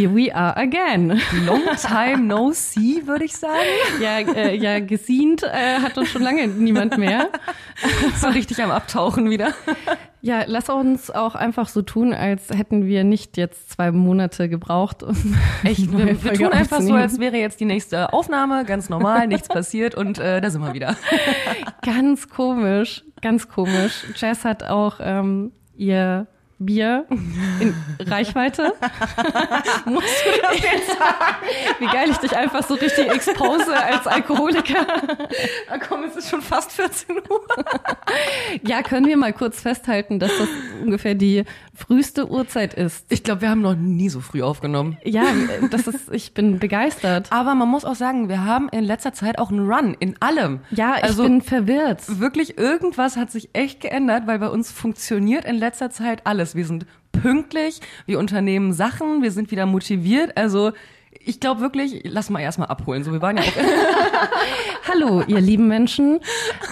here 0.00 0.14
we 0.14 0.34
are 0.34 0.56
again. 0.56 1.20
Long 1.44 1.64
time 1.76 2.26
no 2.26 2.52
see, 2.52 3.06
würde 3.06 3.24
ich 3.26 3.36
sagen. 3.36 3.52
Ja, 4.00 4.18
äh, 4.18 4.56
ja 4.56 4.80
gesehnt 4.80 5.42
äh, 5.42 5.78
hat 5.80 5.98
uns 5.98 6.08
schon 6.08 6.22
lange 6.22 6.48
niemand 6.48 6.96
mehr. 6.96 7.28
So 8.16 8.28
richtig 8.28 8.62
am 8.62 8.70
Abtauchen 8.70 9.28
wieder. 9.30 9.52
Ja, 10.22 10.44
lass 10.46 10.68
uns 10.68 11.10
auch 11.10 11.34
einfach 11.34 11.68
so 11.68 11.82
tun, 11.82 12.12
als 12.12 12.50
hätten 12.50 12.86
wir 12.86 13.04
nicht 13.04 13.36
jetzt 13.36 13.70
zwei 13.70 13.90
Monate 13.90 14.48
gebraucht, 14.48 15.02
um 15.02 15.16
Echt, 15.64 15.90
wir, 15.92 16.22
wir 16.22 16.32
tun 16.34 16.52
einfach 16.52 16.80
so, 16.80 16.94
als 16.94 17.18
wäre 17.18 17.36
jetzt 17.36 17.60
die 17.60 17.64
nächste 17.64 18.12
Aufnahme, 18.12 18.64
ganz 18.64 18.88
normal, 18.88 19.26
nichts 19.26 19.48
passiert 19.48 19.94
und 19.94 20.18
äh, 20.18 20.40
da 20.40 20.50
sind 20.50 20.62
wir 20.62 20.74
wieder. 20.74 20.96
Ganz 21.82 22.28
komisch, 22.28 23.04
ganz 23.22 23.48
komisch. 23.48 24.04
Jess 24.16 24.44
hat 24.44 24.64
auch 24.64 24.96
ähm, 25.00 25.52
ihr 25.74 26.26
Bier 26.60 27.06
in 27.58 27.74
Reichweite. 28.06 28.74
Musst 29.86 30.06
du 30.06 30.40
das 30.42 30.62
jetzt 30.62 30.88
sagen? 30.88 31.36
Wie 31.78 31.86
geil 31.86 32.10
ich 32.10 32.18
dich 32.18 32.36
einfach 32.36 32.62
so 32.66 32.74
richtig 32.74 33.10
expose 33.10 33.74
als 33.76 34.06
Alkoholiker. 34.06 34.86
Na 35.70 35.78
komm, 35.78 36.04
es 36.04 36.16
ist 36.16 36.28
schon 36.30 36.42
fast 36.42 36.72
14 36.72 37.16
Uhr. 37.16 37.40
Ja, 38.62 38.82
können 38.82 39.06
wir 39.06 39.16
mal 39.16 39.32
kurz 39.32 39.60
festhalten, 39.60 40.18
dass 40.18 40.36
das 40.36 40.48
ungefähr 40.82 41.14
die 41.14 41.44
früheste 41.74 42.28
Uhrzeit 42.28 42.74
ist. 42.74 43.06
Ich 43.08 43.22
glaube, 43.22 43.42
wir 43.42 43.50
haben 43.50 43.62
noch 43.62 43.76
nie 43.76 44.08
so 44.08 44.20
früh 44.20 44.42
aufgenommen. 44.42 44.98
Ja, 45.04 45.24
das 45.70 45.86
ist, 45.86 46.12
ich 46.12 46.34
bin 46.34 46.58
begeistert. 46.58 47.28
Aber 47.30 47.54
man 47.54 47.68
muss 47.68 47.84
auch 47.84 47.94
sagen, 47.94 48.28
wir 48.28 48.44
haben 48.44 48.68
in 48.70 48.82
letzter 48.84 49.12
Zeit 49.12 49.38
auch 49.38 49.50
einen 49.50 49.70
Run 49.70 49.96
in 50.00 50.20
allem. 50.20 50.60
Ja, 50.70 50.96
ich 50.98 51.04
Also- 51.04 51.22
bin 51.22 51.40
verwirrt. 51.42 52.02
Wirklich, 52.20 52.58
irgendwas 52.58 53.16
hat 53.16 53.30
sich 53.30 53.50
echt 53.52 53.80
geändert, 53.80 54.26
weil 54.26 54.38
bei 54.40 54.48
uns 54.48 54.70
funktioniert 54.72 55.44
in 55.44 55.56
letzter 55.56 55.90
Zeit 55.90 56.26
alles. 56.26 56.49
Wir 56.54 56.66
sind 56.66 56.86
pünktlich, 57.12 57.80
wir 58.06 58.18
unternehmen 58.18 58.72
Sachen, 58.72 59.22
wir 59.22 59.30
sind 59.32 59.50
wieder 59.50 59.66
motiviert. 59.66 60.36
Also 60.36 60.72
ich 61.22 61.40
glaube 61.40 61.60
wirklich, 61.60 62.02
lass 62.04 62.30
mal 62.30 62.40
erstmal 62.40 62.68
abholen. 62.68 63.04
So, 63.04 63.12
wir 63.12 63.20
waren 63.20 63.36
ja 63.36 63.42
auch 63.42 63.46
Hallo, 64.88 65.22
ihr 65.26 65.40
lieben 65.40 65.68
Menschen. 65.68 66.20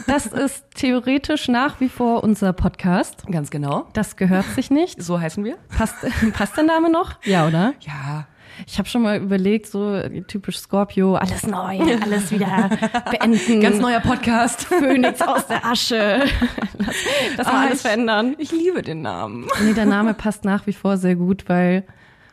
Das 0.07 0.27
ist 0.27 0.65
theoretisch 0.75 1.48
nach 1.48 1.81
wie 1.81 1.89
vor 1.89 2.23
unser 2.25 2.53
Podcast. 2.53 3.25
ganz 3.31 3.51
genau. 3.51 3.89
Das 3.93 4.17
gehört 4.17 4.47
sich 4.55 4.70
nicht. 4.70 5.03
So 5.03 5.20
heißen 5.20 5.45
wir. 5.45 5.57
Passt, 5.77 5.97
passt 6.33 6.57
der 6.57 6.65
Name 6.65 6.91
noch? 6.91 7.23
Ja, 7.25 7.47
oder? 7.47 7.75
Ja. 7.81 8.27
Ich 8.67 8.78
habe 8.78 8.89
schon 8.89 9.03
mal 9.03 9.19
überlegt, 9.20 9.67
so 9.67 10.01
typisch 10.27 10.59
Scorpio, 10.59 11.14
alles 11.17 11.47
neu, 11.47 11.78
alles 12.03 12.31
wieder 12.33 12.70
beenden. 13.11 13.61
Ganz 13.61 13.78
neuer 13.78 14.01
Podcast. 14.01 14.64
Phönix 14.67 15.20
aus 15.23 15.47
der 15.47 15.64
Asche. 15.64 16.20
Lass, 16.79 16.97
lass 17.36 17.47
mal 17.47 17.53
Ah, 17.55 17.61
alles 17.62 17.75
ich- 17.77 17.81
verändern. 17.83 18.34
Ich 18.39 18.53
liebe 18.53 18.83
den 18.83 19.03
Namen. 19.03 19.47
Nee, 19.64 19.75
der 19.75 19.86
Name 19.86 20.14
passt 20.14 20.45
nach 20.45 20.67
wie 20.67 20.73
vor 20.73 20.97
sehr 20.97 21.17
gut, 21.17 21.48
weil 21.48 21.84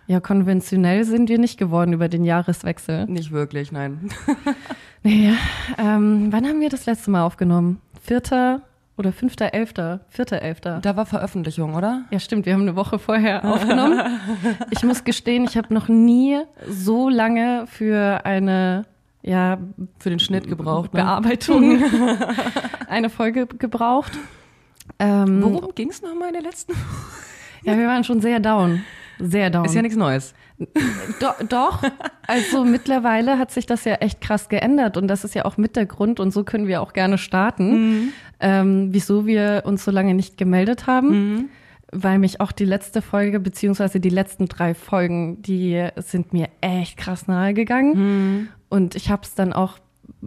ja, 0.07 0.19
konventionell 0.19 1.03
sind 1.03 1.29
wir 1.29 1.39
nicht 1.39 1.57
geworden 1.57 1.93
über 1.93 2.09
den 2.09 2.23
Jahreswechsel. 2.25 3.05
Nicht 3.07 3.31
wirklich, 3.31 3.71
nein. 3.71 4.09
Nee, 5.03 5.33
ähm, 5.79 6.27
wann 6.31 6.45
haben 6.45 6.59
wir 6.61 6.69
das 6.69 6.85
letzte 6.85 7.09
Mal 7.11 7.23
aufgenommen? 7.23 7.81
Vierter 8.03 8.61
oder 8.97 9.11
fünfter, 9.11 9.53
elfter? 9.53 10.01
Vierter, 10.09 10.41
elfter. 10.41 10.79
Da 10.81 10.95
war 10.95 11.05
Veröffentlichung, 11.05 11.75
oder? 11.75 12.05
Ja, 12.11 12.19
stimmt, 12.19 12.45
wir 12.45 12.53
haben 12.53 12.61
eine 12.61 12.75
Woche 12.75 12.99
vorher 12.99 13.43
aufgenommen. 13.53 14.01
Ich 14.71 14.83
muss 14.83 15.03
gestehen, 15.03 15.45
ich 15.45 15.57
habe 15.57 15.73
noch 15.73 15.87
nie 15.87 16.39
so 16.67 17.09
lange 17.09 17.65
für 17.67 18.25
eine 18.25 18.85
ja, 19.25 19.57
Für 19.97 20.11
den 20.11 20.19
Schnitt 20.19 20.47
gebraucht. 20.47 20.93
Ne? 20.93 21.01
Bearbeitung 21.01 21.83
eine 22.87 23.09
Folge 23.09 23.47
gebraucht. 23.47 24.11
Ähm, 24.99 25.41
Worum 25.41 25.73
ging 25.73 25.89
es 25.89 26.03
nochmal 26.03 26.27
in 26.27 26.33
der 26.35 26.43
letzten? 26.43 26.73
ja, 27.63 27.75
wir 27.75 27.87
waren 27.87 28.03
schon 28.03 28.21
sehr 28.21 28.39
down. 28.39 28.83
Sehr 29.19 29.49
down. 29.49 29.65
Ist 29.65 29.75
ja 29.75 29.81
nichts 29.81 29.97
Neues. 29.97 30.33
Do, 31.19 31.27
doch, 31.49 31.83
also 32.27 32.63
mittlerweile 32.63 33.37
hat 33.37 33.51
sich 33.51 33.65
das 33.65 33.83
ja 33.83 33.95
echt 33.95 34.21
krass 34.21 34.47
geändert 34.47 34.95
und 34.97 35.07
das 35.07 35.23
ist 35.23 35.35
ja 35.35 35.45
auch 35.45 35.57
mit 35.57 35.75
der 35.75 35.85
Grund 35.85 36.19
und 36.19 36.31
so 36.31 36.43
können 36.43 36.67
wir 36.67 36.81
auch 36.81 36.93
gerne 36.93 37.17
starten, 37.17 38.13
ähm, 38.39 38.87
wieso 38.91 39.25
wir 39.25 39.63
uns 39.65 39.83
so 39.83 39.91
lange 39.91 40.13
nicht 40.13 40.37
gemeldet 40.37 40.87
haben. 40.87 41.49
Weil 41.91 42.19
mich 42.19 42.41
auch 42.41 42.51
die 42.51 42.65
letzte 42.65 43.01
Folge, 43.01 43.39
beziehungsweise 43.39 43.99
die 43.99 44.09
letzten 44.09 44.47
drei 44.47 44.73
Folgen, 44.73 45.41
die 45.43 45.87
sind 45.97 46.33
mir 46.33 46.49
echt 46.59 46.97
krass 46.97 47.27
nahe 47.27 47.53
gegangen. 47.53 48.49
Und 48.69 48.95
ich 48.95 49.09
habe 49.09 49.21
es 49.23 49.35
dann 49.35 49.53
auch 49.53 49.77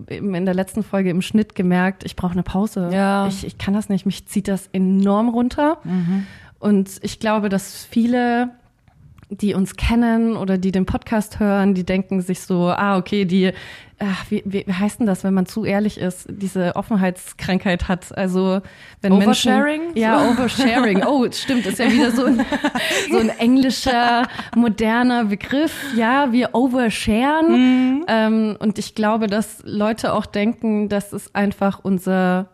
eben 0.08 0.34
in 0.34 0.44
der 0.44 0.54
letzten 0.54 0.82
Folge 0.82 1.10
im 1.10 1.20
Schnitt 1.20 1.54
gemerkt, 1.54 2.04
ich 2.04 2.16
brauche 2.16 2.32
eine 2.32 2.42
Pause. 2.42 2.90
Ja. 2.92 3.26
Ich, 3.26 3.44
ich 3.44 3.58
kann 3.58 3.74
das 3.74 3.88
nicht, 3.88 4.06
mich 4.06 4.26
zieht 4.26 4.48
das 4.48 4.68
enorm 4.72 5.28
runter. 5.28 5.78
Und 6.58 7.00
ich 7.02 7.20
glaube, 7.20 7.48
dass 7.48 7.84
viele 7.84 8.50
die 9.30 9.54
uns 9.54 9.76
kennen 9.76 10.36
oder 10.36 10.56
die 10.56 10.72
den 10.72 10.86
Podcast 10.86 11.38
hören, 11.38 11.74
die 11.74 11.84
denken 11.84 12.20
sich 12.20 12.40
so, 12.40 12.68
ah, 12.68 12.96
okay, 12.96 13.26
die, 13.26 13.52
ach, 13.98 14.24
wie, 14.30 14.42
wie 14.46 14.64
wie 14.66 14.72
heißt 14.72 15.00
denn 15.00 15.06
das, 15.06 15.22
wenn 15.22 15.34
man 15.34 15.44
zu 15.44 15.64
ehrlich 15.64 15.98
ist, 15.98 16.26
diese 16.30 16.76
Offenheitskrankheit 16.76 17.88
hat. 17.88 18.16
Also 18.16 18.60
wenn 19.02 19.12
Oversharing? 19.12 19.82
Menschen, 19.82 19.98
ja, 19.98 20.30
Oversharing. 20.30 21.04
Oh, 21.04 21.26
stimmt, 21.30 21.66
ist 21.66 21.78
ja 21.78 21.92
wieder 21.92 22.10
so 22.10 22.24
ein, 22.24 22.44
so 23.10 23.18
ein 23.18 23.28
englischer, 23.28 24.26
moderner 24.56 25.24
Begriff. 25.24 25.74
Ja, 25.94 26.32
wir 26.32 26.54
oversharen. 26.54 28.04
Ähm, 28.08 28.56
und 28.58 28.78
ich 28.78 28.94
glaube, 28.94 29.26
dass 29.26 29.62
Leute 29.64 30.14
auch 30.14 30.26
denken, 30.26 30.88
das 30.88 31.12
ist 31.12 31.36
einfach 31.36 31.80
unser 31.82 32.48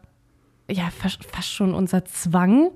ja, 0.71 0.85
fast, 0.97 1.25
fast 1.31 1.53
schon 1.53 1.75
unser 1.75 2.05
Zwang. 2.07 2.71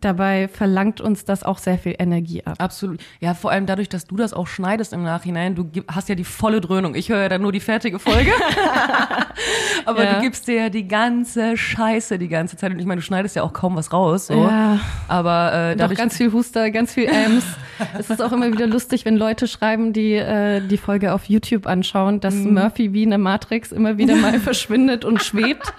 Dabei 0.00 0.48
verlangt 0.48 1.00
uns 1.00 1.24
das 1.24 1.42
auch 1.42 1.56
sehr 1.58 1.78
viel 1.78 1.94
Energie 1.98 2.44
ab. 2.44 2.56
Absolut. 2.58 3.00
Ja, 3.20 3.32
vor 3.34 3.50
allem 3.50 3.64
dadurch, 3.64 3.88
dass 3.88 4.06
du 4.06 4.16
das 4.16 4.34
auch 4.34 4.46
schneidest 4.46 4.92
im 4.92 5.02
Nachhinein. 5.04 5.54
Du 5.54 5.70
hast 5.90 6.08
ja 6.10 6.14
die 6.14 6.24
volle 6.24 6.60
Dröhnung. 6.60 6.94
Ich 6.94 7.08
höre 7.08 7.22
ja 7.22 7.28
dann 7.30 7.40
nur 7.42 7.52
die 7.52 7.60
fertige 7.60 7.98
Folge. 7.98 8.30
Aber 9.86 10.04
Ja. 10.04 10.14
du 10.14 10.20
gibst 10.20 10.48
dir 10.48 10.54
ja 10.56 10.68
die 10.68 10.86
ganze 10.86 11.56
Scheiße 11.56 12.18
die 12.18 12.28
ganze 12.28 12.56
Zeit. 12.56 12.72
Und 12.72 12.78
ich 12.78 12.86
meine, 12.86 13.00
du 13.00 13.04
schneidest 13.04 13.36
ja 13.36 13.42
auch 13.42 13.52
kaum 13.52 13.76
was 13.76 13.92
raus. 13.92 14.26
So. 14.26 14.34
Ja. 14.34 14.78
Aber 15.08 15.52
äh, 15.52 15.72
Doch 15.72 15.78
dadurch, 15.84 15.98
ganz 15.98 16.16
viel 16.16 16.32
Huster, 16.32 16.70
ganz 16.70 16.92
viel 16.94 17.08
Ams. 17.08 17.44
es 17.98 18.10
ist 18.10 18.20
auch 18.20 18.32
immer 18.32 18.52
wieder 18.52 18.66
lustig, 18.66 19.04
wenn 19.04 19.16
Leute 19.16 19.46
schreiben, 19.48 19.92
die 19.92 20.12
äh, 20.14 20.60
die 20.60 20.76
Folge 20.76 21.12
auf 21.14 21.24
YouTube 21.26 21.66
anschauen, 21.66 22.20
dass 22.20 22.34
Mhm. 22.34 22.54
Murphy 22.54 22.92
wie 22.92 23.06
eine 23.06 23.18
Matrix 23.18 23.72
immer 23.72 23.96
wieder 23.98 24.14
mal 24.16 24.38
verschwindet 24.40 25.04
und 25.04 25.22
schwebt. 25.22 25.72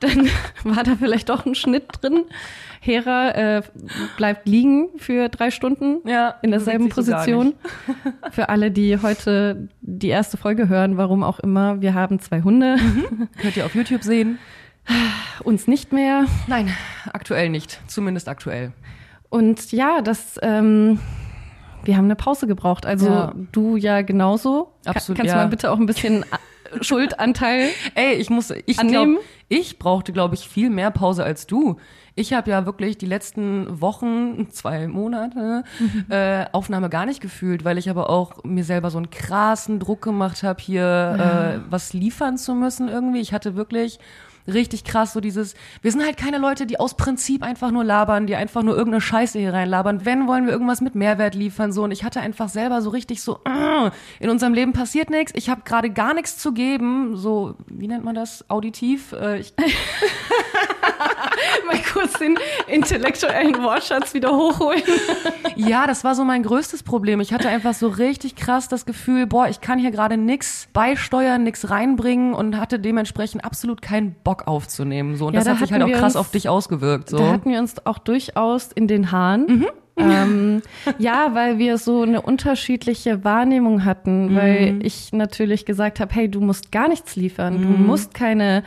Dann 0.00 0.28
war 0.64 0.82
da 0.82 0.96
vielleicht 0.96 1.28
doch 1.28 1.46
ein 1.46 1.54
Schnitt 1.54 1.84
drin. 2.00 2.24
Hera 2.80 3.30
äh, 3.30 3.62
bleibt 4.16 4.48
liegen 4.48 4.88
für 4.96 5.28
drei 5.28 5.50
Stunden 5.52 6.00
Ja, 6.08 6.34
in 6.42 6.50
derselben 6.50 6.88
Position. 6.88 7.54
Für 8.32 8.48
alle, 8.48 8.72
die 8.72 8.98
heute 9.00 9.68
die 9.82 10.08
erste 10.08 10.36
Folge 10.36 10.68
hören, 10.68 10.96
warum 10.96 11.22
auch 11.22 11.38
immer, 11.38 11.80
wir 11.80 11.94
haben 11.94 12.18
zwei 12.18 12.42
Hunde, 12.42 12.76
könnt 13.40 13.56
ihr 13.56 13.66
auf 13.66 13.76
YouTube 13.76 14.02
sehen. 14.02 14.38
uns 15.44 15.68
nicht 15.68 15.92
mehr. 15.92 16.26
Nein, 16.48 16.74
aktuell 17.12 17.50
nicht. 17.50 17.80
Zumindest 17.86 18.28
aktuell. 18.28 18.72
Und 19.28 19.70
ja, 19.70 20.02
das, 20.02 20.38
ähm, 20.42 20.98
wir 21.84 21.96
haben 21.96 22.06
eine 22.06 22.16
Pause 22.16 22.48
gebraucht. 22.48 22.84
Also 22.84 23.06
Ja. 23.06 23.32
du 23.52 23.76
ja 23.76 24.02
genauso. 24.02 24.72
Absolut, 24.84 25.18
Kannst 25.18 25.28
ja. 25.32 25.38
du 25.38 25.44
mal 25.44 25.48
bitte 25.50 25.70
auch 25.70 25.78
ein 25.78 25.86
bisschen 25.86 26.24
Schuldanteil? 26.80 27.68
Ey, 27.94 28.14
ich 28.14 28.30
muss, 28.30 28.50
ich 28.50 28.78
Annehmen? 28.78 29.14
glaube, 29.14 29.26
ich 29.48 29.78
brauchte, 29.78 30.12
glaube 30.12 30.34
ich, 30.34 30.48
viel 30.48 30.70
mehr 30.70 30.90
Pause 30.90 31.24
als 31.24 31.46
du. 31.46 31.76
Ich 32.14 32.32
habe 32.34 32.50
ja 32.50 32.66
wirklich 32.66 32.98
die 32.98 33.06
letzten 33.06 33.80
Wochen, 33.80 34.50
zwei 34.50 34.86
Monate, 34.86 35.64
äh, 36.10 36.44
Aufnahme 36.52 36.90
gar 36.90 37.06
nicht 37.06 37.20
gefühlt, 37.20 37.64
weil 37.64 37.78
ich 37.78 37.88
aber 37.88 38.10
auch 38.10 38.44
mir 38.44 38.64
selber 38.64 38.90
so 38.90 38.98
einen 38.98 39.10
krassen 39.10 39.78
Druck 39.78 40.02
gemacht 40.02 40.42
habe, 40.42 40.62
hier 40.62 41.62
äh, 41.64 41.70
was 41.70 41.94
liefern 41.94 42.36
zu 42.36 42.54
müssen 42.54 42.88
irgendwie. 42.88 43.20
Ich 43.20 43.32
hatte 43.32 43.56
wirklich 43.56 43.98
richtig 44.46 44.84
krass 44.84 45.12
so 45.12 45.20
dieses, 45.20 45.54
wir 45.82 45.92
sind 45.92 46.04
halt 46.04 46.16
keine 46.16 46.38
Leute, 46.38 46.66
die 46.66 46.80
aus 46.80 46.96
Prinzip 46.96 47.42
einfach 47.42 47.70
nur 47.70 47.84
labern, 47.84 48.26
die 48.26 48.36
einfach 48.36 48.62
nur 48.62 48.76
irgendeine 48.76 49.00
Scheiße 49.00 49.38
hier 49.38 49.52
reinlabern. 49.52 50.04
Wenn, 50.04 50.26
wollen 50.26 50.46
wir 50.46 50.52
irgendwas 50.52 50.80
mit 50.80 50.94
Mehrwert 50.94 51.34
liefern, 51.34 51.72
so. 51.72 51.84
Und 51.84 51.90
ich 51.90 52.04
hatte 52.04 52.20
einfach 52.20 52.48
selber 52.48 52.82
so 52.82 52.90
richtig 52.90 53.22
so, 53.22 53.40
äh, 53.44 53.90
in 54.20 54.30
unserem 54.30 54.54
Leben 54.54 54.72
passiert 54.72 55.10
nichts, 55.10 55.32
ich 55.34 55.48
habe 55.48 55.62
gerade 55.64 55.90
gar 55.90 56.14
nichts 56.14 56.38
zu 56.38 56.52
geben, 56.52 57.16
so, 57.16 57.54
wie 57.66 57.88
nennt 57.88 58.04
man 58.04 58.14
das, 58.14 58.48
auditiv? 58.48 59.12
Äh, 59.12 59.40
ich, 59.40 59.54
mal 61.66 61.80
kurz 61.92 62.14
den 62.14 62.38
intellektuellen 62.66 63.62
Wortschatz 63.62 64.14
wieder 64.14 64.30
hochholen. 64.30 64.82
ja, 65.56 65.86
das 65.86 66.04
war 66.04 66.14
so 66.14 66.24
mein 66.24 66.42
größtes 66.42 66.82
Problem. 66.82 67.20
Ich 67.20 67.32
hatte 67.32 67.48
einfach 67.48 67.74
so 67.74 67.88
richtig 67.88 68.36
krass 68.36 68.68
das 68.68 68.86
Gefühl, 68.86 69.26
boah, 69.26 69.48
ich 69.48 69.60
kann 69.60 69.78
hier 69.78 69.90
gerade 69.90 70.16
nix 70.16 70.68
beisteuern, 70.72 71.42
nix 71.42 71.70
reinbringen 71.70 72.34
und 72.34 72.58
hatte 72.58 72.78
dementsprechend 72.78 73.44
absolut 73.44 73.82
keinen 73.82 74.14
Bock 74.24 74.31
aufzunehmen, 74.40 75.16
so. 75.16 75.26
Und 75.26 75.34
Ja, 75.34 75.40
das 75.40 75.44
da 75.46 75.52
hat 75.52 75.58
sich 75.60 75.72
halt 75.72 75.82
auch 75.82 75.90
krass 75.92 76.14
uns- 76.14 76.16
auf 76.16 76.30
dich 76.30 76.48
ausgewirkt, 76.48 77.10
so. 77.10 77.18
Da 77.18 77.32
hatten 77.32 77.50
wir 77.50 77.58
uns 77.58 77.74
auch 77.86 77.98
durchaus 77.98 78.72
in 78.72 78.88
den 78.88 79.12
Haaren. 79.12 79.46
Mhm. 79.46 79.66
Ähm, 79.98 80.62
ja, 80.98 81.30
weil 81.34 81.58
wir 81.58 81.76
so 81.76 82.00
eine 82.02 82.22
unterschiedliche 82.22 83.24
Wahrnehmung 83.24 83.84
hatten, 83.84 84.32
Mhm. 84.32 84.36
weil 84.36 84.78
ich 84.82 85.12
natürlich 85.12 85.66
gesagt 85.66 86.00
habe, 86.00 86.14
hey, 86.14 86.30
du 86.30 86.40
musst 86.40 86.72
gar 86.72 86.88
nichts 86.88 87.14
liefern, 87.16 87.60
du 87.60 87.68
Mhm. 87.68 87.86
musst 87.86 88.14
keine 88.14 88.62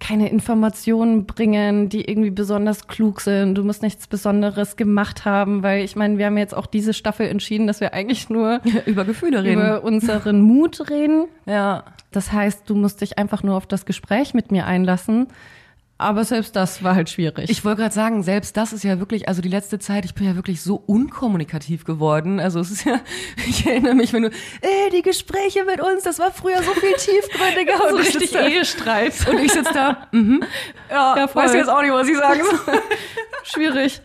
keine 0.00 0.30
Informationen 0.30 1.26
bringen, 1.26 1.88
die 1.88 2.04
irgendwie 2.04 2.30
besonders 2.30 2.88
klug 2.88 3.20
sind. 3.20 3.54
Du 3.54 3.62
musst 3.62 3.82
nichts 3.82 4.06
Besonderes 4.06 4.76
gemacht 4.76 5.24
haben, 5.24 5.62
weil 5.62 5.84
ich 5.84 5.94
meine, 5.94 6.18
wir 6.18 6.26
haben 6.26 6.38
jetzt 6.38 6.56
auch 6.56 6.66
diese 6.66 6.94
Staffel 6.94 7.28
entschieden, 7.28 7.66
dass 7.66 7.80
wir 7.80 7.92
eigentlich 7.94 8.30
nur 8.30 8.60
über 8.86 9.04
Gefühle 9.04 9.44
reden. 9.44 9.60
Über 9.60 9.84
unseren 9.84 10.40
Mut 10.40 10.90
reden. 10.90 11.26
Ja. 11.46 11.84
Das 12.10 12.32
heißt, 12.32 12.68
du 12.68 12.74
musst 12.74 13.02
dich 13.02 13.18
einfach 13.18 13.42
nur 13.42 13.56
auf 13.56 13.66
das 13.66 13.84
Gespräch 13.84 14.34
mit 14.34 14.50
mir 14.50 14.66
einlassen. 14.66 15.28
Aber 16.00 16.24
selbst 16.24 16.56
das 16.56 16.82
war 16.82 16.94
halt 16.94 17.10
schwierig. 17.10 17.50
Ich 17.50 17.62
wollte 17.62 17.82
gerade 17.82 17.94
sagen, 17.94 18.22
selbst 18.22 18.56
das 18.56 18.72
ist 18.72 18.84
ja 18.84 18.98
wirklich, 18.98 19.28
also 19.28 19.42
die 19.42 19.50
letzte 19.50 19.78
Zeit, 19.78 20.06
ich 20.06 20.14
bin 20.14 20.26
ja 20.26 20.34
wirklich 20.34 20.62
so 20.62 20.82
unkommunikativ 20.86 21.84
geworden. 21.84 22.40
Also 22.40 22.58
es 22.58 22.70
ist 22.70 22.84
ja, 22.84 23.00
ich 23.46 23.66
erinnere 23.66 23.94
mich, 23.94 24.14
wenn 24.14 24.22
du, 24.22 24.30
ey, 24.30 24.90
die 24.92 25.02
Gespräche 25.02 25.62
mit 25.66 25.78
uns, 25.78 26.02
das 26.04 26.18
war 26.18 26.32
früher 26.32 26.62
so 26.62 26.72
viel 26.72 26.94
tiefgründiger. 26.94 27.76
so 27.76 27.84
und 27.96 28.00
richtig 28.00 28.34
Ehestreit. 28.34 29.12
Und 29.28 29.40
ich 29.40 29.52
sitze 29.52 29.74
da, 29.74 30.08
mhm. 30.12 30.42
ja, 30.88 31.18
ja 31.18 31.34
weiß 31.34 31.52
jetzt 31.52 31.68
auch 31.68 31.82
nicht, 31.82 31.92
was 31.92 32.08
ich 32.08 32.16
sagen 32.16 32.40
soll. 32.64 32.80
Schwierig. 33.44 34.00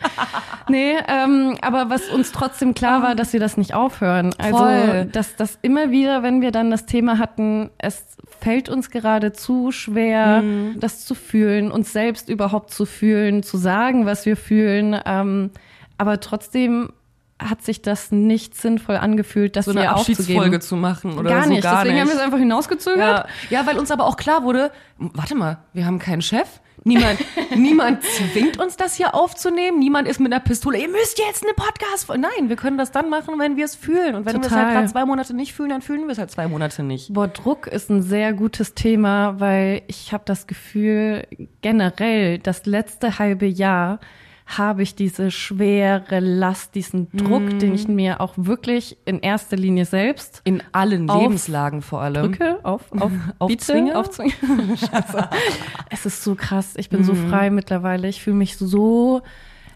Nee, 0.67 0.95
ähm, 1.07 1.57
aber 1.61 1.89
was 1.89 2.09
uns 2.09 2.31
trotzdem 2.31 2.73
klar 2.73 3.03
war, 3.03 3.15
dass 3.15 3.33
wir 3.33 3.39
das 3.39 3.57
nicht 3.57 3.73
aufhören. 3.73 4.33
Also, 4.37 4.57
Voll. 4.57 5.05
dass 5.11 5.35
das 5.35 5.59
immer 5.61 5.91
wieder, 5.91 6.23
wenn 6.23 6.41
wir 6.41 6.51
dann 6.51 6.71
das 6.71 6.85
Thema 6.85 7.17
hatten, 7.17 7.69
es 7.77 8.03
fällt 8.39 8.69
uns 8.69 8.89
gerade 8.89 9.33
zu 9.33 9.71
schwer, 9.71 10.41
mhm. 10.41 10.79
das 10.79 11.05
zu 11.05 11.15
fühlen, 11.15 11.71
uns 11.71 11.93
selbst 11.93 12.29
überhaupt 12.29 12.71
zu 12.71 12.85
fühlen, 12.85 13.43
zu 13.43 13.57
sagen, 13.57 14.05
was 14.05 14.25
wir 14.25 14.37
fühlen. 14.37 14.99
Ähm, 15.05 15.51
aber 15.97 16.19
trotzdem 16.19 16.91
hat 17.39 17.61
sich 17.61 17.81
das 17.81 18.11
nicht 18.11 18.55
sinnvoll 18.55 18.95
angefühlt, 18.95 19.55
das 19.55 19.65
so 19.65 19.71
eine 19.71 19.89
Abschiedsfolge 19.89 20.59
zu 20.61 20.77
machen 20.77 21.17
oder 21.17 21.29
gar 21.29 21.43
so 21.43 21.49
nicht. 21.49 21.63
Gar 21.63 21.83
Deswegen 21.83 21.95
nicht. 21.95 22.01
haben 22.01 22.09
wir 22.09 22.15
es 22.15 22.21
einfach 22.21 22.37
hinausgezögert. 22.37 23.27
Ja. 23.49 23.59
ja, 23.59 23.67
weil 23.67 23.77
uns 23.77 23.91
aber 23.91 24.05
auch 24.05 24.15
klar 24.15 24.43
wurde, 24.43 24.71
warte 24.97 25.35
mal, 25.35 25.57
wir 25.73 25.85
haben 25.85 25.99
keinen 25.99 26.21
Chef. 26.21 26.47
Niemand, 26.87 27.19
niemand 27.55 28.03
zwingt 28.03 28.59
uns 28.59 28.77
das 28.77 28.93
hier 28.93 29.15
aufzunehmen. 29.15 29.79
Niemand 29.79 30.07
ist 30.07 30.19
mit 30.19 30.31
einer 30.31 30.39
Pistole. 30.39 30.77
Ihr 30.77 30.87
müsst 30.87 31.17
jetzt 31.17 31.43
eine 31.43 31.53
Podcast. 31.53 32.07
Nein, 32.09 32.47
wir 32.47 32.55
können 32.55 32.77
das 32.77 32.91
dann 32.91 33.09
machen, 33.09 33.39
wenn 33.39 33.57
wir 33.57 33.65
es 33.65 33.73
fühlen. 33.75 34.13
Und 34.13 34.27
wenn 34.27 34.35
wir 34.35 34.45
es 34.45 34.51
halt 34.51 34.71
gerade 34.71 34.87
zwei 34.87 35.03
Monate 35.03 35.35
nicht 35.35 35.53
fühlen, 35.53 35.69
dann 35.69 35.81
fühlen 35.81 36.03
wir 36.03 36.11
es 36.11 36.19
halt 36.19 36.29
zwei 36.29 36.47
Monate 36.47 36.83
nicht. 36.83 37.11
Boah, 37.11 37.27
Druck 37.27 37.65
ist 37.65 37.89
ein 37.89 38.03
sehr 38.03 38.33
gutes 38.33 38.75
Thema, 38.75 39.39
weil 39.39 39.81
ich 39.87 40.13
habe 40.13 40.25
das 40.27 40.45
Gefühl, 40.45 41.25
generell 41.61 42.37
das 42.37 42.67
letzte 42.67 43.17
halbe 43.17 43.47
Jahr 43.47 43.99
habe 44.45 44.83
ich 44.83 44.95
diese 44.95 45.31
schwere 45.31 46.19
Last, 46.19 46.75
diesen 46.75 47.09
Druck, 47.11 47.41
mm. 47.41 47.59
den 47.59 47.73
ich 47.73 47.87
mir 47.87 48.21
auch 48.21 48.33
wirklich 48.37 48.97
in 49.05 49.19
erster 49.19 49.57
Linie 49.57 49.85
selbst 49.85 50.41
in 50.43 50.61
allen 50.71 51.07
Lebenslagen 51.07 51.81
vor 51.81 52.01
allem 52.01 52.31
drücke, 52.31 52.59
auf, 52.63 52.83
auf, 52.91 53.11
aufzwinge, 53.39 53.97
aufzwinge. 53.97 54.33
es 55.89 56.05
ist 56.05 56.23
so 56.23 56.35
krass. 56.35 56.73
Ich 56.77 56.89
bin 56.89 57.01
mm. 57.01 57.05
so 57.05 57.15
frei 57.15 57.49
mittlerweile. 57.49 58.07
Ich 58.07 58.21
fühle 58.21 58.35
mich 58.35 58.57
so 58.57 59.23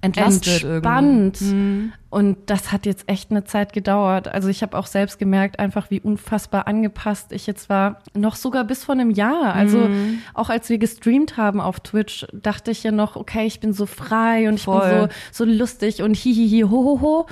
entlastet 0.01 0.63
entspannt. 0.63 1.41
Mhm. 1.41 1.93
Und 2.09 2.37
das 2.47 2.71
hat 2.71 2.85
jetzt 2.85 3.07
echt 3.07 3.29
eine 3.29 3.43
Zeit 3.43 3.73
gedauert. 3.73 4.27
Also 4.27 4.49
ich 4.49 4.63
habe 4.63 4.77
auch 4.77 4.87
selbst 4.87 5.19
gemerkt, 5.19 5.59
einfach 5.59 5.91
wie 5.91 5.99
unfassbar 5.99 6.67
angepasst 6.67 7.31
ich 7.31 7.45
jetzt 7.45 7.69
war. 7.69 8.01
Noch 8.15 8.35
sogar 8.35 8.63
bis 8.63 8.83
vor 8.83 8.95
einem 8.95 9.11
Jahr. 9.11 9.53
Also 9.53 9.77
mhm. 9.77 10.19
auch 10.33 10.49
als 10.49 10.69
wir 10.69 10.77
gestreamt 10.77 11.37
haben 11.37 11.61
auf 11.61 11.79
Twitch, 11.81 12.25
dachte 12.33 12.71
ich 12.71 12.83
ja 12.83 12.91
noch, 12.91 13.15
okay, 13.15 13.45
ich 13.45 13.59
bin 13.59 13.73
so 13.73 13.85
frei 13.85 14.49
und 14.49 14.59
Voll. 14.59 14.81
ich 14.83 14.89
bin 14.89 15.09
so, 15.31 15.45
so 15.45 15.51
lustig 15.51 16.01
und 16.01 16.15
hihihi, 16.15 16.61
ho, 16.61 16.69
ho, 16.69 17.01
ho. 17.01 17.27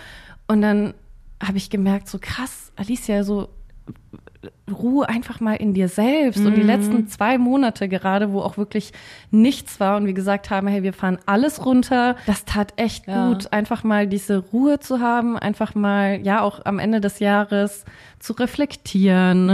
Und 0.47 0.61
dann 0.61 0.93
habe 1.43 1.57
ich 1.57 1.69
gemerkt, 1.69 2.07
so 2.07 2.19
krass, 2.19 2.71
Alicia, 2.75 3.23
so 3.23 3.49
Ruhe 4.71 5.07
einfach 5.07 5.39
mal 5.39 5.55
in 5.55 5.73
dir 5.73 5.87
selbst. 5.87 6.39
Mhm. 6.39 6.47
Und 6.47 6.55
die 6.55 6.61
mhm. 6.61 6.67
letzten 6.67 7.07
zwei 7.07 7.37
Monate 7.37 7.87
gerade, 7.87 8.31
wo 8.31 8.41
auch 8.41 8.57
wirklich 8.57 8.91
nichts 9.31 9.79
war 9.79 9.97
und 9.97 10.05
wir 10.05 10.13
gesagt 10.13 10.49
haben, 10.49 10.67
hey, 10.67 10.83
wir 10.83 10.93
fahren 10.93 11.17
alles 11.25 11.65
runter, 11.65 12.15
das 12.25 12.45
tat 12.45 12.73
echt 12.75 13.07
ja. 13.07 13.27
gut, 13.27 13.51
einfach 13.53 13.83
mal 13.83 14.07
diese 14.07 14.37
Ruhe 14.37 14.79
zu 14.79 14.99
haben, 14.99 15.37
einfach 15.37 15.75
mal, 15.75 16.19
ja, 16.21 16.41
auch 16.41 16.65
am 16.65 16.79
Ende 16.79 17.01
des 17.01 17.19
Jahres 17.19 17.85
zu 18.19 18.33
reflektieren, 18.33 19.45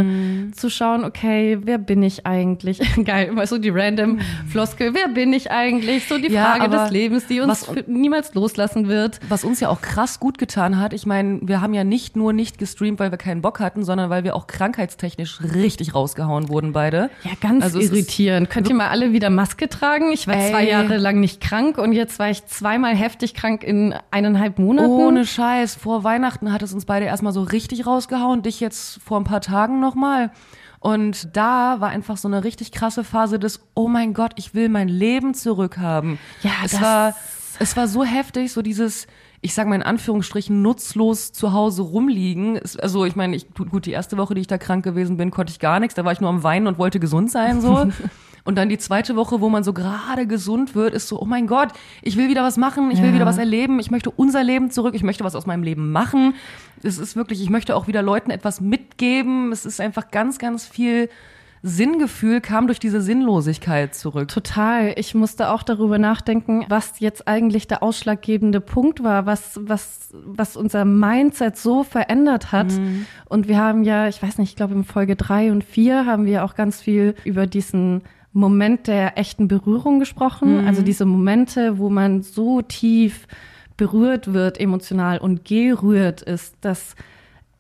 mhm. 0.46 0.54
zu 0.54 0.70
schauen, 0.70 1.04
okay, 1.04 1.60
wer 1.62 1.78
bin 1.78 2.02
ich 2.02 2.26
eigentlich? 2.26 2.80
Geil, 3.06 3.28
immer 3.28 3.46
so 3.46 3.58
die 3.58 3.70
random 3.70 4.14
mhm. 4.14 4.22
Floskel, 4.48 4.94
wer 4.94 5.10
bin 5.10 5.34
ich 5.34 5.52
eigentlich? 5.52 6.08
So 6.08 6.18
die 6.18 6.32
ja, 6.32 6.46
Frage 6.46 6.70
des 6.70 6.90
Lebens, 6.90 7.28
die 7.28 7.42
uns 7.42 7.70
niemals 7.88 8.34
loslassen 8.34 8.88
wird. 8.88 9.20
Was 9.28 9.44
uns 9.44 9.60
ja 9.60 9.70
auch 9.70 9.82
krass 9.82 10.20
gut 10.20 10.38
getan 10.38 10.80
hat, 10.80 10.94
ich 10.94 11.06
meine, 11.06 11.40
wir 11.44 11.62
haben 11.62 11.74
ja 11.74 11.84
nicht 11.84 12.16
nur 12.16 12.32
nicht 12.32 12.58
gestreamt, 12.58 13.00
weil 13.00 13.12
wir 13.12 13.18
keinen 13.18 13.42
Bock 13.42 13.60
hatten, 13.60 13.84
sondern 13.84 14.10
weil 14.10 14.24
wir 14.24 14.36
auch 14.36 14.48
krankheitstechnisch 15.04 15.40
richtig 15.54 15.94
rausgehauen 15.94 16.50
wurden 16.50 16.72
beide. 16.72 17.10
Ja, 17.24 17.32
ganz 17.40 17.64
also 17.64 17.80
irritierend. 17.80 18.50
Könnt 18.50 18.70
ihr 18.70 18.76
mal 18.76 18.90
alle 18.90 19.12
wieder 19.14 19.30
Maske 19.30 19.70
tragen? 19.70 20.12
Ich 20.12 20.28
war 20.28 20.36
ey. 20.36 20.52
zwei 20.52 20.68
Jahre 20.68 20.98
lang 20.98 21.20
nicht 21.20 21.42
krank 21.42 21.78
und 21.78 21.94
jetzt 21.94 22.20
war 22.20 22.30
ich 22.30 22.46
zweimal 22.46 22.96
heftig 22.96 23.34
krank 23.34 23.64
in 23.64 23.94
eineinhalb 24.12 24.60
Monaten. 24.60 24.90
Ohne 24.90 25.26
Scheiß. 25.26 25.76
Vor 25.76 26.04
Weihnachten 26.04 26.52
hat 26.52 26.62
es 26.62 26.74
uns 26.74 26.86
beide 26.86 27.06
erstmal 27.06 27.34
so 27.34 27.44
richtig 27.44 27.86
rausgehauen 27.86 28.42
ich 28.46 28.60
jetzt 28.60 29.00
vor 29.04 29.20
ein 29.20 29.24
paar 29.24 29.42
Tagen 29.42 29.80
nochmal. 29.80 30.32
Und 30.80 31.36
da 31.36 31.80
war 31.80 31.90
einfach 31.90 32.18
so 32.18 32.28
eine 32.28 32.44
richtig 32.44 32.72
krasse 32.72 33.04
Phase 33.04 33.40
des, 33.40 33.62
oh 33.74 33.88
mein 33.88 34.14
Gott, 34.14 34.34
ich 34.36 34.54
will 34.54 34.68
mein 34.68 34.90
Leben 34.90 35.34
zurückhaben. 35.34 36.20
Ja, 36.42 36.52
es 36.66 36.72
das 36.72 36.82
war, 36.82 37.16
es 37.60 37.78
war 37.78 37.88
so 37.88 38.04
heftig, 38.04 38.52
so 38.52 38.62
dieses, 38.62 39.08
ich 39.44 39.54
sage 39.54 39.68
mal 39.70 39.76
in 39.76 39.84
Anführungsstrichen, 39.84 40.62
nutzlos 40.62 41.34
zu 41.34 41.52
Hause 41.52 41.82
rumliegen. 41.82 42.62
Also 42.82 43.04
ich 43.04 43.18
meine, 43.18 43.36
ich, 43.36 43.54
gut, 43.54 43.86
die 43.86 43.92
erste 43.92 44.18
Woche, 44.18 44.34
die 44.34 44.42
ich 44.42 44.48
da 44.48 44.58
krank 44.58 44.86
gewesen 44.86 45.18
bin, 45.18 45.32
konnte 45.32 45.52
ich 45.52 45.60
gar 45.60 45.82
nichts. 45.82 45.96
Da 45.96 46.06
war 46.06 46.14
ich 46.14 46.22
nur 46.22 46.30
am 46.30 46.44
Weinen 46.44 46.66
und 46.66 46.78
wollte 46.78 47.00
gesund 47.00 47.30
sein, 47.30 47.62
so. 47.62 47.88
Und 48.46 48.58
dann 48.58 48.68
die 48.68 48.78
zweite 48.78 49.16
Woche, 49.16 49.40
wo 49.40 49.48
man 49.48 49.64
so 49.64 49.72
gerade 49.72 50.28
gesund 50.28 50.76
wird, 50.76 50.94
ist 50.94 51.08
so, 51.08 51.18
oh 51.18 51.24
mein 51.24 51.48
Gott, 51.48 51.70
ich 52.02 52.18
will 52.18 52.28
wieder 52.28 52.44
was 52.44 52.58
machen, 52.58 52.92
ich 52.92 53.00
will 53.00 53.08
ja. 53.10 53.16
wieder 53.16 53.26
was 53.26 53.38
erleben, 53.38 53.80
ich 53.80 53.90
möchte 53.90 54.12
unser 54.12 54.44
Leben 54.44 54.70
zurück, 54.70 54.96
ich 54.96 55.04
möchte 55.04 55.24
was 55.24 55.34
aus 55.36 55.46
meinem 55.46 55.64
Leben 55.64 55.94
machen. 55.94 56.36
Es 56.84 56.98
ist 56.98 57.16
wirklich, 57.16 57.42
ich 57.42 57.50
möchte 57.50 57.74
auch 57.74 57.88
wieder 57.88 58.02
Leuten 58.02 58.32
etwas 58.32 58.60
mitgeben. 58.60 59.54
Es 59.54 59.66
ist 59.66 59.80
einfach 59.80 60.12
ganz, 60.12 60.40
ganz 60.40 60.66
viel 60.66 61.10
Sinngefühl 61.66 62.42
kam 62.42 62.68
durch 62.68 62.80
diese 62.80 63.02
Sinnlosigkeit 63.02 63.96
zurück. 63.96 64.28
Total. 64.28 64.94
Ich 64.98 65.16
musste 65.16 65.50
auch 65.50 65.64
darüber 65.64 65.98
nachdenken, 65.98 66.66
was 66.68 67.00
jetzt 67.00 67.26
eigentlich 67.26 67.68
der 67.70 67.82
ausschlaggebende 67.82 68.60
Punkt 68.60 69.02
war, 69.02 69.26
was, 69.26 69.58
was, 69.64 70.10
was 70.12 70.58
unser 70.58 70.84
Mindset 70.84 71.56
so 71.56 71.84
verändert 71.84 72.52
hat. 72.52 72.68
Mhm. 72.68 73.06
Und 73.30 73.48
wir 73.48 73.60
haben 73.60 73.86
ja, 73.86 74.10
ich 74.10 74.22
weiß 74.22 74.40
nicht, 74.40 74.50
ich 74.50 74.56
glaube 74.58 74.74
in 74.74 74.84
Folge 74.84 75.16
drei 75.16 75.54
und 75.54 75.64
vier 75.64 76.06
haben 76.06 76.26
wir 76.26 76.44
auch 76.44 76.56
ganz 76.56 76.82
viel 76.82 77.16
über 77.24 77.48
diesen 77.48 78.02
Moment 78.34 78.88
der 78.88 79.18
echten 79.18 79.48
Berührung 79.48 80.00
gesprochen. 80.00 80.64
Mhm. 80.64 80.68
Also 80.68 80.82
diese 80.82 81.06
Momente, 81.06 81.78
wo 81.78 81.90
man 81.90 82.24
so 82.24 82.62
tief 82.62 83.26
berührt 83.78 84.34
wird 84.34 84.60
emotional 84.60 85.18
und 85.18 85.46
gerührt 85.46 86.22
ist, 86.24 86.56
dass 86.60 86.98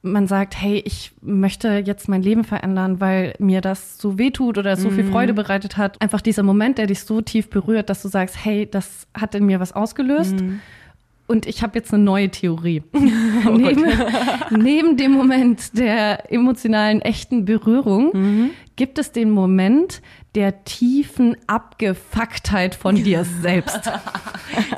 man 0.04 0.28
sagt, 0.28 0.62
hey, 0.62 0.84
ich 0.86 1.12
möchte 1.22 1.82
jetzt 1.86 2.10
mein 2.10 2.22
Leben 2.22 2.44
verändern, 2.44 3.00
weil 3.00 3.34
mir 3.40 3.62
das 3.62 3.98
so 3.98 4.20
weh 4.20 4.32
tut 4.32 4.58
oder 4.58 4.76
so 4.76 4.90
viel 4.90 5.06
mhm. 5.06 5.12
Freude 5.12 5.34
bereitet 5.34 5.78
hat. 5.78 6.00
Einfach 6.02 6.20
dieser 6.20 6.44
Moment, 6.44 6.78
der 6.78 6.88
dich 6.88 7.00
so 7.00 7.22
tief 7.22 7.50
berührt, 7.50 7.90
dass 7.90 8.02
du 8.02 8.10
sagst, 8.10 8.44
hey, 8.44 8.68
das 8.70 9.08
hat 9.14 9.34
in 9.34 9.46
mir 9.46 9.62
was 9.62 9.72
ausgelöst. 9.72 10.36
Mm. 10.36 10.60
Und 11.26 11.46
ich 11.46 11.64
habe 11.64 11.80
jetzt 11.80 11.94
eine 11.94 12.04
neue 12.04 12.30
Theorie. 12.30 12.84
oh 12.94 13.50
neben, 13.52 13.86
neben, 14.52 14.98
dem 14.98 15.14
Moment 15.14 15.78
der 15.78 16.30
emotionalen, 16.32 17.02
echten 17.02 17.46
Berührung 17.46 18.12
mhm. 18.14 18.50
gibt 18.76 19.00
es 19.00 19.14
den 19.14 19.32
Moment 19.32 20.02
der 20.36 20.64
tiefen 20.64 21.38
Abgefucktheit 21.48 22.76
von 22.76 22.96
dir 22.96 23.26
selbst. 23.42 23.92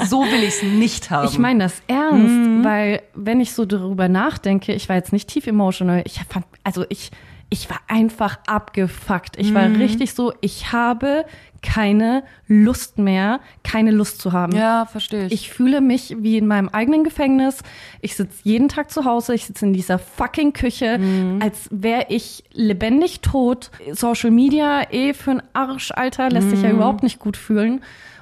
so 0.06 0.22
will 0.24 0.44
ich 0.44 0.56
es 0.56 0.64
nicht 0.64 1.10
haben. 1.10 1.28
Ich 1.28 1.40
meine 1.40 1.66
das 1.66 1.82
ernst, 1.88 2.34
mhm. 2.34 2.64
weil 2.64 3.02
wenn 3.14 3.40
ich 3.40 3.54
so 3.54 3.66
darüber 3.66 4.10
nachdenke, 4.10 4.74
ich 4.74 4.90
war 4.90 4.96
jetzt 4.96 5.14
nicht 5.14 5.30
tief 5.30 5.48
emotional, 5.48 6.04
ich 6.06 6.22
fand, 6.28 6.46
also 6.64 6.86
ich, 6.90 7.12
ich 7.50 7.70
war 7.70 7.80
einfach 7.88 8.40
abgefuckt. 8.48 9.38
Ich 9.38 9.54
war 9.54 9.68
mhm. 9.68 9.76
richtig 9.76 10.14
so, 10.14 10.34
ich 10.42 10.72
habe 10.72 11.26
keine 11.62 12.24
Lust 12.48 12.98
mehr, 12.98 13.40
keine 13.64 13.92
Lust 13.92 14.22
zu 14.22 14.34
haben. 14.34 14.56
Ja, 14.56 14.86
verstehe 14.86 15.28
ich. 15.28 15.34
Ich 15.34 15.50
fühle 15.50 15.82
mich 15.82 16.16
wie 16.20 16.38
in 16.38 16.48
meinem 16.48 16.70
eigenen 16.70 17.04
Gefängnis. 17.04 17.60
Ich 18.02 18.16
sitze 18.16 18.40
jeden 18.44 18.70
Tag 18.70 18.92
zu 18.92 19.06
Hause, 19.06 19.34
ich 19.34 19.46
sitze 19.46 19.66
in 19.66 19.74
dieser 19.74 19.98
fucking 19.98 20.54
Küche, 20.54 20.98
mhm. 20.98 21.40
als 21.42 21.68
wäre 21.72 22.06
ich 22.10 22.44
lebendig 22.52 23.22
tot. 23.22 23.72
Social 23.92 24.32
Media 24.32 24.92
eh 24.92 25.14
für 25.14 25.32
einen 25.32 25.44
Arsch, 25.54 25.92
Alter, 25.92 26.30
lässt 26.30 26.48
mhm. 26.48 26.52
sich 26.52 26.62
ja 26.62 26.70
mhm. 26.70 26.76
überhaupt 26.76 27.04
nicht 27.04 27.20
gut 27.20 27.38
fühlen. 27.38 27.82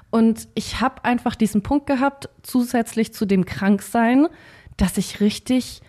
Und 0.10 0.48
ich 0.54 0.80
habe 0.80 1.04
einfach 1.04 1.36
diesen 1.36 1.64
Punkt 1.64 1.88
gehabt, 1.88 2.30
zusätzlich 2.44 3.14
zu 3.14 3.26
dem 3.26 3.46
Kranksein, 3.46 4.28
dass 4.78 4.98
ich 4.98 5.20
richtig 5.22 5.82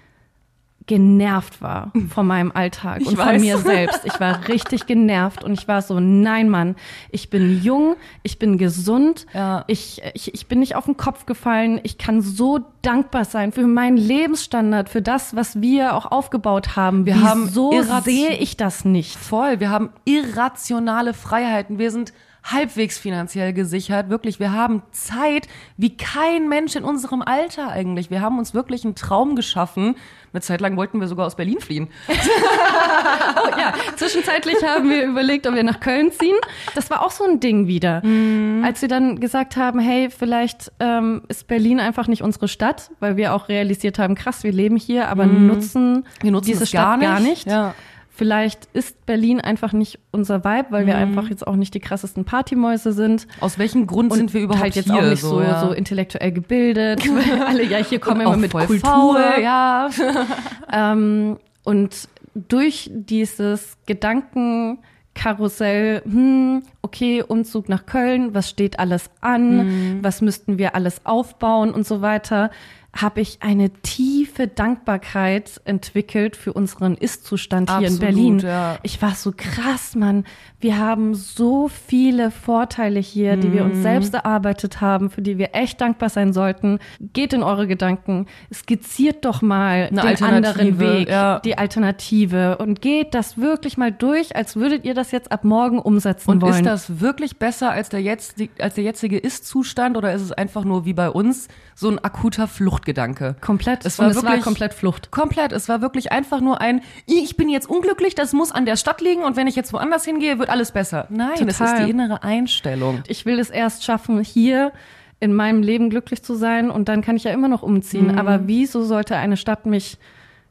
genervt 0.87 1.63
war 1.63 1.93
von 2.11 2.27
meinem 2.27 2.53
Alltag 2.53 3.01
ich 3.01 3.09
und 3.09 3.17
weiß. 3.17 3.33
von 3.33 3.41
mir 3.41 3.59
selbst. 3.59 4.05
Ich 4.05 4.21
war 4.21 4.47
richtig 4.49 4.87
genervt 4.87 5.43
und 5.43 5.53
ich 5.55 5.67
war 5.67 5.81
so, 5.81 5.99
nein, 5.99 6.51
Mann, 6.51 6.77
ich 7.11 7.31
bin 7.31 7.63
jung, 7.63 7.97
ich 8.23 8.39
bin 8.39 8.59
gesund, 8.59 9.27
ja. 9.33 9.65
ich, 9.67 10.03
ich, 10.13 10.35
ich 10.35 10.47
bin 10.47 10.61
nicht 10.61 10.77
auf 10.77 10.85
den 10.85 10.97
Kopf 10.97 11.25
gefallen. 11.25 11.81
Ich 11.85 11.97
kann 11.97 12.21
so 12.21 12.61
dankbar 12.83 13.25
sein 13.25 13.53
für 13.53 13.67
meinen 13.67 13.97
Lebensstandard, 13.97 14.91
für 14.91 15.01
das, 15.01 15.35
was 15.35 15.63
wir 15.63 15.95
auch 15.95 16.11
aufgebaut 16.11 16.77
haben. 16.77 17.07
Wir 17.07 17.23
haben 17.23 17.49
so 17.49 17.73
sehe 18.03 18.37
ich 18.37 18.59
das 18.59 18.85
nicht. 18.85 19.17
Voll, 19.17 19.61
wir 19.61 19.71
haben 19.71 19.91
irrationale 20.05 21.15
Freiheiten. 21.15 21.79
Wir 21.79 21.91
sind 21.91 22.13
halbwegs 22.45 22.99
finanziell 22.99 23.55
gesichert. 23.55 24.11
Wirklich, 24.11 24.39
wir 24.39 24.53
haben 24.53 24.83
Zeit 24.93 25.49
wie 25.79 25.97
kein 25.97 26.49
Mensch 26.49 26.77
in 26.77 26.85
unserem 26.85 27.23
Alter 27.23 27.71
eigentlich. 27.71 28.11
Wir 28.11 28.21
haben 28.21 28.39
uns 28.39 28.53
wirklich 28.53 28.85
einen 28.85 28.95
Traum 28.95 29.35
geschaffen. 29.35 29.97
Eine 30.33 30.43
Zeit 30.43 30.61
lang 30.61 30.77
wollten 30.77 31.01
wir 31.01 31.09
sogar 31.09 31.27
aus 31.27 31.37
Berlin 31.37 31.61
fliehen. 31.61 31.89
oh 32.09 33.59
ja, 33.59 33.73
zwischenzeitlich 33.97 34.57
haben 34.63 34.91
wir 34.91 35.05
überlegt, 35.05 35.47
ob 35.47 35.55
wir 35.55 35.63
nach 35.63 35.81
Köln 35.81 36.13
ziehen. 36.13 36.37
Das 36.75 36.91
war 36.91 37.03
auch 37.03 37.13
so 37.13 37.25
ein 37.25 37.41
Ding 37.41 37.67
wieder. 37.67 38.05
Mhm. 38.05 38.63
Als 38.63 38.83
wir 38.83 38.89
dann 38.89 39.21
gesagt 39.21 39.57
haben, 39.57 39.79
hey, 39.79 40.11
vielleicht 40.11 40.71
ähm, 40.81 41.23
ist 41.29 41.47
Berlin 41.47 41.81
einfach 41.81 42.09
nicht 42.09 42.23
unsere 42.23 42.49
Stadt, 42.49 42.91
weil 43.01 43.17
wir 43.17 43.33
auch 43.33 43.49
realisiert 43.49 43.99
haben, 43.99 44.17
krass, 44.17 44.45
wir 44.45 44.53
leben 44.53 44.77
hier, 44.77 45.09
aber 45.09 45.25
mhm. 45.25 45.47
nutzen, 45.47 46.07
wir 46.21 46.31
nutzen 46.31 46.51
diese 46.51 46.67
Stadt 46.67 46.83
gar 46.83 46.97
nicht. 46.99 47.07
Gar 47.09 47.21
nicht. 47.21 47.47
Ja. 47.47 47.75
Vielleicht 48.17 48.69
ist 48.75 49.07
Berlin 49.07 49.41
einfach 49.41 49.73
nicht 49.73 49.99
unser 50.13 50.45
Vibe, 50.45 50.67
weil 50.71 50.87
wir 50.87 50.95
mhm. 50.95 51.03
einfach 51.03 51.31
jetzt 51.31 51.45
auch 51.45 51.57
nicht 51.57 51.75
die 51.75 51.81
krassesten 51.81 52.25
Partymäuse 52.25 52.93
sind. 52.93 53.27
Aus 53.41 53.59
welchem 53.59 53.89
Grund 53.89 54.13
und 54.13 54.19
sind 54.19 54.33
wir 54.33 54.41
überhaupt 54.41 54.63
halt 54.63 54.77
jetzt 54.77 54.89
hier? 54.89 54.95
auch 54.95 55.03
nicht 55.03 55.21
so, 55.21 55.31
so, 55.31 55.43
ja. 55.43 55.61
so 55.61 55.73
intellektuell 55.73 56.31
gebildet. 56.31 57.03
Alle, 57.45 57.65
ja, 57.65 57.79
hier 57.79 57.99
kommen 57.99 58.21
immer 58.21 58.37
mit 58.37 58.53
Kultur. 58.53 58.79
Faul, 58.79 59.21
ja. 59.43 59.91
ähm, 60.73 61.39
und 61.65 62.09
durch 62.35 62.89
dieses 62.95 63.79
Gedankenkarussell, 63.87 66.03
hm, 66.05 66.63
okay, 66.83 67.25
Umzug 67.27 67.69
nach 67.69 67.85
Köln, 67.85 68.33
was 68.33 68.49
steht 68.49 68.79
alles 68.79 69.11
an, 69.23 69.97
mhm. 69.97 70.05
was 70.05 70.21
müssten 70.21 70.57
wir 70.57 70.77
alles 70.77 71.05
aufbauen 71.05 71.75
und 71.75 71.85
so 71.85 72.01
weiter, 72.01 72.53
habe 72.95 73.21
ich 73.21 73.39
eine 73.41 73.71
tiefe 73.71 74.47
Dankbarkeit 74.47 75.61
entwickelt 75.65 76.37
für 76.37 76.53
unseren 76.53 76.95
Ist-Zustand 76.95 77.77
hier 77.79 77.89
in 77.89 77.99
Berlin. 77.99 78.39
Ja. 78.39 78.79
Ich 78.83 79.03
war 79.03 79.15
so 79.15 79.33
krass, 79.37 79.97
Mann. 79.97 80.25
Wir 80.61 80.79
haben 80.79 81.15
so 81.15 81.69
viele 81.69 82.31
Vorteile 82.31 83.01
hier, 83.01 83.37
die 83.37 83.53
wir 83.53 83.65
uns 83.65 83.79
mhm. 83.79 83.83
selbst 83.83 84.15
erarbeitet 84.15 84.81
haben, 84.81 85.11
für 85.11 85.23
die 85.23 85.39
wir 85.39 85.51
echt 85.55 85.81
dankbar 85.81 86.09
sein 86.09 86.33
sollten. 86.33 86.79
Geht 87.01 87.33
in 87.33 87.43
eure 87.43 87.67
Gedanken, 87.67 88.27
skizziert 88.53 89.25
doch 89.25 89.43
mal 89.43 89.89
Eine 89.91 90.15
den 90.15 90.25
anderen 90.25 90.79
Weg, 90.79 91.09
ja. 91.09 91.41
die 91.41 91.59
Alternative 91.59 92.59
und 92.59 92.81
geht 92.81 93.15
das 93.15 93.39
wirklich 93.39 93.77
mal 93.77 93.93
durch, 93.93 94.37
als 94.37 94.57
würdet 94.57 94.85
ihr 94.85 94.95
das 94.95 95.11
jetzt 95.11 95.33
ab 95.33 95.45
morgen 95.45 95.81
umsetzen 95.81 96.31
und 96.31 96.43
wollen. 96.43 96.53
Und 96.53 96.61
ist 96.61 96.67
das 96.67 97.01
wirklich 97.01 97.39
besser 97.39 97.73
als 97.73 97.89
der, 97.89 98.01
jetzt, 98.01 98.37
als 98.59 98.77
der 98.77 98.85
jetzige 98.85 99.19
Ist-Zustand 99.19 99.97
oder 99.97 100.13
ist 100.15 100.23
es 100.23 100.33
einfach 100.33 100.65
nur 100.65 100.85
wie 100.85 100.95
bei 100.95 101.11
uns 101.11 101.49
so 101.75 101.91
ein 101.91 101.99
akuter 101.99 102.47
Flucht 102.47 102.84
Fluchtgedanke. 102.85 103.37
Komplett. 103.41 103.85
Es 103.85 103.99
war, 103.99 104.15
wirklich, 104.15 104.25
es 104.25 104.31
war 104.31 104.39
komplett 104.41 104.75
Flucht. 104.75 105.11
Komplett. 105.11 105.53
Es 105.53 105.69
war 105.69 105.81
wirklich 105.81 106.13
einfach 106.13 106.41
nur 106.41 106.61
ein, 106.61 106.83
ich 107.07 107.37
bin 107.37 107.49
jetzt 107.49 107.69
unglücklich, 107.69 108.15
das 108.15 108.33
muss 108.33 108.53
an 108.53 108.67
der 108.67 108.77
Stadt 108.77 109.01
liegen 109.01 109.23
und 109.23 109.37
wenn 109.37 109.47
ich 109.47 109.57
jetzt 109.57 109.73
woanders 109.73 110.05
hingehe, 110.05 110.39
wird 110.39 110.51
alles 110.51 110.73
besser. 110.73 111.07
Nein, 111.09 111.31
Total. 111.39 111.47
das 111.47 111.61
ist 111.61 111.79
die 111.79 111.91
innere 111.91 112.23
Einstellung. 112.23 113.03
Ich 113.09 113.25
will 113.27 113.39
es 113.39 113.51
erst 113.51 113.85
schaffen, 113.85 114.23
hier 114.23 114.73
in 115.21 115.33
meinem 115.33 115.63
Leben 115.63 115.91
glücklich 115.91 116.23
zu 116.23 116.35
sein 116.35 116.71
und 116.71 116.89
dann 116.89 117.01
kann 117.01 117.17
ich 117.17 117.25
ja 117.25 117.33
immer 117.33 117.49
noch 117.49 117.63
umziehen. 117.63 118.13
Mhm. 118.13 118.19
Aber 118.19 118.47
wieso 118.47 118.83
sollte 118.85 119.17
eine 119.17 119.37
Stadt 119.37 119.65
mich 119.65 119.99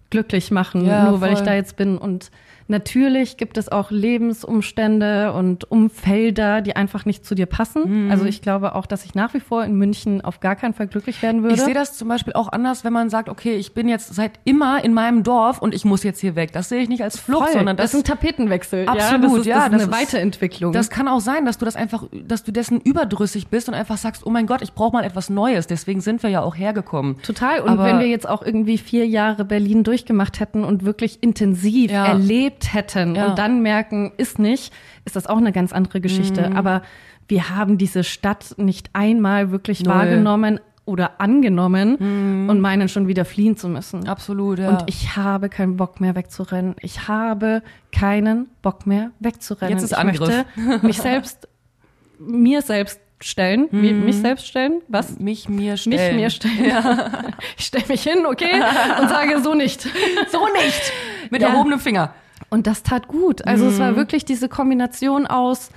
glücklich 0.09 0.51
machen, 0.51 0.85
ja, 0.85 1.09
nur 1.09 1.21
weil 1.21 1.33
ich 1.33 1.41
da 1.41 1.53
jetzt 1.53 1.75
bin 1.75 1.97
und 1.97 2.31
Natürlich 2.73 3.37
gibt 3.37 3.59
es 3.59 3.71
auch 3.71 3.91
Lebensumstände 3.91 5.31
und 5.33 5.69
Umfelder, 5.69 6.61
die 6.61 6.75
einfach 6.75 7.05
nicht 7.05 7.23
zu 7.23 7.35
dir 7.35 7.45
passen. 7.45 8.05
Mhm. 8.05 8.11
Also 8.11 8.25
ich 8.25 8.41
glaube 8.41 8.73
auch, 8.73 8.87
dass 8.87 9.05
ich 9.05 9.13
nach 9.13 9.35
wie 9.35 9.41
vor 9.41 9.63
in 9.63 9.75
München 9.75 10.21
auf 10.21 10.39
gar 10.39 10.55
keinen 10.55 10.73
Fall 10.73 10.87
glücklich 10.87 11.21
werden 11.21 11.43
würde. 11.43 11.53
Ich 11.53 11.61
sehe 11.61 11.75
das 11.75 11.95
zum 11.95 12.07
Beispiel 12.07 12.33
auch 12.33 12.51
anders, 12.51 12.83
wenn 12.83 12.91
man 12.91 13.11
sagt, 13.11 13.29
okay, 13.29 13.53
ich 13.53 13.75
bin 13.75 13.87
jetzt 13.87 14.15
seit 14.15 14.31
immer 14.43 14.83
in 14.83 14.95
meinem 14.95 15.21
Dorf 15.21 15.61
und 15.61 15.75
ich 15.75 15.85
muss 15.85 16.01
jetzt 16.01 16.19
hier 16.19 16.35
weg. 16.35 16.51
Das 16.51 16.67
sehe 16.67 16.81
ich 16.81 16.89
nicht 16.89 17.03
als 17.03 17.19
Flucht, 17.19 17.43
Voll. 17.43 17.53
sondern 17.53 17.77
das, 17.77 17.91
das 17.91 17.99
ist 17.99 18.09
ein 18.09 18.15
Tapetenwechsel. 18.15 18.87
Absolut, 18.87 19.05
ja, 19.11 19.17
das 19.19 19.37
ist, 19.37 19.45
ja, 19.45 19.55
das 19.55 19.65
ist 19.65 19.73
eine 19.73 19.91
das 19.91 20.01
Weiterentwicklung. 20.01 20.73
Das 20.73 20.89
kann 20.89 21.07
auch 21.07 21.21
sein, 21.21 21.45
dass 21.45 21.59
du 21.59 21.65
das 21.65 21.75
einfach, 21.75 22.05
dass 22.11 22.43
du 22.43 22.51
dessen 22.51 22.81
überdrüssig 22.81 23.49
bist 23.49 23.67
und 23.67 23.75
einfach 23.75 23.97
sagst, 23.97 24.25
oh 24.25 24.31
mein 24.31 24.47
Gott, 24.47 24.63
ich 24.63 24.73
brauche 24.73 24.93
mal 24.93 25.03
etwas 25.03 25.29
Neues. 25.29 25.67
Deswegen 25.67 26.01
sind 26.01 26.23
wir 26.23 26.31
ja 26.31 26.41
auch 26.41 26.55
hergekommen. 26.55 27.21
Total. 27.21 27.59
Und 27.59 27.69
Aber 27.69 27.85
wenn 27.85 27.99
wir 27.99 28.07
jetzt 28.07 28.27
auch 28.27 28.41
irgendwie 28.41 28.79
vier 28.79 29.05
Jahre 29.05 29.45
Berlin 29.45 29.83
durchgemacht 29.83 30.39
hätten 30.39 30.63
und 30.63 30.83
wirklich 30.85 31.21
intensiv 31.21 31.91
ja. 31.91 32.07
erlebt 32.07 32.62
erlebt 32.63 32.73
hätten 32.73 33.15
ja. 33.15 33.27
und 33.27 33.39
dann 33.39 33.61
merken, 33.61 34.11
ist 34.17 34.39
nicht, 34.39 34.73
ist 35.05 35.15
das 35.15 35.27
auch 35.27 35.37
eine 35.37 35.51
ganz 35.51 35.73
andere 35.73 36.01
Geschichte. 36.01 36.49
Mhm. 36.49 36.55
Aber 36.55 36.81
wir 37.27 37.49
haben 37.49 37.77
diese 37.77 38.03
Stadt 38.03 38.55
nicht 38.57 38.89
einmal 38.93 39.51
wirklich 39.51 39.83
Null. 39.83 39.93
wahrgenommen 39.93 40.59
oder 40.85 41.21
angenommen 41.21 41.97
mhm. 42.43 42.49
und 42.49 42.59
meinen 42.59 42.89
schon 42.89 43.07
wieder 43.07 43.23
fliehen 43.23 43.55
zu 43.55 43.69
müssen. 43.69 44.07
Absolut, 44.07 44.59
ja. 44.59 44.69
Und 44.69 44.83
ich 44.87 45.15
habe 45.15 45.47
keinen 45.47 45.77
Bock 45.77 46.01
mehr 46.01 46.15
wegzurennen. 46.15 46.75
Ich 46.81 47.07
habe 47.07 47.63
keinen 47.93 48.49
Bock 48.61 48.85
mehr 48.85 49.11
wegzurennen. 49.19 49.73
Jetzt 49.73 49.83
ist 49.83 49.91
ich 49.91 49.97
Angriff. 49.97 50.45
möchte 50.55 50.85
mich 50.85 50.97
selbst, 50.97 51.47
mir 52.19 52.61
selbst 52.61 52.99
stellen, 53.21 53.69
mhm. 53.71 54.03
mich 54.03 54.17
selbst 54.17 54.45
stellen, 54.45 54.81
was? 54.89 55.19
Mich 55.19 55.47
mir 55.47 55.77
stellen. 55.77 56.15
Mich 56.17 56.23
mir 56.23 56.29
stellen. 56.29 56.65
Ja. 56.65 57.11
Ich 57.57 57.65
stelle 57.65 57.85
mich 57.87 58.03
hin, 58.03 58.25
okay, 58.25 58.61
und 59.01 59.09
sage 59.09 59.41
so 59.41 59.53
nicht. 59.53 59.83
So 60.31 60.47
nicht. 60.53 60.93
Mit 61.29 61.41
ja. 61.41 61.49
erhobenem 61.49 61.79
Finger. 61.79 62.13
Und 62.49 62.67
das 62.67 62.83
tat 62.83 63.07
gut. 63.07 63.45
Also 63.45 63.65
mhm. 63.65 63.71
es 63.71 63.79
war 63.79 63.91
mhm. 63.91 63.95
wirklich 63.95 64.25
diese 64.25 64.49
Kombination 64.49 65.27
aus 65.27 65.69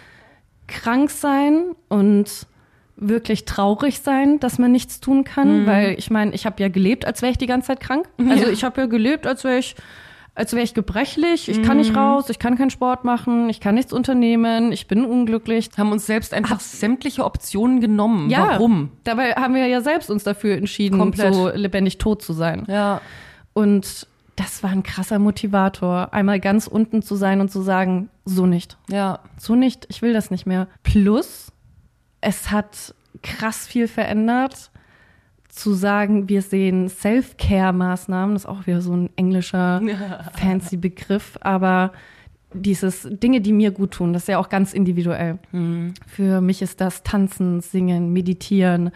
krank 0.67 1.11
sein 1.11 1.75
und 1.89 2.47
wirklich 2.97 3.45
traurig 3.45 4.01
sein, 4.01 4.41
dass 4.41 4.59
man 4.59 4.73
nichts 4.73 5.01
tun 5.01 5.25
kann, 5.25 5.63
mhm. 5.63 5.67
weil 5.67 5.99
ich 5.99 6.11
meine, 6.11 6.35
ich 6.35 6.47
habe 6.47 6.63
ja 6.63 6.69
gelebt, 6.69 7.05
als 7.05 7.23
wäre 7.23 7.33
ich 7.33 7.39
die 7.39 7.47
ganze 7.47 7.69
Zeit 7.69 7.81
krank. 7.81 8.09
Also 8.19 8.45
ja. 8.45 8.51
ich 8.51 8.65
habe 8.65 8.81
ja 8.81 8.87
gelebt, 8.87 9.27
als 9.27 9.45
wäre 9.45 9.59
ich 9.59 9.77
als 10.37 10.53
wäre 10.53 10.63
ich 10.63 10.75
gebrechlich, 10.75 11.49
ich 11.49 11.63
kann 11.63 11.79
nicht 11.79 11.93
mhm. 11.93 11.99
raus, 11.99 12.29
ich 12.29 12.39
kann 12.39 12.59
keinen 12.59 12.69
Sport 12.69 13.05
machen, 13.05 13.49
ich 13.49 13.59
kann 13.59 13.75
nichts 13.75 13.91
unternehmen, 13.91 14.71
ich 14.71 14.87
bin 14.87 15.07
unglücklich. 15.07 15.71
Haben 15.79 15.93
uns 15.93 16.05
selbst 16.05 16.35
einfach 16.35 16.57
Hab, 16.57 16.61
sämtliche 16.61 17.25
Optionen 17.25 17.81
genommen. 17.81 18.29
Ja, 18.29 18.49
Warum? 18.51 18.91
Dabei 19.05 19.33
haben 19.33 19.55
wir 19.55 19.67
ja 19.67 19.81
selbst 19.81 20.11
uns 20.11 20.25
dafür 20.25 20.57
entschieden, 20.57 20.99
Komplett. 20.99 21.33
so 21.33 21.49
lebendig 21.49 21.97
tot 21.97 22.21
zu 22.21 22.35
sein. 22.35 22.67
Ja. 22.69 23.01
Und 23.55 24.07
das 24.37 24.63
war 24.63 24.71
ein 24.71 24.83
krasser 24.83 25.19
Motivator, 25.19 26.13
einmal 26.13 26.41
ganz 26.41 26.67
unten 26.67 27.03
zu 27.03 27.17
sein 27.17 27.41
und 27.41 27.51
zu 27.51 27.63
sagen, 27.63 28.11
so 28.25 28.47
nicht. 28.47 28.77
Ja. 28.91 29.21
So 29.39 29.55
nicht, 29.55 29.87
ich 29.89 30.03
will 30.03 30.13
das 30.13 30.31
nicht 30.31 30.47
mehr. 30.47 30.69
Plus, 30.83 31.53
es 32.21 32.51
hat 32.51 32.95
krass 33.23 33.67
viel 33.67 33.89
verändert, 33.89 34.71
zu 35.49 35.73
sagen, 35.73 36.29
wir 36.29 36.43
sehen 36.43 36.89
Self-Care-Maßnahmen, 36.89 38.35
das 38.35 38.43
ist 38.43 38.49
auch 38.49 38.67
wieder 38.67 38.83
so 38.83 38.95
ein 38.95 39.11
englischer, 39.17 39.81
fancy 40.35 40.77
Begriff, 40.77 41.39
aber 41.41 41.93
dieses 42.53 43.09
Dinge, 43.11 43.41
die 43.41 43.53
mir 43.53 43.71
gut 43.71 43.93
tun, 43.93 44.13
das 44.13 44.23
ist 44.23 44.29
ja 44.29 44.39
auch 44.39 44.49
ganz 44.49 44.73
individuell. 44.73 45.39
Mhm. 45.53 45.95
Für 46.07 46.41
mich 46.41 46.63
ist 46.63 46.81
das 46.81 47.03
Tanzen, 47.03 47.61
Singen, 47.61 48.13
Meditieren, 48.13 48.91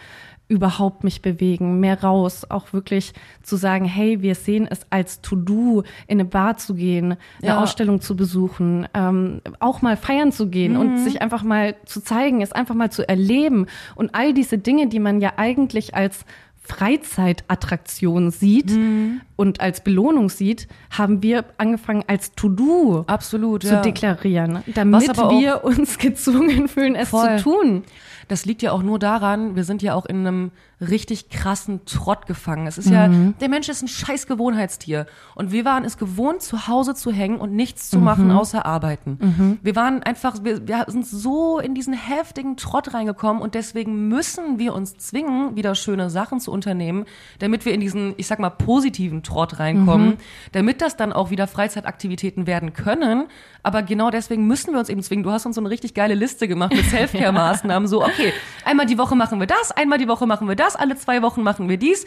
überhaupt 0.51 1.05
mich 1.05 1.23
bewegen, 1.23 1.79
mehr 1.79 2.03
raus, 2.03 2.45
auch 2.51 2.73
wirklich 2.73 3.15
zu 3.43 3.55
sagen, 3.55 3.85
hey, 3.85 4.21
wir 4.21 4.35
sehen 4.35 4.67
es 4.69 4.81
als 4.91 5.21
To-Do, 5.21 5.85
in 6.09 6.19
eine 6.21 6.25
Bar 6.25 6.57
zu 6.57 6.75
gehen, 6.75 7.17
eine 7.41 7.47
ja. 7.47 7.63
Ausstellung 7.63 8.01
zu 8.01 8.17
besuchen, 8.17 8.89
ähm, 8.93 9.41
auch 9.61 9.81
mal 9.81 9.97
feiern 9.97 10.33
zu 10.33 10.49
gehen 10.49 10.73
mhm. 10.73 10.81
und 10.81 10.99
sich 10.99 11.23
einfach 11.23 11.45
mal 11.45 11.77
zu 11.85 12.03
zeigen, 12.03 12.43
es 12.43 12.51
einfach 12.51 12.75
mal 12.75 12.91
zu 12.91 13.09
erleben 13.09 13.67
und 13.95 14.15
all 14.15 14.35
diese 14.35 14.59
Dinge, 14.59 14.89
die 14.89 14.99
man 14.99 15.21
ja 15.21 15.35
eigentlich 15.37 15.95
als 15.95 16.25
Freizeitattraktion 16.63 18.31
sieht 18.31 18.71
mhm. 18.71 19.21
Und 19.41 19.63
als 19.63 19.81
Belohnung 19.81 20.29
sieht, 20.29 20.69
haben 20.91 21.23
wir 21.23 21.47
angefangen 21.57 22.05
als 22.07 22.33
To-Do 22.33 23.05
absolut 23.07 23.63
zu 23.63 23.73
ja. 23.73 23.81
deklarieren, 23.81 24.63
damit 24.75 25.09
wir 25.17 25.65
uns 25.65 25.97
gezwungen 25.99 26.69
fühlen, 26.69 26.95
es 26.95 27.09
voll. 27.09 27.39
zu 27.39 27.45
tun. 27.45 27.85
Das 28.29 28.45
liegt 28.45 28.61
ja 28.61 28.71
auch 28.71 28.83
nur 28.83 28.99
daran, 28.99 29.57
wir 29.57 29.65
sind 29.65 29.83
ja 29.83 29.95
auch 29.95 30.07
in 30.07 30.25
einem 30.25 30.51
richtig 30.81 31.31
krassen 31.31 31.85
Trott 31.85 32.27
gefangen. 32.27 32.67
Es 32.69 32.79
ist 32.79 32.87
mhm. 32.87 32.93
ja, 32.93 33.09
der 33.41 33.49
Mensch 33.49 33.69
ist 33.69 33.83
ein 33.83 33.89
scheiß 33.89 34.29
Gewohnheitstier. 34.29 35.07
Und 35.35 35.51
wir 35.51 35.65
waren 35.65 35.85
es 35.85 35.99
gewohnt, 35.99 36.41
zu 36.41 36.69
Hause 36.69 36.95
zu 36.95 37.11
hängen 37.11 37.41
und 37.41 37.53
nichts 37.53 37.91
zu 37.91 37.99
mhm. 37.99 38.05
machen, 38.05 38.31
außer 38.31 38.65
arbeiten. 38.65 39.19
Mhm. 39.21 39.59
Wir 39.63 39.75
waren 39.75 40.03
einfach, 40.05 40.45
wir, 40.45 40.67
wir 40.69 40.85
sind 40.87 41.07
so 41.07 41.59
in 41.59 41.75
diesen 41.75 41.93
heftigen 41.93 42.57
Trott 42.57 42.95
reingekommen 42.95 43.43
und 43.43 43.55
deswegen 43.55 44.09
müssen 44.09 44.61
wir 44.61 44.75
uns 44.75 44.97
zwingen, 44.97 45.57
wieder 45.57 45.75
schöne 45.75 46.09
Sachen 46.09 46.39
zu 46.41 46.53
unternehmen, 46.53 47.07
damit 47.41 47.65
wir 47.65 47.75
in 47.75 47.81
diesen, 47.81 48.15
ich 48.17 48.27
sag 48.29 48.39
mal, 48.39 48.51
positiven 48.51 49.25
Trott 49.31 49.59
reinkommen, 49.59 50.09
mhm. 50.09 50.17
damit 50.53 50.83
das 50.83 50.97
dann 50.97 51.13
auch 51.13 51.31
wieder 51.31 51.47
Freizeitaktivitäten 51.47 52.47
werden 52.47 52.73
können. 52.73 53.27
Aber 53.63 53.83
genau 53.83 54.11
deswegen 54.11 54.47
müssen 54.47 54.73
wir 54.73 54.81
uns 54.81 54.89
eben 54.89 55.03
zwingen. 55.03 55.23
Du 55.23 55.31
hast 55.31 55.47
uns 55.47 55.55
so 55.55 55.61
eine 55.61 55.71
richtig 55.71 55.95
geile 55.95 56.15
Liste 56.15 56.49
gemacht 56.49 56.73
mit 56.73 56.85
Selfcare-Maßnahmen. 56.91 57.87
So, 57.87 58.03
okay, 58.03 58.33
einmal 58.65 58.87
die 58.87 58.99
Woche 58.99 59.15
machen 59.15 59.39
wir 59.39 59.47
das, 59.47 59.71
einmal 59.73 59.99
die 59.99 60.09
Woche 60.09 60.27
machen 60.27 60.49
wir 60.49 60.57
das, 60.57 60.77
alle 60.77 60.97
zwei 60.97 61.23
Wochen 61.23 61.43
machen 61.43 61.69
wir 61.69 61.77
dies. 61.77 62.07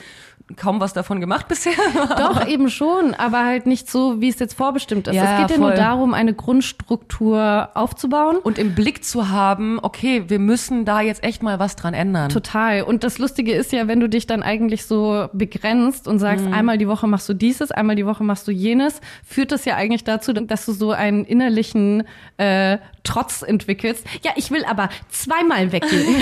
Kaum 0.58 0.82
was 0.82 0.94
davon 0.94 1.22
gemacht 1.22 1.48
bisher. 1.48 1.74
Doch, 2.18 2.48
eben 2.48 2.70
schon, 2.70 3.13
aber 3.13 3.46
halt 3.46 3.65
nicht 3.65 3.89
so, 3.89 4.20
wie 4.20 4.27
es 4.27 4.39
jetzt 4.39 4.56
vorbestimmt 4.56 5.08
ist. 5.08 5.15
Ja, 5.15 5.36
es 5.36 5.42
geht 5.42 5.58
ja 5.58 5.58
nur 5.58 5.72
darum, 5.72 6.13
eine 6.13 6.34
Grundstruktur 6.34 7.70
aufzubauen. 7.75 8.38
Und 8.38 8.58
im 8.58 8.75
Blick 8.75 9.06
zu 9.06 9.30
haben, 9.30 9.80
okay, 9.82 10.25
wir 10.27 10.39
müssen 10.39 10.84
da 10.84 11.00
jetzt 11.00 11.24
echt 11.24 11.44
mal 11.44 11.60
was 11.60 11.75
dran 11.75 11.94
ändern. 11.94 12.30
Total. 12.30 12.82
Und 12.82 13.03
das 13.03 13.20
Lustige 13.20 13.53
ist 13.53 13.72
ja, 13.72 13.88
wenn 13.88 14.00
du 14.00 14.10
dich 14.10 14.27
dann 14.27 14.44
eigentlich 14.44 14.86
so 14.86 15.30
begrenzt 15.32 16.08
und 16.08 16.20
sagst, 16.20 16.46
mhm. 16.46 16.53
einmal 16.53 16.77
die 16.77 16.88
Woche 16.88 17.08
machst 17.13 17.29
du 17.29 17.34
dieses, 17.34 17.72
einmal 17.72 17.96
die 17.96 18.05
Woche 18.05 18.24
machst 18.24 18.48
du 18.48 18.51
jenes, 18.51 19.00
führt 19.25 19.51
das 19.53 19.63
ja 19.63 19.75
eigentlich 19.75 20.03
dazu, 20.03 20.34
dass 20.34 20.65
du 20.65 20.74
so 20.74 20.91
einen 20.91 21.24
innerlichen 21.24 22.03
äh, 22.38 22.79
Trotz 23.03 23.41
entwickelst. 23.41 24.05
Ja, 24.24 24.32
ich 24.36 24.50
will 24.51 24.65
aber 24.65 24.89
zweimal 25.10 25.72
weggehen. 25.72 26.15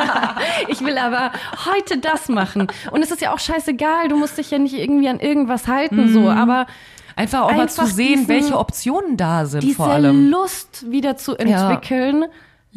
ich 0.68 0.80
will 0.84 0.98
aber 0.98 1.32
heute 1.66 1.98
das 1.98 2.28
machen. 2.28 2.66
Und 2.90 3.02
es 3.02 3.10
ist 3.10 3.20
ja 3.22 3.32
auch 3.32 3.38
scheißegal, 3.38 4.08
du 4.08 4.16
musst 4.16 4.38
dich 4.38 4.50
ja 4.50 4.58
nicht 4.58 4.74
irgendwie 4.74 5.08
an 5.08 5.20
irgendwas 5.20 5.66
halten, 5.66 6.12
so, 6.12 6.28
aber 6.28 6.66
Einfach 7.16 7.40
auch 7.42 7.50
mal 7.52 7.62
Einfach 7.62 7.84
zu 7.86 7.92
sehen, 7.92 8.10
diesen- 8.20 8.28
welche 8.28 8.56
Optionen 8.58 9.16
da 9.16 9.44
sind 9.46 9.64
diese 9.64 9.74
vor 9.74 9.88
allem. 9.88 10.30
Lust 10.30 10.88
wieder 10.88 11.16
zu 11.16 11.36
entwickeln, 11.36 12.24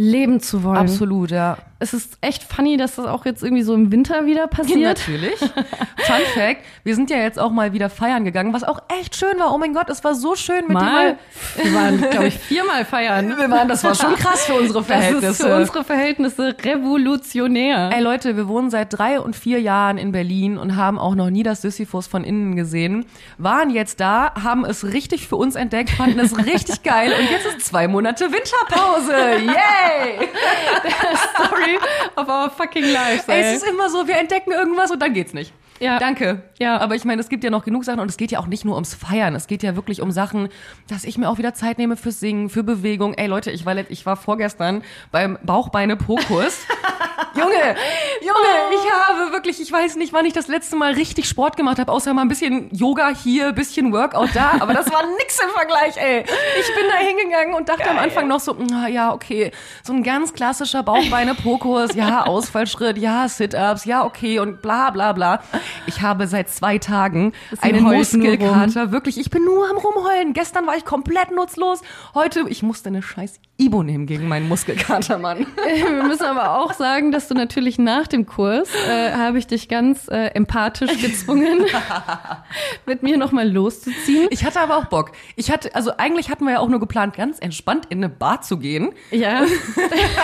leben 0.03 0.39
zu 0.39 0.63
wollen. 0.63 0.77
Absolut, 0.77 1.29
ja. 1.29 1.57
Es 1.77 1.93
ist 1.93 2.17
echt 2.21 2.43
funny, 2.43 2.77
dass 2.77 2.95
das 2.95 3.05
auch 3.07 3.25
jetzt 3.25 3.41
irgendwie 3.43 3.63
so 3.63 3.73
im 3.73 3.91
Winter 3.91 4.25
wieder 4.25 4.47
passiert. 4.47 4.81
Natürlich. 4.99 5.37
Fun 5.39 6.21
Fact, 6.33 6.61
wir 6.83 6.95
sind 6.95 7.09
ja 7.09 7.17
jetzt 7.17 7.39
auch 7.39 7.51
mal 7.51 7.73
wieder 7.73 7.89
feiern 7.89 8.23
gegangen, 8.25 8.53
was 8.53 8.63
auch 8.63 8.79
echt 8.99 9.15
schön 9.15 9.37
war. 9.39 9.53
Oh 9.53 9.57
mein 9.57 9.73
Gott, 9.73 9.89
es 9.89 10.03
war 10.03 10.13
so 10.15 10.35
schön 10.35 10.61
mit 10.67 10.73
Mal. 10.73 11.17
dir 11.57 11.63
Wir 11.63 11.73
waren, 11.73 11.97
glaube 12.09 12.27
ich, 12.27 12.37
viermal 12.39 12.83
feiern. 12.85 13.29
mal. 13.29 13.37
Wir 13.37 13.49
waren, 13.51 13.67
das 13.67 13.83
war 13.83 13.93
schon 13.95 14.15
krass 14.15 14.45
für 14.45 14.53
unsere 14.55 14.79
Das 14.79 14.87
Verhältnisse. 14.87 15.27
ist 15.31 15.41
für 15.43 15.55
unsere 15.55 15.83
Verhältnisse 15.83 16.55
revolutionär. 16.63 17.91
Ey 17.93 18.01
Leute, 18.01 18.37
wir 18.37 18.47
wohnen 18.47 18.69
seit 18.69 18.97
drei 18.97 19.19
und 19.19 19.35
vier 19.35 19.59
Jahren 19.61 19.97
in 19.97 20.11
Berlin 20.11 20.57
und 20.57 20.75
haben 20.75 20.97
auch 20.99 21.15
noch 21.15 21.29
nie 21.29 21.43
das 21.43 21.61
Sisyphus 21.61 22.07
von 22.07 22.23
innen 22.23 22.55
gesehen. 22.55 23.05
Waren 23.37 23.69
jetzt 23.69 23.99
da, 23.99 24.33
haben 24.43 24.65
es 24.65 24.83
richtig 24.93 25.27
für 25.27 25.35
uns 25.35 25.55
entdeckt, 25.55 25.89
fanden 25.91 26.19
es 26.19 26.35
richtig 26.37 26.83
geil 26.83 27.11
und 27.19 27.29
jetzt 27.29 27.45
ist 27.45 27.65
zwei 27.67 27.87
Monate 27.87 28.25
Winterpause. 28.25 29.13
Yay! 29.45 29.90
Story 31.35 31.77
of 32.15 32.27
our 32.29 32.49
fucking 32.49 32.91
lives. 32.91 33.27
Ey. 33.27 33.41
es 33.41 33.63
ist 33.63 33.69
immer 33.69 33.89
so, 33.89 34.07
wir 34.07 34.17
entdecken 34.17 34.51
irgendwas 34.51 34.91
und 34.91 34.99
dann 34.99 35.13
geht's 35.13 35.33
nicht. 35.33 35.53
Ja. 35.81 35.97
Danke. 35.97 36.43
Ja. 36.59 36.77
Aber 36.77 36.95
ich 36.95 37.05
meine, 37.05 37.21
es 37.21 37.29
gibt 37.29 37.43
ja 37.43 37.49
noch 37.49 37.65
genug 37.65 37.83
Sachen 37.83 37.99
und 37.99 38.09
es 38.09 38.17
geht 38.17 38.31
ja 38.31 38.39
auch 38.39 38.47
nicht 38.47 38.65
nur 38.65 38.75
ums 38.75 38.93
Feiern. 38.93 39.35
Es 39.35 39.47
geht 39.47 39.63
ja 39.63 39.75
wirklich 39.75 40.01
um 40.01 40.11
Sachen, 40.11 40.49
dass 40.87 41.03
ich 41.03 41.17
mir 41.17 41.27
auch 41.27 41.37
wieder 41.39 41.53
Zeit 41.53 41.79
nehme 41.79 41.97
fürs 41.97 42.19
Singen, 42.19 42.49
für 42.49 42.63
Bewegung. 42.63 43.15
Ey 43.15 43.27
Leute, 43.27 43.51
ich 43.51 43.65
war, 43.65 43.75
ich 43.75 44.05
war 44.05 44.15
vorgestern 44.15 44.83
beim 45.11 45.39
Bauchbeine-Pokus. 45.43 46.67
Junge, 47.33 47.75
Junge, 48.21 48.73
ich 48.73 48.91
habe 48.91 49.31
wirklich, 49.31 49.61
ich 49.61 49.71
weiß 49.71 49.95
nicht, 49.95 50.11
wann 50.11 50.25
ich 50.25 50.33
das 50.33 50.47
letzte 50.47 50.75
Mal 50.75 50.93
richtig 50.93 51.29
Sport 51.29 51.55
gemacht 51.55 51.79
habe, 51.79 51.89
außer 51.89 52.13
mal 52.13 52.23
ein 52.23 52.27
bisschen 52.27 52.69
Yoga 52.75 53.09
hier, 53.09 53.53
bisschen 53.53 53.93
Workout 53.93 54.29
da, 54.33 54.55
aber 54.59 54.73
das 54.73 54.91
war 54.91 55.03
nix 55.17 55.39
im 55.39 55.49
Vergleich, 55.49 55.95
ey. 55.95 56.25
Ich 56.59 56.75
bin 56.75 56.85
da 56.89 56.97
hingegangen 56.97 57.53
und 57.53 57.69
dachte 57.69 57.89
am 57.89 57.99
Anfang 57.99 58.27
noch 58.27 58.41
so, 58.41 58.55
na 58.59 58.89
ja, 58.89 59.13
okay, 59.13 59.51
so 59.81 59.93
ein 59.93 60.03
ganz 60.03 60.33
klassischer 60.33 60.83
Bauchbeine-Pokus, 60.83 61.95
ja, 61.95 62.23
Ausfallschritt, 62.25 62.97
ja, 62.97 63.29
Sit-Ups, 63.29 63.85
ja, 63.85 64.03
okay 64.03 64.39
und 64.39 64.61
bla 64.61 64.89
bla 64.89 65.13
bla. 65.13 65.41
Ich 65.85 66.01
habe 66.01 66.27
seit 66.27 66.49
zwei 66.49 66.77
Tagen 66.77 67.33
einen. 67.61 67.81
Muskelkater, 67.83 68.91
wirklich, 68.91 69.19
ich 69.19 69.29
bin 69.29 69.45
nur 69.45 69.69
am 69.69 69.77
rumheulen. 69.77 70.33
Gestern 70.33 70.67
war 70.67 70.75
ich 70.75 70.85
komplett 70.85 71.31
nutzlos, 71.31 71.81
heute, 72.13 72.45
ich 72.47 72.63
musste 72.63 72.89
eine 72.89 73.01
scheiß 73.01 73.39
Ibo 73.61 73.83
nehmen 73.83 74.07
gegen 74.07 74.27
meinen 74.27 74.47
Muskelkater, 74.47 75.19
Mann. 75.19 75.45
Wir 75.75 76.03
müssen 76.03 76.23
aber 76.23 76.57
auch 76.59 76.73
sagen, 76.73 77.11
dass 77.11 77.27
du 77.27 77.35
natürlich 77.35 77.77
nach 77.77 78.07
dem 78.07 78.25
Kurs 78.25 78.69
äh, 78.89 79.11
habe 79.13 79.37
ich 79.37 79.45
dich 79.45 79.69
ganz 79.69 80.07
äh, 80.07 80.27
empathisch 80.33 80.99
gezwungen, 80.99 81.65
mit 82.87 83.03
mir 83.03 83.17
nochmal 83.17 83.49
loszuziehen. 83.49 84.27
Ich 84.31 84.45
hatte 84.45 84.59
aber 84.59 84.77
auch 84.77 84.85
Bock. 84.85 85.11
Ich 85.35 85.51
hatte, 85.51 85.75
also 85.75 85.91
eigentlich 85.97 86.31
hatten 86.31 86.45
wir 86.45 86.53
ja 86.53 86.59
auch 86.59 86.69
nur 86.69 86.79
geplant, 86.79 87.15
ganz 87.15 87.37
entspannt 87.37 87.85
in 87.89 87.99
eine 87.99 88.09
Bar 88.09 88.41
zu 88.41 88.57
gehen. 88.57 88.93
Ja. 89.11 89.45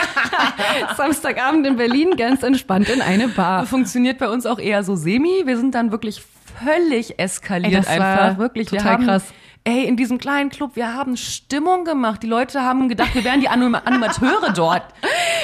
Samstagabend 0.98 1.68
in 1.68 1.76
Berlin, 1.76 2.16
ganz 2.18 2.42
entspannt 2.42 2.90
in 2.90 3.02
eine 3.02 3.28
Bar. 3.28 3.68
Funktioniert 3.68 4.18
bei 4.18 4.30
uns 4.30 4.48
auch 4.48 4.60
eher 4.60 4.84
so 4.84 4.96
semi. 4.96 5.27
Wir 5.46 5.58
sind 5.58 5.76
dann 5.76 5.92
wirklich 5.92 6.22
völlig 6.64 7.20
eskaliert 7.20 7.74
Ey, 7.74 7.80
das 7.80 8.00
war 8.00 8.20
einfach. 8.22 8.38
Wirklich, 8.40 8.72
wir 8.72 8.80
total 8.80 8.94
haben, 8.94 9.06
krass. 9.06 9.34
Ey, 9.68 9.84
in 9.84 9.98
diesem 9.98 10.18
kleinen 10.18 10.50
Club, 10.50 10.78
wir 10.78 10.94
haben 10.94 11.18
Stimmung 11.18 11.84
gemacht. 11.84 12.24
Die 12.24 12.28
Leute 12.28 12.62
haben 12.62 12.88
gedacht, 12.88 13.14
wir 13.16 13.26
wären 13.26 13.42
die 13.42 13.50
Anim 13.50 13.76
Animateure 13.76 14.54
dort. 14.56 14.84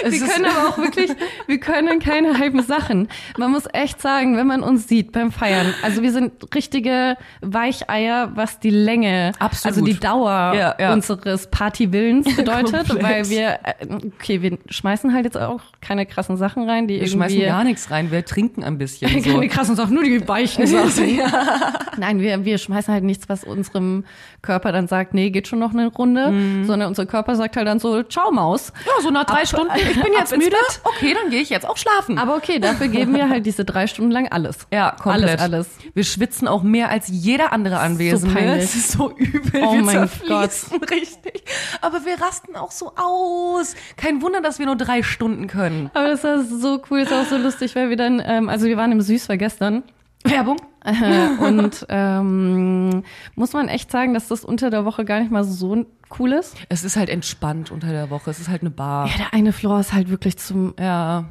Es 0.05 0.19
Wir 0.19 0.27
können 0.27 0.45
aber 0.45 0.69
auch 0.69 0.77
wirklich, 0.77 1.11
wir 1.47 1.59
können 1.59 1.99
keine 1.99 2.37
halben 2.37 2.61
Sachen. 2.61 3.07
Man 3.37 3.51
muss 3.51 3.63
echt 3.71 4.01
sagen, 4.01 4.35
wenn 4.35 4.47
man 4.47 4.61
uns 4.61 4.87
sieht 4.89 5.13
beim 5.13 5.31
Feiern, 5.31 5.73
also 5.81 6.01
wir 6.01 6.11
sind 6.11 6.53
richtige 6.53 7.15
Weicheier, 7.39 8.31
was 8.35 8.59
die 8.59 8.69
Länge, 8.69 9.31
Absolut. 9.39 9.77
also 9.77 9.85
die 9.85 9.97
Dauer 9.97 10.53
Ja, 10.55 10.75
ja. 10.77 10.91
unseres 10.93 11.47
Partywillens 11.47 12.35
bedeutet, 12.35 12.87
Komplett. 12.87 13.03
weil 13.03 13.29
wir, 13.29 13.59
äh, 13.63 13.85
okay, 14.19 14.41
wir 14.41 14.57
schmeißen 14.67 15.13
halt 15.13 15.23
jetzt 15.23 15.37
auch 15.37 15.61
keine 15.79 16.05
krassen 16.05 16.35
Sachen 16.35 16.69
rein, 16.69 16.87
die 16.87 16.95
wir 16.95 17.01
irgendwie 17.03 17.13
schmeißen 17.17 17.41
gar 17.45 17.63
nichts 17.63 17.89
rein, 17.91 18.11
wir 18.11 18.25
trinken 18.25 18.63
ein 18.63 18.77
bisschen. 18.77 19.09
So. 19.23 19.31
keine 19.31 19.47
krassen 19.47 19.75
Sachen, 19.77 19.93
nur 19.93 20.03
die 20.03 20.27
weichen 20.27 20.67
Sachen. 20.67 21.19
Nein, 21.97 22.19
wir, 22.19 22.43
wir 22.43 22.57
schmeißen 22.57 22.93
halt 22.93 23.05
nichts, 23.05 23.29
was 23.29 23.45
unserem 23.45 24.03
Körper 24.41 24.71
dann 24.71 24.87
sagt, 24.87 25.13
nee, 25.13 25.29
geht 25.29 25.47
schon 25.47 25.59
noch 25.59 25.71
eine 25.73 25.87
Runde, 25.87 26.29
Mhm. 26.31 26.65
sondern 26.65 26.89
unser 26.89 27.05
Körper 27.05 27.35
sagt 27.35 27.55
halt 27.55 27.67
dann 27.67 27.79
so, 27.79 28.03
ciao 28.03 28.31
Maus. 28.31 28.73
Ja, 28.85 29.01
so 29.01 29.09
nach 29.09 29.23
drei 29.25 29.41
Ab- 29.41 29.47
Stunden, 29.47 29.71
ich 29.75 30.01
bin 30.01 30.13
jetzt 30.17 30.31
müde. 30.35 30.49
Bett. 30.49 30.81
Okay, 30.83 31.15
dann 31.19 31.29
gehe 31.31 31.41
ich 31.41 31.49
jetzt 31.49 31.65
auch 31.67 31.77
schlafen. 31.77 32.17
Aber 32.17 32.35
okay, 32.35 32.59
dafür 32.59 32.87
geben 32.89 33.15
wir 33.15 33.29
halt 33.29 33.45
diese 33.45 33.63
drei 33.65 33.87
Stunden 33.87 34.11
lang 34.11 34.27
alles. 34.29 34.67
Ja, 34.71 34.91
komplett. 34.91 35.39
Alles, 35.39 35.41
alles. 35.41 35.67
Wir 35.93 36.03
schwitzen 36.03 36.47
auch 36.47 36.63
mehr 36.63 36.89
als 36.89 37.07
jeder 37.07 37.53
andere 37.53 37.79
Anwesende. 37.79 38.33
peinlich. 38.35 38.63
Es 38.65 38.75
ist 38.75 38.91
so 38.91 39.11
übel. 39.15 39.61
Oh 39.63 39.73
wir 39.73 39.81
mein 39.83 39.95
zerfließen 40.09 40.81
richtig. 40.83 41.43
Aber 41.81 42.05
wir 42.05 42.19
rasten 42.21 42.55
auch 42.55 42.71
so 42.71 42.91
aus. 42.95 43.75
Kein 43.97 44.21
Wunder, 44.21 44.41
dass 44.41 44.59
wir 44.59 44.65
nur 44.65 44.75
drei 44.75 45.03
Stunden 45.03 45.47
können. 45.47 45.89
Aber 45.93 46.09
das 46.09 46.23
war 46.23 46.39
so 46.43 46.81
cool, 46.89 46.99
ist 46.99 47.13
auch 47.13 47.25
so 47.25 47.37
lustig, 47.37 47.75
weil 47.75 47.89
wir 47.89 47.97
dann, 47.97 48.21
ähm, 48.25 48.49
also 48.49 48.65
wir 48.65 48.77
waren 48.77 48.91
im 48.91 49.01
Süßver 49.01 49.37
gestern 49.37 49.83
Werbung? 50.23 50.57
und 51.39 51.85
ähm, 51.89 53.03
muss 53.35 53.53
man 53.53 53.67
echt 53.69 53.89
sagen, 53.91 54.13
dass 54.13 54.27
das 54.27 54.43
unter 54.43 54.69
der 54.69 54.85
Woche 54.85 55.05
gar 55.05 55.19
nicht 55.19 55.31
mal 55.31 55.43
so 55.43 55.85
cool 56.19 56.33
ist. 56.33 56.55
Es 56.69 56.83
ist 56.83 56.97
halt 56.97 57.09
entspannt 57.09 57.71
unter 57.71 57.87
der 57.87 58.09
Woche. 58.09 58.29
Es 58.29 58.39
ist 58.39 58.49
halt 58.49 58.61
eine 58.61 58.69
Bar. 58.69 59.07
Ja, 59.07 59.17
der 59.17 59.33
eine 59.33 59.53
Floor 59.53 59.79
ist 59.79 59.93
halt 59.93 60.09
wirklich 60.09 60.37
zum, 60.37 60.73
Ja. 60.79 61.25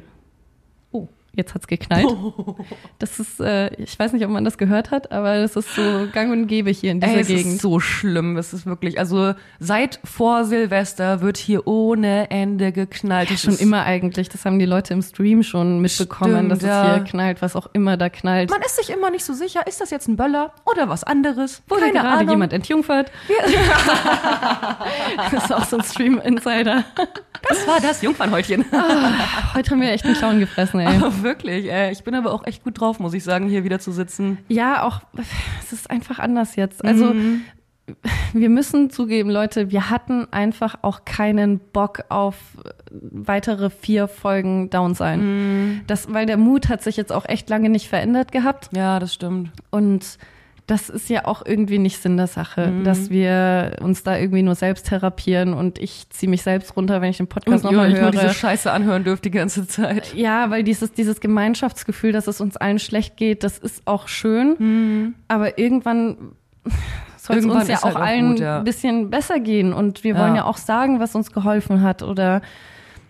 Jetzt 1.35 1.53
hat's 1.53 1.67
geknallt. 1.67 2.07
Das 2.99 3.19
ist, 3.19 3.39
äh, 3.41 3.73
ich 3.75 3.99
weiß 3.99 4.13
nicht, 4.13 4.23
ob 4.23 4.31
man 4.31 4.45
das 4.45 4.57
gehört 4.57 4.89
hat, 4.91 5.11
aber 5.11 5.41
das 5.41 5.57
ist 5.57 5.75
so 5.75 6.07
gang 6.13 6.31
und 6.31 6.47
gäbe 6.47 6.69
hier 6.69 6.91
in 6.91 7.01
dieser 7.01 7.15
Ey, 7.15 7.19
es 7.21 7.27
Gegend. 7.27 7.55
ist 7.55 7.61
so 7.61 7.79
schlimm. 7.81 8.37
Es 8.37 8.53
ist 8.53 8.65
wirklich, 8.65 8.97
also 8.97 9.33
seit 9.59 9.99
vor 10.05 10.45
Silvester 10.45 11.19
wird 11.21 11.35
hier 11.37 11.67
ohne 11.67 12.31
Ende 12.31 12.71
geknallt. 12.71 13.29
Es 13.31 13.41
Schon 13.41 13.57
immer 13.57 13.83
eigentlich, 13.83 14.29
das 14.29 14.45
haben 14.45 14.57
die 14.57 14.65
Leute 14.65 14.93
im 14.93 15.01
Stream 15.01 15.43
schon 15.43 15.79
mitbekommen, 15.79 16.35
Stimmt, 16.35 16.51
dass 16.51 16.61
ja. 16.61 16.85
es 16.85 16.95
hier 16.95 17.03
knallt, 17.03 17.41
was 17.41 17.57
auch 17.57 17.67
immer 17.73 17.97
da 17.97 18.09
knallt. 18.09 18.49
Man 18.49 18.61
ist 18.61 18.77
sich 18.77 18.89
immer 18.89 19.09
nicht 19.09 19.25
so 19.25 19.33
sicher, 19.33 19.67
ist 19.67 19.81
das 19.81 19.89
jetzt 19.89 20.07
ein 20.07 20.15
Böller 20.15 20.53
oder 20.65 20.87
was 20.87 21.03
anderes? 21.03 21.61
Wurde 21.67 21.81
Keine 21.81 21.93
gerade 21.93 22.07
Ahnung. 22.09 22.29
jemand 22.29 22.53
entjungfert. 22.53 23.11
das 25.31 25.43
ist 25.43 25.51
auch 25.53 25.65
so 25.65 25.77
ein 25.77 25.83
Stream-Insider. 25.83 26.85
Das 27.49 27.67
war 27.67 27.79
das 27.81 28.01
Jungfernhäutchen. 28.01 28.63
Heute 29.53 29.71
haben 29.71 29.81
wir 29.81 29.91
echt 29.91 30.05
einen 30.05 30.15
Clown 30.15 30.39
gefressen, 30.39 30.79
ey. 30.79 30.99
Wirklich, 31.23 31.71
ey, 31.71 31.91
ich 31.91 32.03
bin 32.03 32.15
aber 32.15 32.33
auch 32.33 32.45
echt 32.45 32.63
gut 32.63 32.79
drauf, 32.79 32.99
muss 32.99 33.13
ich 33.13 33.23
sagen, 33.23 33.47
hier 33.47 33.63
wieder 33.63 33.79
zu 33.79 33.91
sitzen. 33.91 34.37
Ja, 34.47 34.83
auch, 34.83 35.01
es 35.61 35.73
ist 35.73 35.89
einfach 35.89 36.19
anders 36.19 36.55
jetzt. 36.55 36.83
Also, 36.83 37.13
wir 38.33 38.49
müssen 38.49 38.89
zugeben, 38.89 39.29
Leute, 39.29 39.71
wir 39.71 39.89
hatten 39.89 40.31
einfach 40.31 40.75
auch 40.83 41.03
keinen 41.05 41.59
Bock 41.59 42.05
auf 42.09 42.35
weitere 42.91 43.69
vier 43.69 44.07
Folgen 44.07 44.69
Down 44.69 44.95
sein. 44.95 45.83
Das, 45.87 46.13
weil 46.13 46.25
der 46.25 46.37
Mut 46.37 46.69
hat 46.69 46.81
sich 46.81 46.95
jetzt 46.95 47.11
auch 47.11 47.25
echt 47.27 47.49
lange 47.49 47.69
nicht 47.69 47.89
verändert 47.89 48.31
gehabt. 48.31 48.69
Ja, 48.73 48.99
das 48.99 49.13
stimmt. 49.13 49.51
Und 49.69 50.17
das 50.67 50.89
ist 50.89 51.09
ja 51.09 51.25
auch 51.25 51.45
irgendwie 51.45 51.77
nicht 51.77 52.01
Sinn 52.01 52.15
der 52.15 52.27
Sache, 52.27 52.71
dass 52.85 53.09
wir 53.09 53.77
uns 53.81 54.03
da 54.03 54.17
irgendwie 54.17 54.43
nur 54.43 54.55
selbst 54.55 54.87
therapieren 54.87 55.53
und 55.53 55.77
ich 55.77 56.09
ziehe 56.09 56.29
mich 56.29 56.41
selbst 56.41 56.77
runter, 56.77 57.01
wenn 57.01 57.09
ich 57.09 57.17
den 57.17 57.27
Podcast 57.27 57.65
nochmal 57.65 57.89
ihr 57.89 57.95
euch 57.95 58.01
nur 58.01 58.11
höre. 58.13 58.21
diese 58.21 58.33
Scheiße 58.33 58.71
anhören 58.71 59.03
dürft 59.03 59.25
die 59.25 59.31
ganze 59.31 59.67
Zeit. 59.67 60.13
Ja, 60.13 60.49
weil 60.49 60.63
dieses, 60.63 60.93
dieses 60.93 61.19
Gemeinschaftsgefühl, 61.19 62.13
dass 62.13 62.27
es 62.27 62.39
uns 62.39 62.55
allen 62.55 62.79
schlecht 62.79 63.17
geht, 63.17 63.43
das 63.43 63.57
ist 63.57 63.81
auch 63.85 64.07
schön. 64.07 65.13
Aber 65.27 65.57
irgendwann 65.57 66.17
soll 67.17 67.37
es 67.37 67.45
uns 67.45 67.67
ja 67.67 67.75
ist 67.75 67.83
auch 67.83 67.95
halt 67.95 67.97
allen 67.97 68.29
gut, 68.31 68.39
ja. 68.39 68.59
ein 68.59 68.63
bisschen 68.63 69.09
besser 69.09 69.39
gehen. 69.39 69.73
Und 69.73 70.03
wir 70.03 70.15
wollen 70.17 70.35
Ja. 70.35 70.41
ja 70.41 70.45
auch 70.45 70.57
sagen, 70.57 70.99
was 70.99 71.13
uns 71.15 71.31
geholfen 71.31 71.81
hat 71.81 72.03
oder 72.03 72.41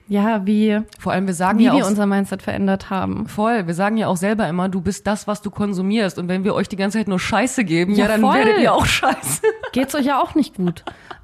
ja, 0.08 0.46
wie, 0.46 0.82
Vor 1.00 1.12
allem, 1.14 1.28
wir 1.28 1.34
sagen 1.34 1.60
wie 1.60 1.64
ja 1.66 1.74
wir 1.74 1.84
auch 1.86 1.90
unser 1.90 2.06
Mindset 2.06 2.42
verändert 2.42 2.90
haben. 2.90 3.28
voll, 3.28 3.68
wir 3.68 3.74
sagen 3.74 3.98
ja 3.98 4.08
auch 4.08 4.18
selber 4.18 4.48
immer, 4.48 4.70
du 4.70 4.82
bist 4.82 5.08
das, 5.08 5.28
was 5.28 5.42
du 5.42 5.50
konsumierst. 5.50 6.20
Und 6.20 6.28
wenn 6.28 6.44
wir 6.44 6.54
euch 6.56 6.68
die 6.70 6.76
ganze 6.76 6.98
Zeit 7.00 7.08
nur 7.08 7.20
Scheiße 7.20 7.64
geben, 7.64 7.94
ja, 7.94 8.04
Ja, 8.06 8.08
dann 8.12 8.22
voll. 8.22 8.36
werdet 8.36 8.60
ihr 8.60 8.74
auch 8.74 8.86
Scheiße. 8.86 9.42
Geht's 9.72 9.96
euch 9.96 10.06
ja 10.06 10.22
auch 10.22 10.36
nicht 10.36 10.56
gut. 10.56 10.84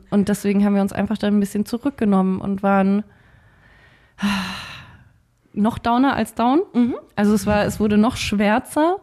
Und 0.09 0.29
deswegen 0.29 0.65
haben 0.65 0.75
wir 0.75 0.81
uns 0.81 0.93
einfach 0.93 1.17
dann 1.17 1.35
ein 1.37 1.39
bisschen 1.39 1.65
zurückgenommen 1.65 2.41
und 2.41 2.63
waren 2.63 3.03
noch 5.53 5.77
downer 5.77 6.15
als 6.15 6.35
down. 6.35 6.61
Also 7.15 7.33
es 7.33 7.45
war, 7.45 7.63
es 7.65 7.79
wurde 7.79 7.97
noch 7.97 8.15
schwärzer, 8.17 8.97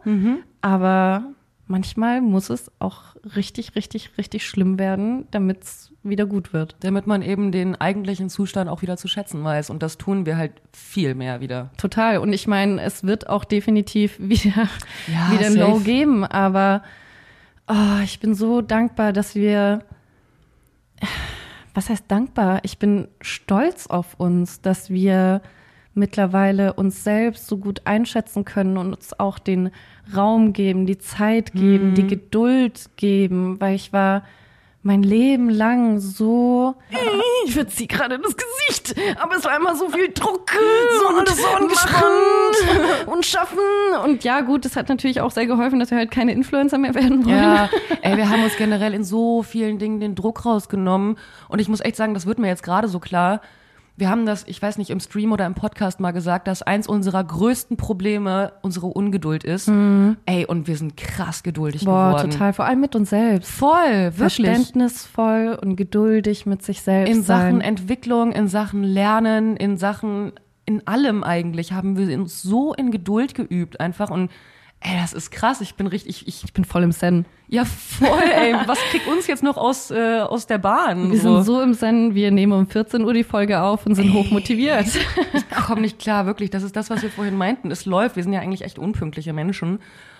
aber 0.61 1.23
manchmal 1.67 2.21
muss 2.21 2.49
es 2.49 2.71
auch 2.79 3.15
richtig, 3.35 3.75
richtig, 3.75 4.17
richtig 4.17 4.45
schlimm 4.45 4.79
werden, 4.79 5.27
damit 5.31 5.63
es 5.63 5.91
wieder 6.03 6.25
gut 6.25 6.53
wird. 6.53 6.75
Damit 6.79 7.07
man 7.07 7.21
eben 7.21 7.51
den 7.51 7.75
eigentlichen 7.75 8.29
Zustand 8.29 8.69
auch 8.69 8.81
wieder 8.81 8.97
zu 8.97 9.07
schätzen 9.07 9.43
weiß. 9.43 9.69
Und 9.69 9.83
das 9.83 9.97
tun 9.97 10.25
wir 10.25 10.37
halt 10.37 10.53
viel 10.73 11.15
mehr 11.15 11.41
wieder. 11.41 11.71
Total. 11.77 12.17
Und 12.19 12.33
ich 12.33 12.47
meine, 12.47 12.81
es 12.81 13.03
wird 13.03 13.27
auch 13.29 13.43
definitiv 13.43 14.15
wieder, 14.19 14.69
Ja, 15.07 15.31
wieder 15.31 15.47
ein. 15.47 15.55
Low 15.55 15.79
geben, 15.79 16.23
aber 16.25 16.83
Oh, 17.69 17.99
ich 18.01 18.19
bin 18.21 18.33
so 18.33 18.61
dankbar, 18.61 19.11
dass 19.11 19.35
wir. 19.35 19.83
Was 21.73 21.89
heißt 21.89 22.05
dankbar? 22.07 22.61
Ich 22.63 22.79
bin 22.79 23.07
stolz 23.21 23.87
auf 23.87 24.15
uns, 24.17 24.61
dass 24.61 24.89
wir 24.89 25.41
mittlerweile 25.97 26.73
uns 26.73 27.03
selbst 27.03 27.47
so 27.47 27.57
gut 27.57 27.81
einschätzen 27.85 28.45
können 28.45 28.77
und 28.77 28.93
uns 28.93 29.19
auch 29.19 29.39
den 29.39 29.71
Raum 30.15 30.53
geben, 30.53 30.85
die 30.85 30.97
Zeit 30.97 31.53
geben, 31.53 31.89
mhm. 31.89 31.95
die 31.95 32.07
Geduld 32.07 32.89
geben, 32.95 33.59
weil 33.59 33.75
ich 33.75 33.91
war 33.91 34.23
mein 34.83 35.03
Leben 35.03 35.49
lang 35.49 35.99
so. 35.99 36.75
Ich 37.45 37.53
verziehe 37.53 37.87
gerade 37.87 38.19
das 38.19 38.35
Gesicht, 38.37 38.95
aber 39.21 39.35
es 39.35 39.43
war 39.43 39.57
immer 39.57 39.75
so 39.75 39.89
viel 39.89 40.13
Druck, 40.13 40.51
so 40.99 41.07
und 41.09 41.27
so 41.27 41.47
angespannt 41.47 43.07
und 43.07 43.25
schaffen. 43.25 43.59
Und 44.05 44.23
ja, 44.23 44.41
gut, 44.41 44.63
das 44.63 44.77
hat 44.77 44.87
natürlich 44.87 45.19
auch 45.19 45.31
sehr 45.31 45.45
geholfen, 45.45 45.79
dass 45.79 45.91
wir 45.91 45.97
halt 45.97 46.11
keine 46.11 46.31
Influencer 46.31 46.77
mehr 46.77 46.95
werden 46.95 47.25
wollen. 47.25 47.37
Ja, 47.37 47.69
ey, 48.01 48.15
wir 48.15 48.29
haben 48.29 48.43
uns 48.43 48.55
generell 48.55 48.93
in 48.93 49.03
so 49.03 49.43
vielen 49.43 49.77
Dingen 49.77 49.99
den 49.99 50.15
Druck 50.15 50.45
rausgenommen. 50.45 51.17
Und 51.49 51.59
ich 51.59 51.67
muss 51.67 51.81
echt 51.81 51.97
sagen, 51.97 52.13
das 52.13 52.25
wird 52.25 52.39
mir 52.39 52.47
jetzt 52.47 52.63
gerade 52.63 52.87
so 52.87 52.99
klar 52.99 53.41
wir 53.97 54.11
haben 54.11 54.27
das, 54.27 54.43
ich 54.47 54.61
weiß 54.61 54.77
nicht, 54.77 54.91
im 54.91 54.99
Stream 54.99 55.31
oder 55.31 55.47
im 55.47 55.55
Podcast 55.55 55.99
mal 55.99 56.11
gesagt, 56.11 56.47
dass 56.47 56.61
eins 56.61 56.87
unserer 56.87 57.23
größten 57.23 57.77
Probleme 57.77 58.53
unsere 58.61 58.85
Ungeduld 58.85 59.43
ist. 59.43 59.67
Mhm. 59.69 60.17
Ey, 60.27 60.45
und 60.45 60.67
wir 60.67 60.77
sind 60.77 60.95
krass 60.97 61.41
geduldig 61.41 61.83
Boah, 61.83 62.11
geworden. 62.11 62.29
total. 62.29 62.53
Vor 62.53 62.65
allem 62.65 62.79
mit 62.79 62.95
uns 62.95 63.09
selbst. 63.09 63.49
Voll, 63.49 64.13
wirklich. 64.15 64.17
Verständnisvoll 64.17 65.57
und 65.59 65.75
geduldig 65.77 66.45
mit 66.45 66.61
sich 66.61 66.83
selbst. 66.83 67.11
In 67.11 67.23
sein. 67.23 67.53
Sachen 67.53 67.61
Entwicklung, 67.61 68.33
in 68.33 68.47
Sachen 68.47 68.83
Lernen, 68.83 69.57
in 69.57 69.77
Sachen, 69.77 70.33
in 70.65 70.85
allem 70.87 71.23
eigentlich 71.23 71.71
haben 71.71 71.97
wir 71.97 72.15
uns 72.15 72.43
so 72.43 72.75
in 72.75 72.91
Geduld 72.91 73.33
geübt 73.33 73.79
einfach 73.79 74.11
und 74.11 74.29
Ey, 74.79 74.95
das 75.01 75.13
ist 75.13 75.31
krass. 75.31 75.59
Ich 75.61 75.75
bin 75.75 75.87
richtig, 75.87 76.27
ich, 76.27 76.43
ich 76.45 76.53
bin 76.53 76.63
voll 76.63 76.83
im 76.83 76.91
Zen. 76.91 77.25
Ja, 77.47 77.65
voll, 77.65 78.21
ey. 78.21 78.53
Was 78.67 78.77
kriegt 78.91 79.07
uns 79.07 79.25
jetzt 79.25 79.41
noch 79.41 79.57
aus, 79.57 79.89
äh, 79.89 80.19
aus 80.19 80.45
der 80.45 80.59
Bahn? 80.59 81.11
Wir 81.11 81.19
so. 81.19 81.35
sind 81.35 81.45
so 81.45 81.61
im 81.61 81.73
Zen, 81.73 82.13
wir 82.13 82.29
nehmen 82.31 82.53
um 82.53 82.67
14 82.67 83.03
Uhr 83.03 83.13
die 83.13 83.23
Folge 83.23 83.61
auf 83.61 83.85
und 83.85 83.95
sind 83.95 84.09
ey, 84.09 84.13
hochmotiviert. 84.13 84.87
Ich 85.33 85.49
komme 85.49 85.81
nicht 85.81 85.97
klar, 85.99 86.25
wirklich. 86.25 86.51
Das 86.51 86.63
ist 86.63 86.75
das, 86.75 86.89
was 86.89 87.01
wir 87.01 87.09
vorhin 87.09 87.35
meinten. 87.35 87.71
Es 87.71 87.85
läuft. 87.85 88.15
Wir 88.15 88.23
sind 88.23 88.33
ja 88.33 88.39
eigentlich 88.39 88.63
echt 88.63 88.77
unpünktliche 88.77 89.33
Menschen. 89.33 89.79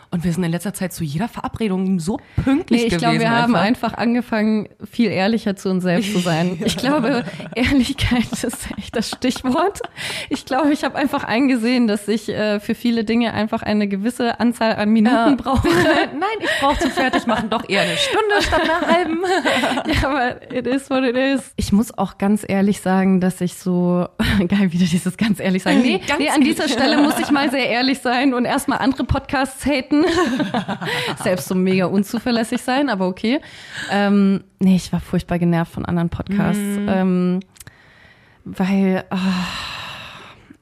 Und 0.09 0.23
wir 0.23 0.31
sind 0.31 0.43
in 0.43 0.51
letzter 0.51 0.73
Zeit 0.73 0.93
zu 0.93 1.03
jeder 1.03 1.27
Verabredung 1.27 1.99
so 1.99 2.19
pünktlich 2.41 2.81
nee, 2.81 2.87
ich 2.87 2.93
gewesen. 2.93 2.95
Ich 2.95 2.97
glaube, 2.97 3.19
wir 3.19 3.27
einfach. 3.27 3.41
haben 3.41 3.55
einfach 3.55 3.93
angefangen, 3.95 4.69
viel 4.89 5.09
ehrlicher 5.09 5.57
zu 5.57 5.69
uns 5.69 5.83
selbst 5.83 6.13
zu 6.13 6.19
sein. 6.19 6.57
Ich 6.67 6.75
glaube, 6.75 7.23
Ehrlichkeit 7.55 8.31
ist 8.31 8.67
echt 8.77 8.95
das 8.95 9.09
Stichwort. 9.09 9.81
Ich 10.29 10.45
glaube, 10.45 10.71
ich 10.73 10.83
habe 10.83 10.95
einfach 10.95 11.23
eingesehen, 11.23 11.87
dass 11.87 12.07
ich 12.07 12.29
äh, 12.29 12.59
für 12.59 12.75
viele 12.75 13.03
Dinge 13.03 13.33
einfach 13.33 13.63
eine 13.63 13.87
gewisse 13.87 14.39
Anzahl 14.39 14.75
an 14.75 14.89
Minuten 14.89 15.15
ja. 15.15 15.35
brauche. 15.35 15.67
Nein, 15.67 16.37
ich 16.39 16.49
brauche 16.59 16.77
zum 16.79 16.91
Fertigmachen 16.91 17.49
doch 17.49 17.67
eher 17.67 17.81
eine 17.81 17.97
Stunde 17.97 18.41
statt 18.41 18.61
einer 18.61 18.81
halben. 18.81 19.19
ja, 19.87 20.09
aber 20.09 20.51
it 20.51 20.67
is 20.67 20.89
what 20.89 21.03
it 21.03 21.15
is. 21.15 21.53
Ich 21.55 21.71
muss 21.71 21.97
auch 21.97 22.17
ganz 22.17 22.45
ehrlich 22.47 22.81
sagen, 22.81 23.21
dass 23.21 23.41
ich 23.41 23.55
so, 23.55 24.07
geil, 24.47 24.71
wieder 24.71 24.85
dieses 24.85 25.17
ganz 25.17 25.39
ehrlich 25.39 25.63
sagen. 25.63 25.81
Nee, 25.81 26.01
nee 26.19 26.29
an 26.29 26.41
dieser 26.41 26.67
Stelle 26.67 26.97
muss 26.97 27.17
ich 27.19 27.31
mal 27.31 27.49
sehr 27.49 27.69
ehrlich 27.69 27.99
sein 27.99 28.33
und 28.33 28.45
erstmal 28.45 28.79
andere 28.79 29.03
Podcasts 29.03 29.65
haten 29.65 29.96
hatten. 30.05 31.17
Selbst 31.23 31.47
so 31.47 31.55
mega 31.55 31.85
unzuverlässig 31.85 32.61
sein, 32.61 32.89
aber 32.89 33.07
okay. 33.07 33.41
Ähm, 33.91 34.43
nee, 34.59 34.75
ich 34.75 34.91
war 34.91 34.99
furchtbar 34.99 35.39
genervt 35.39 35.71
von 35.71 35.85
anderen 35.85 36.09
Podcasts. 36.09 36.61
Mm. 36.61 36.89
Ähm, 36.89 37.39
weil 38.45 39.03
oh, 39.11 39.17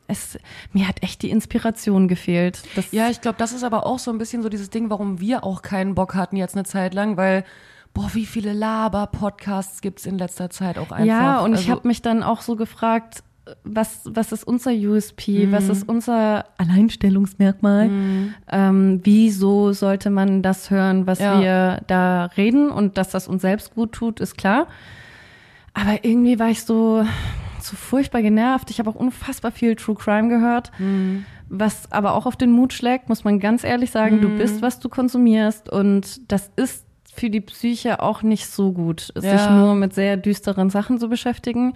es, 0.07 0.37
mir 0.71 0.87
hat 0.87 1.03
echt 1.03 1.21
die 1.21 1.29
Inspiration 1.29 2.07
gefehlt. 2.07 2.63
Das 2.75 2.91
ja, 2.91 3.09
ich 3.09 3.21
glaube, 3.21 3.37
das 3.37 3.53
ist 3.53 3.63
aber 3.63 3.85
auch 3.85 3.99
so 3.99 4.11
ein 4.11 4.17
bisschen 4.17 4.43
so 4.43 4.49
dieses 4.49 4.69
Ding, 4.69 4.89
warum 4.89 5.19
wir 5.19 5.43
auch 5.43 5.61
keinen 5.61 5.95
Bock 5.95 6.15
hatten 6.15 6.35
jetzt 6.35 6.55
eine 6.55 6.63
Zeit 6.63 6.93
lang, 6.93 7.17
weil 7.17 7.43
boah, 7.93 8.09
wie 8.13 8.25
viele 8.25 8.53
Laber-Podcasts 8.53 9.81
gibt's 9.81 10.05
in 10.05 10.17
letzter 10.17 10.49
Zeit 10.49 10.77
auch 10.77 10.91
einfach. 10.91 11.05
Ja, 11.05 11.39
und 11.39 11.53
also, 11.53 11.63
ich 11.63 11.69
habe 11.69 11.87
mich 11.87 12.01
dann 12.01 12.23
auch 12.23 12.41
so 12.41 12.55
gefragt, 12.55 13.23
was, 13.63 14.01
was 14.05 14.31
ist 14.31 14.43
unser 14.43 14.71
USP, 14.71 15.45
mhm. 15.45 15.51
was 15.51 15.69
ist 15.69 15.87
unser 15.87 16.45
Alleinstellungsmerkmal, 16.57 17.89
mhm. 17.89 18.33
ähm, 18.51 19.01
wieso 19.03 19.71
sollte 19.73 20.09
man 20.09 20.41
das 20.41 20.71
hören, 20.71 21.05
was 21.05 21.19
ja. 21.19 21.39
wir 21.39 21.81
da 21.87 22.25
reden 22.37 22.69
und 22.69 22.97
dass 22.97 23.09
das 23.09 23.27
uns 23.27 23.41
selbst 23.41 23.75
gut 23.75 23.91
tut, 23.91 24.19
ist 24.19 24.37
klar. 24.37 24.67
Aber 25.73 26.03
irgendwie 26.03 26.39
war 26.39 26.49
ich 26.49 26.63
so, 26.63 27.05
so 27.61 27.75
furchtbar 27.75 28.21
genervt. 28.21 28.71
Ich 28.71 28.79
habe 28.79 28.89
auch 28.89 28.95
unfassbar 28.95 29.51
viel 29.51 29.75
True 29.75 29.95
Crime 29.95 30.29
gehört, 30.29 30.71
mhm. 30.79 31.25
was 31.49 31.91
aber 31.91 32.13
auch 32.13 32.25
auf 32.25 32.37
den 32.37 32.51
Mut 32.51 32.73
schlägt, 32.73 33.09
muss 33.09 33.23
man 33.23 33.39
ganz 33.39 33.63
ehrlich 33.63 33.91
sagen. 33.91 34.21
Du 34.21 34.29
mhm. 34.29 34.37
bist, 34.37 34.61
was 34.61 34.79
du 34.79 34.89
konsumierst 34.89 35.69
und 35.69 36.31
das 36.31 36.49
ist 36.55 36.85
für 37.13 37.29
die 37.29 37.41
Psyche 37.41 38.01
auch 38.01 38.23
nicht 38.23 38.47
so 38.47 38.71
gut, 38.71 39.13
ja. 39.15 39.37
sich 39.37 39.49
nur 39.49 39.75
mit 39.75 39.93
sehr 39.93 40.17
düsteren 40.17 40.69
Sachen 40.69 40.99
zu 40.99 41.07
beschäftigen. 41.07 41.73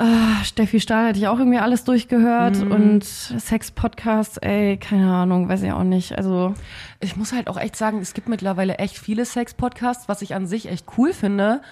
Ah, 0.00 0.44
Steffi 0.44 0.78
Stahl 0.78 1.08
hatte 1.08 1.18
ich 1.18 1.26
auch 1.26 1.40
irgendwie 1.40 1.58
alles 1.58 1.82
durchgehört 1.82 2.64
mhm. 2.64 2.70
und 2.70 3.04
Sex-Podcasts, 3.04 4.36
ey, 4.36 4.76
keine 4.76 5.12
Ahnung, 5.12 5.48
weiß 5.48 5.62
ich 5.64 5.72
auch 5.72 5.82
nicht. 5.82 6.16
Also 6.16 6.54
ich 7.00 7.16
muss 7.16 7.32
halt 7.32 7.48
auch 7.48 7.56
echt 7.56 7.74
sagen, 7.74 7.98
es 7.98 8.14
gibt 8.14 8.28
mittlerweile 8.28 8.76
echt 8.76 8.96
viele 8.96 9.24
Sex-Podcasts, 9.24 10.08
was 10.08 10.22
ich 10.22 10.36
an 10.36 10.46
sich 10.46 10.68
echt 10.68 10.86
cool 10.96 11.12
finde. 11.12 11.62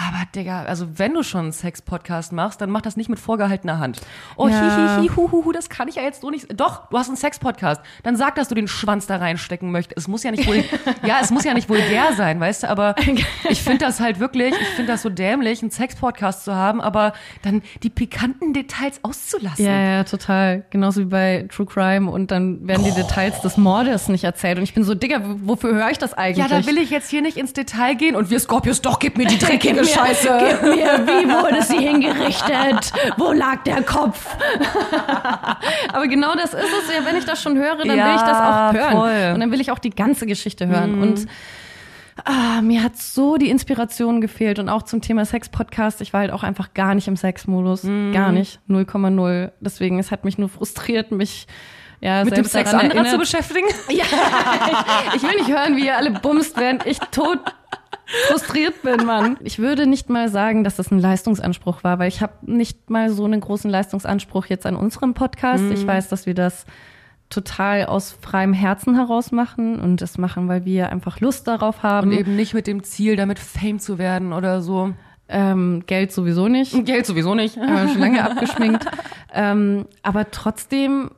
Aber 0.00 0.24
Digga, 0.34 0.62
also 0.62 0.98
wenn 0.98 1.12
du 1.12 1.22
schon 1.22 1.40
einen 1.40 1.52
Sex-Podcast 1.52 2.32
machst, 2.32 2.62
dann 2.62 2.70
mach 2.70 2.80
das 2.80 2.96
nicht 2.96 3.10
mit 3.10 3.18
vorgehaltener 3.18 3.78
Hand. 3.78 4.00
Oh, 4.36 4.48
ja. 4.48 4.54
hi, 4.54 4.70
hi, 4.70 4.88
hi, 5.02 5.10
hu, 5.14 5.30
hu, 5.30 5.44
hu, 5.44 5.52
das 5.52 5.68
kann 5.68 5.88
ich 5.88 5.96
ja 5.96 6.02
jetzt 6.02 6.22
so 6.22 6.30
nicht. 6.30 6.46
Doch, 6.58 6.88
du 6.88 6.96
hast 6.96 7.08
einen 7.08 7.18
Sex-Podcast. 7.18 7.82
Dann 8.02 8.16
sag, 8.16 8.34
dass 8.36 8.48
du 8.48 8.54
den 8.54 8.66
Schwanz 8.66 9.06
da 9.06 9.16
reinstecken 9.16 9.70
möchtest. 9.70 9.98
Es 9.98 10.08
muss 10.08 10.22
ja 10.22 10.30
nicht 10.30 10.46
wohl, 10.46 10.64
ja, 11.06 11.18
es 11.20 11.30
muss 11.30 11.44
ja 11.44 11.52
nicht 11.52 11.68
vulgär 11.68 12.14
sein, 12.16 12.40
weißt 12.40 12.62
du, 12.62 12.70
aber 12.70 12.94
ich 13.50 13.62
finde 13.62 13.84
das 13.84 14.00
halt 14.00 14.20
wirklich, 14.20 14.54
ich 14.58 14.68
finde 14.68 14.92
das 14.92 15.02
so 15.02 15.10
dämlich, 15.10 15.60
einen 15.60 15.70
Sex-Podcast 15.70 16.44
zu 16.44 16.54
haben, 16.54 16.80
aber 16.80 17.12
dann 17.42 17.60
die 17.82 17.90
pikanten 17.90 18.54
Details 18.54 19.00
auszulassen. 19.04 19.66
Ja, 19.66 19.78
ja, 19.78 20.04
total. 20.04 20.64
Genauso 20.70 21.02
wie 21.02 21.06
bei 21.06 21.46
True 21.54 21.66
Crime 21.66 22.10
und 22.10 22.30
dann 22.30 22.66
werden 22.66 22.84
die 22.84 22.92
oh. 22.92 22.94
Details 22.94 23.42
des 23.42 23.58
Mordes 23.58 24.08
nicht 24.08 24.24
erzählt. 24.24 24.56
Und 24.56 24.64
ich 24.64 24.72
bin 24.72 24.82
so, 24.82 24.94
Digga, 24.94 25.20
wofür 25.42 25.74
höre 25.74 25.90
ich 25.90 25.98
das 25.98 26.14
eigentlich? 26.14 26.38
Ja, 26.38 26.48
da 26.48 26.66
will 26.66 26.78
ich 26.78 26.88
jetzt 26.88 27.10
hier 27.10 27.20
nicht 27.20 27.36
ins 27.36 27.52
Detail 27.52 27.96
gehen 27.96 28.16
und 28.16 28.30
wir 28.30 28.40
Scorpius, 28.40 28.80
doch, 28.80 28.98
gib 28.98 29.18
mir 29.18 29.26
die 29.26 29.38
dreckige 29.38 29.84
Scheiße. 29.94 30.38
Gib 30.38 30.62
mir, 30.62 31.06
wie 31.06 31.28
wurde 31.28 31.62
sie 31.62 31.78
hingerichtet? 31.78 32.92
Wo 33.16 33.32
lag 33.32 33.62
der 33.64 33.82
Kopf? 33.82 34.36
Aber 35.92 36.06
genau 36.08 36.34
das 36.34 36.54
ist 36.54 36.64
es 36.82 36.94
ja, 36.94 37.04
wenn 37.04 37.16
ich 37.16 37.24
das 37.24 37.42
schon 37.42 37.56
höre, 37.56 37.76
dann 37.76 37.96
ja, 37.96 38.06
will 38.06 38.14
ich 38.14 38.22
das 38.22 38.38
auch 38.38 38.72
hören. 38.72 38.92
Voll. 38.92 39.34
Und 39.34 39.40
dann 39.40 39.52
will 39.52 39.60
ich 39.60 39.70
auch 39.70 39.78
die 39.78 39.90
ganze 39.90 40.26
Geschichte 40.26 40.66
hören. 40.66 40.96
Mhm. 40.96 41.02
Und 41.02 41.26
Ah, 42.24 42.60
mir 42.62 42.82
hat 42.82 42.96
so 42.96 43.36
die 43.36 43.50
Inspiration 43.50 44.20
gefehlt 44.20 44.58
und 44.58 44.68
auch 44.68 44.82
zum 44.82 45.00
Thema 45.00 45.24
Sex-Podcast. 45.24 46.00
Ich 46.00 46.12
war 46.12 46.20
halt 46.20 46.32
auch 46.32 46.42
einfach 46.42 46.74
gar 46.74 46.94
nicht 46.94 47.08
im 47.08 47.16
Sex-Modus. 47.16 47.84
Mm. 47.84 48.12
Gar 48.12 48.32
nicht. 48.32 48.60
0,0. 48.68 49.52
Deswegen, 49.60 49.98
es 49.98 50.10
hat 50.10 50.24
mich 50.24 50.38
nur 50.38 50.48
frustriert, 50.48 51.12
mich 51.12 51.46
ja, 52.00 52.24
mit 52.24 52.36
dem 52.36 52.44
Sex 52.44 52.72
anderer 52.72 53.04
zu 53.06 53.18
beschäftigen. 53.18 53.66
Ja, 53.90 54.04
ich, 54.04 55.16
ich 55.16 55.22
will 55.22 55.36
nicht 55.36 55.50
hören, 55.50 55.76
wie 55.76 55.86
ihr 55.86 55.96
alle 55.96 56.12
bumst, 56.12 56.56
während 56.56 56.86
ich 56.86 56.98
tot 57.10 57.38
frustriert 58.28 58.82
bin, 58.82 59.04
Mann. 59.06 59.36
Ich 59.40 59.58
würde 59.58 59.86
nicht 59.86 60.08
mal 60.08 60.28
sagen, 60.28 60.64
dass 60.64 60.76
das 60.76 60.90
ein 60.90 60.98
Leistungsanspruch 60.98 61.84
war, 61.84 61.98
weil 61.98 62.08
ich 62.08 62.20
habe 62.20 62.32
nicht 62.42 62.90
mal 62.90 63.10
so 63.10 63.24
einen 63.24 63.40
großen 63.40 63.70
Leistungsanspruch 63.70 64.46
jetzt 64.46 64.66
an 64.66 64.76
unserem 64.76 65.14
Podcast. 65.14 65.62
Mhm. 65.62 65.72
Ich 65.72 65.86
weiß, 65.86 66.08
dass 66.08 66.26
wir 66.26 66.34
das 66.34 66.66
total 67.28 67.86
aus 67.86 68.16
freiem 68.20 68.52
Herzen 68.52 68.96
heraus 68.96 69.30
machen 69.30 69.78
und 69.78 70.00
das 70.00 70.18
machen, 70.18 70.48
weil 70.48 70.64
wir 70.64 70.90
einfach 70.90 71.20
Lust 71.20 71.46
darauf 71.46 71.82
haben. 71.82 72.10
Und 72.10 72.18
eben 72.18 72.36
nicht 72.36 72.54
mit 72.54 72.66
dem 72.66 72.82
Ziel, 72.82 73.16
damit 73.16 73.38
Fame 73.38 73.78
zu 73.78 73.98
werden 73.98 74.32
oder 74.32 74.60
so. 74.60 74.92
Ähm, 75.28 75.84
Geld 75.86 76.10
sowieso 76.10 76.48
nicht. 76.48 76.84
Geld 76.84 77.06
sowieso 77.06 77.36
nicht. 77.36 77.56
Äh, 77.56 77.88
schon 77.88 78.00
lange 78.00 78.24
abgeschminkt. 78.24 78.84
ähm, 79.32 79.86
aber 80.02 80.32
trotzdem 80.32 81.12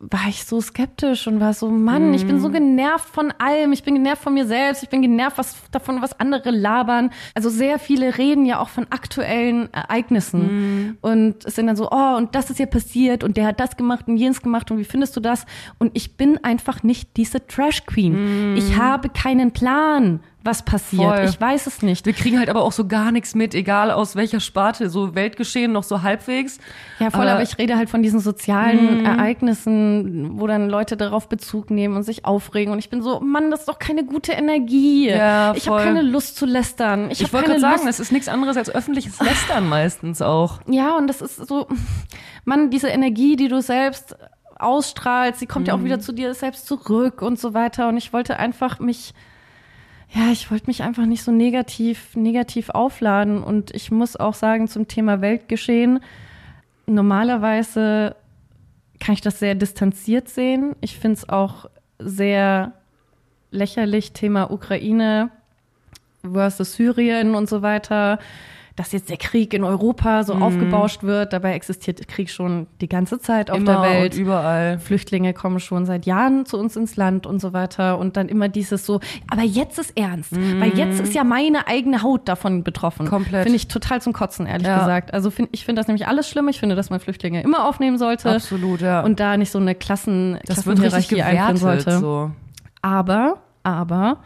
war 0.00 0.28
ich 0.28 0.44
so 0.44 0.60
skeptisch 0.60 1.26
und 1.26 1.40
war 1.40 1.54
so, 1.54 1.70
Mann, 1.70 2.12
ich 2.14 2.26
bin 2.26 2.40
so 2.40 2.48
mhm. 2.48 2.54
genervt 2.54 3.08
von 3.08 3.32
allem. 3.38 3.72
Ich 3.72 3.84
bin 3.84 3.94
genervt 3.94 4.22
von 4.22 4.34
mir 4.34 4.46
selbst. 4.46 4.82
Ich 4.82 4.88
bin 4.88 5.02
genervt 5.02 5.38
was, 5.38 5.56
davon, 5.70 6.02
was 6.02 6.18
andere 6.18 6.50
labern. 6.50 7.10
Also 7.34 7.48
sehr 7.48 7.78
viele 7.78 8.18
reden 8.18 8.44
ja 8.44 8.58
auch 8.58 8.68
von 8.68 8.86
aktuellen 8.90 9.72
Ereignissen. 9.72 10.88
Mm. 10.90 10.98
Und 11.00 11.44
es 11.44 11.54
sind 11.54 11.68
dann 11.68 11.76
so, 11.76 11.90
oh, 11.90 12.16
und 12.16 12.34
das 12.34 12.50
ist 12.50 12.58
ja 12.58 12.66
passiert 12.66 13.22
und 13.22 13.36
der 13.36 13.46
hat 13.46 13.60
das 13.60 13.76
gemacht 13.76 14.08
und 14.08 14.16
jenes 14.16 14.42
gemacht 14.42 14.70
und 14.70 14.78
wie 14.78 14.84
findest 14.84 15.16
du 15.16 15.20
das? 15.20 15.46
Und 15.78 15.92
ich 15.94 16.16
bin 16.16 16.42
einfach 16.42 16.82
nicht 16.82 17.16
diese 17.16 17.46
Trash 17.46 17.86
Queen. 17.86 18.54
Mm. 18.54 18.56
Ich 18.56 18.76
habe 18.76 19.08
keinen 19.08 19.52
Plan 19.52 20.20
was 20.44 20.62
passiert. 20.62 21.02
Voll. 21.02 21.24
Ich 21.24 21.40
weiß 21.40 21.66
es 21.66 21.80
nicht. 21.82 22.04
Wir 22.04 22.12
kriegen 22.12 22.38
halt 22.38 22.50
aber 22.50 22.62
auch 22.62 22.72
so 22.72 22.86
gar 22.86 23.12
nichts 23.12 23.34
mit, 23.34 23.54
egal 23.54 23.90
aus 23.90 24.14
welcher 24.14 24.40
Sparte, 24.40 24.90
so 24.90 25.14
Weltgeschehen 25.14 25.72
noch 25.72 25.84
so 25.84 26.02
halbwegs. 26.02 26.58
Ja, 26.98 27.10
voll, 27.10 27.22
aber, 27.22 27.32
aber 27.32 27.42
ich 27.42 27.56
rede 27.56 27.76
halt 27.76 27.88
von 27.88 28.02
diesen 28.02 28.20
sozialen 28.20 29.02
mm. 29.02 29.06
Ereignissen, 29.06 30.38
wo 30.38 30.46
dann 30.46 30.68
Leute 30.68 30.98
darauf 30.98 31.30
Bezug 31.30 31.70
nehmen 31.70 31.96
und 31.96 32.02
sich 32.02 32.26
aufregen. 32.26 32.72
Und 32.72 32.78
ich 32.78 32.90
bin 32.90 33.00
so, 33.00 33.20
Mann, 33.20 33.50
das 33.50 33.60
ist 33.60 33.68
doch 33.68 33.78
keine 33.78 34.04
gute 34.04 34.32
Energie. 34.32 35.08
Ja, 35.08 35.54
ich 35.54 35.66
habe 35.66 35.82
keine 35.82 36.02
Lust 36.02 36.36
zu 36.36 36.44
lästern. 36.44 37.10
Ich, 37.10 37.22
ich 37.22 37.32
wollte 37.32 37.48
gerade 37.48 37.60
sagen, 37.60 37.88
es 37.88 37.98
ist 37.98 38.12
nichts 38.12 38.28
anderes 38.28 38.58
als 38.58 38.68
öffentliches 38.68 39.18
Lästern 39.20 39.66
meistens 39.68 40.20
auch. 40.20 40.60
Ja, 40.68 40.96
und 40.96 41.06
das 41.06 41.22
ist 41.22 41.36
so, 41.36 41.66
Mann, 42.44 42.70
diese 42.70 42.88
Energie, 42.88 43.36
die 43.36 43.48
du 43.48 43.62
selbst 43.62 44.14
ausstrahlst, 44.58 45.40
sie 45.40 45.46
kommt 45.46 45.66
mm. 45.66 45.68
ja 45.68 45.74
auch 45.74 45.84
wieder 45.84 45.96
mhm. 45.96 46.02
zu 46.02 46.12
dir 46.12 46.34
selbst 46.34 46.66
zurück 46.66 47.22
und 47.22 47.38
so 47.38 47.54
weiter. 47.54 47.88
Und 47.88 47.96
ich 47.96 48.12
wollte 48.12 48.38
einfach 48.38 48.78
mich 48.78 49.14
ja, 50.10 50.30
ich 50.30 50.50
wollte 50.50 50.66
mich 50.66 50.82
einfach 50.82 51.06
nicht 51.06 51.22
so 51.22 51.32
negativ, 51.32 52.14
negativ 52.14 52.70
aufladen. 52.70 53.42
Und 53.42 53.74
ich 53.74 53.90
muss 53.90 54.16
auch 54.16 54.34
sagen, 54.34 54.68
zum 54.68 54.86
Thema 54.86 55.20
Weltgeschehen, 55.20 56.00
normalerweise 56.86 58.16
kann 59.00 59.14
ich 59.14 59.20
das 59.20 59.38
sehr 59.38 59.54
distanziert 59.54 60.28
sehen. 60.28 60.76
Ich 60.80 60.98
finde 60.98 61.18
es 61.18 61.28
auch 61.28 61.66
sehr 61.98 62.72
lächerlich, 63.50 64.12
Thema 64.12 64.50
Ukraine 64.50 65.30
versus 66.22 66.74
Syrien 66.74 67.34
und 67.34 67.48
so 67.48 67.62
weiter 67.62 68.18
dass 68.76 68.90
jetzt 68.90 69.08
der 69.08 69.18
Krieg 69.18 69.54
in 69.54 69.62
Europa 69.62 70.24
so 70.24 70.34
mhm. 70.34 70.42
aufgebauscht 70.42 71.04
wird. 71.04 71.32
Dabei 71.32 71.54
existiert 71.54 72.08
Krieg 72.08 72.28
schon 72.28 72.66
die 72.80 72.88
ganze 72.88 73.20
Zeit 73.20 73.50
auf 73.50 73.58
immer 73.58 73.82
der 73.82 73.82
Welt. 73.82 74.14
Und 74.14 74.20
überall. 74.20 74.78
Flüchtlinge 74.80 75.32
kommen 75.32 75.60
schon 75.60 75.86
seit 75.86 76.06
Jahren 76.06 76.44
zu 76.44 76.58
uns 76.58 76.74
ins 76.74 76.96
Land 76.96 77.24
und 77.26 77.40
so 77.40 77.52
weiter. 77.52 77.98
Und 77.98 78.16
dann 78.16 78.28
immer 78.28 78.48
dieses 78.48 78.84
so, 78.84 79.00
aber 79.30 79.42
jetzt 79.42 79.78
ist 79.78 79.96
ernst, 79.96 80.32
mhm. 80.32 80.60
weil 80.60 80.76
jetzt 80.76 81.00
ist 81.00 81.14
ja 81.14 81.22
meine 81.22 81.68
eigene 81.68 82.02
Haut 82.02 82.28
davon 82.28 82.64
betroffen. 82.64 83.06
Komplett. 83.06 83.44
Finde 83.44 83.56
ich 83.56 83.68
total 83.68 84.02
zum 84.02 84.12
Kotzen, 84.12 84.46
ehrlich 84.46 84.66
ja. 84.66 84.80
gesagt. 84.80 85.14
Also 85.14 85.30
find, 85.30 85.50
ich 85.52 85.64
finde 85.64 85.80
das 85.80 85.86
nämlich 85.86 86.08
alles 86.08 86.28
schlimm. 86.28 86.48
Ich 86.48 86.58
finde, 86.58 86.74
dass 86.74 86.90
man 86.90 86.98
Flüchtlinge 86.98 87.42
immer 87.42 87.68
aufnehmen 87.68 87.96
sollte. 87.96 88.30
Absolut, 88.30 88.80
ja. 88.80 89.02
Und 89.02 89.20
da 89.20 89.36
nicht 89.36 89.52
so 89.52 89.58
eine 89.58 89.76
Klassen, 89.76 90.38
das 90.46 90.64
Klassenhierarchie 90.64 91.22
einführen 91.22 91.56
sollte. 91.58 91.98
So. 92.00 92.32
Aber, 92.82 93.38
aber 93.62 94.18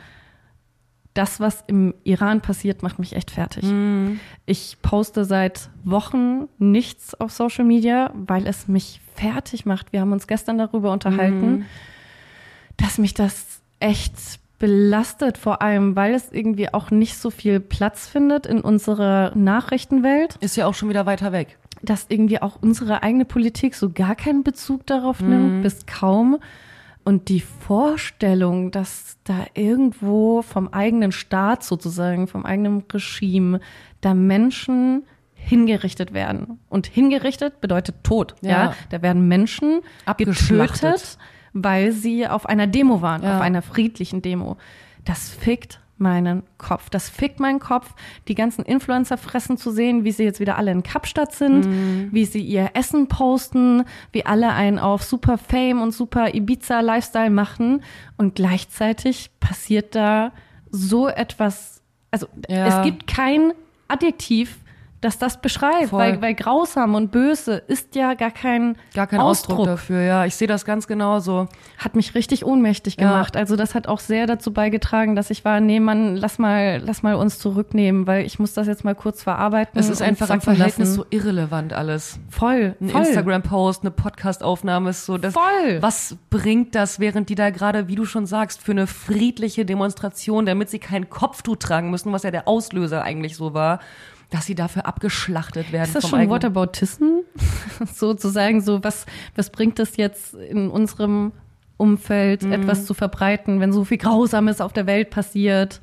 das, 1.19 1.41
was 1.41 1.65
im 1.67 1.95
Iran 2.05 2.41
passiert, 2.41 2.85
macht 2.85 3.01
mich 3.01 3.17
echt 3.17 3.33
fertig. 3.33 3.65
Mhm. 3.65 4.21
Ich 4.47 4.77
poste 4.83 5.25
seit 5.25 5.69
Wochen 5.83 6.47
nichts 6.59 7.15
auf 7.17 7.33
Social 7.33 7.65
Media, 7.65 8.13
weil 8.15 8.47
es 8.47 8.69
mich 8.69 9.01
fertig 9.17 9.67
macht. 9.67 9.93
Wir 9.93 10.01
haben 10.01 10.13
uns 10.13 10.29
gestern 10.29 10.59
darüber 10.59 10.93
unterhalten, 10.93 11.51
mhm. 11.51 11.65
dass 12.77 12.99
mich 12.99 13.15
das 13.15 13.61
echt 13.81 14.15
belastet, 14.61 15.39
vor 15.39 15.61
allem, 15.61 15.97
weil 15.97 16.15
es 16.15 16.31
irgendwie 16.31 16.73
auch 16.73 16.93
nicht 16.93 17.17
so 17.17 17.31
viel 17.31 17.59
Platz 17.59 18.07
findet 18.07 18.47
in 18.47 18.61
unserer 18.61 19.35
Nachrichtenwelt. 19.35 20.37
Ist 20.37 20.57
ja 20.57 20.67
auch 20.67 20.75
schon 20.75 20.89
wieder 20.89 21.05
weiter 21.05 21.33
weg. 21.33 21.59
Dass 21.83 22.07
irgendwie 22.09 22.41
auch 22.41 22.59
unsere 22.61 23.03
eigene 23.03 23.25
Politik 23.25 23.75
so 23.75 23.91
gar 23.91 24.15
keinen 24.15 24.45
Bezug 24.45 24.87
darauf 24.87 25.21
mhm. 25.21 25.29
nimmt, 25.29 25.63
bis 25.65 25.85
kaum. 25.87 26.39
Und 27.09 27.31
die 27.31 27.41
Vorstellung, 27.41 28.71
dass 28.71 29.17
da 29.25 29.47
irgendwo 29.55 30.43
vom 30.43 30.69
eigenen 30.69 31.11
Staat 31.11 31.65
sozusagen, 31.65 32.29
vom 32.29 32.45
eigenen 32.45 32.85
Regime, 32.93 33.61
da 34.03 34.13
Menschen 34.13 35.05
hingerichtet 35.33 36.13
werden. 36.13 36.59
Und 36.69 36.87
hingerichtet 36.87 37.63
bedeutet 37.63 38.05
Tod. 38.05 38.35
Ja, 38.43 38.51
ja? 38.51 38.75
da 38.91 39.01
werden 39.01 39.27
Menschen 39.27 39.81
getötet, 40.19 41.17
weil 41.55 41.93
sie 41.93 42.29
auf 42.29 42.45
einer 42.45 42.67
Demo 42.67 43.01
waren, 43.01 43.23
ja. 43.23 43.37
auf 43.37 43.41
einer 43.41 43.63
friedlichen 43.63 44.21
Demo. 44.21 44.59
Das 45.07 45.31
fickt 45.31 45.81
meinen 46.01 46.43
Kopf. 46.59 46.91
Das 46.91 47.09
fickt 47.09 47.41
meinen 47.41 47.61
Kopf, 47.61 47.95
die 48.29 48.35
ganzen 48.35 48.65
Influencer 48.65 49.17
fressen 49.17 49.57
zu 49.57 49.71
sehen, 49.71 50.05
wie 50.05 50.13
sie 50.13 50.25
jetzt 50.25 50.41
wieder 50.41 50.57
alle 50.57 50.71
in 50.71 50.83
Kapstadt 50.83 51.33
sind, 51.33 51.67
mhm. 51.67 52.09
wie 52.13 52.25
sie 52.25 52.43
ihr 52.43 52.71
Essen 52.75 53.09
posten, 53.09 53.85
wie 54.13 54.27
alle 54.27 54.53
einen 54.53 54.79
auf 54.79 55.03
super 55.03 55.39
Fame 55.39 55.83
und 55.83 55.93
super 55.93 56.35
Ibiza 56.35 56.81
Lifestyle 56.81 57.31
machen 57.31 57.83
und 58.17 58.35
gleichzeitig 58.35 59.31
passiert 59.41 59.95
da 59.95 60.33
so 60.71 61.09
etwas, 61.09 61.83
also 62.11 62.27
ja. 62.49 62.67
es 62.67 62.85
gibt 62.85 63.07
kein 63.07 63.53
Adjektiv, 63.89 64.59
dass 65.01 65.19
das 65.19 65.41
beschreibt, 65.41 65.93
weil, 65.93 66.21
weil 66.21 66.35
grausam 66.35 66.97
und 66.97 67.13
böse 67.13 67.63
ist 67.69 67.95
ja 67.95 68.15
gar 68.15 68.33
kein 68.33 68.77
gar 68.95 69.07
kein 69.07 69.21
Ausdruck, 69.21 69.61
Ausdruck 69.61 69.67
dafür. 69.67 70.01
Ja, 70.03 70.25
ich 70.25 70.35
sehe 70.35 70.49
das 70.49 70.65
ganz 70.65 70.89
genauso. 70.89 71.49
Hat 71.79 71.95
mich 71.95 72.17
richtig 72.17 72.45
ohnmächtig 72.45 72.97
gemacht. 72.97 73.37
Ja. 73.37 73.41
Also 73.41 73.55
das 73.55 73.77
hat 73.77 73.87
auch 73.87 74.01
sehr 74.01 74.27
dazu 74.27 74.53
beigetragen, 74.53 75.15
dass 75.15 75.31
ich 75.31 75.45
war, 75.45 75.61
nee, 75.61 75.79
Mann, 75.79 76.17
lass 76.17 76.39
mal, 76.39 76.81
lass 76.85 77.05
mal 77.05 77.15
uns 77.15 77.39
zurücknehmen, 77.39 78.09
weil 78.09 78.27
ich 78.27 78.41
muss 78.41 78.55
das 78.55 78.67
jetzt 78.67 78.85
mal 78.85 78.97
kurz 78.97 79.23
verarbeiten. 79.23 79.79
Es 79.79 79.89
ist 79.89 80.03
einfach 80.03 80.31
im 80.31 80.41
Verhältnis 80.41 80.79
lassen. 80.79 80.95
so 80.95 81.07
irrelevant 81.11 81.73
alles. 81.73 82.19
Voll. 82.29 82.75
Ein 82.81 82.89
Instagram-Post, 82.89 83.83
eine 83.83 83.93
Podcast-Aufnahme 83.93 84.91
ist 84.91 85.07
so 85.07 85.17
das. 85.17 85.35
Voll. 85.35 85.81
Was 85.81 86.17
bringt 86.29 86.75
das, 86.75 86.99
während 86.99 87.29
die 87.29 87.37
da 87.37 87.51
gerade, 87.51 87.87
wie 87.87 87.95
du 87.95 88.05
schon 88.05 88.27
sagst, 88.27 88.63
für 88.63 88.73
eine 88.73 88.89
friedliche 88.89 89.65
Demonstration, 89.65 90.45
damit 90.45 90.71
sie 90.71 90.81
kein 90.81 91.09
Kopftuch 91.09 91.57
tragen 91.57 91.91
müssen, 91.91 92.13
was 92.13 92.25
ja 92.25 92.33
der 92.33 92.49
Auslöser 92.49 93.03
eigentlich 93.03 93.37
so 93.37 93.55
war 93.55 93.79
dass 94.31 94.47
sie 94.47 94.55
dafür 94.55 94.87
abgeschlachtet 94.87 95.73
werden. 95.73 95.85
Ist 95.87 95.95
das 95.95 96.09
schon 96.09 96.29
Whataboutism? 96.29 97.21
Sozusagen 97.95 98.61
so, 98.61 98.85
was, 98.85 99.07
was 99.35 99.51
bringt 99.51 99.79
es 99.79 99.97
jetzt 99.97 100.35
in 100.35 100.69
unserem 100.69 101.33
Umfeld, 101.79 102.43
mhm. 102.43 102.53
etwas 102.53 102.85
zu 102.85 102.93
verbreiten, 102.93 103.61
wenn 103.61 103.73
so 103.73 103.85
viel 103.85 103.99
Grausames 103.99 104.61
auf 104.61 104.73
der 104.73 104.87
Welt 104.87 105.11
passiert? 105.11 105.81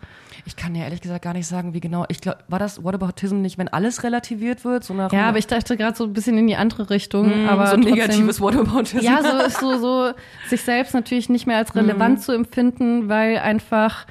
Ich 0.47 0.55
kann 0.55 0.75
ja 0.75 0.83
ehrlich 0.83 1.01
gesagt 1.01 1.23
gar 1.23 1.33
nicht 1.33 1.47
sagen, 1.47 1.73
wie 1.73 1.79
genau. 1.79 2.05
Ich 2.07 2.21
glaube, 2.21 2.39
war 2.47 2.59
das 2.59 2.83
Whataboutism 2.83 3.41
nicht, 3.41 3.57
wenn 3.57 3.67
alles 3.67 4.03
relativiert 4.03 4.63
wird? 4.63 4.83
So 4.83 4.93
nach 4.93 5.11
ja, 5.11 5.27
aber 5.27 5.39
ich 5.39 5.47
dachte 5.47 5.75
gerade 5.75 5.97
so 5.97 6.03
ein 6.03 6.13
bisschen 6.13 6.37
in 6.37 6.45
die 6.45 6.55
andere 6.55 6.91
Richtung. 6.91 7.45
Mm, 7.45 7.49
aber 7.49 7.67
so 7.67 7.73
ein 7.73 7.81
trotzdem, 7.81 7.95
negatives 7.95 8.41
Whataboutism. 8.41 9.03
Ja, 9.03 9.23
so 9.23 9.37
ist 9.39 9.59
so, 9.59 9.79
so 9.79 10.11
sich 10.47 10.61
selbst 10.61 10.93
natürlich 10.93 11.29
nicht 11.29 11.47
mehr 11.47 11.57
als 11.57 11.73
relevant 11.75 12.19
mm. 12.19 12.21
zu 12.21 12.31
empfinden, 12.33 13.09
weil 13.09 13.39
einfach 13.39 14.05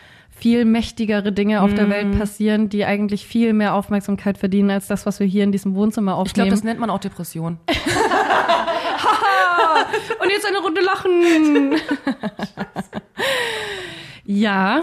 viel 0.45 0.67
mächtigere 0.67 1.33
Dinge 1.33 1.63
auf 1.63 1.71
mm. 1.71 1.77
der 1.77 1.89
Welt 1.89 2.09
mhm. 2.09 2.19
passieren, 2.19 2.69
die 2.69 2.85
eigentlich 2.85 3.27
viel 3.27 3.55
mehr 3.55 3.73
Aufmerksamkeit 3.73 4.37
verdienen 4.37 4.71
als 4.71 4.89
das, 4.89 5.07
was 5.07 5.19
wir 5.19 5.27
hier 5.27 5.43
in 5.43 5.53
diesem 5.53 5.75
Wohnzimmer 5.75 6.17
aufnehmen. 6.17 6.27
Ich 6.27 6.35
glaube, 6.35 6.51
das 6.51 6.65
nennt 6.65 6.79
man 6.79 6.91
auch 6.91 6.99
Depression. 6.99 7.57
Und 10.21 10.31
jetzt 10.31 10.47
eine 10.47 10.59
Runde 10.59 10.83
lachen. 10.83 11.81
ja. 14.27 14.83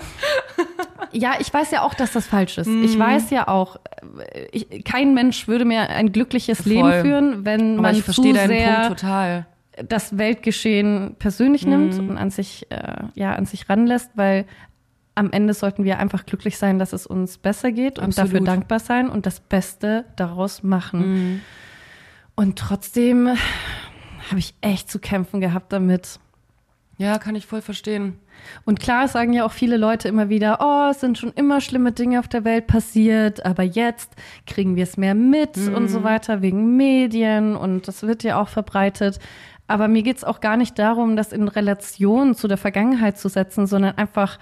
Ja, 1.12 1.36
ich 1.40 1.54
weiß 1.54 1.70
ja 1.70 1.84
auch, 1.84 1.94
dass 1.94 2.12
das 2.12 2.26
falsch 2.26 2.58
ist. 2.58 2.66
Mm. 2.66 2.84
Ich 2.84 2.96
mhm. 2.96 3.02
weiß 3.02 3.30
ja 3.30 3.48
auch, 3.48 3.76
ich, 4.52 4.84
kein 4.84 5.14
Mensch 5.14 5.48
würde 5.48 5.66
mir 5.66 5.92
ein 5.92 6.12
glückliches 6.12 6.62
Voll. 6.62 6.72
Leben 6.72 6.92
führen, 7.02 7.46
wenn 7.46 7.74
Aber 7.74 7.84
man 7.84 7.96
ich 7.96 8.04
zu 8.06 8.24
sehr 8.24 8.88
total. 8.88 9.46
das 9.88 10.18
Weltgeschehen 10.18 11.18
persönlich 11.20 11.68
mm. 11.68 11.70
nimmt 11.70 12.00
und 12.00 12.18
an 12.18 12.32
sich, 12.32 12.66
äh, 12.72 13.04
ja, 13.14 13.34
an 13.34 13.46
sich 13.46 13.70
ranlässt, 13.70 14.10
weil 14.16 14.46
am 15.16 15.32
Ende 15.32 15.54
sollten 15.54 15.84
wir 15.84 16.00
einfach 16.00 16.26
glücklich 16.26 16.58
sein, 16.58 16.80
dass 16.80 16.94
es 16.94 17.06
uns 17.06 17.38
besser 17.38 17.72
geht 17.72 18.00
und 18.00 18.06
Absolut. 18.06 18.32
dafür 18.34 18.46
dankbar 18.46 18.80
sein 18.80 19.10
und 19.10 19.26
das 19.26 19.40
Beste 19.40 20.06
daraus 20.16 20.64
machen. 20.64 21.14
Mhm. 21.14 21.42
Und 22.36 22.58
trotzdem 22.58 23.28
habe 24.30 24.40
ich 24.40 24.56
echt 24.62 24.90
zu 24.90 25.00
kämpfen 25.00 25.42
gehabt 25.42 25.74
damit. 25.74 26.20
Ja, 26.98 27.18
kann 27.18 27.36
ich 27.36 27.48
voll 27.48 27.62
verstehen. 27.62 28.20
Und 28.64 28.80
klar 28.80 29.08
sagen 29.08 29.34
ja 29.34 29.44
auch 29.46 29.52
viele 29.52 29.78
Leute 29.78 30.08
immer 30.08 30.30
wieder, 30.30 30.60
oh, 30.62 30.92
es 30.92 31.00
sind 31.00 31.18
schon 31.18 31.32
immer 31.34 31.60
schlimme 31.60 31.92
Dinge 31.92 32.20
auf 32.20 32.28
der 32.28 32.44
Welt 32.44 32.68
passiert, 32.68 33.46
aber 33.46 33.64
jetzt 33.64 34.12
kriegen 34.46 34.76
wir 34.76 34.84
es 34.84 34.98
mehr 34.98 35.16
mit 35.16 35.58
mhm. 35.58 35.76
und 35.76 35.88
so 35.88 36.04
weiter 36.04 36.42
wegen 36.42 36.78
Medien 36.78 37.56
und 37.56 37.88
das 37.88 38.04
wird 38.04 38.24
ja 38.24 38.40
auch 38.40 38.50
verbreitet. 38.50 39.20
Aber 39.68 39.88
mir 39.88 40.04
geht 40.04 40.18
es 40.18 40.24
auch 40.24 40.42
gar 40.42 40.58
nicht 40.58 40.78
darum, 40.78 41.16
das 41.16 41.32
in 41.34 41.48
Relation 41.48 42.36
zu 42.36 42.48
der 42.48 42.58
Vergangenheit 42.58 43.18
zu 43.18 43.30
setzen, 43.30 43.68
sondern 43.68 43.98
einfach 43.98 44.38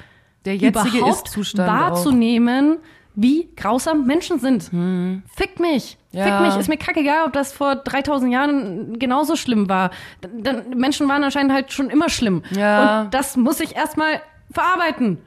der 0.46 0.56
jetzige 0.56 1.08
Ist-Zustand 1.08 1.70
wahrzunehmen, 1.70 2.78
auch. 2.78 2.86
wie 3.16 3.50
grausam 3.56 4.06
Menschen 4.06 4.40
sind. 4.40 4.72
Hm. 4.72 5.24
Fickt 5.36 5.60
mich. 5.60 5.98
Ja. 6.12 6.24
Fick 6.24 6.48
mich, 6.48 6.60
ist 6.60 6.70
mir 6.70 6.78
kackegal, 6.78 7.26
ob 7.26 7.34
das 7.34 7.54
vor 7.54 7.76
3000 7.76 8.32
Jahren 8.32 9.00
genauso 9.00 9.36
schlimm 9.36 9.70
war. 9.70 9.92
Dann, 10.22 10.72
Menschen 10.72 11.08
waren 11.08 11.24
anscheinend 11.24 11.54
halt 11.54 11.72
schon 11.72 11.90
immer 11.90 12.10
schlimm. 12.10 12.44
Ja. 12.52 13.02
Und 13.02 13.14
das 13.14 13.38
muss 13.38 13.60
ich 13.60 13.76
erstmal 13.76 14.22
verarbeiten. 14.52 15.20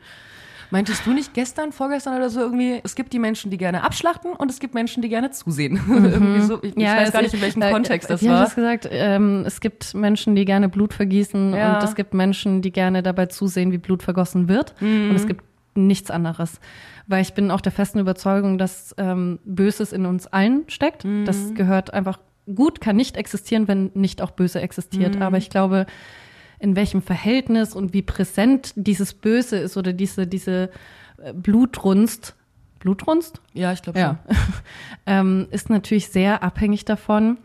Meintest 0.72 1.04
du 1.04 1.12
nicht 1.12 1.34
gestern, 1.34 1.70
vorgestern 1.70 2.16
oder 2.16 2.30
so 2.30 2.40
irgendwie, 2.40 2.80
es 2.82 2.94
gibt 2.94 3.12
die 3.12 3.18
Menschen, 3.18 3.50
die 3.50 3.58
gerne 3.58 3.84
abschlachten 3.84 4.32
und 4.32 4.50
es 4.50 4.58
gibt 4.58 4.72
Menschen, 4.72 5.02
die 5.02 5.10
gerne 5.10 5.30
zusehen. 5.30 5.78
Mhm. 5.92 6.04
irgendwie 6.06 6.40
so, 6.40 6.62
ich, 6.62 6.74
ja, 6.76 6.94
ich 6.94 7.02
weiß 7.02 7.12
gar 7.12 7.22
nicht, 7.22 7.34
in 7.34 7.42
welchem 7.42 7.60
äh, 7.60 7.70
Kontext 7.70 8.08
das 8.08 8.24
war. 8.24 8.34
Ich 8.34 8.44
das 8.44 8.54
gesagt, 8.54 8.88
ähm, 8.90 9.44
es 9.46 9.60
gibt 9.60 9.92
Menschen, 9.92 10.34
die 10.34 10.46
gerne 10.46 10.70
Blut 10.70 10.94
vergießen 10.94 11.52
ja. 11.52 11.74
und 11.74 11.84
es 11.84 11.94
gibt 11.94 12.14
Menschen, 12.14 12.62
die 12.62 12.72
gerne 12.72 13.02
dabei 13.02 13.26
zusehen, 13.26 13.72
wie 13.72 13.78
Blut 13.78 14.02
vergossen 14.02 14.48
wird. 14.48 14.74
Mhm. 14.80 15.10
Und 15.10 15.16
es 15.16 15.26
gibt 15.26 15.44
nichts 15.74 16.10
anderes. 16.10 16.60
Weil 17.06 17.20
ich 17.20 17.34
bin 17.34 17.50
auch 17.50 17.60
der 17.60 17.72
festen 17.72 17.98
Überzeugung, 17.98 18.56
dass 18.56 18.94
ähm, 18.96 19.40
Böses 19.44 19.92
in 19.92 20.06
uns 20.06 20.26
allen 20.26 20.64
steckt. 20.68 21.04
Mhm. 21.04 21.26
Das 21.26 21.52
gehört 21.54 21.92
einfach 21.92 22.18
gut, 22.54 22.80
kann 22.80 22.96
nicht 22.96 23.18
existieren, 23.18 23.68
wenn 23.68 23.90
nicht 23.94 24.22
auch 24.22 24.30
Böse 24.30 24.60
existiert. 24.62 25.16
Mhm. 25.16 25.22
Aber 25.22 25.36
ich 25.36 25.50
glaube, 25.50 25.84
in 26.62 26.76
welchem 26.76 27.02
Verhältnis 27.02 27.74
und 27.74 27.92
wie 27.92 28.02
präsent 28.02 28.72
dieses 28.76 29.14
Böse 29.14 29.56
ist 29.56 29.76
oder 29.76 29.92
diese, 29.92 30.28
diese 30.28 30.70
äh, 31.18 31.32
Blutrunst. 31.32 32.36
Blutrunst? 32.78 33.40
Ja, 33.52 33.72
ich 33.72 33.82
glaube 33.82 33.98
ja. 33.98 34.18
schon. 34.26 34.36
ähm, 35.06 35.46
ist 35.50 35.70
natürlich 35.70 36.08
sehr 36.08 36.44
abhängig 36.44 36.84
davon, 36.84 37.38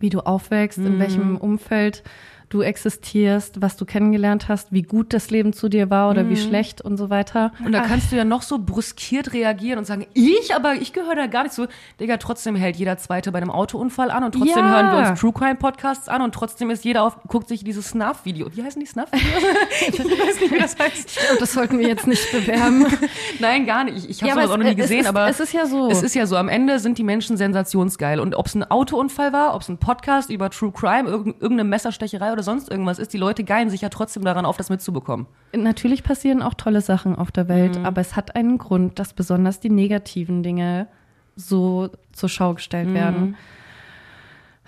wie 0.00 0.10
du 0.10 0.20
aufwächst, 0.20 0.78
mhm. 0.78 0.86
in 0.86 0.98
welchem 0.98 1.36
Umfeld 1.36 2.02
du 2.48 2.62
existierst, 2.62 3.60
was 3.60 3.76
du 3.76 3.84
kennengelernt 3.84 4.48
hast, 4.48 4.72
wie 4.72 4.82
gut 4.82 5.12
das 5.12 5.30
Leben 5.30 5.52
zu 5.52 5.68
dir 5.68 5.90
war 5.90 6.10
oder 6.10 6.28
wie 6.28 6.36
schlecht 6.36 6.80
und 6.80 6.96
so 6.96 7.10
weiter. 7.10 7.52
Und 7.64 7.72
da 7.72 7.80
kannst 7.82 8.10
du 8.10 8.16
ja 8.16 8.24
noch 8.24 8.42
so 8.42 8.58
brüskiert 8.58 9.32
reagieren 9.32 9.78
und 9.78 9.84
sagen, 9.84 10.06
ich, 10.14 10.54
aber 10.54 10.74
ich 10.74 10.92
gehöre 10.92 11.14
da 11.16 11.26
gar 11.26 11.42
nicht 11.42 11.52
zu. 11.54 11.66
Digga, 12.00 12.16
trotzdem 12.16 12.56
hält 12.56 12.76
jeder 12.76 12.96
Zweite 12.98 13.32
bei 13.32 13.38
einem 13.38 13.50
Autounfall 13.50 14.10
an 14.10 14.24
und 14.24 14.32
trotzdem 14.32 14.64
Ja. 14.64 14.70
hören 14.82 14.92
wir 15.02 15.10
uns 15.10 15.20
True 15.20 15.32
Crime 15.32 15.56
Podcasts 15.56 16.08
an 16.08 16.22
und 16.22 16.34
trotzdem 16.34 16.70
ist 16.70 16.84
jeder 16.84 17.02
auf, 17.02 17.18
guckt 17.28 17.48
sich 17.48 17.64
dieses 17.64 17.90
Snuff-Video. 17.90 18.48
Wie 18.54 18.62
heißen 18.62 18.80
die 18.80 18.86
Snuff-Videos? 18.86 19.42
ich 19.88 19.98
weiß 19.98 20.40
nicht, 20.40 20.52
wie 20.52 20.58
das 20.58 20.78
heißt. 20.78 21.18
Und 21.32 21.40
das 21.40 21.52
sollten 21.52 21.78
wir 21.78 21.88
jetzt 21.88 22.06
nicht 22.06 22.30
bewerben. 22.32 22.86
Nein, 23.40 23.66
gar 23.66 23.84
nicht. 23.84 23.96
Ich, 23.98 24.10
ich 24.10 24.22
habe 24.22 24.28
Ja, 24.28 24.34
sowas 24.36 24.50
auch 24.50 24.56
noch 24.58 24.64
nie 24.64 24.74
gesehen, 24.74 25.00
es 25.00 25.04
ist- 25.04 25.08
aber 25.08 25.28
es 25.28 25.40
ist 25.40 25.52
ja 25.52 25.66
so. 25.66 25.90
Es 25.90 26.02
ist 26.02 26.14
ja 26.14 26.26
so, 26.26 26.36
am 26.36 26.48
Ende 26.48 26.78
sind 26.78 26.98
die 26.98 27.04
Menschen 27.04 27.36
sensationsgeil. 27.36 28.20
Und 28.20 28.34
ob 28.34 28.46
es 28.46 28.54
ein 28.54 28.68
Autounfall 28.70 29.32
war, 29.32 29.54
ob 29.54 29.62
es 29.62 29.68
ein 29.68 29.78
Podcast 29.78 30.30
über 30.30 30.50
True 30.50 30.72
Crime, 30.72 31.08
irg 31.08 31.26
irgendeine 31.26 31.64
Messerstecherei 31.64 32.32
oder 32.38 32.44
sonst 32.44 32.70
irgendwas 32.70 33.00
ist, 33.00 33.12
die 33.12 33.18
Leute 33.18 33.42
geilen 33.42 33.68
sich 33.68 33.80
ja 33.80 33.88
trotzdem 33.88 34.24
daran 34.24 34.46
auf, 34.46 34.56
das 34.56 34.70
mitzubekommen. 34.70 35.26
Natürlich 35.52 36.04
passieren 36.04 36.40
auch 36.40 36.54
tolle 36.54 36.82
Sachen 36.82 37.16
auf 37.16 37.32
der 37.32 37.48
Welt, 37.48 37.76
Mhm. 37.76 37.84
aber 37.84 38.00
es 38.00 38.14
hat 38.14 38.36
einen 38.36 38.58
Grund, 38.58 39.00
dass 39.00 39.12
besonders 39.12 39.58
die 39.58 39.70
negativen 39.70 40.44
Dinge 40.44 40.86
so 41.34 41.90
zur 42.12 42.28
Schau 42.28 42.50
Mhm. 42.50 42.54
gestellt 42.54 42.94
werden. 42.94 43.36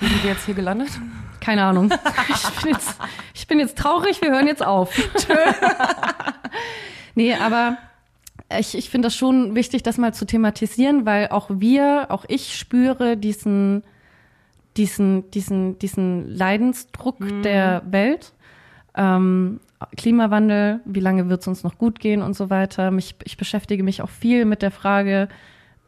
Wie 0.01 0.07
sind 0.07 0.23
wir 0.25 0.31
jetzt 0.31 0.47
hier 0.47 0.55
gelandet? 0.55 0.89
Keine 1.41 1.63
Ahnung. 1.63 1.91
Ich 2.29 2.63
bin 2.65 2.73
jetzt, 2.73 2.97
ich 3.35 3.47
bin 3.47 3.61
jetzt 3.61 3.79
traurig, 3.79 4.21
wir 4.21 4.31
hören 4.33 4.49
jetzt 4.49 4.67
auf. 4.67 4.93
nee, 7.15 7.35
aber 7.35 7.77
ich, 8.59 8.77
ich 8.77 8.91
finde 8.91 9.07
das 9.07 9.15
schon 9.15 9.55
wichtig, 9.55 9.83
das 9.85 9.97
mal 9.99 10.13
zu 10.13 10.25
thematisieren, 10.27 11.07
weil 11.07 11.29
auch 11.29 11.47
wir, 11.51 12.07
auch 12.09 12.25
ich 12.29 12.57
spüre 12.59 13.17
diesen, 13.17 13.85
diesen, 14.77 15.31
diesen, 15.31 15.79
diesen 15.79 16.29
Leidensdruck 16.29 17.17
der 17.43 17.83
Welt. 17.91 18.33
Ähm, 18.95 19.61
Klimawandel, 19.97 20.81
wie 20.85 21.01
lange 21.01 21.29
wird 21.29 21.41
es 21.41 21.49
uns 21.49 21.65
noch 21.65 21.79
gut 21.79 22.01
gehen 22.01 22.23
und 22.23 22.35
so 22.35 22.51
weiter. 22.51 22.91
Mich, 22.91 23.15
ich 23.25 23.37
beschäftige 23.37 23.83
mich 23.83 24.03
auch 24.03 24.11
viel 24.11 24.45
mit 24.45 24.63
der 24.63 24.71
Frage, 24.71 25.29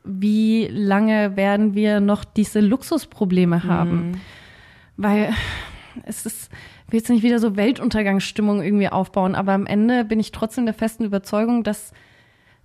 wie 0.05 0.67
lange 0.67 1.37
werden 1.37 1.75
wir 1.75 2.01
noch 2.01 2.25
diese 2.25 2.61
Luxusprobleme 2.61 3.65
haben? 3.65 4.21
Weil 4.97 5.33
es 6.05 6.27
ist, 6.27 6.51
ich 6.87 6.93
will 6.93 7.01
jetzt 7.01 7.11
nicht 7.11 7.23
wieder 7.23 7.39
so 7.39 7.57
Weltuntergangsstimmung 7.57 8.63
irgendwie 8.63 8.89
aufbauen, 8.89 9.35
aber 9.35 9.53
am 9.53 9.67
Ende 9.67 10.05
bin 10.05 10.21
ich 10.21 10.33
trotzdem 10.33 10.65
der 10.65 10.75
festen 10.75 11.05
Überzeugung, 11.05 11.63
dass 11.63 11.93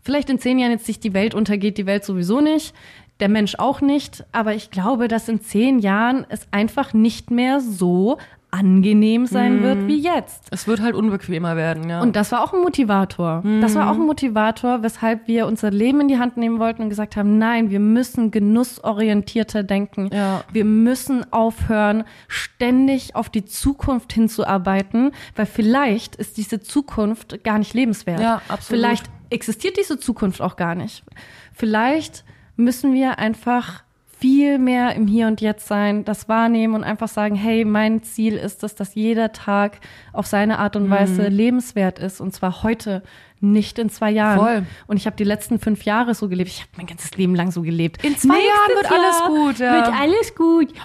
vielleicht 0.02 0.30
in 0.30 0.40
zehn 0.40 0.60
Jahren 0.60 0.72
jetzt 0.72 0.88
nicht 0.88 1.04
die 1.04 1.14
Welt 1.14 1.36
untergeht, 1.36 1.78
die 1.78 1.86
Welt 1.86 2.06
sowieso 2.06 2.42
nicht, 2.42 2.74
der 3.20 3.30
Mensch 3.30 3.56
auch 3.58 3.82
nicht, 3.82 4.26
aber 4.32 4.54
ich 4.54 4.72
glaube, 4.72 5.08
dass 5.08 5.28
in 5.28 5.42
zehn 5.42 5.80
Jahren 5.80 6.26
es 6.30 6.48
einfach 6.52 6.94
nicht 6.94 7.32
mehr 7.32 7.60
so 7.60 8.18
angenehm 8.50 9.26
sein 9.26 9.62
wird 9.62 9.88
wie 9.88 10.00
jetzt. 10.00 10.48
Es 10.52 10.68
wird 10.68 10.82
halt 10.82 10.96
unbequemer 10.96 11.58
werden, 11.58 11.90
ja. 11.90 12.02
Und 12.02 12.16
das 12.16 12.32
war 12.32 12.44
auch 12.44 12.54
ein 12.54 12.62
Motivator. 12.62 13.44
Das 13.62 13.76
war 13.76 13.92
auch 13.92 13.96
ein 13.96 14.06
Motivator, 14.06 14.84
weshalb 14.84 15.28
wir 15.28 15.48
unser 15.48 15.70
Leben 15.70 16.02
in 16.02 16.08
die 16.08 16.18
Hand 16.18 16.38
nehmen 16.38 16.58
wollten 16.58 16.84
und 16.84 16.90
gesagt 16.90 17.18
haben, 17.18 17.38
nein, 17.38 17.70
wir 17.72 17.82
müssen 17.82 18.32
genussorientierter 18.32 19.64
denken. 19.64 20.10
Ja. 20.14 20.44
Wir 20.52 20.64
müssen 20.64 21.32
aufhören, 21.34 22.06
ständig 22.30 23.16
auf 23.16 23.30
die 23.30 23.44
Zukunft 23.44 24.14
hinzuarbeiten, 24.14 25.12
weil 25.36 25.46
vielleicht 25.46 26.16
ist 26.16 26.38
diese 26.38 26.62
Zukunft 26.62 27.44
gar 27.44 27.60
nicht 27.60 27.74
lebenswert. 27.74 28.22
Ja, 28.22 28.42
absolut. 28.48 28.64
Vielleicht 28.64 29.06
existiert 29.30 29.76
diese 29.78 30.00
Zukunft 30.00 30.42
auch 30.42 30.56
gar 30.56 30.74
nicht. 30.74 31.04
Vielleicht 31.52 32.24
müssen 32.58 32.94
wir 32.94 33.18
einfach 33.20 33.84
viel 34.20 34.58
mehr 34.58 34.96
im 34.96 35.06
Hier 35.06 35.28
und 35.28 35.42
Jetzt 35.42 35.68
sein, 35.68 36.04
das 36.04 36.28
wahrnehmen 36.28 36.74
und 36.74 36.84
einfach 36.84 37.08
sagen, 37.08 37.36
hey, 37.36 37.64
mein 37.66 38.02
Ziel 38.02 38.34
ist 38.36 38.64
es, 38.64 38.74
dass 38.74 38.96
jeder 38.96 39.32
Tag 39.32 39.80
auf 40.12 40.26
seine 40.26 40.58
Art 40.58 40.74
Mhm. 40.76 40.82
und 40.86 40.90
Weise 40.90 41.28
lebenswert 41.28 42.00
ist 42.00 42.20
und 42.20 42.34
zwar 42.34 42.64
heute, 42.64 43.04
nicht 43.40 43.78
in 43.78 43.92
zwei 43.92 44.10
Jahren. 44.10 44.40
Voll. 44.40 44.66
Und 44.88 44.98
ich 44.98 45.06
habe 45.06 45.16
die 45.16 45.24
letzten 45.24 45.60
fünf 45.60 45.84
Jahre 45.84 46.16
so 46.16 46.28
gelebt. 46.28 46.50
Ich 46.50 46.62
habe 46.62 46.72
mein 46.78 46.88
ganzes 46.88 47.16
Leben 47.16 47.36
lang 47.36 47.52
so 47.52 47.62
gelebt. 47.62 48.04
In 48.04 48.18
zwei 48.18 48.34
Jahren 48.34 48.76
wird 48.76 48.92
alles 48.92 49.22
gut, 49.28 49.60
ja. 49.60 49.74
Wird 49.74 49.94
alles 50.02 50.34
gut. 50.34 50.76
Ja. 50.76 50.82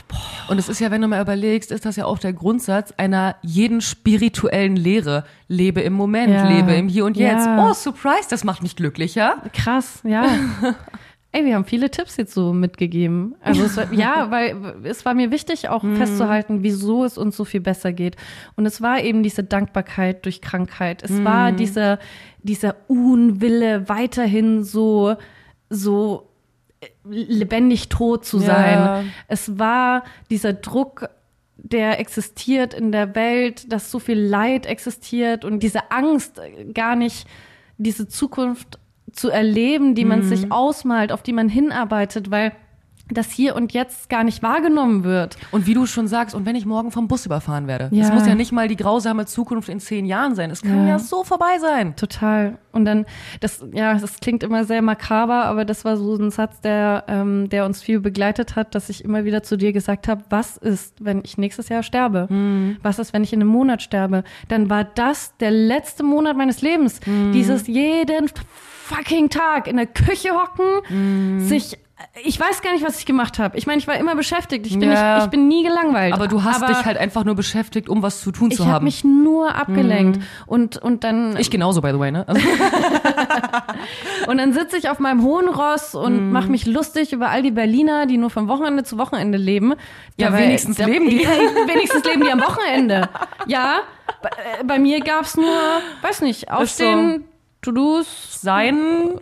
Und 0.48 0.58
es 0.58 0.68
ist 0.68 0.78
ja, 0.78 0.90
wenn 0.90 1.00
du 1.00 1.08
mal 1.08 1.22
überlegst, 1.22 1.72
ist 1.72 1.86
das 1.86 1.96
ja 1.96 2.04
auch 2.04 2.18
der 2.18 2.34
Grundsatz 2.34 2.92
einer 2.98 3.36
jeden 3.40 3.80
spirituellen 3.80 4.76
Lehre. 4.76 5.24
Lebe 5.48 5.80
im 5.80 5.94
Moment, 5.94 6.34
Ja. 6.34 6.46
lebe 6.46 6.74
im 6.74 6.88
Hier 6.88 7.06
und 7.06 7.16
Jetzt. 7.16 7.48
Oh, 7.58 7.72
Surprise, 7.72 8.28
das 8.28 8.44
macht 8.44 8.62
mich 8.62 8.76
glücklicher. 8.76 9.36
Krass, 9.54 10.00
ja. 10.04 10.26
Ey, 11.34 11.46
wir 11.46 11.54
haben 11.54 11.64
viele 11.64 11.90
Tipps 11.90 12.18
jetzt 12.18 12.34
so 12.34 12.52
mitgegeben. 12.52 13.34
Also 13.40 13.64
es 13.64 13.76
ja, 13.92 14.30
weil 14.30 14.54
es 14.84 15.06
war 15.06 15.14
mir 15.14 15.30
wichtig, 15.30 15.70
auch 15.70 15.82
festzuhalten, 15.96 16.62
wieso 16.62 17.04
es 17.06 17.16
uns 17.16 17.36
so 17.38 17.46
viel 17.46 17.62
besser 17.62 17.92
geht. 17.94 18.16
Und 18.54 18.66
es 18.66 18.82
war 18.82 19.00
eben 19.00 19.22
diese 19.22 19.42
Dankbarkeit 19.42 20.26
durch 20.26 20.42
Krankheit. 20.42 21.02
Es 21.02 21.24
war 21.24 21.50
dieser, 21.52 21.98
dieser 22.42 22.76
Unwille, 22.86 23.88
weiterhin 23.88 24.62
so, 24.62 25.16
so 25.70 26.28
äh, 26.80 26.88
lebendig 27.08 27.88
tot 27.88 28.26
zu 28.26 28.38
Ja. 28.38 28.44
sein. 28.44 29.12
Es 29.26 29.58
war 29.58 30.04
dieser 30.28 30.52
Druck, 30.52 31.08
der 31.56 31.98
existiert 31.98 32.74
in 32.74 32.92
der 32.92 33.14
Welt, 33.14 33.72
dass 33.72 33.90
so 33.90 33.98
viel 34.00 34.18
Leid 34.20 34.66
existiert 34.66 35.46
und 35.46 35.62
diese 35.62 35.90
Angst, 35.92 36.38
äh, 36.40 36.64
gar 36.74 36.94
nicht 36.94 37.26
diese 37.78 38.06
Zukunft 38.06 38.78
zu 39.12 39.30
erleben, 39.30 39.94
die 39.94 40.04
man 40.04 40.20
Mhm. 40.20 40.24
sich 40.24 40.52
ausmalt, 40.52 41.12
auf 41.12 41.22
die 41.22 41.32
man 41.32 41.48
hinarbeitet, 41.48 42.30
weil 42.30 42.52
das 43.10 43.30
hier 43.30 43.56
und 43.56 43.72
jetzt 43.72 44.08
gar 44.08 44.24
nicht 44.24 44.42
wahrgenommen 44.42 45.04
wird. 45.04 45.36
Und 45.50 45.66
wie 45.66 45.74
du 45.74 45.86
schon 45.86 46.06
sagst, 46.08 46.34
und 46.34 46.46
wenn 46.46 46.56
ich 46.56 46.64
morgen 46.64 46.90
vom 46.90 47.08
Bus 47.08 47.26
überfahren 47.26 47.66
werde. 47.66 47.86
Es 47.92 48.08
Ja. 48.08 48.14
muss 48.14 48.26
ja 48.26 48.34
nicht 48.34 48.52
mal 48.52 48.68
die 48.68 48.76
grausame 48.76 49.26
Zukunft 49.26 49.68
in 49.68 49.80
zehn 49.80 50.06
Jahren 50.06 50.34
sein. 50.34 50.50
Es 50.50 50.62
kann 50.62 50.84
Ja. 50.84 50.90
ja, 50.92 50.98
so 50.98 51.22
vorbei 51.24 51.58
sein. 51.60 51.94
Total. 51.96 52.58
Und 52.72 52.84
dann, 52.86 53.04
das, 53.40 53.62
ja, 53.72 53.94
das 53.94 54.18
klingt 54.20 54.42
immer 54.42 54.64
sehr 54.64 54.80
makaber, 54.80 55.44
aber 55.44 55.64
das 55.66 55.84
war 55.84 55.96
so 55.98 56.14
ein 56.16 56.30
Satz, 56.30 56.60
der, 56.62 57.04
ähm, 57.08 57.48
der 57.50 57.66
uns 57.66 57.82
viel 57.82 58.00
begleitet 58.00 58.56
hat, 58.56 58.74
dass 58.74 58.88
ich 58.88 59.04
immer 59.04 59.24
wieder 59.24 59.42
zu 59.42 59.56
dir 59.58 59.72
gesagt 59.74 60.08
habe, 60.08 60.22
was 60.30 60.56
ist, 60.56 61.04
wenn 61.04 61.20
ich 61.24 61.36
nächstes 61.36 61.68
Jahr 61.68 61.82
sterbe? 61.82 62.28
Was 62.82 62.98
ist, 62.98 63.12
wenn 63.12 63.24
ich 63.24 63.32
in 63.34 63.40
einem 63.42 63.50
Monat 63.50 63.82
sterbe? 63.82 64.24
Dann 64.48 64.70
war 64.70 64.84
das 64.84 65.36
der 65.38 65.50
letzte 65.50 66.02
Monat 66.02 66.36
meines 66.36 66.62
Lebens. 66.62 67.00
Dieses 67.34 67.66
jeden 67.66 68.30
fucking 68.84 69.28
Tag 69.28 69.66
in 69.68 69.76
der 69.76 69.86
Küche 69.86 70.30
hocken, 70.30 71.40
sich 71.40 71.78
ich 72.24 72.38
weiß 72.38 72.62
gar 72.62 72.72
nicht, 72.72 72.84
was 72.84 72.98
ich 72.98 73.06
gemacht 73.06 73.38
habe. 73.38 73.56
Ich 73.58 73.66
meine, 73.66 73.78
ich 73.78 73.86
war 73.88 73.96
immer 73.96 74.14
beschäftigt. 74.14 74.66
Ich 74.66 74.78
bin, 74.78 74.90
Ja. 74.90 75.14
nicht, 75.16 75.24
ich 75.24 75.30
bin 75.30 75.48
nie 75.48 75.62
gelangweilt. 75.62 76.12
Aber 76.14 76.28
du 76.28 76.42
hast 76.44 76.62
Aber 76.62 76.72
dich 76.72 76.84
halt 76.84 76.96
einfach 76.98 77.24
nur 77.24 77.34
beschäftigt, 77.34 77.88
um 77.88 78.02
was 78.02 78.20
zu 78.20 78.32
tun 78.32 78.50
Ich 78.50 78.56
zu 78.56 78.64
habe 78.64 78.74
haben. 78.76 78.84
mich 78.84 79.04
nur 79.04 79.54
abgelenkt. 79.54 80.20
Und, 80.46 80.76
und 80.78 81.04
dann 81.04 81.36
ich 81.38 81.50
genauso, 81.50 81.80
by 81.80 81.90
the 81.92 81.98
way, 81.98 82.10
ne? 82.12 82.26
Also, 82.28 82.40
Und 84.28 84.38
dann 84.38 84.52
sitze 84.52 84.76
ich 84.76 84.88
auf 84.88 84.98
meinem 84.98 85.22
hohen 85.22 85.48
Ross 85.48 85.94
und 85.94 86.26
Mhm. 86.26 86.32
mache 86.32 86.48
mich 86.48 86.66
lustig 86.66 87.12
über 87.12 87.28
all 87.30 87.42
die 87.42 87.50
Berliner, 87.50 88.06
die 88.06 88.16
nur 88.18 88.30
von 88.30 88.48
Wochenende 88.48 88.84
zu 88.84 88.98
Wochenende 88.98 89.38
leben. 89.38 89.74
Ja, 90.16 90.32
wenigstens 90.36 90.78
leben 90.78 91.08
die. 91.08 91.22
Ja, 91.22 91.30
wenigstens 91.66 92.04
leben 92.04 92.22
die 92.22 92.30
am 92.30 92.40
Wochenende. 92.40 93.08
Ja, 93.46 93.76
bei, 94.22 94.28
äh, 94.28 94.64
bei 94.64 94.78
mir 94.78 95.00
gab's 95.00 95.36
nur, 95.36 95.46
weiß 96.02 96.20
nicht, 96.22 96.50
aufstehen, 96.50 97.24
To-Dos, 97.62 98.40
sein, 98.40 98.76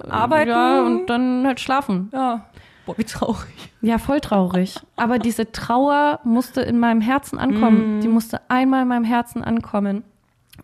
arbeiten. 0.09 0.51
ja, 0.51 0.81
und 0.83 1.07
dann 1.07 1.47
halt 1.47 1.61
schlafen. 1.61 2.11
ja. 2.13 2.47
Boah, 2.87 2.97
wie 2.99 3.05
traurig. 3.05 3.73
Ja, 3.83 3.99
voll 3.99 4.21
traurig. 4.21 4.81
Aber 4.97 5.19
diese 5.19 5.53
Trauer 5.53 6.21
musste 6.25 6.61
in 6.63 6.79
meinem 6.79 7.01
Herzen 7.01 7.39
ankommen. 7.39 7.97
Mhm. 7.97 8.01
Die 8.01 8.09
musste 8.09 8.41
einmal 8.49 8.83
in 8.83 8.89
meinem 8.89 9.05
Herzen 9.05 9.45
ankommen. 9.45 10.05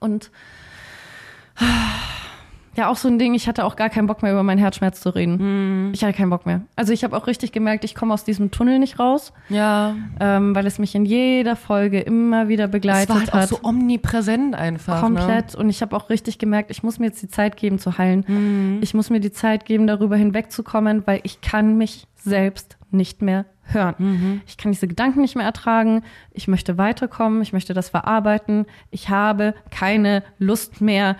Und 0.00 0.30
ja, 2.76 2.88
auch 2.88 2.96
so 2.96 3.08
ein 3.08 3.18
Ding, 3.18 3.34
ich 3.34 3.48
hatte 3.48 3.64
auch 3.64 3.74
gar 3.76 3.88
keinen 3.88 4.06
Bock 4.06 4.22
mehr 4.22 4.32
über 4.32 4.42
meinen 4.42 4.58
Herzschmerz 4.58 5.00
zu 5.00 5.14
reden. 5.14 5.86
Mhm. 5.86 5.92
Ich 5.94 6.02
hatte 6.04 6.12
keinen 6.12 6.30
Bock 6.30 6.44
mehr. 6.46 6.60
Also 6.76 6.92
ich 6.92 7.04
habe 7.04 7.16
auch 7.16 7.26
richtig 7.26 7.52
gemerkt, 7.52 7.84
ich 7.84 7.94
komme 7.94 8.12
aus 8.12 8.24
diesem 8.24 8.50
Tunnel 8.50 8.78
nicht 8.78 8.98
raus, 8.98 9.32
Ja. 9.48 9.94
ähm, 10.20 10.54
weil 10.54 10.66
es 10.66 10.78
mich 10.78 10.94
in 10.94 11.04
jeder 11.06 11.56
Folge 11.56 12.00
immer 12.00 12.48
wieder 12.48 12.66
Es 12.66 12.70
begleitet 12.70 13.08
war 13.08 13.20
halt 13.20 13.32
auch 13.32 13.38
hat. 13.38 13.48
so 13.48 13.58
omnipräsent 13.62 14.54
einfach. 14.54 14.96
Ne? 14.96 15.00
Komplett. 15.00 15.54
Und 15.54 15.68
ich 15.70 15.80
habe 15.82 15.96
auch 15.96 16.10
richtig 16.10 16.38
gemerkt, 16.38 16.70
ich 16.70 16.82
muss 16.82 16.98
mir 16.98 17.06
jetzt 17.06 17.22
die 17.22 17.28
Zeit 17.28 17.56
geben 17.56 17.78
zu 17.78 17.98
heilen. 17.98 18.24
Mhm. 18.26 18.78
Ich 18.82 18.92
muss 18.94 19.10
mir 19.10 19.20
die 19.20 19.32
Zeit 19.32 19.64
geben, 19.64 19.86
darüber 19.86 20.16
hinwegzukommen, 20.16 21.02
weil 21.06 21.20
ich 21.22 21.40
kann 21.40 21.78
mich 21.78 22.06
selbst 22.16 22.76
nicht 22.90 23.22
mehr 23.22 23.46
hören. 23.64 23.94
Mhm. 23.98 24.40
Ich 24.46 24.56
kann 24.58 24.70
diese 24.72 24.86
Gedanken 24.86 25.20
nicht 25.22 25.34
mehr 25.36 25.44
ertragen. 25.44 26.02
Ich 26.32 26.46
möchte 26.46 26.78
weiterkommen. 26.78 27.42
Ich 27.42 27.52
möchte 27.52 27.74
das 27.74 27.88
verarbeiten. 27.88 28.66
Ich 28.90 29.08
habe 29.08 29.54
keine 29.70 30.22
Lust 30.38 30.80
mehr, 30.80 31.16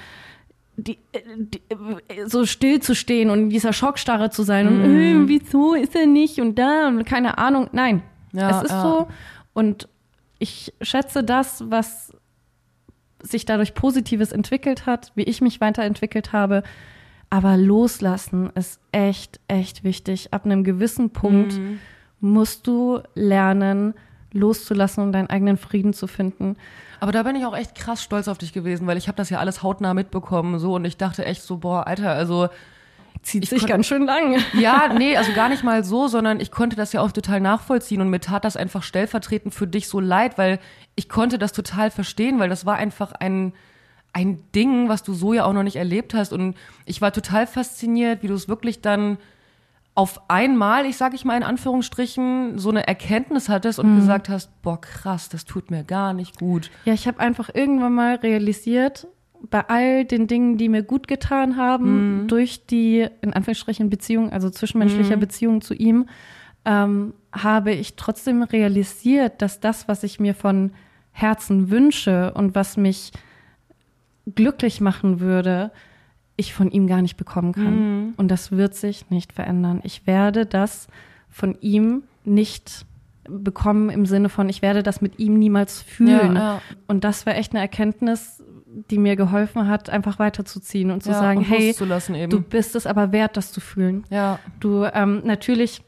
die, 0.76 0.98
äh, 1.12 1.20
die, 1.36 1.62
äh, 1.68 2.26
so 2.26 2.44
still 2.46 2.80
zu 2.80 2.94
stehen 2.94 3.30
und 3.30 3.38
in 3.38 3.50
dieser 3.50 3.72
Schockstarre 3.72 4.30
zu 4.30 4.42
sein 4.42 4.66
und 4.68 4.78
Mhm. 4.78 5.24
äh, 5.24 5.28
wieso 5.28 5.74
ist 5.74 5.94
er 5.96 6.06
nicht 6.06 6.40
und 6.40 6.58
da 6.58 6.88
und 6.88 7.04
keine 7.04 7.38
Ahnung. 7.38 7.68
Nein, 7.72 8.02
Ja, 8.32 8.58
es 8.58 8.64
ist 8.64 8.70
ja. 8.72 8.82
so. 8.82 9.08
Und 9.54 9.88
ich 10.38 10.74
schätze 10.82 11.24
das, 11.24 11.64
was 11.70 12.12
sich 13.22 13.44
dadurch 13.46 13.74
Positives 13.74 14.30
entwickelt 14.32 14.84
hat, 14.86 15.12
wie 15.14 15.22
ich 15.22 15.40
mich 15.40 15.60
weiterentwickelt 15.60 16.32
habe. 16.32 16.62
Aber 17.30 17.56
loslassen 17.56 18.50
ist 18.54 18.78
echt, 18.92 19.40
echt 19.48 19.82
wichtig. 19.82 20.32
Ab 20.32 20.44
einem 20.44 20.62
gewissen 20.62 21.10
Punkt 21.10 21.54
Mhm. 21.58 21.78
musst 22.20 22.66
du 22.66 23.00
lernen, 23.14 23.94
loszulassen 24.32 25.02
und 25.02 25.12
deinen 25.12 25.30
eigenen 25.30 25.56
Frieden 25.56 25.92
zu 25.94 26.06
finden. 26.06 26.56
Aber 27.00 27.12
da 27.12 27.22
bin 27.22 27.36
ich 27.36 27.44
auch 27.44 27.56
echt 27.56 27.74
krass 27.74 28.02
stolz 28.02 28.28
auf 28.28 28.38
dich 28.38 28.52
gewesen, 28.52 28.86
weil 28.86 28.96
ich 28.96 29.08
habe 29.08 29.16
das 29.16 29.30
ja 29.30 29.38
alles 29.38 29.62
hautnah 29.62 29.94
mitbekommen 29.94 30.58
so 30.58 30.74
und 30.74 30.84
ich 30.84 30.96
dachte 30.96 31.24
echt 31.24 31.42
so, 31.42 31.58
boah, 31.58 31.86
Alter, 31.86 32.10
also 32.12 32.48
zieht 33.22 33.44
ich 33.44 33.50
sich 33.50 33.66
ganz 33.66 33.86
schön 33.86 34.04
lang. 34.06 34.38
Ja, 34.54 34.92
nee, 34.92 35.16
also 35.16 35.32
gar 35.32 35.48
nicht 35.48 35.64
mal 35.64 35.84
so, 35.84 36.08
sondern 36.08 36.40
ich 36.40 36.50
konnte 36.50 36.76
das 36.76 36.92
ja 36.92 37.00
auch 37.00 37.12
total 37.12 37.40
nachvollziehen 37.40 38.00
und 38.00 38.08
mir 38.08 38.20
tat 38.20 38.44
das 38.44 38.56
einfach 38.56 38.82
stellvertretend 38.82 39.54
für 39.54 39.66
dich 39.66 39.88
so 39.88 40.00
leid, 40.00 40.38
weil 40.38 40.58
ich 40.94 41.08
konnte 41.08 41.38
das 41.38 41.52
total 41.52 41.90
verstehen, 41.90 42.38
weil 42.38 42.48
das 42.48 42.66
war 42.66 42.76
einfach 42.76 43.12
ein 43.12 43.52
ein 44.12 44.42
Ding, 44.54 44.88
was 44.88 45.02
du 45.02 45.12
so 45.12 45.34
ja 45.34 45.44
auch 45.44 45.52
noch 45.52 45.62
nicht 45.62 45.76
erlebt 45.76 46.14
hast 46.14 46.32
und 46.32 46.56
ich 46.86 47.02
war 47.02 47.12
total 47.12 47.46
fasziniert, 47.46 48.22
wie 48.22 48.28
du 48.28 48.34
es 48.34 48.48
wirklich 48.48 48.80
dann 48.80 49.18
auf 49.96 50.20
einmal, 50.28 50.84
ich 50.84 50.98
sage 50.98 51.16
ich 51.16 51.24
mal 51.24 51.38
in 51.38 51.42
Anführungsstrichen, 51.42 52.58
so 52.58 52.68
eine 52.68 52.86
Erkenntnis 52.86 53.48
hattest 53.48 53.78
und 53.78 53.94
mhm. 53.94 53.96
gesagt 53.96 54.28
hast, 54.28 54.62
boah 54.62 54.78
krass, 54.78 55.30
das 55.30 55.46
tut 55.46 55.70
mir 55.70 55.84
gar 55.84 56.12
nicht 56.12 56.38
gut. 56.38 56.70
Ja, 56.84 56.92
ich 56.92 57.08
habe 57.08 57.18
einfach 57.18 57.48
irgendwann 57.52 57.94
mal 57.94 58.16
realisiert, 58.16 59.08
bei 59.50 59.66
all 59.68 60.04
den 60.04 60.26
Dingen, 60.26 60.58
die 60.58 60.68
mir 60.68 60.82
gut 60.82 61.08
getan 61.08 61.56
haben, 61.56 62.24
mhm. 62.24 62.28
durch 62.28 62.66
die, 62.66 63.06
in 63.22 63.32
Anführungsstrichen, 63.32 63.88
Beziehung, 63.88 64.32
also 64.32 64.50
zwischenmenschlicher 64.50 65.16
mhm. 65.16 65.20
Beziehung 65.20 65.60
zu 65.62 65.72
ihm, 65.72 66.06
ähm, 66.66 67.14
habe 67.32 67.72
ich 67.72 67.96
trotzdem 67.96 68.42
realisiert, 68.42 69.40
dass 69.40 69.60
das, 69.60 69.88
was 69.88 70.02
ich 70.02 70.20
mir 70.20 70.34
von 70.34 70.72
Herzen 71.12 71.70
wünsche 71.70 72.34
und 72.34 72.54
was 72.54 72.76
mich 72.76 73.12
glücklich 74.34 74.82
machen 74.82 75.20
würde, 75.20 75.70
ich 76.36 76.54
von 76.54 76.70
ihm 76.70 76.86
gar 76.86 77.02
nicht 77.02 77.16
bekommen 77.16 77.52
kann. 77.52 78.04
Mhm. 78.04 78.14
Und 78.16 78.28
das 78.28 78.52
wird 78.52 78.74
sich 78.74 79.10
nicht 79.10 79.32
verändern. 79.32 79.80
Ich 79.82 80.06
werde 80.06 80.46
das 80.46 80.88
von 81.30 81.56
ihm 81.60 82.02
nicht 82.24 82.86
bekommen 83.28 83.90
im 83.90 84.06
Sinne 84.06 84.28
von, 84.28 84.48
ich 84.48 84.62
werde 84.62 84.82
das 84.82 85.00
mit 85.00 85.18
ihm 85.18 85.38
niemals 85.38 85.82
fühlen. 85.82 86.36
Ja, 86.36 86.54
ja. 86.54 86.62
Und 86.86 87.04
das 87.04 87.26
war 87.26 87.34
echt 87.36 87.52
eine 87.52 87.60
Erkenntnis, 87.60 88.42
die 88.90 88.98
mir 88.98 89.16
geholfen 89.16 89.68
hat, 89.68 89.90
einfach 89.90 90.18
weiterzuziehen 90.18 90.90
und 90.90 91.02
zu 91.02 91.10
ja, 91.10 91.18
sagen, 91.18 91.38
und 91.38 91.44
hey, 91.44 91.74
du 92.28 92.40
bist 92.40 92.76
es 92.76 92.86
aber 92.86 93.12
wert, 93.12 93.36
das 93.36 93.52
zu 93.52 93.60
fühlen. 93.60 94.04
Ja. 94.10 94.38
Du, 94.60 94.84
ähm, 94.84 95.22
natürlich 95.24 95.82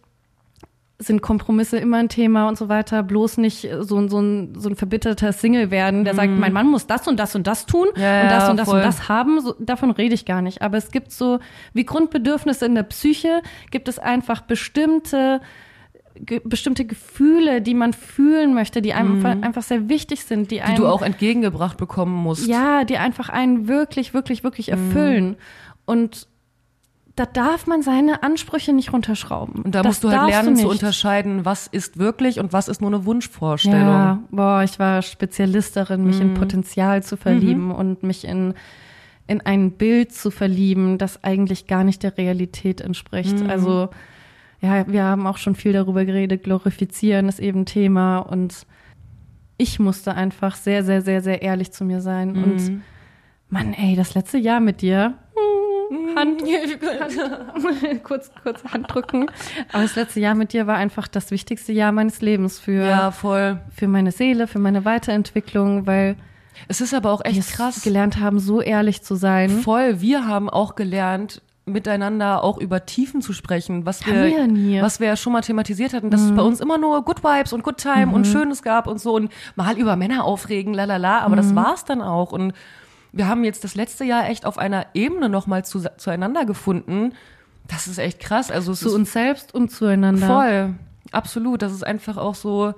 sind 1.01 1.23
Kompromisse 1.23 1.79
immer 1.79 1.99
ein 1.99 2.09
Thema 2.09 2.49
und 2.49 2.59
so 2.59 2.69
weiter. 2.69 3.05
Bloß 3.05 3.39
nicht 3.39 3.69
so, 3.81 4.09
so, 4.09 4.21
ein, 4.21 4.55
so 4.59 4.69
ein 4.69 4.75
verbitterter 4.75 5.33
Single 5.33 5.71
werden, 5.71 6.05
der 6.05 6.15
mm. 6.15 6.17
sagt, 6.17 6.31
mhm. 6.31 6.41
mein 6.41 6.53
Mann 6.53 6.67
muss 6.67 6.89
das 6.89 7.07
und 7.07 7.21
das 7.21 7.37
und 7.37 7.47
das 7.47 7.67
tun 7.67 7.87
ja, 7.95 8.23
und 8.23 8.31
das 8.31 8.49
und 8.49 8.57
das 8.57 8.69
voll. 8.69 8.79
und 8.79 8.85
das 8.85 9.09
haben. 9.09 9.41
So, 9.41 9.55
davon 9.61 9.93
rede 9.93 10.15
ich 10.15 10.25
gar 10.25 10.43
nicht. 10.43 10.61
Aber 10.61 10.77
es 10.77 10.91
gibt 10.91 11.13
so, 11.13 11.39
wie 11.73 11.85
Grundbedürfnisse 11.85 12.67
in 12.67 12.75
der 12.75 12.83
Psyche, 12.83 13.43
gibt 13.71 13.87
es 13.87 14.01
einfach 14.01 14.41
bestimmte 14.41 15.41
ge 16.21 16.41
bestimmte 16.45 16.85
Gefühle, 16.85 17.63
die 17.63 17.75
man 17.75 17.93
fühlen 17.93 18.53
möchte, 18.53 18.83
die 18.83 18.93
einem 18.93 19.23
mm. 19.23 19.45
einfach 19.45 19.63
sehr 19.63 19.89
wichtig 19.89 20.25
sind, 20.25 20.51
die, 20.51 20.61
die 20.69 20.75
du 20.75 20.89
auch 20.89 21.03
entgegengebracht 21.03 21.77
bekommen 21.77 22.15
musst. 22.17 22.49
Ja, 22.49 22.83
die 22.83 22.99
einfach 22.99 23.29
einen 23.29 23.69
wirklich, 23.69 24.15
wirklich, 24.15 24.43
wirklich 24.43 24.71
erfüllen. 24.71 25.31
Mm. 25.31 25.37
Und 25.85 26.27
da 27.19 27.27
darf 27.27 27.67
man 27.67 27.83
seine 27.83 28.23
Ansprüche 28.23 28.73
nicht 28.73 28.93
runterschrauben. 28.93 29.63
Und 29.63 29.75
da 29.75 29.83
das 29.83 29.89
musst 29.89 30.05
du 30.05 30.11
halt 30.11 30.31
lernen 30.31 30.55
du 30.55 30.63
zu 30.63 30.69
unterscheiden, 30.69 31.45
was 31.45 31.67
ist 31.67 31.99
wirklich 31.99 32.39
und 32.39 32.53
was 32.53 32.69
ist 32.69 32.81
nur 32.81 32.91
eine 32.91 33.05
Wunschvorstellung. 33.05 33.81
Ja, 33.81 34.23
boah, 34.31 34.63
ich 34.63 34.79
war 34.79 35.03
Spezialist 35.03 35.77
darin, 35.77 36.05
mich 36.05 36.17
mhm. 36.17 36.23
in 36.23 36.35
Potenzial 36.35 37.03
zu 37.03 37.17
verlieben 37.17 37.67
mhm. 37.67 37.73
und 37.73 38.03
mich 38.03 38.27
in 38.27 38.55
in 39.29 39.43
ein 39.43 39.73
Bild 39.73 40.13
zu 40.13 40.31
verlieben, 40.31 40.97
das 40.97 41.23
eigentlich 41.23 41.67
gar 41.67 41.85
nicht 41.85 42.03
der 42.03 42.17
Realität 42.17 42.81
entspricht. 42.81 43.41
Mhm. 43.41 43.51
Also 43.51 43.91
ja, 44.61 44.89
wir 44.89 45.05
haben 45.05 45.27
auch 45.27 45.37
schon 45.37 45.55
viel 45.55 45.73
darüber 45.73 46.05
geredet, 46.05 46.43
glorifizieren 46.43 47.29
ist 47.29 47.39
eben 47.39 47.67
Thema 47.67 48.19
und 48.19 48.67
ich 49.59 49.79
musste 49.79 50.15
einfach 50.15 50.57
sehr, 50.57 50.83
sehr, 50.83 51.03
sehr, 51.03 51.21
sehr 51.21 51.43
ehrlich 51.43 51.73
zu 51.73 51.85
mir 51.85 52.01
sein 52.01 52.37
und 52.37 52.71
mhm. 52.71 52.83
Mann, 53.51 53.75
ey, 53.75 53.97
das 53.97 54.15
letzte 54.15 54.39
Jahr 54.39 54.61
mit 54.61 54.83
dir, 54.83 55.15
Hand, 56.17 56.43
Hand 56.43 58.03
kurz, 58.05 58.31
kurz 58.43 58.65
Hand 58.65 58.93
drücken. 58.93 59.31
Aber 59.73 59.83
das 59.83 59.97
letzte 59.97 60.21
Jahr 60.21 60.35
mit 60.35 60.53
dir 60.53 60.67
war 60.67 60.77
einfach 60.77 61.09
das 61.09 61.31
wichtigste 61.31 61.73
Jahr 61.73 61.93
meines 61.93 62.21
Lebens 62.21 62.59
für, 62.59 62.85
ja, 62.85 63.11
voll. 63.11 63.61
für 63.75 63.89
meine 63.89 64.13
Seele, 64.13 64.47
für 64.47 64.59
meine 64.59 64.85
Weiterentwicklung, 64.85 65.87
weil 65.87 66.17
es 66.67 66.81
ist 66.81 66.95
aber 66.95 67.13
auch 67.13 67.25
echt 67.25 67.53
krass. 67.53 67.83
gelernt 67.83 68.19
haben, 68.19 68.39
so 68.39 68.61
ehrlich 68.61 69.03
zu 69.03 69.15
sein. 69.15 69.51
Voll. 69.51 70.01
Wir 70.01 70.27
haben 70.27 70.51
auch 70.51 70.75
gelernt, 70.75 71.41
miteinander 71.69 72.43
auch 72.43 72.59
über 72.59 72.87
Tiefen 72.87 73.23
zu 73.23 73.33
sprechen, 73.33 73.87
was 73.87 74.07
wir, 74.07 74.15
wir 74.15 74.29
ja 74.29 74.47
nie. 74.47 74.81
was 74.81 75.01
wir 75.01 75.07
ja 75.07 75.17
schon 75.17 75.33
mal 75.33 75.43
thematisiert 75.43 75.93
hatten, 75.93 76.11
dass 76.11 76.23
mhm. 76.23 76.31
es 76.31 76.37
bei 76.37 76.43
uns 76.43 76.61
immer 76.61 76.79
nur 76.79 77.05
Good 77.05 77.23
Vibes 77.23 77.53
und 77.53 77.63
Good 77.63 77.79
Time 77.79 78.07
mhm. 78.07 78.15
und 78.15 78.27
Schönes 78.27 78.63
gab 78.63 78.87
und 78.87 79.01
so 79.01 79.15
und 79.15 79.31
mal 79.55 79.79
über 79.79 79.97
Männer 79.97 80.25
aufregen, 80.25 80.75
lalala, 80.75 81.21
aber 81.21 81.37
mhm. 81.37 81.37
das 81.37 81.55
war's 81.55 81.85
dann 81.85 82.03
auch 82.03 82.33
und 82.33 82.55
wir 83.13 83.29
haben 83.29 83.45
jetzt 83.45 83.65
das 83.65 83.75
letzte 83.75 84.05
Jahr 84.05 84.29
echt 84.29 84.45
auf 84.45 84.59
einer 84.59 84.87
Ebene 84.95 85.29
nochmal 85.29 85.65
zu, 85.65 85.83
zueinander 85.97 86.45
gefunden. 86.45 87.13
Das 87.67 87.87
ist 87.87 87.99
echt 87.99 88.21
krass. 88.21 88.51
Also 88.51 88.75
zu 88.75 88.95
uns 88.95 89.13
selbst 89.13 89.55
und 89.55 89.71
zueinander. 89.71 90.27
Voll, 90.27 90.75
absolut. 91.13 91.63
Das 91.63 91.73
ist 91.73 91.87
einfach 91.87 92.17
auch 92.17 92.35
so. 92.35 92.75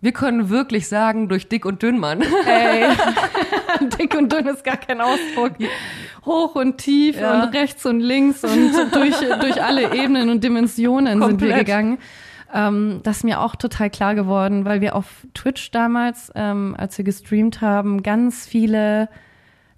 Wir 0.00 0.12
können 0.12 0.50
wirklich 0.50 0.86
sagen, 0.86 1.30
durch 1.30 1.48
dick 1.48 1.64
und 1.64 1.82
dünn, 1.82 1.98
Mann. 1.98 2.22
Ey, 2.46 2.90
dick 3.98 4.14
und 4.14 4.30
dünn 4.30 4.46
ist 4.46 4.62
gar 4.62 4.76
kein 4.76 5.00
Ausdruck. 5.00 5.52
Hoch 6.26 6.54
und 6.56 6.76
tief 6.76 7.18
ja. 7.18 7.42
und 7.42 7.54
rechts 7.54 7.86
und 7.86 8.00
links 8.00 8.44
und 8.44 8.72
durch, 8.92 9.16
durch 9.40 9.62
alle 9.62 9.94
Ebenen 9.94 10.28
und 10.28 10.44
Dimensionen 10.44 11.20
Komplett. 11.20 11.40
sind 11.40 11.48
wir 11.48 11.56
gegangen. 11.56 11.98
Ähm, 12.52 13.00
das 13.02 13.18
ist 13.18 13.24
mir 13.24 13.40
auch 13.40 13.56
total 13.56 13.88
klar 13.88 14.14
geworden, 14.14 14.66
weil 14.66 14.82
wir 14.82 14.94
auf 14.94 15.26
Twitch 15.32 15.70
damals, 15.70 16.30
ähm, 16.34 16.74
als 16.78 16.98
wir 16.98 17.04
gestreamt 17.04 17.62
haben, 17.62 18.02
ganz 18.02 18.46
viele 18.46 19.08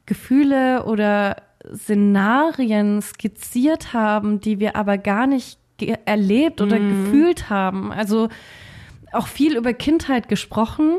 Gefühle 0.07 0.84
oder 0.84 1.36
Szenarien 1.74 3.02
skizziert 3.02 3.92
haben, 3.92 4.40
die 4.40 4.61
wir 4.61 4.76
aber 4.76 4.98
gar 4.98 5.26
nicht 5.26 5.59
erlebt 6.04 6.61
oder 6.61 6.78
mm. 6.78 6.88
gefühlt 6.88 7.50
haben. 7.50 7.92
Also 7.92 8.28
auch 9.12 9.26
viel 9.26 9.57
über 9.57 9.72
Kindheit 9.74 10.28
gesprochen, 10.28 10.98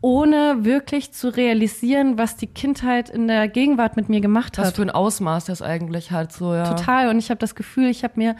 ohne 0.00 0.64
wirklich 0.64 1.12
zu 1.12 1.34
realisieren, 1.34 2.18
was 2.18 2.36
die 2.36 2.46
Kindheit 2.46 3.10
in 3.10 3.26
der 3.26 3.48
Gegenwart 3.48 3.96
mit 3.96 4.08
mir 4.08 4.20
gemacht 4.20 4.58
hat. 4.58 4.66
Was 4.66 4.74
für 4.74 4.82
ein 4.82 4.90
Ausmaß 4.90 5.46
das 5.46 5.62
eigentlich 5.62 6.10
hat, 6.10 6.32
so 6.32 6.54
ja. 6.54 6.74
Total. 6.74 7.08
Und 7.08 7.18
ich 7.18 7.30
habe 7.30 7.38
das 7.38 7.54
Gefühl, 7.54 7.88
ich 7.88 8.04
habe 8.04 8.14
mir 8.16 8.36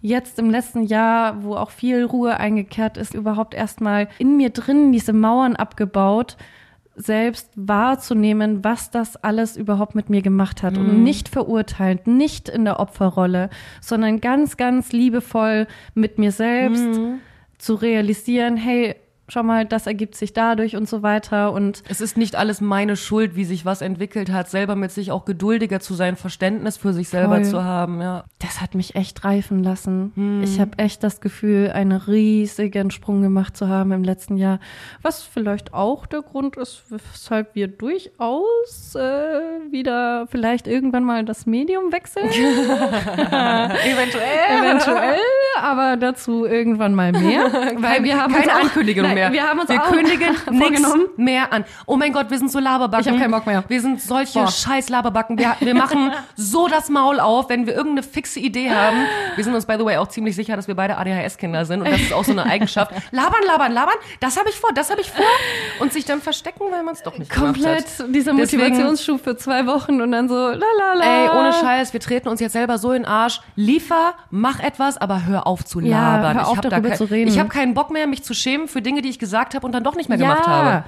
jetzt 0.00 0.38
im 0.38 0.50
letzten 0.50 0.84
Jahr, 0.84 1.42
wo 1.42 1.56
auch 1.56 1.70
viel 1.70 2.04
Ruhe 2.04 2.38
eingekehrt 2.38 2.96
ist, 2.96 3.14
überhaupt 3.14 3.54
erstmal 3.54 4.08
in 4.18 4.36
mir 4.36 4.50
drin 4.50 4.92
diese 4.92 5.12
Mauern 5.12 5.56
abgebaut, 5.56 6.36
selbst 6.96 7.50
wahrzunehmen, 7.56 8.64
was 8.64 8.90
das 8.90 9.16
alles 9.16 9.56
überhaupt 9.56 9.94
mit 9.94 10.10
mir 10.10 10.22
gemacht 10.22 10.62
hat 10.62 10.74
mhm. 10.74 10.80
und 10.80 11.02
nicht 11.02 11.28
verurteilend, 11.28 12.06
nicht 12.06 12.48
in 12.48 12.64
der 12.64 12.80
Opferrolle, 12.80 13.50
sondern 13.80 14.20
ganz, 14.20 14.56
ganz 14.56 14.92
liebevoll 14.92 15.66
mit 15.94 16.18
mir 16.18 16.32
selbst 16.32 16.84
mhm. 16.84 17.20
zu 17.58 17.74
realisieren, 17.74 18.56
hey, 18.56 18.96
schau 19.30 19.42
mal, 19.42 19.64
das 19.64 19.86
ergibt 19.86 20.14
sich 20.16 20.32
dadurch 20.32 20.76
und 20.76 20.88
so 20.88 21.02
weiter. 21.02 21.52
Und 21.52 21.82
es 21.88 22.00
ist 22.00 22.16
nicht 22.16 22.36
alles 22.36 22.60
meine 22.60 22.96
Schuld, 22.96 23.36
wie 23.36 23.44
sich 23.44 23.64
was 23.64 23.80
entwickelt 23.80 24.30
hat, 24.30 24.50
selber 24.50 24.76
mit 24.76 24.90
sich 24.90 25.10
auch 25.10 25.24
geduldiger 25.24 25.80
zu 25.80 25.94
sein, 25.94 26.16
Verständnis 26.16 26.76
für 26.76 26.92
sich 26.92 27.08
selber 27.08 27.36
voll. 27.36 27.44
zu 27.44 27.64
haben, 27.64 28.00
ja. 28.00 28.24
Das 28.40 28.62
hat 28.62 28.74
mich 28.74 28.94
echt 28.94 29.22
reifen 29.22 29.62
lassen. 29.62 30.12
Hm. 30.14 30.42
Ich 30.42 30.58
habe 30.58 30.78
echt 30.78 31.04
das 31.04 31.20
Gefühl, 31.20 31.72
einen 31.72 31.92
riesigen 31.92 32.90
Sprung 32.90 33.20
gemacht 33.20 33.54
zu 33.54 33.68
haben 33.68 33.92
im 33.92 34.02
letzten 34.02 34.38
Jahr. 34.38 34.60
Was 35.02 35.22
vielleicht 35.22 35.74
auch 35.74 36.06
der 36.06 36.22
Grund 36.22 36.56
ist, 36.56 36.84
weshalb 36.88 37.54
wir 37.54 37.68
durchaus 37.68 38.94
äh, 38.94 39.00
wieder 39.70 40.26
vielleicht 40.28 40.66
irgendwann 40.66 41.04
mal 41.04 41.26
das 41.26 41.44
Medium 41.44 41.92
wechseln. 41.92 42.28
Eventuell. 42.30 44.18
Eventuell, 44.58 45.20
aber 45.60 45.98
dazu 45.98 46.46
irgendwann 46.46 46.94
mal 46.94 47.12
mehr. 47.12 47.52
Weil 47.76 48.02
wir 48.04 48.18
haben 48.18 48.32
keine 48.32 48.54
Ankündigung 48.54 49.04
nein, 49.04 49.14
mehr. 49.16 49.32
Wir 49.32 49.46
haben 49.46 49.60
uns 49.60 49.68
wir 49.68 49.82
auch 49.82 49.92
kündigen 49.92 50.34
nichts 50.50 50.88
mehr 51.18 51.52
an. 51.52 51.66
Oh 51.84 51.98
mein 51.98 52.14
Gott, 52.14 52.30
wir 52.30 52.38
sind 52.38 52.50
so 52.50 52.58
Laberbacken. 52.58 53.04
Ich 53.04 53.10
habe 53.10 53.20
keinen 53.20 53.32
Bock 53.32 53.44
mehr. 53.44 53.62
Wir 53.68 53.82
sind 53.82 54.00
solche 54.00 54.38
Boah. 54.38 54.50
scheiß 54.50 54.88
Laberbacken. 54.88 55.38
Wir, 55.38 55.56
wir 55.60 55.74
machen 55.74 56.10
so 56.36 56.68
das 56.68 56.88
Maul 56.88 57.20
auf, 57.20 57.50
wenn 57.50 57.66
wir 57.66 57.74
irgendeine 57.74 58.02
fixe 58.02 58.29
Idee 58.38 58.70
haben. 58.70 58.98
Wir 59.36 59.44
sind 59.44 59.54
uns, 59.54 59.66
by 59.66 59.74
the 59.78 59.84
way, 59.84 59.96
auch 59.96 60.08
ziemlich 60.08 60.36
sicher, 60.36 60.56
dass 60.56 60.68
wir 60.68 60.74
beide 60.74 60.96
ADHS-Kinder 60.96 61.64
sind. 61.64 61.80
Und 61.80 61.90
das 61.90 62.00
ist 62.00 62.12
auch 62.12 62.24
so 62.24 62.32
eine 62.32 62.44
Eigenschaft. 62.44 62.92
Labern, 63.10 63.42
labern, 63.46 63.72
labern. 63.72 63.94
Das 64.20 64.38
habe 64.38 64.50
ich 64.50 64.56
vor, 64.56 64.70
das 64.74 64.90
habe 64.90 65.00
ich 65.00 65.10
vor. 65.10 65.24
Und 65.80 65.92
sich 65.92 66.04
dann 66.04 66.20
verstecken, 66.20 66.64
weil 66.70 66.82
man 66.82 66.94
es 66.94 67.02
doch 67.02 67.16
nicht 67.18 67.30
Komplett 67.30 67.86
dieser 68.08 68.32
Motivationsschub 68.32 69.22
für 69.22 69.36
zwei 69.36 69.66
Wochen 69.66 70.00
und 70.00 70.12
dann 70.12 70.28
so, 70.28 70.34
la 70.34 70.54
la 70.54 70.94
la. 70.94 71.04
Ey, 71.04 71.30
ohne 71.30 71.52
Scheiß, 71.52 71.92
wir 71.92 72.00
treten 72.00 72.28
uns 72.28 72.40
jetzt 72.40 72.52
selber 72.52 72.78
so 72.78 72.92
in 72.92 73.02
den 73.02 73.10
Arsch. 73.10 73.40
Liefer, 73.56 74.14
mach 74.30 74.60
etwas, 74.60 74.96
aber 74.98 75.26
hör 75.26 75.46
auf 75.46 75.64
zu 75.64 75.80
labern. 75.80 75.90
Ja, 75.90 76.32
hör 76.34 76.46
auf, 76.46 76.52
ich 76.52 76.58
habe 76.58 76.68
darüber 76.68 76.88
kein, 76.90 76.98
zu 76.98 77.04
reden. 77.04 77.28
Ich 77.28 77.38
habe 77.38 77.48
keinen 77.48 77.74
Bock 77.74 77.90
mehr, 77.90 78.06
mich 78.06 78.22
zu 78.22 78.34
schämen 78.34 78.68
für 78.68 78.82
Dinge, 78.82 79.02
die 79.02 79.08
ich 79.08 79.18
gesagt 79.18 79.54
habe 79.54 79.66
und 79.66 79.72
dann 79.72 79.84
doch 79.84 79.96
nicht 79.96 80.08
mehr 80.08 80.18
gemacht 80.18 80.46
habe. 80.46 80.84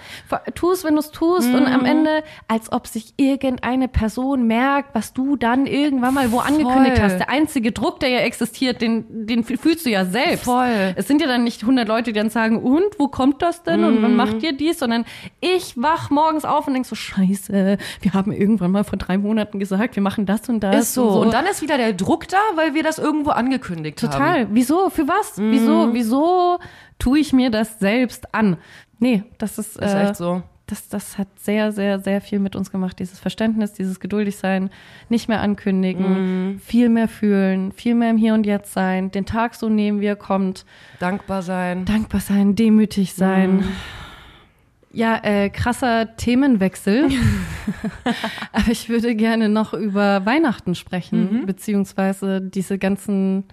tu 0.55 0.71
es, 0.73 0.85
wenn 0.85 0.95
du 0.95 1.01
es 1.01 1.11
tust 1.11 1.49
und 1.53 1.67
am 1.67 1.85
Ende, 1.85 2.23
als 2.49 2.73
ob 2.73 2.87
sich 2.87 3.15
irgendeine 3.17 3.89
Person 3.89 4.47
merkt, 4.47 4.95
was 4.95 5.13
du 5.13 5.37
dann 5.37 5.67
irgendwann 5.67 6.15
mal 6.15 6.33
wo 6.33 6.39
angekündigt 6.39 6.97
Voll. 6.97 7.05
hast. 7.05 7.19
Der 7.19 7.29
einzige 7.33 7.73
Druck, 7.73 7.99
der 8.01 8.11
ja 8.11 8.19
existiert, 8.21 8.81
den, 8.83 9.27
den 9.27 9.43
fühlst 9.45 9.87
du 9.87 9.91
ja 9.91 10.05
selbst. 10.05 10.45
Voll. 10.45 10.93
Es 10.97 11.09
sind 11.09 11.21
ja 11.21 11.27
dann 11.27 11.45
nicht 11.45 11.63
100 11.63 11.89
Leute, 11.89 12.13
die 12.13 12.19
dann 12.19 12.31
sagen, 12.31 12.63
und, 12.63 12.99
wo 12.99 13.09
kommt 13.09 13.41
das 13.43 13.63
denn 13.63 13.83
und 13.85 13.99
Mhm. 13.99 14.03
wann 14.03 14.17
macht 14.17 14.43
ihr 14.43 14.53
dies? 14.53 14.79
Sondern 14.79 15.05
ich 15.41 15.75
wach 15.77 16.11
morgens 16.11 16.45
auf 16.45 16.67
und 16.67 16.75
denk 16.75 16.87
so, 16.87 16.95
scheiße, 16.95 17.79
wir 18.01 18.13
haben 18.13 18.33
irgendwann 18.33 18.71
mal 18.71 18.85
vor 18.85 18.99
drei 18.99 19.17
Monaten 19.19 19.59
gesagt, 19.59 19.97
wir 19.97 20.03
machen 20.03 20.27
das 20.27 20.49
und 20.49 20.61
das. 20.61 20.77
Ist 20.77 20.95
so. 20.95 21.09
Und 21.21 21.33
dann 21.33 21.47
ist 21.47 21.63
wieder 21.63 21.79
der 21.79 21.93
Druck 21.95 22.29
da, 22.29 22.39
weil 22.55 22.75
wir 22.75 22.83
das 22.83 22.99
irgendwo 22.99 23.31
angekündigt 23.31 24.03
haben. 24.03 24.13
Total. 24.13 24.47
Wieso? 24.53 24.91
Für 24.91 25.09
was? 25.09 25.39
Mhm. 25.39 25.51
Wieso? 25.53 25.89
Wieso 25.95 26.59
tue 26.99 27.19
ich 27.19 27.33
mir 27.33 27.51
das 27.51 27.79
selbst 27.79 28.35
an? 28.35 28.59
Nee, 28.99 29.25
das 29.39 29.59
ist, 29.59 29.77
Ist 29.79 29.95
äh, 29.95 30.05
echt 30.05 30.17
so. 30.17 30.43
Das, 30.73 30.89
das 30.89 31.19
hat 31.19 31.29
sehr, 31.39 31.71
sehr, 31.71 31.99
sehr 32.01 32.21
viel 32.23 32.39
mit 32.39 32.57
uns 32.57 32.71
gemacht. 32.73 32.99
Dieses 32.99 33.21
Verständnis, 33.21 33.75
dieses 33.75 34.01
Geduldigsein, 34.01 34.71
nicht 35.11 35.29
mehr 35.29 35.41
ankündigen, 35.43 36.53
Mhm. 36.55 36.59
viel 36.61 36.89
mehr 36.89 37.09
fühlen, 37.09 37.73
viel 37.73 37.95
mehr 37.95 38.11
im 38.11 38.17
Hier 38.17 38.33
und 38.35 38.47
Jetzt 38.47 38.73
sein, 38.73 39.11
den 39.11 39.27
Tag 39.27 39.55
so 39.55 39.69
nehmen, 39.69 40.01
wie 40.01 40.07
er 40.07 40.17
kommt, 40.17 40.65
Dankbar 40.99 41.43
sein. 41.43 41.85
dankbar 41.85 42.21
sein, 42.21 42.55
demütig 42.57 43.13
sein. 43.15 43.57
Mhm. 43.57 43.69
Ja, 44.95 45.21
äh, 45.23 45.49
krasser 45.51 46.17
Themenwechsel. 46.17 47.09
Aber 48.53 48.71
ich 48.71 48.89
würde 48.89 49.15
gerne 49.15 49.49
noch 49.49 49.73
über 49.75 50.27
Weihnachten 50.27 50.75
sprechen, 50.75 51.41
Mhm. 51.43 51.47
beziehungsweise 51.47 52.41
diese 52.41 52.79
ganzen, 52.79 53.45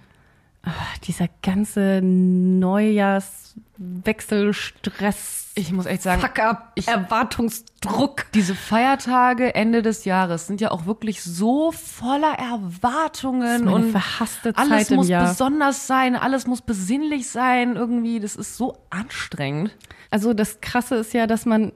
ah, 0.64 0.70
dieser 1.04 1.28
ganze 1.42 2.00
Neujahrswechsel, 2.02 4.52
Stress, 4.52 5.50
Ich 5.54 5.72
muss 5.72 5.86
echt 5.86 6.02
sagen, 6.02 6.20
Fuck-up, 6.20 6.72
Erwartungsdruck. 6.86 8.26
diese 8.34 8.54
Feiertage 8.54 9.54
Ende 9.54 9.80
des 9.82 10.04
Jahres 10.04 10.46
sind 10.46 10.60
ja 10.60 10.70
auch 10.70 10.84
wirklich 10.86 11.22
so 11.22 11.72
voller 11.72 12.34
Erwartungen 12.34 13.68
und 13.68 13.90
verhasste 13.90 14.52
alles 14.56 14.68
Zeit 14.68 14.90
im 14.90 14.96
muss 14.96 15.08
Jahr. 15.08 15.28
besonders 15.28 15.86
sein, 15.86 16.16
alles 16.16 16.46
muss 16.46 16.60
besinnlich 16.62 17.28
sein 17.28 17.76
irgendwie. 17.76 18.20
Das 18.20 18.36
ist 18.36 18.56
so 18.56 18.76
anstrengend. 18.90 19.76
Also 20.10 20.34
das 20.34 20.60
Krasse 20.60 20.96
ist 20.96 21.14
ja, 21.14 21.26
dass 21.26 21.46
man 21.46 21.72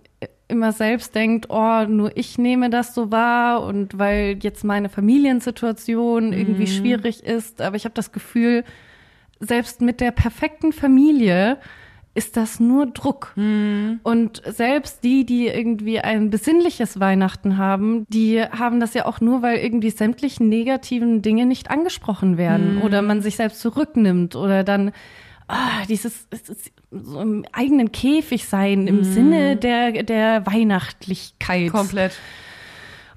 immer 0.49 0.73
selbst 0.73 1.15
denkt, 1.15 1.47
oh, 1.49 1.85
nur 1.87 2.17
ich 2.17 2.39
nehme 2.39 2.71
das 2.71 2.95
so 2.95 3.11
wahr 3.11 3.63
und 3.63 3.99
weil 3.99 4.39
jetzt 4.43 4.65
meine 4.65 4.89
Familiensituation 4.89 6.33
irgendwie 6.33 6.67
schwierig 6.67 7.23
ist. 7.25 7.61
Aber 7.63 7.77
ich 7.77 7.85
habe 7.85 7.95
das 7.95 8.13
Gefühl, 8.13 8.65
selbst 9.41 9.81
mit 9.81 10.01
der 10.01 10.11
perfekten 10.11 10.73
Familie 10.73 11.59
ist 12.15 12.37
das 12.37 12.61
nur 12.61 12.87
Druck. 12.87 13.33
Und 14.05 14.43
selbst 14.47 15.03
die, 15.03 15.27
die 15.27 15.49
irgendwie 15.49 15.99
ein 15.99 16.31
besinnliches 16.31 17.01
Weihnachten 17.01 17.59
haben, 17.59 18.07
die 18.09 18.41
haben 18.41 18.79
das 18.79 18.95
ja 18.95 19.07
auch 19.07 19.21
nur, 19.21 19.43
weil 19.43 19.59
irgendwie 19.59 19.91
sämtlichen 19.91 20.49
negativen 20.49 21.23
Dinge 21.23 21.47
nicht 21.47 21.71
angesprochen 21.71 22.39
werden 22.39 22.83
oder 22.83 23.03
man 23.03 23.21
sich 23.21 23.35
selbst 23.37 23.61
zurücknimmt 23.61 24.37
oder 24.37 24.63
dann 24.63 24.93
ah, 25.49 25.85
dieses 25.89 26.27
es 26.31 26.49
ist 26.49 26.73
so 26.91 27.21
im 27.21 27.45
eigenen 27.53 27.93
Käfig 27.93 28.47
sein 28.47 28.87
im 28.87 29.05
Sinne 29.05 29.57
der, 29.57 30.03
der 30.03 30.47
Weihnachtlichkeit. 30.47 31.71
Komplett. 31.71 32.13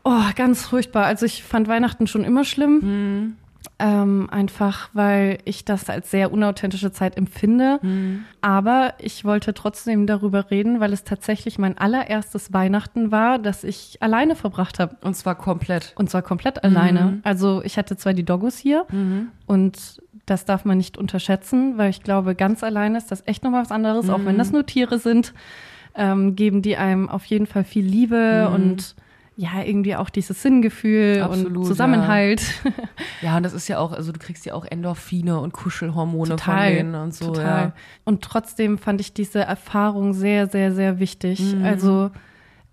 Oh, 0.04 0.24
ganz 0.36 0.66
furchtbar. 0.66 1.06
Also 1.06 1.26
ich 1.26 1.44
fand 1.44 1.68
Weihnachten 1.68 2.08
schon 2.08 2.24
immer 2.24 2.46
schlimm. 2.46 3.36
Ähm, 3.80 4.28
einfach, 4.32 4.90
weil 4.94 5.40
ich 5.44 5.66
das 5.66 5.90
als 5.90 6.10
sehr 6.10 6.32
unauthentische 6.32 6.92
Zeit 6.92 7.18
empfinde. 7.18 7.80
Aber 8.42 8.94
ich 9.00 9.26
wollte 9.26 9.54
trotzdem 9.54 10.08
darüber 10.08 10.50
reden, 10.50 10.80
weil 10.80 10.94
es 10.94 11.04
tatsächlich 11.04 11.60
mein 11.60 11.78
allererstes 11.78 12.54
Weihnachten 12.54 13.12
war, 13.12 13.38
das 13.38 13.64
ich 13.64 14.02
alleine 14.02 14.36
verbracht 14.36 14.80
habe. 14.80 14.96
Und 15.02 15.16
zwar 15.16 15.36
komplett. 15.36 15.94
Und 15.98 16.10
zwar 16.10 16.22
komplett 16.22 16.64
alleine. 16.64 17.20
Also 17.24 17.62
ich 17.64 17.78
hatte 17.78 17.98
zwar 17.98 18.14
die 18.14 18.24
Doggos 18.24 18.58
hier 18.58 18.86
und 19.46 20.02
das 20.28 20.46
darf 20.46 20.66
man 20.66 20.78
nicht 20.78 20.98
unterschätzen, 20.98 21.78
weil 21.78 21.90
ich 21.90 22.04
glaube, 22.04 22.36
ganz 22.36 22.64
alleine 22.64 22.98
ist 22.98 23.12
das 23.12 23.24
echt 23.26 23.44
nochmal 23.44 23.64
was 23.64 23.72
anderes, 23.72 24.10
auch 24.10 24.24
wenn 24.24 24.38
das 24.38 24.52
nur 24.52 24.66
Tiere 24.66 25.00
sind, 25.00 25.34
ähm, 25.96 26.36
geben 26.36 26.62
die 26.62 26.78
einem 26.78 27.10
auf 27.10 27.26
jeden 27.26 27.48
Fall 27.48 27.64
viel 27.64 27.86
Liebe 27.86 28.50
und 28.54 28.96
ja, 29.38 29.62
irgendwie 29.64 29.96
auch 29.96 30.10
dieses 30.10 30.42
Sinngefühl 30.42 31.22
Absolut, 31.22 31.58
und 31.58 31.66
Zusammenhalt. 31.66 32.42
Ja, 33.22 33.38
und 33.38 33.44
das 33.44 33.54
ist 33.54 33.68
ja 33.68 33.80
auch, 33.80 33.94
also 33.94 34.12
du 34.12 34.20
kriegst 34.20 34.46
ja 34.46 34.54
auch 34.54 34.66
Endorphine 34.66 35.40
und 35.40 35.54
Kuschelhormone 35.54 36.38
von 36.38 36.58
denen 36.58 36.96
und 36.96 37.16
so. 37.16 37.28
total. 37.28 37.66
Ja. 37.66 37.74
Und 38.04 38.24
trotzdem 38.24 38.78
fand 38.78 39.02
ich 39.02 39.14
diese 39.14 39.40
Erfahrung 39.40 40.14
sehr, 40.14 40.48
sehr, 40.48 40.72
sehr 40.72 41.00
wichtig. 41.00 41.40
Mhm. 41.40 41.64
Also 41.64 42.12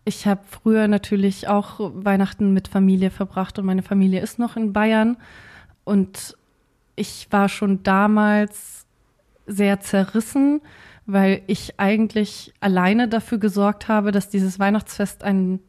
ich 0.05 0.27
habe 0.27 0.41
früher 0.49 0.89
natürlich 0.89 1.49
auch 1.49 1.81
Weihnachten 1.95 2.53
mit 2.53 2.69
Familie 2.69 3.11
verbracht 3.11 3.59
und 3.59 3.65
meine 3.65 3.83
Familie 3.83 4.21
ist 4.21 4.39
noch 4.39 4.57
in 4.57 4.73
Bayern. 4.73 5.17
Und 5.85 6.37
ich 6.97 7.29
war 7.31 7.49
schon 7.49 7.83
damals 7.83 8.87
sehr 9.47 9.81
zerrissen, 9.81 10.61
weil 11.07 11.43
ich 11.47 11.79
eigentlich 11.79 12.53
alleine 12.61 13.09
dafür 13.09 13.39
gesorgt 13.39 13.89
habe, 13.89 14.11
dass 14.11 14.31
dieses 14.31 14.59
Weihnachtsfest 14.59 15.23
ein 15.23 15.61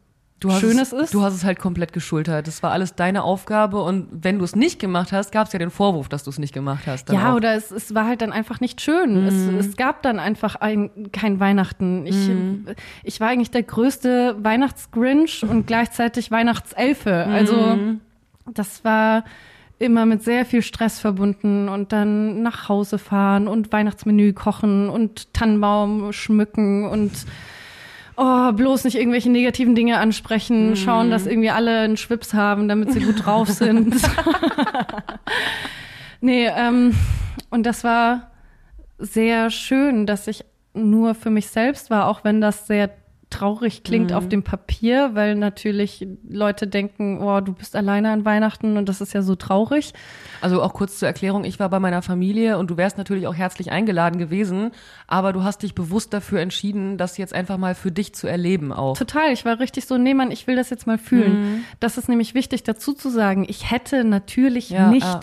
schönes 0.42 0.92
es, 0.92 1.04
ist. 1.04 1.14
Du 1.14 1.22
hast 1.22 1.34
es 1.34 1.44
halt 1.44 1.58
komplett 1.58 1.92
geschultert. 1.92 2.46
Das 2.46 2.62
war 2.62 2.70
alles 2.70 2.94
deine 2.94 3.22
Aufgabe 3.22 3.82
und 3.82 4.08
wenn 4.12 4.38
du 4.38 4.44
es 4.44 4.54
nicht 4.54 4.78
gemacht 4.78 5.12
hast, 5.12 5.32
gab 5.32 5.46
es 5.46 5.52
ja 5.52 5.58
den 5.58 5.70
Vorwurf, 5.70 6.08
dass 6.08 6.24
du 6.24 6.30
es 6.30 6.38
nicht 6.38 6.54
gemacht 6.54 6.86
hast. 6.86 7.10
Ja, 7.10 7.32
auch. 7.32 7.36
oder 7.36 7.54
es, 7.54 7.70
es 7.70 7.94
war 7.94 8.06
halt 8.06 8.22
dann 8.22 8.32
einfach 8.32 8.60
nicht 8.60 8.80
schön. 8.80 9.26
Es, 9.26 9.34
es 9.34 9.76
gab 9.76 10.02
dann 10.02 10.18
einfach 10.18 10.56
ein, 10.56 11.10
kein 11.12 11.40
Weihnachten. 11.40 12.06
Ich, 12.06 12.30
ich 13.02 13.20
war 13.20 13.28
eigentlich 13.28 13.50
der 13.50 13.62
größte 13.62 14.36
Weihnachtsgrinch 14.38 15.42
und 15.42 15.66
gleichzeitig 15.66 16.30
Weihnachtselfe. 16.30 17.26
Also 17.26 17.78
das 18.52 18.84
war 18.84 19.24
immer 19.78 20.06
mit 20.06 20.22
sehr 20.22 20.44
viel 20.44 20.62
Stress 20.62 20.98
verbunden 20.98 21.68
und 21.68 21.92
dann 21.92 22.42
nach 22.42 22.68
Hause 22.68 22.98
fahren 22.98 23.46
und 23.46 23.72
Weihnachtsmenü 23.72 24.32
kochen 24.32 24.88
und 24.88 25.32
Tannenbaum 25.34 26.12
schmücken 26.12 26.86
und 26.86 27.12
oh, 28.16 28.52
bloß 28.52 28.84
nicht 28.84 28.96
irgendwelche 28.96 29.30
negativen 29.30 29.74
Dinge 29.74 29.98
ansprechen, 29.98 30.76
schauen, 30.76 31.10
dass 31.10 31.26
irgendwie 31.26 31.50
alle 31.50 31.80
einen 31.80 31.96
Schwips 31.96 32.32
haben, 32.32 32.68
damit 32.68 32.92
sie 32.92 33.00
gut 33.00 33.26
drauf 33.26 33.48
sind. 33.50 33.94
nee, 36.20 36.46
ähm, 36.46 36.94
und 37.50 37.64
das 37.64 37.84
war 37.84 38.30
sehr 38.98 39.50
schön, 39.50 40.06
dass 40.06 40.26
ich 40.26 40.44
nur 40.72 41.14
für 41.14 41.30
mich 41.30 41.48
selbst 41.48 41.90
war, 41.90 42.06
auch 42.06 42.24
wenn 42.24 42.40
das 42.40 42.66
sehr 42.66 42.90
traurig 43.30 43.82
klingt 43.82 44.12
auf 44.12 44.28
dem 44.28 44.44
Papier, 44.44 45.10
weil 45.14 45.34
natürlich 45.34 46.06
Leute 46.28 46.66
denken, 46.68 47.20
oh, 47.20 47.40
du 47.40 47.52
bist 47.52 47.74
alleine 47.74 48.12
an 48.12 48.24
Weihnachten 48.24 48.76
und 48.76 48.88
das 48.88 49.00
ist 49.00 49.14
ja 49.14 49.22
so 49.22 49.34
traurig. 49.34 49.94
Also 50.40 50.62
auch 50.62 50.72
kurz 50.72 50.98
zur 50.98 51.08
Erklärung, 51.08 51.44
ich 51.44 51.58
war 51.58 51.68
bei 51.68 51.80
meiner 51.80 52.02
Familie 52.02 52.56
und 52.56 52.70
du 52.70 52.76
wärst 52.76 52.98
natürlich 52.98 53.26
auch 53.26 53.34
herzlich 53.34 53.72
eingeladen 53.72 54.18
gewesen, 54.18 54.70
aber 55.08 55.32
du 55.32 55.42
hast 55.42 55.62
dich 55.62 55.74
bewusst 55.74 56.12
dafür 56.12 56.40
entschieden, 56.40 56.98
das 56.98 57.18
jetzt 57.18 57.34
einfach 57.34 57.58
mal 57.58 57.74
für 57.74 57.90
dich 57.90 58.14
zu 58.14 58.28
erleben 58.28 58.72
auch. 58.72 58.96
Total, 58.96 59.32
ich 59.32 59.44
war 59.44 59.58
richtig 59.58 59.86
so, 59.86 59.98
nee, 59.98 60.14
Mann, 60.14 60.30
ich 60.30 60.46
will 60.46 60.54
das 60.56 60.70
jetzt 60.70 60.86
mal 60.86 60.98
fühlen. 60.98 61.64
Das 61.80 61.98
ist 61.98 62.08
nämlich 62.08 62.34
wichtig 62.34 62.62
dazu 62.62 62.92
zu 62.92 63.10
sagen. 63.10 63.44
Ich 63.48 63.70
hätte 63.70 64.04
natürlich 64.04 64.70
Ja, 64.70 64.88
nicht 64.88 65.04
ja. 65.04 65.20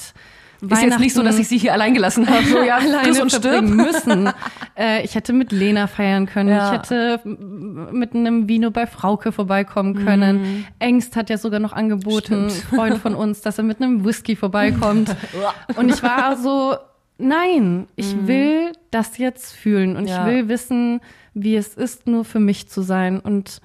Ist 0.69 0.81
jetzt 0.81 0.99
nicht 0.99 1.13
so, 1.13 1.23
dass 1.23 1.37
ich 1.39 1.47
sie 1.47 1.57
hier 1.57 1.73
allein 1.73 1.93
gelassen 1.93 2.29
habe. 2.29 2.43
So, 2.45 2.61
ja, 2.63 2.77
alleine 2.77 3.21
und 3.21 3.31
stirb. 3.31 3.63
müssen. 3.65 4.29
äh, 4.77 5.03
ich 5.03 5.15
hätte 5.15 5.33
mit 5.33 5.51
Lena 5.51 5.87
feiern 5.87 6.25
können. 6.25 6.49
Ja. 6.49 6.67
Ich 6.67 6.79
hätte 6.79 7.19
m- 7.25 7.89
mit 7.91 8.13
einem 8.15 8.47
Vino 8.47 8.71
bei 8.71 8.87
Frauke 8.87 9.31
vorbeikommen 9.31 10.05
können. 10.05 10.65
Engst 10.79 11.15
hat 11.15 11.29
ja 11.29 11.37
sogar 11.37 11.59
noch 11.59 11.73
angeboten, 11.73 12.45
Mhm. 12.45 12.49
Stimmt. 12.49 12.63
Freund 12.69 12.97
von 12.99 13.15
uns, 13.15 13.41
dass 13.41 13.57
er 13.57 13.63
mit 13.63 13.81
einem 13.81 14.05
Whisky 14.05 14.35
vorbeikommt. 14.35 15.15
und 15.75 15.89
ich 15.89 16.01
war 16.03 16.37
so, 16.37 16.75
nein, 17.17 17.87
ich 17.95 18.15
will 18.27 18.71
das 18.91 19.17
jetzt 19.17 19.53
fühlen 19.53 19.95
und 19.95 20.03
Mhm. 20.03 20.07
Ja. 20.09 20.27
ich 20.27 20.33
will 20.33 20.47
wissen, 20.49 21.01
wie 21.33 21.55
es 21.55 21.73
ist, 21.75 22.07
nur 22.07 22.25
für 22.25 22.39
mich 22.39 22.67
zu 22.69 22.81
sein. 22.81 23.19
Und 23.19 23.59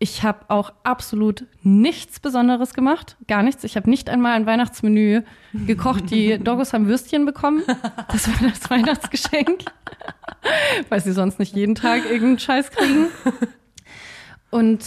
ich 0.00 0.22
habe 0.22 0.44
auch 0.48 0.72
absolut 0.84 1.46
nichts 1.62 2.20
Besonderes 2.20 2.72
gemacht, 2.72 3.16
gar 3.26 3.42
nichts. 3.42 3.64
Ich 3.64 3.76
habe 3.76 3.90
nicht 3.90 4.08
einmal 4.08 4.32
ein 4.32 4.46
Weihnachtsmenü 4.46 5.22
gekocht. 5.66 6.10
Die 6.10 6.38
Doggos 6.42 6.72
haben 6.72 6.86
Würstchen 6.86 7.26
bekommen. 7.26 7.62
Das 8.10 8.28
war 8.28 8.48
das 8.48 8.70
Weihnachtsgeschenk, 8.70 9.64
weil 10.88 11.00
sie 11.00 11.12
sonst 11.12 11.40
nicht 11.40 11.56
jeden 11.56 11.74
Tag 11.74 12.04
irgendeinen 12.04 12.38
Scheiß 12.38 12.70
kriegen. 12.70 13.06
Und 14.50 14.84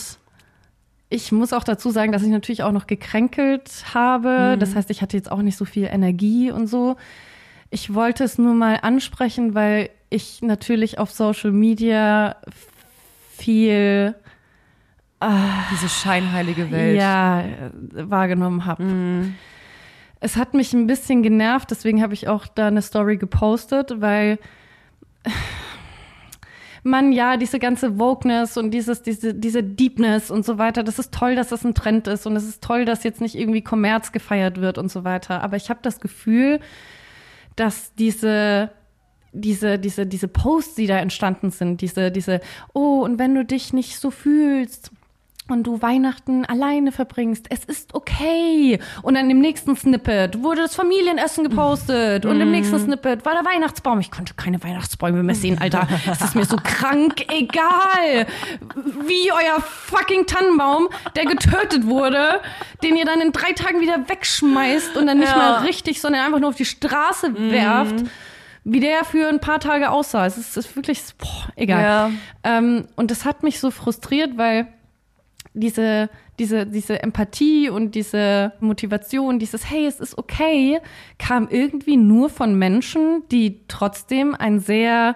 ich 1.10 1.34
muss 1.34 1.52
auch 1.52 1.66
dazu 1.66 1.90
sagen, 1.90 2.14
dass 2.14 2.24
ich 2.24 2.30
natürlich 2.30 2.64
auch 2.64 2.72
noch 2.72 2.88
gekränkelt 2.88 3.70
habe. 3.94 4.56
Das 4.58 4.76
heißt, 4.76 4.90
ich 4.92 5.02
hatte 5.02 5.18
jetzt 5.18 5.30
auch 5.30 5.42
nicht 5.42 5.58
so 5.58 5.66
viel 5.66 5.86
Energie 5.86 6.52
und 6.52 6.68
so. 6.68 6.96
Ich 7.70 7.94
wollte 7.94 8.24
es 8.24 8.38
nur 8.38 8.54
mal 8.54 8.80
ansprechen, 8.82 9.56
weil 9.56 9.90
ich 10.10 10.42
natürlich 10.42 11.00
auf 11.00 11.12
Social 11.12 11.52
Media 11.52 12.38
viel 13.38 14.16
Diese 15.72 15.90
scheinheilige 15.90 16.72
Welt. 16.72 16.98
ja, 16.98 17.42
äh, 17.42 17.72
wahrgenommen 17.94 18.66
habe. 18.66 19.32
es 20.20 20.38
hat 20.38 20.54
mich 20.54 20.74
ein 20.74 20.88
bisschen 20.88 21.24
genervt, 21.24 21.72
deswegen 21.72 22.02
habe 22.02 22.14
ich 22.14 22.28
auch 22.28 22.48
da 22.48 22.68
eine 22.68 22.82
Story 22.82 23.18
gepostet, 23.18 24.02
weil 24.02 24.40
man 26.84 27.12
ja 27.12 27.38
diese 27.38 27.60
ganze 27.60 28.00
Wokeness 28.00 28.58
und 28.58 28.72
dieses, 28.72 29.04
diese, 29.04 29.34
diese 29.34 29.64
Deepness 29.64 30.32
und 30.32 30.46
so 30.46 30.58
weiter, 30.58 30.84
das 30.84 30.98
ist 30.98 31.14
toll, 31.14 31.36
dass 31.36 31.50
das 31.50 31.64
ein 31.64 31.76
Trend 31.76 32.08
ist 32.08 32.26
und 32.26 32.36
es 32.36 32.48
ist 32.48 32.64
toll, 32.64 32.86
dass 32.86 33.04
jetzt 33.04 33.22
nicht 33.22 33.36
irgendwie 33.36 33.62
Kommerz 33.62 34.12
gefeiert 34.12 34.60
wird 34.60 34.78
und 34.78 34.92
so 34.92 35.04
weiter. 35.04 35.44
Aber 35.44 35.58
ich 35.58 35.70
habe 35.70 35.80
das 35.84 36.00
Gefühl, 36.00 36.60
dass 37.56 37.94
diese 37.96 38.72
diese, 39.34 39.80
diese, 39.80 40.06
diese 40.06 40.28
Posts, 40.28 40.76
die 40.76 40.88
da 40.88 40.98
entstanden 40.98 41.52
sind, 41.52 41.80
diese, 41.80 42.12
diese, 42.12 42.42
oh, 42.74 43.02
und 43.02 43.18
wenn 43.18 43.34
du 43.34 43.46
dich 43.46 43.72
nicht 43.72 43.98
so 43.98 44.12
fühlst, 44.12 44.92
und 45.52 45.64
du 45.64 45.82
Weihnachten 45.82 46.46
alleine 46.46 46.92
verbringst, 46.92 47.46
es 47.50 47.64
ist 47.66 47.94
okay. 47.94 48.80
Und 49.02 49.16
dann 49.16 49.30
im 49.30 49.40
nächsten 49.40 49.76
Snippet 49.76 50.42
wurde 50.42 50.62
das 50.62 50.76
Familienessen 50.76 51.44
gepostet 51.44 52.26
und 52.26 52.40
im 52.42 52.52
nächsten 52.52 52.80
Snippet 52.80 53.26
war 53.26 53.34
der 53.34 53.46
Weihnachtsbaum. 53.46 54.00
Ich 54.00 54.12
konnte 54.12 54.34
keine 54.36 54.64
Weihnachtsbäume 54.64 55.24
mehr 55.24 55.36
sehen, 55.36 55.58
Alter. 55.60 55.88
Es 56.12 56.22
ist 56.22 56.36
mir 56.36 56.46
so 56.46 56.58
krank 56.58 57.26
egal, 57.32 58.26
wie 59.08 59.32
euer 59.32 59.62
fucking 59.62 60.26
Tannenbaum, 60.26 60.88
der 61.16 61.26
getötet 61.26 61.86
wurde, 61.86 62.40
den 62.84 62.96
ihr 62.96 63.06
dann 63.06 63.22
in 63.22 63.32
drei 63.32 63.54
Tagen 63.54 63.82
wieder 63.82 64.08
wegschmeißt 64.10 64.98
und 64.98 65.08
dann 65.08 65.20
nicht 65.20 65.32
Ja. 65.32 65.38
mehr 65.60 65.64
richtig, 65.64 66.02
sondern 66.02 66.26
einfach 66.26 66.40
nur 66.40 66.50
auf 66.50 66.56
die 66.56 66.66
Straße 66.66 67.34
werft. 67.52 67.96
Wie 68.64 68.80
der 68.80 69.04
für 69.06 69.28
ein 69.28 69.40
paar 69.40 69.60
Tage 69.60 69.90
aussah. 69.90 70.28
Es 70.28 70.38
ist, 70.38 70.56
ist 70.56 70.76
wirklich, 70.76 71.02
boah, 71.18 71.48
egal. 71.56 71.82
Ja. 71.84 72.12
Ähm, 72.44 72.86
und 72.96 73.10
das 73.10 73.26
hat 73.26 73.42
mich 73.42 73.60
so 73.60 73.72
frustriert, 73.72 74.38
weil 74.38 74.68
diese, 75.54 76.10
diese, 76.40 76.66
diese 76.66 77.02
Empathie 77.04 77.70
und 77.70 77.94
diese 77.96 78.54
Motivation, 78.60 79.38
dieses 79.40 79.70
Hey, 79.70 79.86
es 79.86 80.00
ist 80.00 80.18
okay, 80.18 80.80
kam 81.20 81.48
irgendwie 81.50 81.98
nur 81.98 82.30
von 82.30 82.56
Menschen, 82.58 83.24
die 83.32 83.62
trotzdem 83.68 84.34
ein 84.36 84.60
sehr 84.60 85.16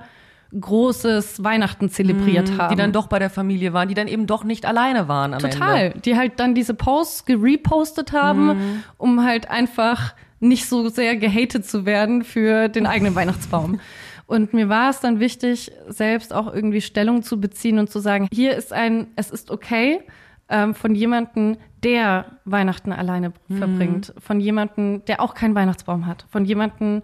großes 0.58 1.44
Weihnachten 1.44 1.90
zelebriert 1.90 2.52
haben. 2.58 2.68
Mhm. 2.68 2.70
Die 2.70 2.76
dann 2.82 2.92
doch 2.92 3.08
bei 3.08 3.20
der 3.20 3.30
Familie 3.30 3.74
waren, 3.74 3.88
die 3.90 3.94
dann 3.94 4.08
eben 4.08 4.26
doch 4.28 4.44
nicht 4.44 4.66
alleine 4.66 5.08
waren 5.08 5.34
am 5.34 5.40
Total. 5.40 5.78
Ende. 5.88 6.00
Die 6.00 6.16
halt 6.16 6.40
dann 6.40 6.56
diese 6.56 6.74
Posts 6.74 7.26
gerepostet 7.26 8.14
haben, 8.14 8.48
Mhm. 8.48 8.84
um 8.98 9.24
halt 9.26 9.50
einfach 9.50 10.14
nicht 10.40 10.68
so 10.68 10.90
sehr 10.90 11.16
gehatet 11.18 11.66
zu 11.66 11.86
werden 11.86 12.24
für 12.24 12.70
den 12.70 12.86
eigenen 12.86 13.16
Weihnachtsbaum. 13.16 13.80
Und 14.28 14.54
mir 14.54 14.70
war 14.70 14.90
es 14.90 15.00
dann 15.02 15.20
wichtig, 15.20 15.72
selbst 15.88 16.34
auch 16.34 16.52
irgendwie 16.54 16.82
Stellung 16.82 17.22
zu 17.22 17.40
beziehen 17.40 17.78
und 17.78 17.90
zu 17.90 18.00
sagen, 18.00 18.28
hier 18.34 18.56
ist 18.56 18.74
ein, 18.74 19.08
es 19.16 19.30
ist 19.30 19.52
okay, 19.52 20.02
ähm, 20.50 20.74
von 20.76 20.96
jemandem, 20.96 21.58
der 21.84 22.26
Weihnachten 22.46 22.92
alleine 22.92 23.34
Mhm. 23.48 23.58
verbringt, 23.58 24.14
von 24.20 24.40
jemandem, 24.40 25.04
der 25.06 25.22
auch 25.22 25.34
keinen 25.34 25.56
Weihnachtsbaum 25.56 26.06
hat, 26.06 26.26
von 26.30 26.46
jemandem, 26.46 27.02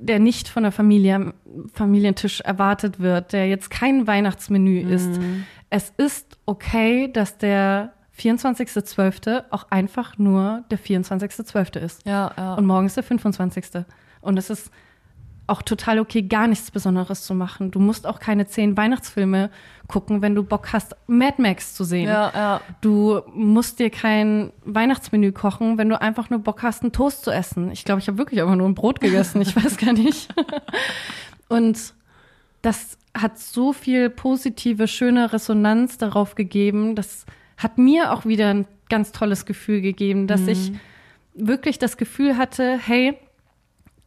der 0.00 0.18
nicht 0.18 0.48
von 0.48 0.62
der 0.64 0.72
Familie 0.72 1.14
am 1.14 1.34
Familientisch 1.72 2.40
erwartet 2.40 2.98
wird, 3.00 3.32
der 3.32 3.48
jetzt 3.48 3.70
kein 3.70 4.06
Weihnachtsmenü 4.06 4.80
ist. 4.80 5.20
Es 5.70 5.92
ist 5.96 6.38
okay, 6.46 7.10
dass 7.12 7.38
der 7.38 7.92
24.12. 8.18 9.44
auch 9.50 9.66
einfach 9.70 10.18
nur 10.18 10.64
der 10.70 10.78
24.12. 10.78 11.78
ist. 11.78 12.06
Ja, 12.06 12.32
ja. 12.36 12.54
Und 12.54 12.66
morgen 12.66 12.86
ist 12.86 12.96
der 12.96 13.04
25. 13.04 13.84
Und 14.20 14.38
es 14.38 14.50
ist 14.50 14.70
auch 15.46 15.62
total 15.62 16.00
okay, 16.00 16.22
gar 16.22 16.48
nichts 16.48 16.70
Besonderes 16.70 17.24
zu 17.24 17.34
machen. 17.34 17.70
Du 17.70 17.78
musst 17.78 18.06
auch 18.06 18.18
keine 18.18 18.46
zehn 18.46 18.76
Weihnachtsfilme 18.76 19.50
gucken, 19.86 20.20
wenn 20.20 20.34
du 20.34 20.42
Bock 20.42 20.72
hast, 20.72 20.96
Mad 21.06 21.40
Max 21.40 21.74
zu 21.74 21.84
sehen. 21.84 22.08
ja, 22.08 22.32
ja. 22.34 22.60
Du 22.80 23.20
musst 23.32 23.78
dir 23.78 23.90
kein 23.90 24.52
Weihnachtsmenü 24.64 25.32
kochen, 25.32 25.78
wenn 25.78 25.88
du 25.88 26.00
einfach 26.00 26.30
nur 26.30 26.40
Bock 26.40 26.62
hast, 26.62 26.82
einen 26.82 26.92
Toast 26.92 27.24
zu 27.24 27.30
essen. 27.30 27.70
Ich 27.70 27.84
glaube, 27.84 28.00
ich 28.00 28.08
habe 28.08 28.18
wirklich 28.18 28.42
einfach 28.42 28.56
nur 28.56 28.68
ein 28.68 28.74
Brot 28.74 29.00
gegessen. 29.00 29.40
Ich 29.40 29.54
weiß 29.54 29.76
gar 29.76 29.92
nicht. 29.92 30.34
Und 31.48 31.94
das 32.62 32.98
hat 33.16 33.38
so 33.38 33.72
viel 33.72 34.10
positive, 34.10 34.88
schöne 34.88 35.32
Resonanz 35.32 35.98
darauf 35.98 36.34
gegeben. 36.34 36.96
Das 36.96 37.24
hat 37.56 37.78
mir 37.78 38.12
auch 38.12 38.26
wieder 38.26 38.50
ein 38.50 38.66
ganz 38.88 39.12
tolles 39.12 39.46
Gefühl 39.46 39.80
gegeben, 39.80 40.26
dass 40.26 40.46
ich 40.46 40.72
wirklich 41.34 41.78
das 41.78 41.96
Gefühl 41.96 42.36
hatte, 42.36 42.78
hey, 42.78 43.16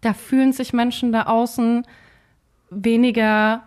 da 0.02 0.14
fühlen 0.14 0.54
sich 0.54 0.74
Menschen 0.74 1.12
da 1.12 1.24
außen 1.24 1.86
weniger 2.70 3.64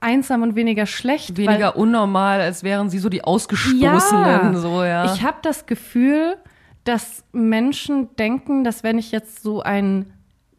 einsam 0.00 0.42
und 0.42 0.54
weniger 0.54 0.86
schlecht. 0.86 1.36
weil- 1.38 1.46
Weniger 1.48 1.76
unnormal, 1.76 2.40
als 2.40 2.62
wären 2.62 2.88
sie 2.90 2.98
so 2.98 3.08
die 3.08 3.24
Ausgestoßenen. 3.24 4.56
so, 4.56 4.84
ja. 4.84 5.12
ich 5.12 5.22
habe 5.22 5.38
das 5.42 5.66
Gefühl, 5.66 6.36
dass 6.84 7.24
Menschen 7.32 8.14
denken, 8.16 8.62
dass 8.64 8.82
wenn 8.84 8.98
ich 8.98 9.10
jetzt 9.10 9.42
so 9.42 9.60
einen 9.62 10.12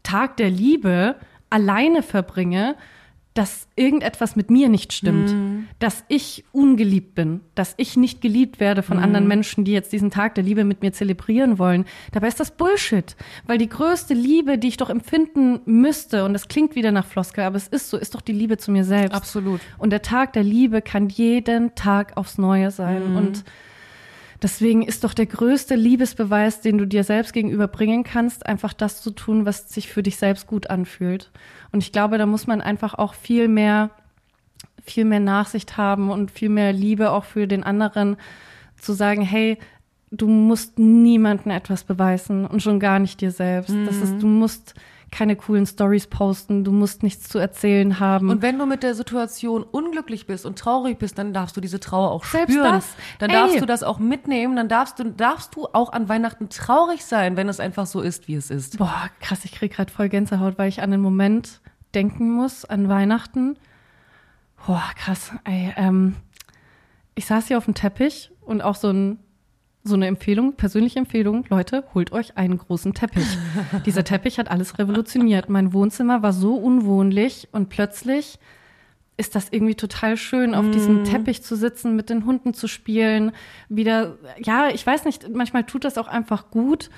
Tag 0.04 0.38
der 0.38 0.50
Liebe 0.50 1.16
alleine 1.50 2.04
verbringe, 2.04 2.76
dass 3.34 3.68
irgendetwas 3.76 4.36
mit 4.36 4.52
mir 4.52 4.68
nicht 4.70 4.92
stimmt, 4.94 5.32
Mhm. 5.32 5.59
Dass 5.80 6.04
ich 6.10 6.44
ungeliebt 6.52 7.16
bin, 7.16 7.40
dass 7.56 7.74
ich 7.78 7.96
nicht 7.96 8.20
geliebt 8.20 8.60
werde 8.60 8.84
von 8.84 8.98
Mhm. 8.98 9.04
anderen 9.04 9.28
Menschen, 9.30 9.64
die 9.64 9.72
jetzt 9.72 9.94
diesen 9.94 10.12
Tag 10.12 10.36
der 10.36 10.44
Liebe 10.44 10.66
mit 10.66 10.82
mir 10.82 10.92
zelebrieren 10.92 11.58
wollen. 11.58 11.86
Dabei 12.12 12.28
ist 12.28 12.40
das 12.40 12.52
Bullshit, 12.52 13.16
weil 13.48 13.58
die 13.58 13.70
größte 13.70 14.14
Liebe, 14.14 14.58
die 14.58 14.68
ich 14.68 14.78
doch 14.78 14.90
empfinden 14.90 15.62
müsste, 15.66 16.26
und 16.26 16.34
das 16.34 16.50
klingt 16.50 16.76
wieder 16.76 16.92
nach 16.92 17.06
Floskel, 17.06 17.46
aber 17.46 17.56
es 17.56 17.70
ist 17.70 17.90
so, 17.90 17.98
ist 17.98 18.14
doch 18.14 18.22
die 18.22 18.34
Liebe 18.34 18.58
zu 18.58 18.72
mir 18.72 18.84
selbst. 18.84 19.16
Absolut. 19.16 19.62
Und 19.78 19.92
der 19.92 20.02
Tag 20.02 20.34
der 20.34 20.44
Liebe 20.44 20.82
kann 20.82 21.08
jeden 21.08 21.74
Tag 21.76 22.18
aufs 22.18 22.38
Neue 22.38 22.72
sein. 22.72 23.16
Und 23.16 23.46
deswegen 24.42 24.84
ist 24.84 25.06
doch 25.06 25.14
der 25.14 25.28
größte 25.28 25.76
Liebesbeweis, 25.76 26.60
den 26.60 26.78
du 26.78 26.88
dir 26.88 27.06
selbst 27.06 27.32
gegenüber 27.32 27.68
bringen 27.68 28.04
kannst, 28.04 28.46
einfach 28.46 28.74
das 28.74 29.02
zu 29.02 29.12
tun, 29.12 29.46
was 29.46 29.70
sich 29.70 29.88
für 29.88 30.04
dich 30.04 30.18
selbst 30.18 30.46
gut 30.46 30.70
anfühlt. 30.70 31.32
Und 31.72 31.84
ich 31.84 31.92
glaube, 31.94 32.18
da 32.18 32.26
muss 32.26 32.48
man 32.48 32.62
einfach 32.62 32.96
auch 32.96 33.14
viel 33.14 33.48
mehr, 33.48 33.92
viel 34.84 35.06
mehr 35.06 35.20
Nachsicht 35.20 35.78
haben 35.78 36.10
und 36.10 36.32
viel 36.32 36.50
mehr 36.50 36.74
Liebe 36.74 37.12
auch 37.12 37.24
für 37.24 37.48
den 37.48 37.64
anderen, 37.64 38.18
zu 38.78 38.94
sagen, 38.94 39.22
hey, 39.22 39.58
du 40.12 40.28
musst 40.28 40.80
niemandem 40.80 41.52
etwas 41.52 41.84
beweisen 41.84 42.46
und 42.46 42.62
schon 42.62 42.80
gar 42.80 43.00
nicht 43.00 43.22
dir 43.22 43.32
selbst. 43.32 43.74
Das 43.86 43.98
ist, 43.98 44.22
du 44.22 44.28
musst 44.28 44.74
keine 45.12 45.36
coolen 45.36 45.66
Stories 45.66 46.08
posten, 46.08 46.64
du 46.64 46.72
musst 46.72 47.04
nichts 47.04 47.28
zu 47.30 47.40
erzählen 47.40 48.00
haben. 48.00 48.30
Und 48.30 48.42
wenn 48.42 48.58
du 48.58 48.66
mit 48.66 48.84
der 48.84 48.94
Situation 48.94 49.64
unglücklich 49.64 50.28
bist 50.28 50.46
und 50.46 50.60
traurig 50.60 51.00
bist, 51.00 51.18
dann 51.18 51.34
darfst 51.34 51.58
du 51.58 51.62
diese 51.62 51.80
Trauer 51.80 52.12
auch 52.12 52.24
Selbst 52.26 52.54
spüren. 52.54 52.74
das. 52.74 52.96
Dann 53.18 53.30
Ey. 53.30 53.36
darfst 53.36 53.62
du 53.62 53.66
das 53.66 53.84
auch 53.84 54.00
mitnehmen. 54.00 54.56
Dann 54.56 54.70
darfst 54.70 55.00
du, 55.00 55.06
darfst 55.06 55.56
du 55.56 55.68
auch 55.74 55.92
an 55.94 56.10
Weihnachten 56.10 56.50
traurig 56.50 57.04
sein, 57.04 57.38
wenn 57.38 57.50
es 57.50 57.60
einfach 57.60 57.86
so 57.86 58.02
ist, 58.02 58.28
wie 58.28 58.36
es 58.36 58.52
ist. 58.52 58.78
Boah, 58.78 59.10
krass, 59.20 59.46
ich 59.46 59.52
krieg 59.52 59.74
gerade 59.74 59.92
voll 59.92 60.10
Gänsehaut, 60.10 60.58
weil 60.58 60.70
ich 60.70 60.82
an 60.82 60.92
den 60.92 61.02
Moment 61.02 61.62
denken 61.96 62.32
muss, 62.32 62.66
an 62.66 62.88
Weihnachten. 62.88 63.58
Boah, 64.66 64.92
krass, 64.96 65.32
ey, 65.46 65.74
ähm, 65.78 66.16
ich 67.16 67.26
saß 67.26 67.48
hier 67.48 67.58
auf 67.58 67.66
dem 67.66 67.74
Teppich 67.74 68.32
und 68.42 68.62
auch 68.62 68.76
so, 68.76 68.90
ein, 68.90 69.20
so 69.84 69.96
eine 69.96 70.08
Empfehlung, 70.08 70.54
persönliche 70.54 71.00
Empfehlung, 71.00 71.46
Leute, 71.50 71.84
holt 71.94 72.12
euch 72.12 72.38
einen 72.38 72.58
großen 72.58 72.94
Teppich. 72.94 73.38
Dieser 73.86 74.04
Teppich 74.04 74.38
hat 74.38 74.50
alles 74.50 74.78
revolutioniert. 74.80 75.50
Mein 75.50 75.74
Wohnzimmer 75.74 76.22
war 76.22 76.34
so 76.34 76.56
unwohnlich 76.56 77.50
und 77.52 77.70
plötzlich 77.70 78.40
ist 79.18 79.36
das 79.36 79.50
irgendwie 79.52 79.76
total 79.76 80.16
schön, 80.16 80.56
auf 80.56 80.72
diesem 80.72 81.04
Teppich 81.04 81.44
zu 81.44 81.58
sitzen, 81.58 81.98
mit 81.98 82.10
den 82.10 82.26
Hunden 82.26 82.54
zu 82.54 82.70
spielen, 82.70 83.34
wieder, 83.68 84.18
ja, 84.38 84.70
ich 84.70 84.88
weiß 84.88 85.04
nicht, 85.04 85.28
manchmal 85.30 85.66
tut 85.66 85.84
das 85.84 85.98
auch 85.98 86.08
einfach 86.08 86.52
gut, 86.52 86.90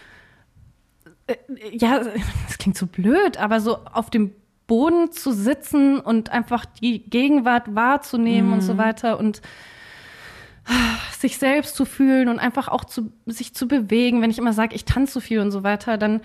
ja, 1.72 1.99
das 2.47 2.57
klingt 2.57 2.78
so 2.78 2.86
blöd, 2.86 3.38
aber 3.38 3.59
so 3.59 3.78
auf 3.86 4.09
dem 4.09 4.32
Boden 4.72 5.11
zu 5.11 5.34
sitzen 5.34 5.99
und 5.99 6.30
einfach 6.32 6.63
die 6.63 7.03
Gegenwart 7.03 7.76
wahrzunehmen 7.76 8.53
und 8.53 8.61
so 8.61 8.78
weiter 8.78 9.19
und 9.19 9.41
ah, 10.65 10.72
sich 11.11 11.38
selbst 11.38 11.76
zu 11.76 11.84
fühlen 11.84 12.30
und 12.30 12.39
einfach 12.39 12.69
auch 12.69 12.86
zu, 12.86 13.11
sich 13.26 13.53
zu 13.53 13.67
bewegen. 13.67 14.22
Wenn 14.22 14.32
ich 14.32 14.38
immer 14.38 14.53
sage, 14.53 14.74
ich 14.74 14.86
tanze 14.86 15.11
so 15.11 15.19
viel 15.19 15.41
und 15.41 15.51
so 15.51 15.63
weiter, 15.63 15.97
dann 15.97 16.22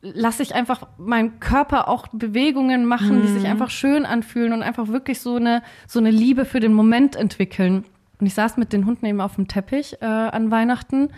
lasse 0.00 0.42
ich 0.42 0.54
einfach 0.54 0.86
meinen 0.96 1.40
Körper 1.40 1.88
auch 1.88 2.08
Bewegungen 2.08 2.86
machen, 2.86 3.20
die 3.20 3.28
sich 3.28 3.46
einfach 3.46 3.68
schön 3.68 4.06
anfühlen 4.06 4.54
und 4.54 4.62
einfach 4.62 4.88
wirklich 4.88 5.20
so 5.20 5.36
eine, 5.36 5.62
so 5.86 5.98
eine 5.98 6.10
Liebe 6.10 6.46
für 6.46 6.60
den 6.60 6.72
Moment 6.72 7.16
entwickeln. 7.16 7.84
Und 8.18 8.26
ich 8.26 8.32
saß 8.32 8.56
mit 8.56 8.72
den 8.72 8.86
Hunden 8.86 9.04
eben 9.04 9.20
auf 9.20 9.34
dem 9.34 9.46
Teppich 9.46 10.00
äh, 10.00 10.06
an 10.06 10.50
Weihnachten 10.50 11.10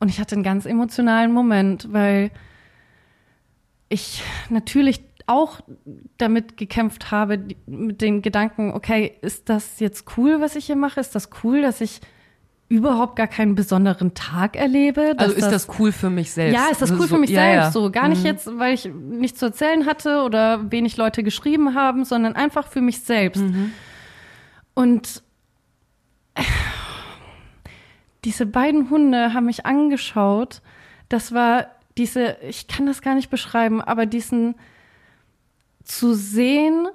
und 0.00 0.10
ich 0.10 0.20
hatte 0.20 0.34
einen 0.34 0.44
ganz 0.44 0.66
emotionalen 0.66 1.32
Moment, 1.32 1.90
weil 1.94 2.30
ich 3.88 4.22
natürlich 4.50 5.09
auch 5.30 5.60
damit 6.18 6.56
gekämpft 6.56 7.10
habe, 7.10 7.38
mit 7.66 8.00
den 8.00 8.20
Gedanken, 8.22 8.72
okay, 8.72 9.12
ist 9.22 9.48
das 9.48 9.80
jetzt 9.80 10.04
cool, 10.16 10.40
was 10.40 10.56
ich 10.56 10.66
hier 10.66 10.76
mache? 10.76 11.00
Ist 11.00 11.14
das 11.14 11.30
cool, 11.42 11.62
dass 11.62 11.80
ich 11.80 12.00
überhaupt 12.68 13.16
gar 13.16 13.26
keinen 13.26 13.54
besonderen 13.54 14.14
Tag 14.14 14.54
erlebe? 14.56 15.14
Also 15.16 15.34
ist 15.34 15.50
das 15.50 15.68
cool 15.78 15.90
für 15.92 16.10
mich 16.10 16.30
selbst? 16.30 16.54
ja, 16.54 16.66
ist 16.70 16.80
das 16.82 16.90
Also 16.90 17.02
cool 17.02 17.08
so- 17.08 17.14
für 17.16 17.20
mich 17.20 17.30
ja, 17.30 17.40
selbst 17.40 17.64
ja. 17.64 17.70
so. 17.72 17.90
Gar 17.90 18.08
nicht 18.08 18.22
jetzt, 18.24 18.48
weil 18.58 18.74
ich 18.74 18.84
nichts 18.94 19.38
zu 19.40 19.46
erzählen 19.46 19.86
hatte 19.86 20.22
oder 20.22 20.70
wenig 20.70 20.96
Leute 20.96 21.22
geschrieben 21.22 21.74
haben, 21.74 22.04
sondern 22.04 22.36
einfach 22.36 22.68
für 22.68 22.80
mich 22.80 23.00
selbst. 23.00 23.42
Und 24.74 25.22
diese 28.24 28.46
beiden 28.46 28.90
Hunde 28.90 29.32
haben 29.34 29.46
mich 29.46 29.66
angeschaut. 29.66 30.60
Das 31.08 31.32
war 31.32 31.66
diese, 31.96 32.36
ich 32.48 32.68
kann 32.68 32.86
das 32.86 33.02
gar 33.02 33.14
nicht 33.14 33.30
beschreiben, 33.30 33.80
aber 33.80 34.06
diesen 34.06 34.54
zu 35.90 36.14
sehen, 36.14 36.88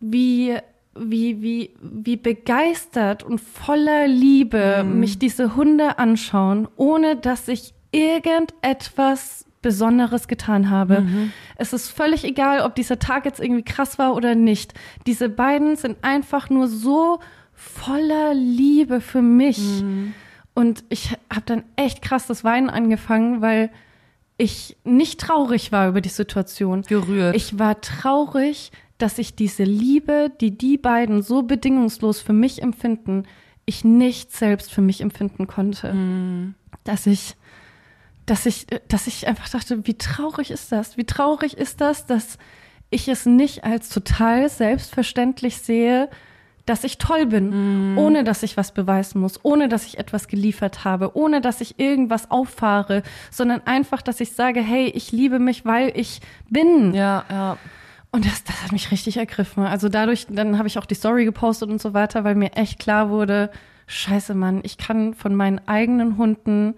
wie 0.00 0.56
wie, 1.00 1.40
wie, 1.42 1.70
wie 1.80 2.16
begeistert 2.16 3.22
und 3.22 3.40
voller 3.40 4.08
Liebe 4.08 4.82
Mhm. 4.84 4.98
mich 4.98 5.16
diese 5.20 5.54
Hunde 5.54 5.96
anschauen, 6.00 6.66
ohne 6.76 7.14
dass 7.14 7.46
ich 7.46 7.72
irgendetwas 7.92 9.44
Besonderes 9.62 10.26
getan 10.28 10.70
habe. 10.70 11.02
Mhm. 11.02 11.32
Es 11.56 11.72
ist 11.72 11.88
völlig 11.88 12.24
egal, 12.24 12.62
ob 12.62 12.74
dieser 12.74 12.98
Tag 12.98 13.24
jetzt 13.26 13.38
irgendwie 13.40 13.62
krass 13.62 13.98
war 13.98 14.14
oder 14.14 14.34
nicht. 14.34 14.74
Diese 15.06 15.28
beiden 15.28 15.76
sind 15.76 15.98
einfach 16.02 16.50
nur 16.50 16.68
so 16.68 17.20
voller 17.54 18.34
Liebe 18.34 19.00
für 19.00 19.22
mich. 19.22 19.82
Mhm. 19.82 20.14
Und 20.54 20.84
ich 20.88 21.12
habe 21.32 21.42
dann 21.46 21.62
echt 21.76 22.02
krass 22.02 22.26
das 22.26 22.42
Weinen 22.44 22.70
angefangen, 22.70 23.40
weil 23.40 23.70
ich 24.38 24.76
nicht 24.84 25.20
traurig 25.20 25.72
war 25.72 25.88
über 25.88 26.00
die 26.00 26.08
Situation. 26.08 26.82
Gerührt. 26.82 27.36
Ich 27.36 27.58
war 27.58 27.80
traurig, 27.80 28.70
dass 28.96 29.18
ich 29.18 29.34
diese 29.34 29.64
Liebe, 29.64 30.30
die 30.40 30.56
die 30.56 30.78
beiden 30.78 31.22
so 31.22 31.42
bedingungslos 31.42 32.20
für 32.20 32.32
mich 32.32 32.62
empfinden, 32.62 33.24
ich 33.66 33.84
nicht 33.84 34.32
selbst 34.32 34.72
für 34.72 34.80
mich 34.80 35.02
empfinden 35.02 35.46
konnte. 35.46 36.54
Dass 36.84 37.06
ich, 37.06 37.34
dass 38.26 38.46
ich, 38.46 38.66
dass 38.88 39.06
ich 39.08 39.26
einfach 39.26 39.48
dachte, 39.48 39.86
wie 39.86 39.98
traurig 39.98 40.50
ist 40.50 40.72
das? 40.72 40.96
Wie 40.96 41.04
traurig 41.04 41.58
ist 41.58 41.80
das, 41.80 42.06
dass 42.06 42.38
ich 42.90 43.08
es 43.08 43.26
nicht 43.26 43.64
als 43.64 43.90
total 43.90 44.48
selbstverständlich 44.48 45.58
sehe, 45.58 46.08
dass 46.68 46.84
ich 46.84 46.98
toll 46.98 47.26
bin, 47.26 47.96
ohne 47.96 48.24
dass 48.24 48.42
ich 48.42 48.56
was 48.56 48.72
beweisen 48.72 49.20
muss, 49.20 49.42
ohne 49.42 49.68
dass 49.68 49.86
ich 49.86 49.98
etwas 49.98 50.28
geliefert 50.28 50.84
habe, 50.84 51.16
ohne 51.16 51.40
dass 51.40 51.60
ich 51.60 51.78
irgendwas 51.78 52.30
auffahre, 52.30 53.02
sondern 53.30 53.62
einfach, 53.66 54.02
dass 54.02 54.20
ich 54.20 54.32
sage, 54.32 54.60
hey, 54.60 54.86
ich 54.86 55.12
liebe 55.12 55.38
mich, 55.38 55.64
weil 55.64 55.92
ich 55.94 56.20
bin. 56.50 56.94
ja, 56.94 57.24
ja. 57.30 57.58
Und 58.10 58.24
das, 58.24 58.42
das 58.42 58.62
hat 58.62 58.72
mich 58.72 58.90
richtig 58.90 59.18
ergriffen. 59.18 59.64
Also 59.64 59.90
dadurch, 59.90 60.26
dann 60.30 60.56
habe 60.56 60.66
ich 60.66 60.78
auch 60.78 60.86
die 60.86 60.94
Story 60.94 61.26
gepostet 61.26 61.68
und 61.68 61.80
so 61.80 61.92
weiter, 61.92 62.24
weil 62.24 62.34
mir 62.36 62.54
echt 62.54 62.78
klar 62.78 63.10
wurde, 63.10 63.50
scheiße 63.86 64.34
Mann, 64.34 64.60
ich 64.62 64.78
kann 64.78 65.12
von 65.12 65.34
meinen 65.34 65.60
eigenen 65.68 66.16
Hunden 66.16 66.74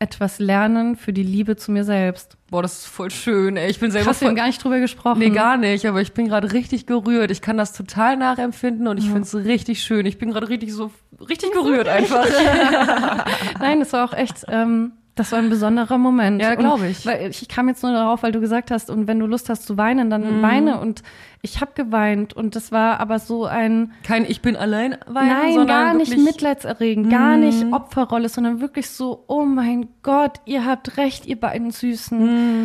etwas 0.00 0.38
lernen 0.40 0.96
für 0.96 1.12
die 1.12 1.22
Liebe 1.22 1.56
zu 1.56 1.70
mir 1.70 1.84
selbst. 1.84 2.35
Boah, 2.48 2.62
das 2.62 2.78
ist 2.78 2.86
voll 2.86 3.10
schön. 3.10 3.56
Ey. 3.56 3.70
Ich 3.70 3.80
bin 3.80 3.90
selber 3.90 4.10
Hast 4.10 4.22
du 4.22 4.32
gar 4.32 4.46
nicht 4.46 4.62
drüber 4.62 4.78
gesprochen? 4.78 5.18
Nee, 5.18 5.30
gar 5.30 5.56
nicht, 5.56 5.84
aber 5.84 6.00
ich 6.00 6.12
bin 6.12 6.28
gerade 6.28 6.52
richtig 6.52 6.86
gerührt. 6.86 7.32
Ich 7.32 7.42
kann 7.42 7.56
das 7.56 7.72
total 7.72 8.16
nachempfinden 8.16 8.86
und 8.86 8.98
ich 8.98 9.06
finde 9.06 9.22
es 9.22 9.34
richtig 9.34 9.82
schön. 9.82 10.06
Ich 10.06 10.18
bin 10.18 10.30
gerade 10.30 10.48
richtig 10.48 10.72
so, 10.72 10.92
richtig 11.28 11.52
gerührt 11.52 11.88
einfach. 11.88 12.24
Nein, 13.60 13.80
das 13.80 13.92
war 13.92 14.04
auch 14.04 14.12
echt, 14.12 14.44
ähm, 14.48 14.92
das 15.16 15.32
war 15.32 15.38
ein 15.40 15.48
besonderer 15.50 15.98
Moment. 15.98 16.40
Ja, 16.40 16.50
Und 16.52 16.58
glaub 16.58 16.82
ich. 16.82 17.04
Weil 17.04 17.30
ich 17.30 17.48
kam 17.48 17.68
jetzt 17.68 17.82
nur 17.82 17.92
darauf, 17.92 18.22
weil 18.22 18.32
du 18.32 18.40
gesagt 18.40 18.70
hast, 18.70 18.90
und 18.90 19.08
wenn 19.08 19.18
du 19.18 19.26
Lust 19.26 19.48
hast 19.48 19.66
zu 19.66 19.76
weinen, 19.76 20.06
Mhm. 20.06 20.10
dann 20.10 20.42
weine. 20.42 20.78
Und 20.78 21.02
ich 21.42 21.60
habe 21.60 21.72
geweint 21.74 22.32
und 22.34 22.54
das 22.54 22.70
war 22.70 23.00
aber 23.00 23.18
so 23.18 23.44
ein, 23.46 23.92
Kein 24.04 24.24
Ich 24.28 24.42
bin 24.42 24.56
allein 24.56 24.96
weinen, 25.06 25.28
Nein, 25.28 25.54
sondern 25.54 25.66
gar 25.68 25.94
nicht 25.94 26.08
wirklich, 26.10 26.18
Mhm. 26.18 26.24
mitleidserregend, 26.24 27.10
gar 27.10 27.36
nicht 27.36 27.64
Opferrolle, 27.72 28.28
sondern 28.28 28.60
wirklich 28.60 28.90
so, 28.90 29.24
oh 29.26 29.44
mein 29.44 29.88
Gott, 30.02 30.40
ihr 30.44 30.64
habt 30.64 30.96
recht, 30.98 31.26
ihr 31.26 31.40
beiden 31.40 31.70
Süßen. 31.70 32.18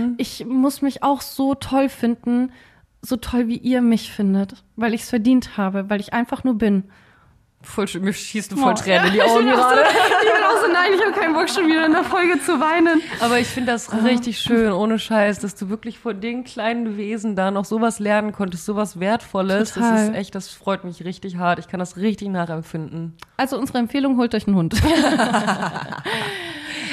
Mhm. 0.10 0.14
Ich 0.18 0.46
muss 0.46 0.82
mich 0.82 1.04
auch 1.04 1.22
so 1.22 1.56
toll 1.56 1.90
finden, 1.90 2.52
so 3.02 3.16
toll 3.16 3.48
wie 3.48 3.58
ihr 3.58 3.82
mich 3.82 4.12
findet, 4.12 4.64
weil 4.76 4.94
ich 4.94 5.02
es 5.04 5.10
verdient 5.10 5.58
habe, 5.58 5.90
weil 5.90 6.00
ich 6.00 6.14
einfach 6.14 6.44
nur 6.44 6.56
bin. 6.56 6.84
Voll 7.64 7.86
mir 8.00 8.12
schießen 8.12 8.58
voll 8.58 8.72
Oh. 8.74 8.76
Tränen 8.76 9.06
in 9.08 9.12
die 9.14 9.18
Ja, 9.20 9.26
ich 9.26 9.32
Augen 9.32 9.46
bin 9.46 9.54
auch 9.54 9.58
so- 9.70 9.76
gerade. 9.76 9.82
Ich 10.24 10.34
bin 10.34 10.44
auch 10.44 10.62
so, 10.66 10.72
nein, 10.74 10.92
ich 10.96 11.02
habe 11.06 11.12
keinen 11.20 11.34
Bock 11.34 11.50
schon 11.50 11.68
wieder 11.68 11.86
in 11.86 11.92
der 11.94 12.04
Folge 12.04 12.40
zu 12.44 12.60
weinen. 12.60 13.02
Aber 13.20 13.40
ich 13.40 13.48
finde 13.48 13.72
das 13.72 13.92
richtig 14.04 14.40
schön, 14.40 14.72
ohne 14.72 14.98
Scheiß, 15.00 15.40
dass 15.40 15.56
du 15.56 15.70
wirklich 15.70 16.00
von 16.00 16.20
den 16.20 16.44
kleinen 16.44 16.98
Wesen 16.98 17.36
da 17.36 17.52
noch 17.52 17.66
sowas 17.66 18.00
lernen 18.00 18.32
konntest, 18.32 18.66
sowas 18.66 19.00
Wertvolles. 19.00 19.74
Das 19.74 19.84
Total. 19.84 20.10
ist 20.10 20.16
echt, 20.16 20.36
das 20.36 20.50
freut 20.50 20.84
mich 20.84 21.04
richtig 21.06 21.38
hart. 21.38 21.60
Ich 21.60 21.68
kann 21.68 21.80
das 21.80 21.98
richtig 21.98 22.30
nachempfinden. 22.30 23.16
Also 23.38 23.58
unsere 23.58 23.78
Empfehlung, 23.78 24.18
holt 24.18 24.34
euch 24.36 24.48
einen 24.48 24.56
Hund. 24.56 24.76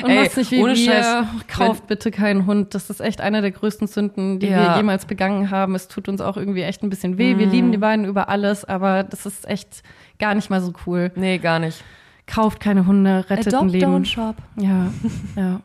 Und 0.02 0.10
Ey, 0.10 0.30
nicht 0.36 0.50
wie 0.52 0.62
ohne 0.62 0.76
wir. 0.76 0.92
Scheiß, 0.92 1.24
Kauft 1.48 1.88
bitte 1.88 2.12
keinen 2.12 2.46
Hund. 2.46 2.72
Das 2.74 2.88
ist 2.88 3.00
echt 3.00 3.20
eine 3.20 3.40
der 3.42 3.50
größten 3.50 3.88
Sünden, 3.88 4.38
die 4.38 4.46
Ja. 4.46 4.70
wir 4.70 4.76
jemals 4.76 5.06
begangen 5.06 5.50
haben. 5.50 5.74
Es 5.74 5.88
tut 5.88 6.08
uns 6.08 6.20
auch 6.20 6.36
irgendwie 6.36 6.62
echt 6.62 6.84
ein 6.84 6.90
bisschen 6.90 7.18
weh. 7.18 7.36
Wir 7.36 7.46
Mhm. 7.46 7.52
lieben 7.52 7.72
die 7.72 7.78
beiden 7.78 8.04
über 8.04 8.28
alles, 8.28 8.64
aber 8.64 9.02
das 9.02 9.26
ist 9.26 9.48
echt 9.48 9.82
gar 10.18 10.34
nicht 10.34 10.50
mal 10.50 10.60
so 10.60 10.72
cool. 10.86 11.10
Nee, 11.14 11.38
gar 11.38 11.58
nicht. 11.58 11.82
Kauft 12.26 12.60
keine 12.60 12.86
Hunde, 12.86 13.24
rettet 13.30 13.54
ein 13.54 13.68
Leben. 13.68 14.04
shop. 14.04 14.36
Ja, 14.56 14.90
ja. 15.36 15.60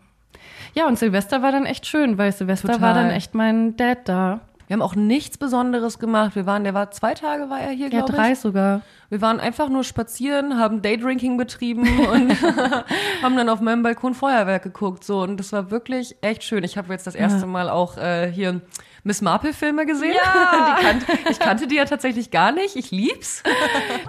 Ja, 0.76 0.88
und 0.88 0.97
Silvester 0.97 1.41
war 1.41 1.51
dann 1.51 1.66
echt 1.66 1.86
schön, 1.86 2.18
weil 2.18 2.32
Silvester 2.32 2.70
Total. 2.70 2.82
war 2.82 2.93
dann 2.93 3.12
echt 3.12 3.36
mein 3.36 3.76
Dad 3.78 3.99
da. 4.06 4.41
Wir 4.68 4.76
haben 4.76 4.82
auch 4.82 4.95
nichts 4.95 5.38
Besonderes 5.38 5.99
gemacht. 5.99 6.36
Wir 6.36 6.45
waren, 6.45 6.64
der 6.64 6.74
war 6.74 6.89
zwei 6.91 7.14
Tage 7.14 7.49
war 7.49 7.59
er 7.59 7.72
hier, 7.72 7.89
Ja, 7.89 7.99
glaube 7.99 8.14
drei 8.14 8.32
ich. 8.32 8.39
sogar. 8.39 8.82
Wir 9.09 9.22
waren 9.22 9.39
einfach 9.39 9.70
nur 9.70 9.84
spazieren, 9.84 10.57
haben 10.57 10.82
Daydrinking 10.82 11.38
betrieben 11.38 11.84
und 12.07 12.36
haben 13.22 13.36
dann 13.36 13.49
auf 13.49 13.59
meinem 13.61 13.84
Balkon 13.84 14.14
Feuerwerk 14.16 14.64
geguckt. 14.64 15.03
So 15.03 15.22
und 15.22 15.38
das 15.38 15.51
war 15.51 15.70
wirklich 15.70 16.16
echt 16.22 16.43
schön. 16.43 16.64
Ich 16.64 16.78
habe 16.78 16.91
jetzt 16.93 17.05
das 17.07 17.16
erste 17.16 17.45
Mal 17.45 17.70
auch 17.70 17.97
äh, 17.97 18.32
hier 18.32 18.61
Miss 19.03 19.22
Marple 19.22 19.53
Filme 19.53 19.86
gesehen. 19.86 20.16
Ja. 20.16 20.78
Die 20.80 20.86
kannt, 20.86 21.05
ich 21.30 21.39
kannte 21.39 21.68
die 21.68 21.76
ja 21.76 21.86
tatsächlich 21.86 22.32
gar 22.32 22.51
nicht. 22.53 22.76
Ich 22.78 22.89
lieb's. 22.91 23.43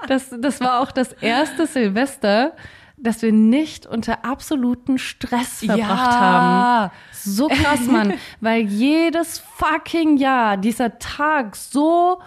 Das, 0.06 0.32
das 0.38 0.60
war 0.60 0.80
auch 0.80 0.92
das 0.92 1.12
erste 1.14 1.66
Silvester, 1.66 2.52
dass 2.96 3.22
wir 3.22 3.32
nicht 3.32 3.86
unter 3.86 4.24
absoluten 4.24 4.98
Stress 4.98 5.64
verbracht 5.64 6.20
haben. 6.20 6.90
So 7.12 7.48
krass, 7.48 7.86
Mann. 7.86 8.14
Weil 8.40 8.62
jedes 8.62 9.38
fucking 9.38 10.16
Jahr 10.16 10.56
dieser 10.56 10.98
Tag 10.98 11.56
so, 11.56 12.20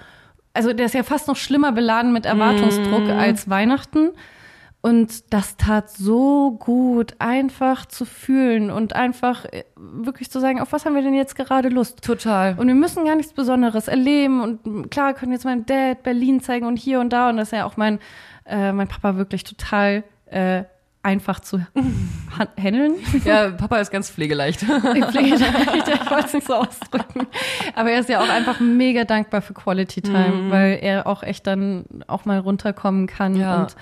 also 0.53 0.73
der 0.73 0.87
ist 0.87 0.95
ja 0.95 1.03
fast 1.03 1.27
noch 1.27 1.37
schlimmer 1.37 1.71
beladen 1.71 2.11
mit 2.11 2.25
Erwartungsdruck 2.25 3.09
als 3.09 3.49
Weihnachten. 3.49 4.11
Und 4.81 5.33
das 5.33 5.57
tat 5.57 5.89
so 5.89 6.51
gut, 6.51 7.15
einfach 7.19 7.87
zu 7.87 8.05
fühlen 8.05 8.69
und 8.69 8.95
einfach 8.95 9.45
äh, 9.45 9.63
wirklich 9.75 10.29
zu 10.29 10.39
sagen, 10.39 10.61
auf 10.61 10.71
was 10.71 10.85
haben 10.85 10.95
wir 10.95 11.01
denn 11.01 11.15
jetzt 11.15 11.35
gerade 11.35 11.69
Lust? 11.69 12.03
Total. 12.03 12.55
Und 12.57 12.67
wir 12.67 12.75
müssen 12.75 13.03
gar 13.03 13.15
nichts 13.15 13.33
Besonderes 13.33 13.87
erleben. 13.87 14.39
Und 14.39 14.91
klar, 14.91 15.07
wir 15.07 15.13
können 15.15 15.31
jetzt 15.31 15.45
meinem 15.45 15.65
Dad 15.65 16.03
Berlin 16.03 16.41
zeigen 16.41 16.67
und 16.67 16.77
hier 16.77 16.99
und 16.99 17.11
da. 17.11 17.29
Und 17.29 17.37
das 17.37 17.49
ist 17.49 17.57
ja 17.57 17.65
auch 17.65 17.75
mein, 17.75 17.99
äh, 18.45 18.71
mein 18.71 18.87
Papa 18.87 19.17
wirklich 19.17 19.43
total 19.43 20.03
äh, 20.31 20.63
einfach 21.03 21.39
zu 21.39 21.59
ha- 22.39 22.47
handeln. 22.61 22.95
Ja, 23.23 23.49
Papa 23.51 23.77
ist 23.79 23.91
ganz 23.91 24.09
pflegeleicht. 24.09 24.61
Ich 24.95 25.05
pflege 25.05 25.35
ich, 25.35 25.41
wollte 26.11 26.25
es 26.25 26.33
nicht 26.33 26.47
so 26.47 26.55
ausdrücken. 26.55 27.27
Aber 27.75 27.91
er 27.91 27.99
ist 27.99 28.09
ja 28.09 28.19
auch 28.21 28.29
einfach 28.29 28.59
mega 28.59 29.03
dankbar 29.05 29.41
für 29.41 29.53
Quality 29.53 30.01
Time, 30.01 30.51
weil 30.51 30.79
er 30.81 31.07
auch 31.07 31.23
echt 31.23 31.47
dann 31.47 31.85
auch 32.07 32.25
mal 32.25 32.39
runterkommen 32.39 33.07
kann. 33.07 33.35
Ja. 33.35 33.61
Und 33.61 33.75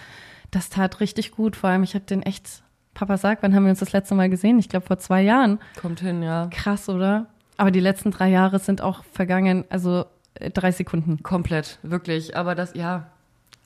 das 0.52 0.70
tat 0.70 1.00
richtig 1.00 1.32
gut. 1.32 1.56
Vor 1.56 1.70
allem, 1.70 1.84
ich 1.84 1.96
habe 1.96 2.06
den 2.06 2.22
echt, 2.22 2.62
Papa 2.94 3.18
sagt, 3.18 3.42
wann 3.44 3.56
haben 3.56 3.64
wir 3.64 3.72
uns 3.72 3.80
das 3.80 3.92
letzte 3.94 4.14
Mal 4.16 4.30
gesehen? 4.30 4.60
Ich 4.60 4.70
glaube 4.70 4.86
vor 4.86 5.00
zwei 5.00 5.22
Jahren. 5.22 5.60
Kommt 5.82 6.00
hin, 6.02 6.22
ja. 6.22 6.48
Krass, 6.52 6.88
oder? 6.90 7.26
Aber 7.58 7.72
die 7.72 7.80
letzten 7.80 8.12
drei 8.12 8.30
Jahre 8.30 8.60
sind 8.60 8.82
auch 8.82 9.04
vergangen, 9.14 9.66
also 9.70 10.06
äh, 10.36 10.52
drei 10.52 10.72
Sekunden. 10.72 11.24
Komplett, 11.24 11.80
wirklich. 11.84 12.36
Aber 12.38 12.54
das, 12.56 12.74
ja, 12.76 13.08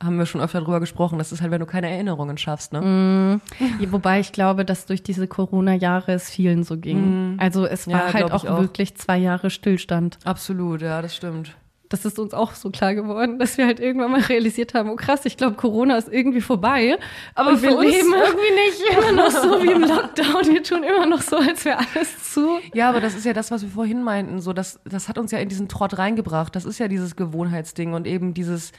haben 0.01 0.17
wir 0.17 0.25
schon 0.25 0.39
öfter 0.41 0.61
drüber 0.61 0.79
gesprochen. 0.79 1.17
Das 1.17 1.31
ist 1.31 1.41
halt, 1.41 1.51
wenn 1.51 1.59
du 1.59 1.65
keine 1.65 1.89
Erinnerungen 1.89 2.37
schaffst, 2.37 2.71
ne? 2.73 3.39
Ja, 3.59 3.91
Wobei 3.91 4.19
ich 4.19 4.31
glaube, 4.31 4.63
dass 4.65 4.85
durch 4.85 5.03
diese 5.03 5.27
Corona-Jahre 5.27 6.13
es 6.13 6.29
vielen 6.29 6.63
so 6.63 6.77
ging. 6.77 7.35
Also 7.39 7.65
es 7.65 7.85
Ja, 7.85 7.93
war 7.93 8.13
halt 8.13 8.27
glaub 8.27 8.31
auch, 8.33 8.45
auch. 8.45 8.59
wirklich 8.61 8.95
zwei 8.95 9.17
Jahre 9.17 9.49
Stillstand. 9.49 10.17
Absolut, 10.23 10.81
ja, 10.81 11.01
das 11.01 11.15
stimmt. 11.15 11.55
Das 11.89 12.05
ist 12.05 12.19
uns 12.19 12.35
auch 12.35 12.53
so 12.53 12.69
klar 12.69 12.93
geworden, 12.93 13.39
dass 13.39 13.57
wir 13.57 13.65
halt 13.65 13.79
irgendwann 13.79 14.11
mal 14.11 14.21
realisiert 14.29 14.75
haben, 14.75 14.89
oh 14.91 14.95
krass, 14.95 15.25
ich 15.25 15.37
glaube, 15.37 15.55
Corona 15.55 15.97
ist 15.97 16.07
irgendwie 16.07 16.39
vorbei. 16.39 16.97
Aber 17.33 17.49
Und 17.49 17.61
wir 17.63 17.71
leben 17.71 18.13
irgendwie 18.13 18.53
nicht. 18.53 18.97
immer 18.97 19.11
noch 19.23 19.31
so 19.31 19.63
wie 19.63 19.71
im 19.71 19.81
Lockdown. 19.87 20.53
Wir 20.53 20.61
tun 20.63 20.83
immer 20.83 21.07
noch 21.07 21.21
so, 21.21 21.37
als 21.37 21.65
wäre 21.65 21.79
alles 21.79 22.31
zu. 22.31 22.59
Ja, 22.73 22.89
aber 22.89 23.01
das 23.01 23.15
ist 23.15 23.25
ja 23.25 23.33
das, 23.33 23.49
was 23.49 23.63
wir 23.63 23.69
vorhin 23.69 24.03
meinten. 24.03 24.39
So, 24.39 24.53
das, 24.53 24.79
das 24.85 25.09
hat 25.09 25.17
uns 25.17 25.31
ja 25.31 25.39
in 25.39 25.49
diesen 25.49 25.67
Trott 25.67 25.97
reingebracht. 25.97 26.55
Das 26.55 26.63
ist 26.63 26.77
ja 26.77 26.87
dieses 26.87 27.15
Gewohnheitsding 27.15 27.93
und 27.93 28.05
eben 28.05 28.35
dieses 28.35 28.71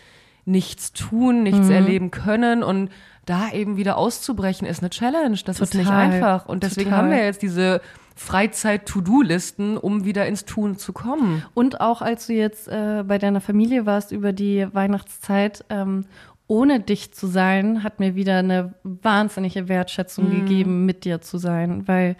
nichts 0.51 0.93
tun, 0.93 1.43
nichts 1.43 1.67
Mhm. 1.69 1.73
erleben 1.73 2.11
können 2.11 2.63
und 2.63 2.91
da 3.27 3.51
eben 3.53 3.77
wieder 3.77 3.97
auszubrechen 3.97 4.67
ist 4.67 4.81
eine 4.83 4.91
Challenge. 4.91 5.39
Das 5.45 5.61
ist 5.61 5.75
nicht 5.75 5.87
Total, 5.87 6.11
einfach. 6.11 6.47
Und 6.47 6.63
deswegen 6.65 6.91
total. 6.91 7.05
haben 7.05 7.11
wir 7.11 7.25
jetzt 7.25 7.43
diese 7.43 7.81
Freizeit-To-Do-Listen, 8.17 9.77
um 9.77 10.05
wieder 10.05 10.27
ins 10.27 10.45
Tun 10.45 10.77
zu 10.77 10.93
kommen. 10.93 11.45
Und 11.55 11.81
auch 11.81 12.03
als 12.03 12.27
du 12.27 12.33
jetzt 12.35 12.69
äh, 12.69 13.05
bei 13.07 13.19
deiner 13.19 13.41
Familie 13.41 13.87
warst 13.87 14.13
über 14.13 14.33
die 14.33 14.67
Weihnachtszeit, 14.73 15.65
ähm, 15.71 16.05
ohne 16.47 16.81
dich 16.81 17.13
zu 17.13 17.27
sein, 17.29 17.83
hat 17.85 18.01
mir 18.01 18.15
wieder 18.17 18.39
eine 18.39 18.75
wahnsinnige 18.83 19.69
Wertschätzung 19.69 20.29
Mhm. 20.29 20.41
gegeben, 20.47 20.87
mit 20.87 21.05
dir 21.05 21.21
zu 21.21 21.39
sein, 21.39 21.87
weil 21.87 22.17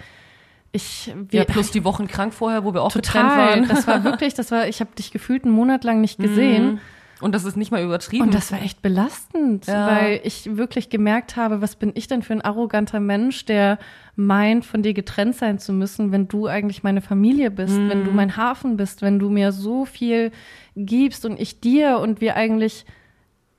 ich 0.73 1.13
wir, 1.29 1.41
Ja, 1.41 1.45
plus 1.45 1.73
die 1.73 1.83
Wochen 1.85 2.07
krank 2.07 2.33
vorher, 2.33 2.65
wo 2.65 2.73
wir 2.73 2.83
auch 2.83 2.93
getrennt 2.93 3.29
total, 3.31 3.49
waren. 3.61 3.69
das 3.69 3.87
war 3.89 4.05
wirklich, 4.05 4.35
das 4.35 4.53
war, 4.53 4.69
ich 4.69 4.81
habe 4.81 4.91
dich 4.97 5.11
gefühlt 5.11 5.45
einen 5.45 5.53
Monat 5.55 5.83
lang 5.85 6.01
nicht 6.01 6.19
gesehen. 6.19 6.81
Und 7.21 7.35
das 7.35 7.45
ist 7.45 7.57
nicht 7.57 7.71
mal 7.71 7.83
übertrieben. 7.83 8.25
Und 8.25 8.35
das 8.35 8.51
war 8.51 8.63
echt 8.63 8.81
belastend, 8.83 9.67
Ja. 9.67 9.87
weil 9.87 10.21
ich 10.25 10.57
wirklich 10.57 10.89
gemerkt 10.89 11.37
habe, 11.37 11.61
was 11.61 11.77
bin 11.77 11.93
ich 11.95 12.07
denn 12.07 12.23
für 12.23 12.33
ein 12.33 12.41
arroganter 12.41 12.99
Mensch, 13.01 13.45
der 13.45 13.79
meint, 14.17 14.65
von 14.65 14.83
dir 14.83 14.95
getrennt 14.95 15.37
sein 15.37 15.59
zu 15.59 15.73
müssen, 15.73 16.13
wenn 16.13 16.29
du 16.29 16.47
eigentlich 16.47 16.83
meine 16.83 17.01
Familie 17.03 17.51
bist, 17.51 17.79
wenn 17.89 18.01
Mhm. 18.01 18.05
du 18.05 18.13
mein 18.13 18.37
Hafen 18.37 18.77
bist, 18.77 19.03
wenn 19.03 19.19
du 19.19 19.29
mir 19.29 19.53
so 19.53 19.85
viel 19.85 20.31
gibst 20.77 21.25
und 21.27 21.39
ich 21.39 21.61
dir 21.61 21.99
und 21.99 22.21
wir 22.21 22.37
eigentlich 22.37 22.87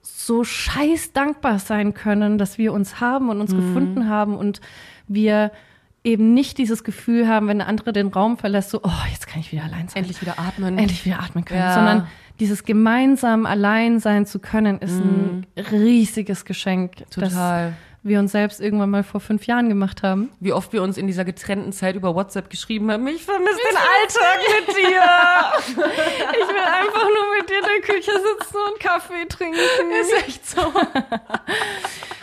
so 0.01 0.43
scheiß 0.43 1.13
dankbar 1.13 1.59
sein 1.59 1.93
können, 1.93 2.37
dass 2.39 2.57
wir 2.57 2.73
uns 2.73 2.99
haben 2.99 3.29
und 3.29 3.35
Mhm. 3.37 3.41
uns 3.41 3.55
gefunden 3.55 4.09
haben 4.09 4.35
und 4.35 4.59
wir 5.07 5.51
eben 6.03 6.33
nicht 6.33 6.57
dieses 6.57 6.83
Gefühl 6.83 7.27
haben, 7.27 7.47
wenn 7.47 7.61
eine 7.61 7.67
andere 7.69 7.93
den 7.93 8.07
Raum 8.07 8.37
verlässt, 8.37 8.71
so, 8.71 8.79
oh, 8.83 8.89
jetzt 9.11 9.27
kann 9.27 9.39
ich 9.39 9.51
wieder 9.51 9.63
allein 9.63 9.87
sein 9.87 9.97
endlich 10.03 10.21
wieder 10.21 10.39
atmen. 10.39 10.77
endlich 10.77 11.05
wieder 11.05 11.19
atmen 11.21 11.45
können, 11.45 11.59
Ja. 11.59 11.73
sondern 11.75 12.07
dieses 12.39 12.63
gemeinsam 12.63 13.45
allein 13.45 13.99
sein 13.99 14.25
zu 14.25 14.39
können, 14.39 14.79
ist 14.79 14.99
ein 14.99 15.45
riesiges 15.71 16.45
Geschenk, 16.45 17.01
Mhm. 17.01 17.05
Total. 17.11 17.29
das 17.69 17.90
wir 18.03 18.19
uns 18.19 18.31
selbst 18.31 18.59
irgendwann 18.59 18.89
mal 18.89 19.03
vor 19.03 19.19
fünf 19.21 19.45
Jahren 19.45 19.69
gemacht 19.69 20.01
haben. 20.01 20.29
Wie 20.39 20.53
oft 20.53 20.73
wir 20.73 20.81
uns 20.81 20.97
in 20.97 21.05
dieser 21.07 21.23
getrennten 21.23 21.71
Zeit 21.71 21.95
über 21.95 22.15
WhatsApp 22.15 22.49
geschrieben 22.49 22.91
haben, 22.91 23.05
ich 23.07 23.23
vermisse 23.23 23.57
den 23.69 23.77
Alltag 23.77 24.39
mit 24.67 24.75
dir. 24.75 25.01
Ich 26.41 26.47
will 26.47 26.63
einfach 26.63 27.03
nur 27.03 27.37
mit 27.39 27.49
dir 27.49 27.57
in 27.59 27.63
der 27.63 27.95
Küche 27.95 28.11
sitzen 28.11 28.55
und 28.71 28.79
Kaffee 28.79 29.25
trinken. 29.29 29.57
ist 30.01 30.27
echt 30.27 30.49
so. 30.49 30.61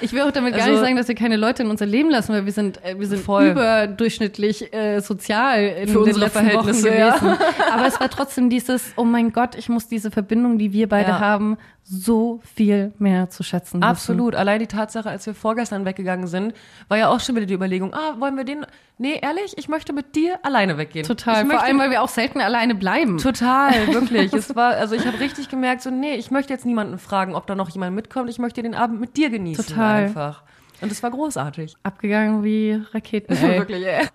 Ich 0.01 0.13
will 0.13 0.23
auch 0.23 0.31
damit 0.31 0.53
gar 0.55 0.61
Also- 0.63 0.73
nicht 0.75 0.81
sagen, 0.85 0.97
dass 0.97 1.09
wir 1.09 1.17
keine 1.17 1.37
Leute 1.37 1.65
in 1.65 1.71
unser 1.71 1.85
Leben 1.87 2.09
lassen, 2.09 2.33
weil 2.33 2.45
wir 2.45 2.53
sind, 2.53 2.83
äh, 2.85 2.99
wir 2.99 3.07
sind 3.09 3.21
Voll. 3.21 3.47
überdurchschnittlich 3.47 4.73
äh, 4.73 5.01
sozial 5.01 5.61
in 5.65 5.89
Für 5.89 5.95
den 5.95 6.03
unsere 6.05 6.21
letzten 6.21 6.39
Wochen 6.39 6.49
Verhältnisse, 6.51 6.95
ja. 6.95 7.17
gewesen. 7.17 7.37
Aber 7.73 7.87
es 7.87 7.99
war 8.01 8.09
trotzdem 8.09 8.49
dieses, 8.49 8.93
oh 8.97 9.03
mein 9.05 9.33
Gott, 9.33 9.57
ich 9.57 9.69
muss 9.69 9.89
diese 9.89 10.11
Verbindung, 10.13 10.57
die 10.59 10.73
wir 10.73 10.89
beide 10.89 11.11
Ja. 11.11 11.19
haben, 11.21 11.59
so 11.91 12.41
viel 12.55 12.93
mehr 12.99 13.31
zu 13.31 13.43
schätzen 13.43 13.79
wissen. 13.79 13.83
Absolut. 13.83 14.35
Allein 14.35 14.61
die 14.61 14.67
Tatsache, 14.67 15.09
als 15.09 15.27
wir 15.27 15.35
vorgestern 15.35 15.87
weggegangen 15.87 16.27
sind, 16.27 16.53
war 16.89 16.99
ja 16.99 17.09
auch 17.09 17.21
schon 17.21 17.35
wieder 17.35 17.47
die 17.47 17.55
Überlegung, 17.55 17.95
ah, 17.95 18.17
wollen 18.19 18.37
wir 18.37 18.45
den, 18.45 18.67
nee, 18.99 19.19
ehrlich, 19.21 19.55
ich 19.57 19.69
möchte 19.69 19.93
mit 19.95 20.15
dir 20.15 20.39
alleine 20.43 20.77
weggehen. 20.77 21.07
Total. 21.07 21.45
Ich 21.45 21.51
Vor 21.51 21.63
allem, 21.63 21.79
weil 21.79 21.91
wir 21.91 22.03
auch 22.03 22.09
selten 22.09 22.41
alleine 22.41 22.75
bleiben. 22.75 23.17
Total, 23.19 23.87
wirklich. 23.93 24.33
es 24.35 24.55
war, 24.55 24.75
also 24.75 24.95
ich 24.95 25.07
habe 25.07 25.19
richtig 25.19 25.49
gemerkt, 25.49 25.81
so, 25.81 25.91
nee, 25.91 26.15
ich 26.15 26.31
möchte 26.31 26.53
jetzt 26.53 26.67
niemanden 26.67 26.99
fragen, 26.99 27.35
ob 27.35 27.47
da 27.47 27.55
noch 27.55 27.71
jemand 27.71 27.97
mitkommt. 27.97 28.29
Ich 28.29 28.39
möchte 28.39 28.63
den 28.63 28.75
Abend 28.75 29.01
mit 29.01 29.17
dir 29.17 29.31
genießen. 29.31 29.67
Total. 29.67 30.05
Einfach. 30.05 30.43
Und 30.81 30.93
es 30.93 31.03
war 31.03 31.11
großartig. 31.11 31.75
Abgegangen 31.83 32.45
wie 32.45 32.81
Raketen. 32.93 33.35
Ey. 33.43 33.59
Wirklich, 33.59 33.85
ey. 33.85 34.07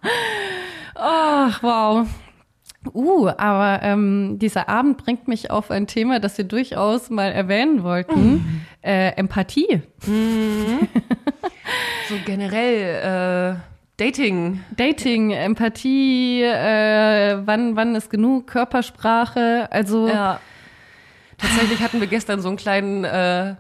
Ach, 0.95 1.61
wow. 1.63 2.07
Uh, 2.91 3.29
aber 3.37 3.81
ähm, 3.83 4.37
dieser 4.39 4.67
Abend 4.67 4.97
bringt 4.97 5.27
mich 5.27 5.49
auf 5.51 5.71
ein 5.71 5.87
Thema, 5.87 6.19
das 6.19 6.37
wir 6.37 6.45
durchaus 6.45 7.09
mal 7.09 7.31
erwähnen 7.31 7.83
wollten. 7.83 8.65
Äh, 8.81 9.09
Empathie. 9.15 9.81
So 12.09 12.15
generell, 12.25 13.55
äh, 13.55 13.59
Dating. 13.97 14.59
Dating, 14.75 15.31
Empathie, 15.31 16.41
äh, 16.43 17.37
wann, 17.45 17.75
wann 17.77 17.95
ist 17.95 18.09
genug, 18.09 18.47
Körpersprache, 18.47 19.69
also 19.71 20.07
Ja. 20.09 20.39
Tatsächlich 21.37 21.81
hatten 21.81 21.99
wir 21.99 22.07
gestern 22.07 22.41
so 22.41 22.47
einen 22.47 22.57
kleinen 22.57 23.03
äh, 23.03 23.55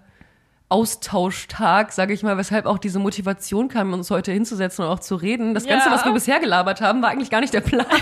Austauschtag, 0.73 1.91
sage 1.91 2.13
ich 2.13 2.23
mal, 2.23 2.35
weshalb 2.37 2.65
auch 2.65 2.79
diese 2.79 2.97
Motivation 2.97 3.67
kam, 3.67 3.93
uns 3.93 4.09
heute 4.09 4.31
hinzusetzen 4.31 4.83
und 4.83 4.89
auch 4.91 4.99
zu 4.99 5.15
reden. 5.15 5.53
Das 5.53 5.67
Ganze, 5.67 5.87
Ja. 5.89 5.93
was 5.93 6.03
wir 6.03 6.11
bisher 6.13 6.39
gelabert 6.39 6.81
haben, 6.81 7.01
war 7.03 7.09
eigentlich 7.11 7.29
gar 7.29 7.41
nicht 7.41 7.53
der 7.53 7.61
Plan. 7.61 7.85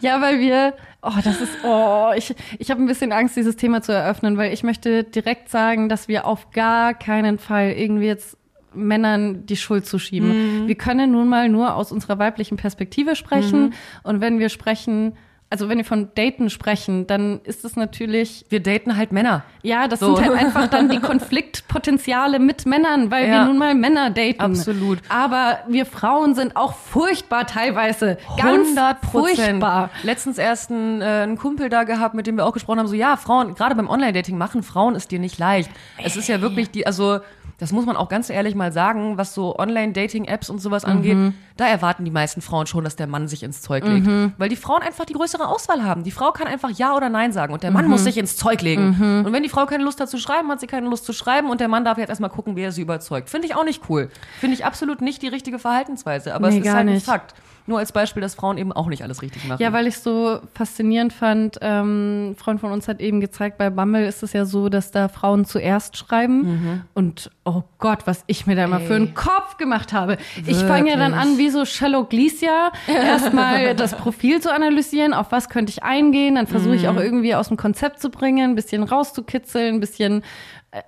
Ja, 0.00 0.20
weil 0.20 0.40
wir, 0.40 0.74
oh, 1.02 1.12
das 1.22 1.40
ist, 1.40 1.52
oh, 1.64 2.10
ich, 2.16 2.34
ich 2.58 2.70
habe 2.70 2.82
ein 2.82 2.86
bisschen 2.86 3.12
Angst, 3.12 3.36
dieses 3.36 3.56
Thema 3.56 3.80
zu 3.80 3.92
eröffnen, 3.92 4.36
weil 4.36 4.52
ich 4.52 4.62
möchte 4.62 5.04
direkt 5.04 5.48
sagen, 5.48 5.88
dass 5.88 6.08
wir 6.08 6.26
auf 6.26 6.50
gar 6.50 6.92
keinen 6.94 7.38
Fall 7.38 7.70
irgendwie 7.70 8.06
jetzt 8.06 8.36
Männern 8.74 9.46
die 9.46 9.56
Schuld 9.56 9.86
zuschieben. 9.86 10.66
Wir 10.66 10.74
können 10.74 11.12
nun 11.12 11.28
mal 11.28 11.48
nur 11.48 11.74
aus 11.76 11.92
unserer 11.92 12.18
weiblichen 12.18 12.56
Perspektive 12.56 13.14
sprechen. 13.14 13.72
Und 14.02 14.20
wenn 14.20 14.40
wir 14.40 14.48
sprechen, 14.48 15.16
also 15.50 15.68
wenn 15.68 15.78
wir 15.78 15.84
von 15.84 16.08
Daten 16.16 16.50
sprechen, 16.50 17.06
dann 17.06 17.40
ist 17.44 17.64
es 17.64 17.76
natürlich, 17.76 18.44
Wir 18.48 18.60
daten 18.60 18.96
halt 18.96 19.12
Männer. 19.12 19.44
ja, 19.62 19.86
das 19.86 20.00
So. 20.00 20.16
sind 20.16 20.26
halt 20.28 20.36
einfach 20.38 20.66
dann 20.68 20.88
die 20.88 20.98
Konfliktpotenziale 21.58 22.38
mit 22.38 22.66
Männern, 22.66 23.10
weil 23.10 23.26
wir 23.26 23.34
Ja. 23.34 23.44
nun 23.44 23.58
mal 23.58 23.74
Männer 23.74 24.10
daten. 24.10 24.40
Absolut. 24.40 24.98
Aber 25.08 25.58
wir 25.68 25.86
Frauen 25.86 26.34
sind 26.34 26.56
auch 26.56 26.74
furchtbar 26.74 27.46
teilweise. 27.46 28.18
Ganz 28.36 28.68
100 28.68 28.98
furchtbar. 29.10 29.90
Letztens 30.02 30.38
erst 30.38 30.70
einen, 30.70 31.00
äh, 31.00 31.04
einen 31.04 31.38
Kumpel 31.38 31.68
da 31.68 31.84
gehabt, 31.84 32.14
mit 32.14 32.26
dem 32.26 32.36
wir 32.36 32.46
auch 32.46 32.52
gesprochen 32.52 32.80
haben, 32.80 32.88
so 32.88 32.94
ja, 32.94 33.16
Frauen, 33.16 33.54
gerade 33.54 33.74
beim 33.74 33.88
Online-Dating 33.88 34.36
machen 34.36 34.62
Frauen 34.62 34.94
es 34.96 35.06
dir 35.08 35.18
nicht 35.18 35.38
leicht. 35.38 35.70
Es 36.02 36.16
ist 36.16 36.28
ja 36.28 36.40
wirklich 36.40 36.70
die, 36.70 36.86
also 36.86 37.20
das 37.58 37.72
muss 37.72 37.86
man 37.86 37.96
auch 37.96 38.08
ganz 38.08 38.30
ehrlich 38.30 38.54
mal 38.54 38.72
sagen, 38.72 39.16
was 39.16 39.34
so 39.34 39.56
Online-Dating-Apps 39.58 40.50
und 40.50 40.60
sowas 40.60 40.84
angeht, 40.84 41.16
Mhm. 41.16 41.34
da 41.56 41.66
erwarten 41.66 42.04
die 42.04 42.10
meisten 42.10 42.40
Frauen 42.40 42.66
schon, 42.66 42.84
dass 42.84 42.96
der 42.96 43.06
Mann 43.06 43.28
sich 43.28 43.42
ins 43.42 43.62
Zeug 43.62 43.84
legt. 43.86 44.06
Weil 44.38 44.48
die 44.48 44.56
Frauen 44.56 44.82
einfach 44.82 45.04
die 45.04 45.12
größere 45.12 45.46
Auswahl 45.46 45.84
haben. 45.84 46.02
Die 46.02 46.10
Frau 46.10 46.32
kann 46.32 46.46
einfach 46.46 46.70
Ja 46.70 46.94
oder 46.96 47.08
Nein 47.08 47.32
sagen 47.32 47.52
und 47.52 47.62
der 47.62 47.70
Mhm. 47.70 47.74
Mann 47.74 47.88
muss 47.88 48.04
sich 48.04 48.18
ins 48.18 48.36
Zeug 48.36 48.60
legen. 48.62 49.22
Und 49.24 49.32
wenn 49.32 49.42
die 49.42 49.48
Frau 49.48 49.66
keine 49.66 49.84
Lust 49.84 50.00
hat 50.00 50.08
zu 50.10 50.18
schreiben, 50.18 50.48
hat 50.50 50.60
sie 50.60 50.66
keine 50.66 50.88
Lust 50.88 51.04
zu 51.04 51.12
schreiben 51.12 51.48
und 51.50 51.60
der 51.60 51.68
Mann 51.68 51.84
darf 51.84 51.98
jetzt 51.98 52.08
erstmal 52.10 52.30
gucken, 52.30 52.56
wie 52.56 52.62
er 52.62 52.72
sie 52.72 52.82
überzeugt. 52.82 53.30
Finde 53.30 53.46
ich 53.46 53.54
auch 53.54 53.64
nicht 53.64 53.82
cool. 53.88 54.10
Finde 54.40 54.54
ich 54.54 54.64
absolut 54.64 55.00
nicht 55.00 55.22
die 55.22 55.28
richtige 55.28 55.58
Verhaltensweise. 55.58 56.34
Aber 56.34 56.50
Nee, 56.50 56.58
es 56.60 56.66
ist 56.66 56.72
halt 56.72 56.88
ein 56.88 56.94
nicht. 56.94 57.06
Fakt. 57.06 57.34
Nur 57.66 57.78
als 57.78 57.92
Beispiel, 57.92 58.20
dass 58.20 58.34
Frauen 58.34 58.58
eben 58.58 58.72
auch 58.72 58.88
nicht 58.88 59.02
alles 59.02 59.22
richtig 59.22 59.44
machen. 59.46 59.62
Ja, 59.62 59.72
weil 59.72 59.86
ich 59.86 59.98
so 59.98 60.38
faszinierend 60.54 61.12
fand, 61.12 61.58
ähm, 61.62 62.30
ein 62.30 62.36
Freund 62.36 62.60
von 62.60 62.72
uns 62.72 62.88
hat 62.88 63.00
eben 63.00 63.20
gezeigt, 63.20 63.56
bei 63.56 63.70
Bumble 63.70 64.06
ist 64.06 64.22
es 64.22 64.34
ja 64.34 64.44
so, 64.44 64.68
dass 64.68 64.90
da 64.90 65.08
Frauen 65.08 65.46
zuerst 65.46 65.96
schreiben 65.96 66.84
und 66.94 67.30
oh 67.44 67.62
Gott, 67.78 68.06
was 68.06 68.24
ich 68.26 68.46
mir 68.46 68.54
da 68.54 68.64
immer 68.64 68.80
Ey. 68.80 68.86
für 68.86 68.94
einen 68.94 69.14
Kopf 69.14 69.56
gemacht 69.56 69.92
habe. 69.92 70.18
Ich 70.46 70.58
fange 70.58 70.90
ja 70.90 70.96
dann 70.96 71.12
Wirklich. 71.12 71.32
an, 71.32 71.38
wie 71.38 71.50
so 71.50 71.64
Sherlock 71.64 72.10
Gleesia, 72.10 72.72
erstmal 72.86 73.74
das 73.76 73.94
Profil 73.94 74.40
zu 74.40 74.52
analysieren, 74.52 75.14
auf 75.14 75.32
was 75.32 75.48
könnte 75.48 75.70
ich 75.70 75.82
eingehen, 75.82 76.34
dann 76.34 76.46
versuche 76.46 76.76
ich 76.76 76.88
auch 76.88 76.96
irgendwie 76.96 77.34
aus 77.34 77.48
dem 77.48 77.56
Konzept 77.56 78.00
zu 78.00 78.10
bringen, 78.10 78.50
ein 78.50 78.54
bisschen 78.54 78.82
rauszukitzeln, 78.82 79.76
ein 79.76 79.80
bisschen 79.80 80.22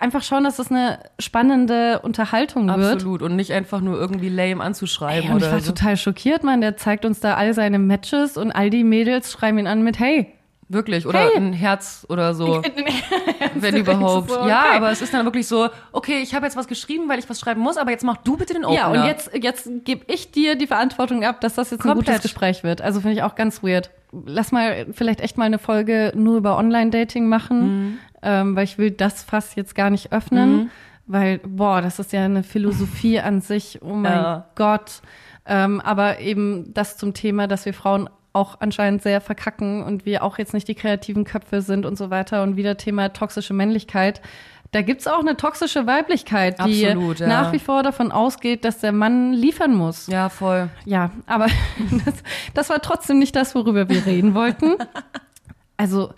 einfach 0.00 0.22
schauen, 0.22 0.44
dass 0.44 0.56
das 0.56 0.70
eine 0.70 0.98
spannende 1.18 2.00
Unterhaltung 2.00 2.66
wird. 2.68 2.94
Absolut. 2.94 3.22
Und 3.22 3.36
nicht 3.36 3.52
einfach 3.52 3.80
nur 3.80 3.98
irgendwie 3.98 4.28
lame 4.28 4.62
anzuschreiben 4.62 5.28
Ey, 5.30 5.34
und 5.34 5.42
ich 5.42 5.50
war 5.50 5.60
so. 5.60 5.72
total 5.72 5.96
schockiert, 5.96 6.42
Mann. 6.44 6.60
Der 6.60 6.76
zeigt 6.76 7.04
uns 7.04 7.20
da 7.20 7.34
all 7.34 7.54
seine 7.54 7.78
Matches 7.78 8.36
und 8.36 8.50
all 8.52 8.70
die 8.70 8.84
Mädels 8.84 9.32
schreiben 9.32 9.58
ihn 9.58 9.66
an 9.66 9.82
mit 9.82 9.98
Hey. 9.98 10.32
Wirklich. 10.68 11.06
Oder 11.06 11.20
Hey. 11.20 11.36
ein 11.36 11.52
Herz 11.52 12.04
oder 12.08 12.34
so. 12.34 12.60
wenn 13.54 13.74
du 13.76 13.80
überhaupt. 13.80 14.30
so, 14.30 14.48
Ja, 14.48 14.64
okay. 14.66 14.76
aber 14.76 14.90
es 14.90 15.00
ist 15.00 15.14
dann 15.14 15.24
wirklich 15.24 15.46
so, 15.46 15.68
okay, 15.92 16.18
ich 16.22 16.34
habe 16.34 16.44
jetzt 16.46 16.56
was 16.56 16.66
geschrieben, 16.66 17.08
weil 17.08 17.20
ich 17.20 17.30
was 17.30 17.38
schreiben 17.38 17.60
muss, 17.60 17.76
aber 17.76 17.92
jetzt 17.92 18.02
mach 18.04 18.16
du 18.16 18.36
bitte 18.36 18.52
den 18.54 18.64
Opener. 18.64 18.94
Ja, 18.94 19.02
und 19.02 19.06
jetzt, 19.06 19.30
jetzt 19.40 19.68
gebe 19.84 20.04
ich 20.12 20.32
dir 20.32 20.56
die 20.56 20.66
Verantwortung 20.66 21.24
ab, 21.24 21.40
dass 21.40 21.54
das 21.54 21.70
jetzt 21.70 21.80
ein 21.84 21.88
Komplett. 21.92 22.06
gutes 22.06 22.22
Gespräch 22.22 22.64
wird. 22.64 22.82
Also 22.82 23.00
finde 23.00 23.16
ich 23.16 23.22
auch 23.22 23.36
ganz 23.36 23.62
weird. 23.62 23.90
Lass 24.24 24.50
mal 24.50 24.86
vielleicht 24.92 25.20
echt 25.20 25.36
mal 25.38 25.44
eine 25.44 25.58
Folge 25.58 26.12
nur 26.16 26.36
über 26.38 26.56
Online-Dating 26.58 27.28
machen, 27.28 27.60
Mhm. 27.60 27.98
Ähm, 28.22 28.56
weil 28.56 28.64
ich 28.64 28.78
will 28.78 28.90
das 28.90 29.22
Fass 29.22 29.54
jetzt 29.54 29.74
gar 29.74 29.90
nicht 29.90 30.12
öffnen, 30.12 30.70
weil, 31.06 31.38
boah, 31.38 31.82
das 31.82 31.98
ist 31.98 32.12
ja 32.12 32.24
eine 32.24 32.42
Philosophie 32.42 33.20
an 33.20 33.40
sich. 33.40 33.80
Oh 33.82 33.94
mein 33.94 34.12
Ja. 34.12 34.46
Gott. 34.54 35.02
Ähm, 35.46 35.80
aber 35.80 36.18
eben 36.20 36.74
das 36.74 36.96
zum 36.96 37.14
Thema, 37.14 37.46
dass 37.46 37.64
wir 37.66 37.74
Frauen 37.74 38.10
auch 38.32 38.60
anscheinend 38.60 39.02
sehr 39.02 39.20
verkacken 39.20 39.82
und 39.82 40.04
wir 40.04 40.22
auch 40.22 40.36
jetzt 40.38 40.52
nicht 40.52 40.68
die 40.68 40.74
kreativen 40.74 41.24
Köpfe 41.24 41.62
sind 41.62 41.86
und 41.86 41.96
so 41.96 42.10
weiter. 42.10 42.42
Und 42.42 42.56
wieder 42.56 42.76
Thema 42.76 43.08
toxische 43.12 43.54
Männlichkeit. 43.54 44.20
Da 44.72 44.82
gibt's 44.82 45.06
auch 45.06 45.20
eine 45.20 45.36
toxische 45.36 45.86
Weiblichkeit, 45.86 46.58
die 46.66 46.86
Absolut, 46.86 47.20
ja. 47.20 47.28
nach 47.28 47.52
wie 47.52 47.58
vor 47.58 47.82
davon 47.82 48.12
ausgeht, 48.12 48.64
dass 48.64 48.80
der 48.80 48.92
Mann 48.92 49.32
liefern 49.32 49.74
muss. 49.74 50.08
Ja, 50.08 50.28
voll. 50.28 50.68
Ja, 50.84 51.12
aber 51.26 51.46
das, 52.04 52.14
das 52.52 52.68
war 52.68 52.82
trotzdem 52.82 53.18
nicht 53.18 53.36
das, 53.36 53.54
worüber 53.54 53.88
wir 53.88 54.04
reden 54.06 54.34
wollten. 54.34 54.74
Also, 55.78 56.14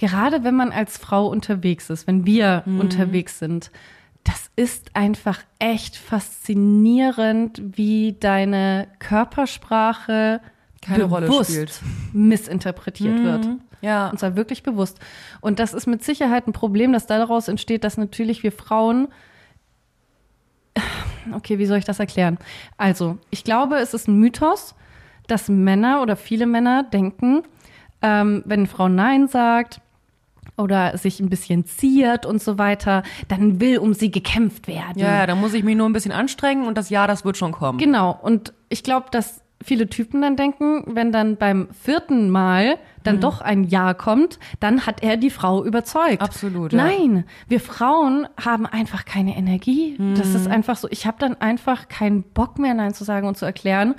gerade 0.00 0.42
wenn 0.44 0.56
man 0.56 0.72
als 0.72 0.96
Frau 0.96 1.26
unterwegs 1.28 1.90
ist, 1.90 2.06
wenn 2.06 2.24
wir 2.26 2.62
Mhm. 2.64 2.80
unterwegs 2.80 3.38
sind, 3.38 3.70
das 4.24 4.50
ist 4.56 4.96
einfach 4.96 5.40
echt 5.58 5.96
faszinierend, 5.96 7.60
wie 7.76 8.16
deine 8.18 8.88
Körpersprache 8.98 10.40
Keine 10.82 11.04
Rolle 11.04 11.26
bewusst 11.26 11.50
spielt. 11.52 11.80
missinterpretiert 12.12 13.22
wird. 13.22 13.48
Ja. 13.82 14.08
Und 14.08 14.18
zwar 14.18 14.36
wirklich 14.36 14.62
bewusst. 14.62 14.98
Und 15.40 15.58
das 15.58 15.72
ist 15.74 15.86
mit 15.86 16.02
Sicherheit 16.04 16.46
ein 16.46 16.52
Problem, 16.52 16.92
das 16.92 17.06
daraus 17.06 17.48
entsteht, 17.48 17.84
dass 17.84 17.96
natürlich 17.98 18.42
wir 18.42 18.52
Frauen. 18.52 19.08
Okay, 21.34 21.58
wie 21.58 21.66
soll 21.66 21.76
ich 21.76 21.84
das 21.84 22.00
erklären? 22.00 22.38
Also, 22.78 23.18
ich 23.28 23.44
glaube, 23.44 23.76
es 23.76 23.92
ist 23.92 24.08
ein 24.08 24.18
Mythos, 24.18 24.74
dass 25.26 25.48
Männer 25.50 26.00
oder 26.00 26.16
viele 26.16 26.46
Männer 26.46 26.82
denken, 26.82 27.42
ähm, 28.00 28.42
wenn 28.46 28.60
eine 28.60 28.66
Frau 28.68 28.88
Nein 28.88 29.28
sagt 29.28 29.80
oder 30.56 30.96
sich 30.98 31.20
ein 31.20 31.28
bisschen 31.28 31.64
ziert 31.64 32.26
und 32.26 32.42
so 32.42 32.58
weiter, 32.58 33.02
dann 33.28 33.60
will 33.60 33.78
um 33.78 33.94
sie 33.94 34.10
gekämpft 34.10 34.68
werden. 34.68 34.98
Ja, 34.98 35.26
da 35.26 35.34
muss 35.34 35.54
ich 35.54 35.64
mich 35.64 35.76
nur 35.76 35.88
ein 35.88 35.92
bisschen 35.92 36.12
anstrengen 36.12 36.66
und 36.66 36.76
das 36.76 36.90
Ja, 36.90 37.06
das 37.06 37.24
wird 37.24 37.36
schon 37.36 37.52
kommen. 37.52 37.78
Genau. 37.78 38.18
Und 38.22 38.52
ich 38.68 38.82
glaube, 38.82 39.06
dass 39.10 39.42
viele 39.62 39.88
Typen 39.88 40.22
dann 40.22 40.36
denken, 40.36 40.84
wenn 40.86 41.12
dann 41.12 41.36
beim 41.36 41.68
vierten 41.82 42.30
Mal 42.30 42.78
dann 43.02 43.16
Mhm. 43.16 43.20
doch 43.20 43.40
ein 43.42 43.64
Ja 43.64 43.92
kommt, 43.92 44.38
dann 44.58 44.86
hat 44.86 45.02
er 45.02 45.18
die 45.18 45.28
Frau 45.28 45.62
überzeugt. 45.64 46.22
Absolut, 46.22 46.72
ja. 46.72 46.82
Nein, 46.84 47.24
wir 47.48 47.60
Frauen 47.60 48.26
haben 48.42 48.64
einfach 48.64 49.04
keine 49.04 49.36
Energie. 49.36 49.96
Das 50.16 50.28
Mhm. 50.30 50.36
ist 50.36 50.48
einfach 50.48 50.76
so. 50.76 50.88
Ich 50.90 51.06
habe 51.06 51.18
dann 51.18 51.38
einfach 51.42 51.88
keinen 51.88 52.22
Bock 52.22 52.58
mehr, 52.58 52.72
Nein 52.72 52.94
zu 52.94 53.04
sagen 53.04 53.28
und 53.28 53.36
zu 53.36 53.44
erklären. 53.44 53.96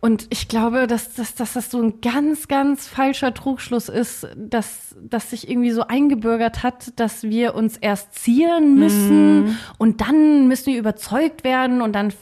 Und 0.00 0.28
ich 0.30 0.46
glaube, 0.46 0.86
dass, 0.86 1.14
dass, 1.14 1.34
dass 1.34 1.54
das 1.54 1.72
so 1.72 1.82
ein 1.82 2.00
ganz, 2.00 2.46
ganz 2.46 2.86
falscher 2.86 3.34
Trugschluss 3.34 3.88
ist, 3.88 4.28
dass, 4.36 4.94
dass 5.00 5.30
sich 5.30 5.50
irgendwie 5.50 5.72
so 5.72 5.82
eingebürgert 5.82 6.62
hat, 6.62 6.98
dass 7.00 7.24
wir 7.24 7.56
uns 7.56 7.76
erst 7.76 8.14
zieren 8.14 8.76
müssen 8.76 9.58
und 9.76 10.00
dann 10.00 10.46
müssen 10.46 10.66
wir 10.72 10.78
überzeugt 10.78 11.42
werden 11.42 11.82
und 11.82 11.94
dann 11.94 12.12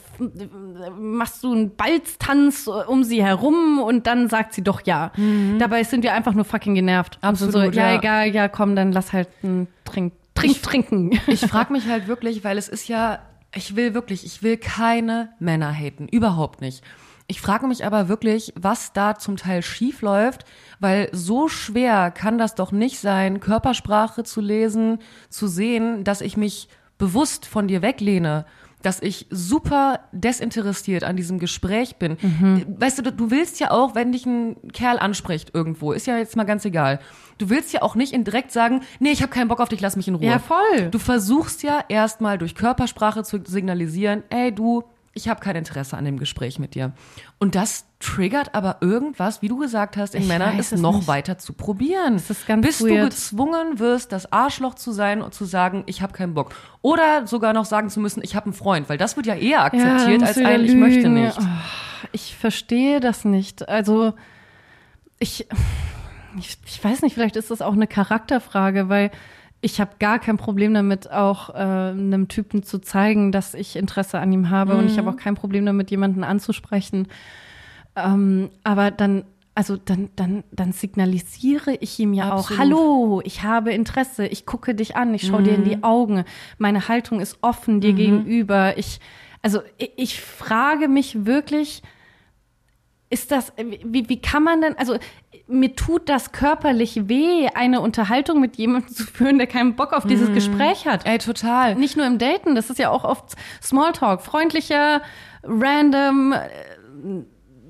machst 0.98 1.44
du 1.44 1.52
einen 1.52 1.76
Balztanz 1.76 2.66
um 2.66 3.04
sie 3.04 3.22
herum 3.22 3.78
und 3.80 4.06
dann 4.06 4.30
sagt 4.30 4.54
sie 4.54 4.62
doch 4.62 4.80
ja. 4.86 5.12
Dabei 5.58 5.84
sind 5.84 6.02
wir 6.02 6.14
einfach 6.14 6.32
nur 6.32 6.46
fucking 6.46 6.74
genervt. 6.74 7.18
Absolut, 7.20 7.52
so, 7.52 7.60
ja, 7.60 7.90
ja. 7.90 7.98
egal, 7.98 8.34
ja, 8.34 8.48
komm, 8.48 8.74
dann 8.74 8.92
lass 8.92 9.12
halt 9.12 9.28
ein 9.42 9.68
Trink, 9.84 10.14
Trink, 10.34 10.62
trinken. 10.62 11.10
Ich 11.26 11.40
frage 11.40 11.74
mich 11.74 11.86
halt 11.86 12.08
wirklich, 12.08 12.42
weil 12.42 12.56
es 12.56 12.68
ist 12.68 12.88
ja, 12.88 13.18
ich 13.54 13.76
will 13.76 13.92
wirklich, 13.92 14.24
ich 14.24 14.42
will 14.42 14.56
keine 14.56 15.30
Männer 15.38 15.72
haten, 15.72 16.08
überhaupt 16.08 16.62
nicht. 16.62 16.82
Ich 17.28 17.40
frage 17.40 17.66
mich 17.66 17.84
aber 17.84 18.08
wirklich, 18.08 18.52
was 18.56 18.92
da 18.92 19.16
zum 19.16 19.36
Teil 19.36 19.62
schief 19.62 20.00
läuft, 20.00 20.44
weil 20.78 21.08
so 21.12 21.48
schwer 21.48 22.10
kann 22.12 22.38
das 22.38 22.54
doch 22.54 22.70
nicht 22.70 23.00
sein, 23.00 23.40
Körpersprache 23.40 24.22
zu 24.22 24.40
lesen, 24.40 24.98
zu 25.28 25.48
sehen, 25.48 26.04
dass 26.04 26.20
ich 26.20 26.36
mich 26.36 26.68
bewusst 26.98 27.46
von 27.46 27.66
dir 27.66 27.82
weglehne, 27.82 28.46
dass 28.82 29.02
ich 29.02 29.26
super 29.30 30.00
desinteressiert 30.12 31.02
an 31.02 31.16
diesem 31.16 31.40
Gespräch 31.40 31.96
bin. 31.96 32.16
Weißt 32.78 32.98
du, 32.98 33.10
du 33.10 33.30
willst 33.32 33.58
ja 33.58 33.72
auch, 33.72 33.96
wenn 33.96 34.12
dich 34.12 34.24
ein 34.26 34.56
Kerl 34.72 34.98
anspricht 35.00 35.50
irgendwo, 35.52 35.92
ist 35.92 36.06
ja 36.06 36.18
jetzt 36.18 36.36
mal 36.36 36.44
ganz 36.44 36.64
egal. 36.64 37.00
Du 37.38 37.50
willst 37.50 37.72
ja 37.72 37.82
auch 37.82 37.96
nicht 37.96 38.12
in 38.12 38.22
direkt 38.22 38.52
sagen, 38.52 38.82
nee, 39.00 39.10
ich 39.10 39.22
habe 39.22 39.32
keinen 39.32 39.48
Bock 39.48 39.60
auf 39.60 39.68
dich, 39.68 39.80
lass 39.80 39.96
mich 39.96 40.06
in 40.06 40.14
Ruhe. 40.14 40.26
Ja, 40.26 40.38
voll. 40.38 40.90
Du 40.92 41.00
versuchst 41.00 41.64
ja 41.64 41.84
erstmal 41.88 42.38
durch 42.38 42.54
Körpersprache 42.54 43.24
zu 43.24 43.40
signalisieren, 43.44 44.22
ey 44.30 44.54
du, 44.54 44.84
ich 45.16 45.28
habe 45.30 45.40
kein 45.40 45.56
Interesse 45.56 45.96
an 45.96 46.04
dem 46.04 46.18
Gespräch 46.18 46.58
mit 46.58 46.74
dir. 46.74 46.92
Und 47.38 47.54
das 47.54 47.86
triggert 48.00 48.54
aber 48.54 48.76
irgendwas, 48.82 49.40
wie 49.40 49.48
du 49.48 49.56
gesagt 49.56 49.96
hast, 49.96 50.14
in 50.14 50.22
Ich 50.22 50.28
Männern, 50.28 50.58
es 50.58 50.72
noch 50.72 50.96
nicht. 50.96 51.08
weiter 51.08 51.38
zu 51.38 51.54
probieren. 51.54 52.14
Das 52.14 52.28
ist 52.28 52.46
ganz 52.46 52.66
Bis 52.66 52.78
du 52.78 52.88
weird. 52.88 53.10
gezwungen 53.10 53.78
wirst, 53.78 54.12
das 54.12 54.30
Arschloch 54.30 54.74
zu 54.74 54.92
sein 54.92 55.22
und 55.22 55.32
zu 55.32 55.46
sagen, 55.46 55.84
ich 55.86 56.02
habe 56.02 56.12
keinen 56.12 56.34
Bock. 56.34 56.54
Oder 56.82 57.26
sogar 57.26 57.54
noch 57.54 57.64
sagen 57.64 57.88
zu 57.88 57.98
müssen, 57.98 58.22
ich 58.22 58.36
habe 58.36 58.44
einen 58.46 58.52
Freund, 58.52 58.90
weil 58.90 58.98
das 58.98 59.16
wird 59.16 59.24
ja 59.26 59.34
eher 59.34 59.64
akzeptiert 59.64 60.20
dann 60.20 60.28
als 60.28 60.36
du 60.36 60.46
ein, 60.46 60.64
ich 60.64 60.74
möchte 60.74 61.08
nicht. 61.08 61.38
Oh, 61.40 61.44
ich 62.12 62.36
verstehe 62.36 63.00
das 63.00 63.24
nicht. 63.24 63.68
Also 63.70 64.12
ich, 65.18 65.48
ich, 66.38 66.58
ich 66.66 66.84
weiß 66.84 67.00
nicht, 67.00 67.14
vielleicht 67.14 67.36
ist 67.36 67.50
das 67.50 67.62
auch 67.62 67.72
eine 67.72 67.86
Charakterfrage, 67.86 68.90
weil 68.90 69.10
ich 69.66 69.80
habe 69.80 69.96
gar 69.98 70.20
kein 70.20 70.36
Problem 70.36 70.74
damit, 70.74 71.10
auch 71.10 71.50
äh, 71.50 71.54
einem 71.54 72.28
Typen 72.28 72.62
zu 72.62 72.78
zeigen, 72.78 73.32
dass 73.32 73.52
ich 73.52 73.74
Interesse 73.74 74.20
an 74.20 74.32
ihm 74.32 74.48
habe. 74.48 74.76
Und 74.76 74.86
ich 74.86 74.96
habe 74.96 75.10
auch 75.10 75.16
kein 75.16 75.34
Problem 75.34 75.66
damit, 75.66 75.90
jemanden 75.90 76.22
anzusprechen. 76.22 77.08
Ähm, 77.96 78.50
aber 78.62 78.92
dann, 78.92 79.24
also 79.56 79.76
dann, 79.76 80.10
dann, 80.14 80.44
dann 80.52 80.70
signalisiere 80.70 81.74
ich 81.80 81.98
ihm 81.98 82.14
ja 82.14 82.30
Absolut. 82.30 82.60
auch, 82.60 82.62
hallo, 82.62 83.22
ich 83.24 83.42
habe 83.42 83.72
Interesse, 83.72 84.24
ich 84.28 84.46
gucke 84.46 84.76
dich 84.76 84.94
an, 84.94 85.12
ich 85.14 85.26
schaue 85.26 85.42
dir 85.42 85.56
in 85.56 85.64
die 85.64 85.82
Augen, 85.82 86.22
meine 86.58 86.86
Haltung 86.86 87.18
ist 87.18 87.38
offen 87.40 87.80
dir 87.80 87.92
gegenüber. 87.92 88.78
Ich, 88.78 89.00
also 89.42 89.62
ich, 89.78 89.90
ich 89.96 90.20
frage 90.20 90.86
mich 90.86 91.26
wirklich, 91.26 91.82
ist 93.08 93.30
das, 93.30 93.52
wie, 93.56 94.08
wie 94.08 94.20
kann 94.20 94.42
man 94.42 94.60
denn, 94.60 94.76
also 94.78 94.96
mir 95.48 95.76
tut 95.76 96.08
das 96.08 96.32
körperlich 96.32 97.08
weh, 97.08 97.48
eine 97.54 97.80
Unterhaltung 97.80 98.40
mit 98.40 98.56
jemandem 98.56 98.88
zu 98.94 99.04
führen, 99.04 99.38
der 99.38 99.46
keinen 99.46 99.76
Bock 99.76 99.92
auf 99.92 100.06
dieses 100.06 100.32
Gespräch 100.32 100.86
hat. 100.86 101.06
Ey, 101.06 101.18
total. 101.18 101.76
Nicht 101.76 101.96
nur 101.96 102.06
im 102.06 102.18
Daten, 102.18 102.54
das 102.54 102.70
ist 102.70 102.78
ja 102.78 102.90
auch 102.90 103.04
oft 103.04 103.36
Smalltalk, 103.62 104.22
freundlicher, 104.22 105.02
random 105.44 106.32
äh, 106.32 106.38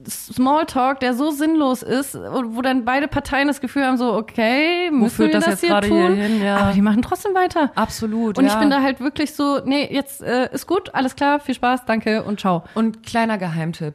Smalltalk, 0.09 1.01
der 1.01 1.14
so 1.14 1.30
sinnlos 1.32 1.82
ist, 1.82 2.14
und 2.14 2.57
wo 2.57 2.62
dann 2.62 2.84
beide 2.84 3.09
Parteien 3.09 3.49
das 3.49 3.61
Gefühl 3.61 3.84
haben, 3.84 3.97
so, 3.97 4.14
okay, 4.14 4.91
müssen 4.91 5.16
führt 5.16 5.32
wir 5.32 5.41
das 5.41 5.45
das, 5.45 5.53
jetzt 5.55 5.61
hier 5.61 5.70
gerade 5.70 5.89
tun? 5.89 6.14
hier 6.14 6.24
hin? 6.24 6.43
Ja. 6.43 6.57
Aber 6.59 6.72
die 6.72 6.80
machen 6.80 7.03
trotzdem 7.03 7.34
weiter. 7.34 7.72
Absolut. 7.74 8.39
Und 8.39 8.47
ja. 8.47 8.53
ich 8.53 8.59
bin 8.59 8.70
da 8.70 8.82
halt 8.82 9.01
wirklich 9.01 9.34
so, 9.34 9.61
nee, 9.64 9.89
jetzt 9.93 10.22
äh, 10.22 10.49
ist 10.53 10.66
gut, 10.66 10.95
alles 10.95 11.16
klar, 11.16 11.41
viel 11.41 11.57
Spaß, 11.57 11.84
danke 11.87 12.22
und 12.22 12.41
ciao. 12.41 12.62
Und 12.74 13.03
kleiner 13.05 13.37
Geheimtipp. 13.37 13.95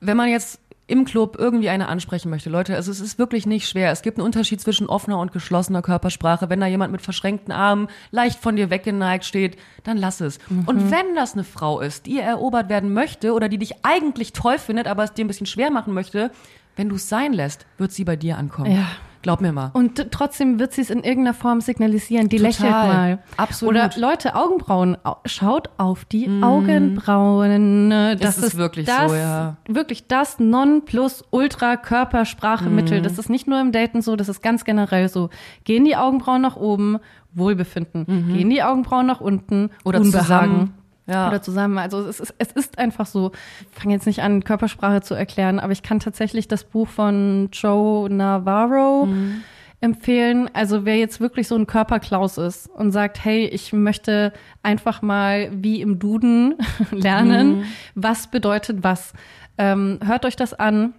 Wenn 0.00 0.16
man 0.16 0.28
jetzt 0.28 0.60
im 0.88 1.04
Club 1.04 1.36
irgendwie 1.38 1.68
eine 1.68 1.86
ansprechen 1.86 2.30
möchte, 2.30 2.48
Leute, 2.48 2.74
also 2.74 2.90
es 2.90 2.98
ist 2.98 3.18
wirklich 3.18 3.46
nicht 3.46 3.68
schwer. 3.68 3.92
Es 3.92 4.02
gibt 4.02 4.18
einen 4.18 4.24
Unterschied 4.24 4.60
zwischen 4.60 4.88
offener 4.88 5.20
und 5.20 5.32
geschlossener 5.32 5.82
Körpersprache. 5.82 6.48
Wenn 6.48 6.60
da 6.60 6.66
jemand 6.66 6.92
mit 6.92 7.02
verschränkten 7.02 7.52
Armen 7.52 7.88
leicht 8.10 8.40
von 8.40 8.56
dir 8.56 8.70
weggeneigt 8.70 9.26
steht, 9.26 9.58
dann 9.84 9.98
lass 9.98 10.22
es. 10.22 10.38
Mhm. 10.48 10.64
Und 10.64 10.90
wenn 10.90 11.14
das 11.14 11.34
eine 11.34 11.44
Frau 11.44 11.80
ist, 11.80 12.06
die 12.06 12.18
erobert 12.18 12.70
werden 12.70 12.94
möchte 12.94 13.34
oder 13.34 13.50
die 13.50 13.58
dich 13.58 13.84
eigentlich 13.84 14.32
toll 14.32 14.58
findet, 14.58 14.86
aber 14.86 15.04
es 15.04 15.12
dir 15.12 15.26
ein 15.26 15.28
bisschen 15.28 15.46
schwer 15.46 15.70
machen 15.70 15.92
möchte, 15.92 16.30
wenn 16.74 16.88
du 16.88 16.96
es 16.96 17.08
sein 17.08 17.34
lässt, 17.34 17.66
wird 17.76 17.92
sie 17.92 18.04
bei 18.04 18.16
dir 18.16 18.38
ankommen. 18.38 18.74
Ja. 18.74 18.86
Glaub 19.28 19.42
mir 19.42 19.52
mal. 19.52 19.68
Und 19.74 20.10
trotzdem 20.10 20.58
wird 20.58 20.72
sie 20.72 20.80
es 20.80 20.88
in 20.88 21.04
irgendeiner 21.04 21.34
Form 21.34 21.60
signalisieren. 21.60 22.30
Die 22.30 22.38
Total. 22.38 22.50
lächelt 22.50 22.70
mal. 22.70 23.18
Absolut. 23.36 23.74
Oder 23.74 23.90
Leute, 23.98 24.34
Augenbrauen. 24.34 24.96
Au- 25.04 25.16
Schaut 25.26 25.68
auf 25.76 26.06
die 26.06 26.30
Augenbrauen. 26.40 27.90
Das 28.18 28.38
Es 28.38 28.44
ist 28.44 28.56
wirklich 28.56 28.86
das, 28.86 29.10
so, 29.10 29.14
ja. 29.16 29.56
Wirklich 29.68 30.06
das 30.06 30.38
Non-Plus-Ultra-Körpersprache-Mittel. 30.38 33.02
Das 33.02 33.18
ist 33.18 33.28
nicht 33.28 33.46
nur 33.46 33.60
im 33.60 33.70
Daten 33.72 34.00
so, 34.02 34.16
das 34.16 34.28
ist 34.30 34.42
ganz 34.42 34.64
generell 34.64 35.08
so. 35.10 35.28
Gehen 35.64 35.84
die 35.84 35.96
Augenbrauen 35.96 36.40
nach 36.42 36.56
oben, 36.56 36.98
Wohlbefinden. 37.34 38.32
Gehen 38.34 38.48
die 38.50 38.62
Augenbrauen 38.62 39.06
nach 39.06 39.20
unten, 39.20 39.70
Oder 39.84 40.00
Unbehagen. 40.00 40.24
zusammen. 40.24 40.74
Ja. 41.08 41.28
Oder 41.28 41.40
zusammen. 41.42 41.78
Also 41.78 42.00
es 42.00 42.20
ist, 42.20 42.34
es 42.38 42.52
ist 42.52 42.78
einfach 42.78 43.06
so. 43.06 43.32
Ich 43.72 43.82
fange 43.82 43.94
jetzt 43.94 44.06
nicht 44.06 44.22
an, 44.22 44.44
Körpersprache 44.44 45.00
zu 45.00 45.14
erklären, 45.14 45.58
aber 45.58 45.72
ich 45.72 45.82
kann 45.82 46.00
tatsächlich 46.00 46.48
das 46.48 46.64
Buch 46.64 46.86
von 46.86 47.48
Joe 47.52 48.10
Navarro 48.10 49.08
empfehlen. 49.80 50.50
Also 50.52 50.84
wer 50.84 50.96
jetzt 50.96 51.20
wirklich 51.20 51.48
so 51.48 51.54
ein 51.54 51.66
Körperklaus 51.66 52.36
ist 52.36 52.68
und 52.68 52.92
sagt, 52.92 53.24
hey, 53.24 53.46
ich 53.46 53.72
möchte 53.72 54.32
einfach 54.62 55.02
mal 55.02 55.50
wie 55.52 55.80
im 55.80 55.98
Duden 55.98 56.56
lernen, 56.90 57.64
was 57.94 58.26
bedeutet 58.26 58.82
was. 58.82 59.12
Ähm, 59.56 59.98
hört 60.04 60.24
euch 60.24 60.36
das 60.36 60.52
an. 60.52 60.94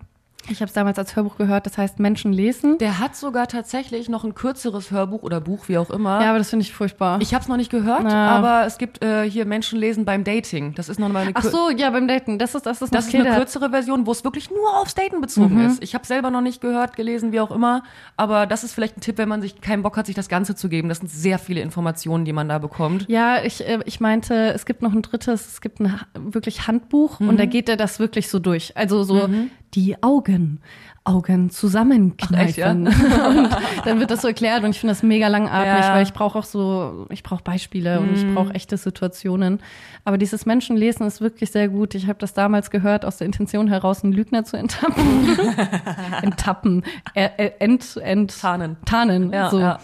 Ich 0.52 0.62
habe 0.62 0.68
es 0.68 0.74
damals 0.74 0.97
als 1.00 1.16
Hörbuch 1.16 1.38
gehört, 1.38 1.66
das 1.66 1.78
heißt 1.78 2.00
Menschen 2.00 2.34
lesen. 2.34 2.78
Der 2.80 3.00
hat 3.00 3.16
sogar 3.16 3.47
tatsächlich 3.47 4.10
noch 4.10 4.24
ein 4.24 4.34
kürzeres 4.36 4.91
Hörbuch 4.91 5.24
oder 5.24 5.39
Buch, 5.41 5.68
wie 5.68 5.78
auch 5.78 5.89
immer. 5.89 6.22
Ja, 6.22 6.30
aber 6.30 6.38
das 6.39 6.50
finde 6.50 6.64
ich 6.64 6.74
furchtbar. 6.74 7.20
Ich 7.22 7.34
habe 7.34 7.41
es 7.41 7.47
noch 7.47 7.58
nicht 7.58 7.72
gehört, 7.72 8.04
Na. 8.04 8.30
aber 8.38 8.66
es 8.66 8.78
gibt 8.78 9.04
äh, 9.04 9.30
hier 9.30 9.45
Menschen 9.45 9.80
lesen 9.80 10.06
beim 10.06 10.24
Dating. 10.24 10.74
Das 10.76 10.89
ist 10.89 11.00
noch 11.00 11.10
mal 11.10 11.20
eine, 11.20 11.32
Ach 11.36 11.43
so, 11.43 11.70
ja, 11.70 11.89
beim 11.89 12.08
Daten. 12.08 12.39
Das 12.39 12.56
ist 12.56 12.66
das 12.66 12.82
ist 12.82 12.93
das 12.93 13.08
ist 13.08 13.16
eine 13.16 13.36
kürzere 13.36 13.70
Version, 13.70 14.06
wo 14.06 14.12
es 14.12 14.24
wirklich 14.24 14.50
nur 14.50 14.78
aufs 14.82 14.95
Daten 14.95 15.22
bezogen 15.22 15.56
Mhm. 15.56 15.66
ist. 15.68 15.84
Ich 15.84 15.93
habe 15.95 16.06
selber 16.06 16.30
noch 16.32 16.41
nicht 16.41 16.62
gehört, 16.62 16.95
gelesen, 16.95 17.32
wie 17.32 17.39
auch 17.39 17.52
immer. 17.52 17.84
Aber 18.18 18.45
das 18.45 18.64
ist 18.64 18.74
vielleicht 18.74 18.97
ein 18.97 19.02
Tipp, 19.02 19.18
wenn 19.18 19.30
man 19.30 19.41
sich 19.41 19.62
keinen 19.62 19.84
Bock 19.84 19.97
hat, 19.97 20.06
sich 20.08 20.16
das 20.16 20.30
Ganze 20.30 20.56
zu 20.56 20.70
geben. 20.70 20.89
Das 20.89 21.00
sind 21.00 21.10
sehr 21.10 21.39
viele 21.39 21.62
Informationen, 21.62 22.26
die 22.26 22.34
man 22.34 22.50
da 22.50 22.58
bekommt. 22.58 23.06
Ja, 23.10 23.43
ich, 23.43 23.66
äh, 23.68 23.80
ich 23.86 24.00
meinte, 24.00 24.54
es 24.54 24.66
gibt 24.66 24.82
noch 24.82 24.93
ein 24.93 25.02
drittes, 25.02 25.47
es 25.47 25.62
gibt 25.62 25.80
ein 25.80 26.00
wirklich 26.14 26.68
Handbuch 26.68 27.20
und 27.20 27.39
da 27.39 27.45
geht 27.45 27.70
er 27.70 27.78
das 27.78 28.00
wirklich 28.00 28.30
so 28.30 28.39
durch. 28.39 28.76
Also 28.76 29.04
so 29.04 29.30
die 29.74 30.01
Augen, 30.01 30.61
Augen 31.03 31.49
zusammenkneifen. 31.49 32.88
Echt, 32.88 32.95
und 33.30 33.49
dann 33.86 33.99
wird 33.99 34.11
das 34.11 34.22
so 34.22 34.28
erklärt 34.28 34.63
und 34.63 34.72
ich 34.72 34.80
finde 34.80 34.91
das 34.91 35.03
mega 35.03 35.28
langatmig, 35.28 35.86
Ja. 35.86 35.93
weil 35.95 36.03
ich 36.03 36.13
brauche 36.13 36.38
auch 36.39 36.43
so, 36.43 37.07
ich 37.09 37.24
brauche 37.24 37.43
Beispiele 37.43 37.99
und 37.99 38.13
ich 38.15 38.34
brauche 38.34 38.53
echte 38.53 38.78
Situationen. 38.78 39.59
Aber 40.05 40.17
dieses 40.17 40.45
Menschenlesen 40.45 41.05
ist 41.05 41.22
wirklich 41.22 41.51
sehr 41.51 41.67
gut. 41.70 41.95
Ich 41.95 42.07
habe 42.07 42.20
das 42.20 42.34
damals 42.34 42.70
gehört 42.72 43.05
aus 43.05 43.17
der 43.17 43.26
Intention 43.26 43.67
heraus, 43.67 44.03
einen 44.03 44.13
Lügner 44.13 44.43
zu 44.43 44.57
enttappen. 44.57 45.38
enttappen. 46.22 46.84
Äh, 47.13 47.51
ent, 47.59 47.97
ent, 47.97 48.39
Tarnen. 48.39 48.78
Tarnen. 48.86 49.32
Ja, 49.32 49.49
so. 49.49 49.59
ja. 49.59 49.80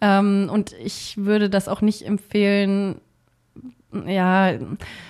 Ähm, 0.00 0.50
und 0.52 0.72
ich 0.82 1.16
würde 1.18 1.50
das 1.50 1.68
auch 1.68 1.82
nicht 1.82 2.06
empfehlen. 2.06 3.00
Ja, 4.06 4.52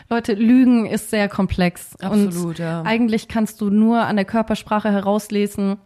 Leute, 0.08 0.34
Lügen 0.34 0.86
ist 0.86 1.10
sehr 1.10 1.28
komplex. 1.28 1.96
Absolut, 2.00 2.44
und 2.44 2.58
ja. 2.58 2.82
Eigentlich 2.82 3.28
kannst 3.28 3.60
du 3.60 3.70
nur 3.70 4.00
an 4.00 4.16
der 4.16 4.24
Körpersprache 4.24 4.90
herauslesen, 4.90 5.76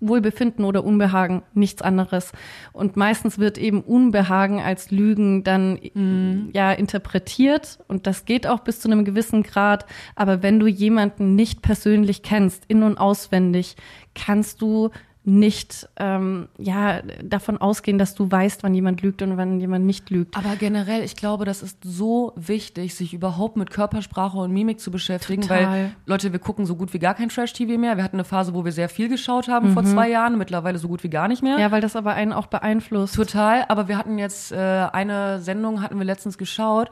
Wohlbefinden 0.00 0.64
oder 0.64 0.84
Unbehagen, 0.84 1.42
nichts 1.54 1.82
anderes. 1.82 2.32
Und 2.72 2.96
meistens 2.96 3.38
wird 3.38 3.58
eben 3.58 3.82
Unbehagen 3.82 4.60
als 4.60 4.90
Lügen 4.90 5.44
dann 5.44 5.78
Mhm. 5.94 6.50
ja 6.52 6.72
interpretiert 6.72 7.78
und 7.88 8.06
das 8.06 8.24
geht 8.24 8.46
auch 8.46 8.60
bis 8.60 8.80
zu 8.80 8.90
einem 8.90 9.04
gewissen 9.04 9.42
Grad. 9.42 9.86
Aber 10.16 10.42
wenn 10.42 10.58
du 10.58 10.66
jemanden 10.66 11.36
nicht 11.36 11.62
persönlich 11.62 12.22
kennst, 12.22 12.64
in 12.66 12.82
und 12.82 12.98
auswendig, 12.98 13.76
kannst 14.14 14.60
du 14.60 14.90
nicht 15.24 15.88
ähm, 15.98 16.48
ja 16.58 17.00
davon 17.22 17.58
ausgehen, 17.58 17.96
dass 17.96 18.14
du 18.14 18.30
weißt, 18.30 18.64
wann 18.64 18.74
jemand 18.74 19.02
lügt 19.02 19.22
und 19.22 19.36
wann 19.36 19.60
jemand 19.60 19.84
nicht 19.84 20.10
lügt. 20.10 20.36
Aber 20.36 20.56
generell, 20.56 21.04
ich 21.04 21.14
glaube, 21.14 21.44
das 21.44 21.62
ist 21.62 21.78
so 21.84 22.32
wichtig, 22.34 22.96
sich 22.96 23.14
überhaupt 23.14 23.56
mit 23.56 23.70
Körpersprache 23.70 24.36
und 24.38 24.52
Mimik 24.52 24.80
zu 24.80 24.90
beschäftigen, 24.90 25.42
Total. 25.42 25.66
weil 25.66 25.96
Leute, 26.06 26.32
wir 26.32 26.40
gucken 26.40 26.66
so 26.66 26.74
gut 26.74 26.92
wie 26.92 26.98
gar 26.98 27.14
kein 27.14 27.28
Trash-TV 27.28 27.78
mehr. 27.78 27.96
Wir 27.96 28.02
hatten 28.02 28.16
eine 28.16 28.24
Phase, 28.24 28.52
wo 28.52 28.64
wir 28.64 28.72
sehr 28.72 28.88
viel 28.88 29.08
geschaut 29.08 29.46
haben 29.48 29.72
vor 29.74 29.84
zwei 29.84 30.08
Jahren, 30.08 30.38
mittlerweile 30.38 30.78
so 30.78 30.88
gut 30.88 31.04
wie 31.04 31.10
gar 31.10 31.28
nicht 31.28 31.42
mehr. 31.42 31.58
Ja, 31.58 31.70
weil 31.70 31.80
das 31.80 31.94
aber 31.94 32.14
einen 32.14 32.32
auch 32.32 32.46
beeinflusst. 32.46 33.14
Total, 33.14 33.64
aber 33.68 33.86
wir 33.86 33.98
hatten 33.98 34.18
jetzt 34.18 34.50
äh, 34.50 34.56
eine 34.56 35.40
Sendung, 35.40 35.82
hatten 35.82 35.98
wir 35.98 36.04
letztens 36.04 36.36
geschaut. 36.36 36.90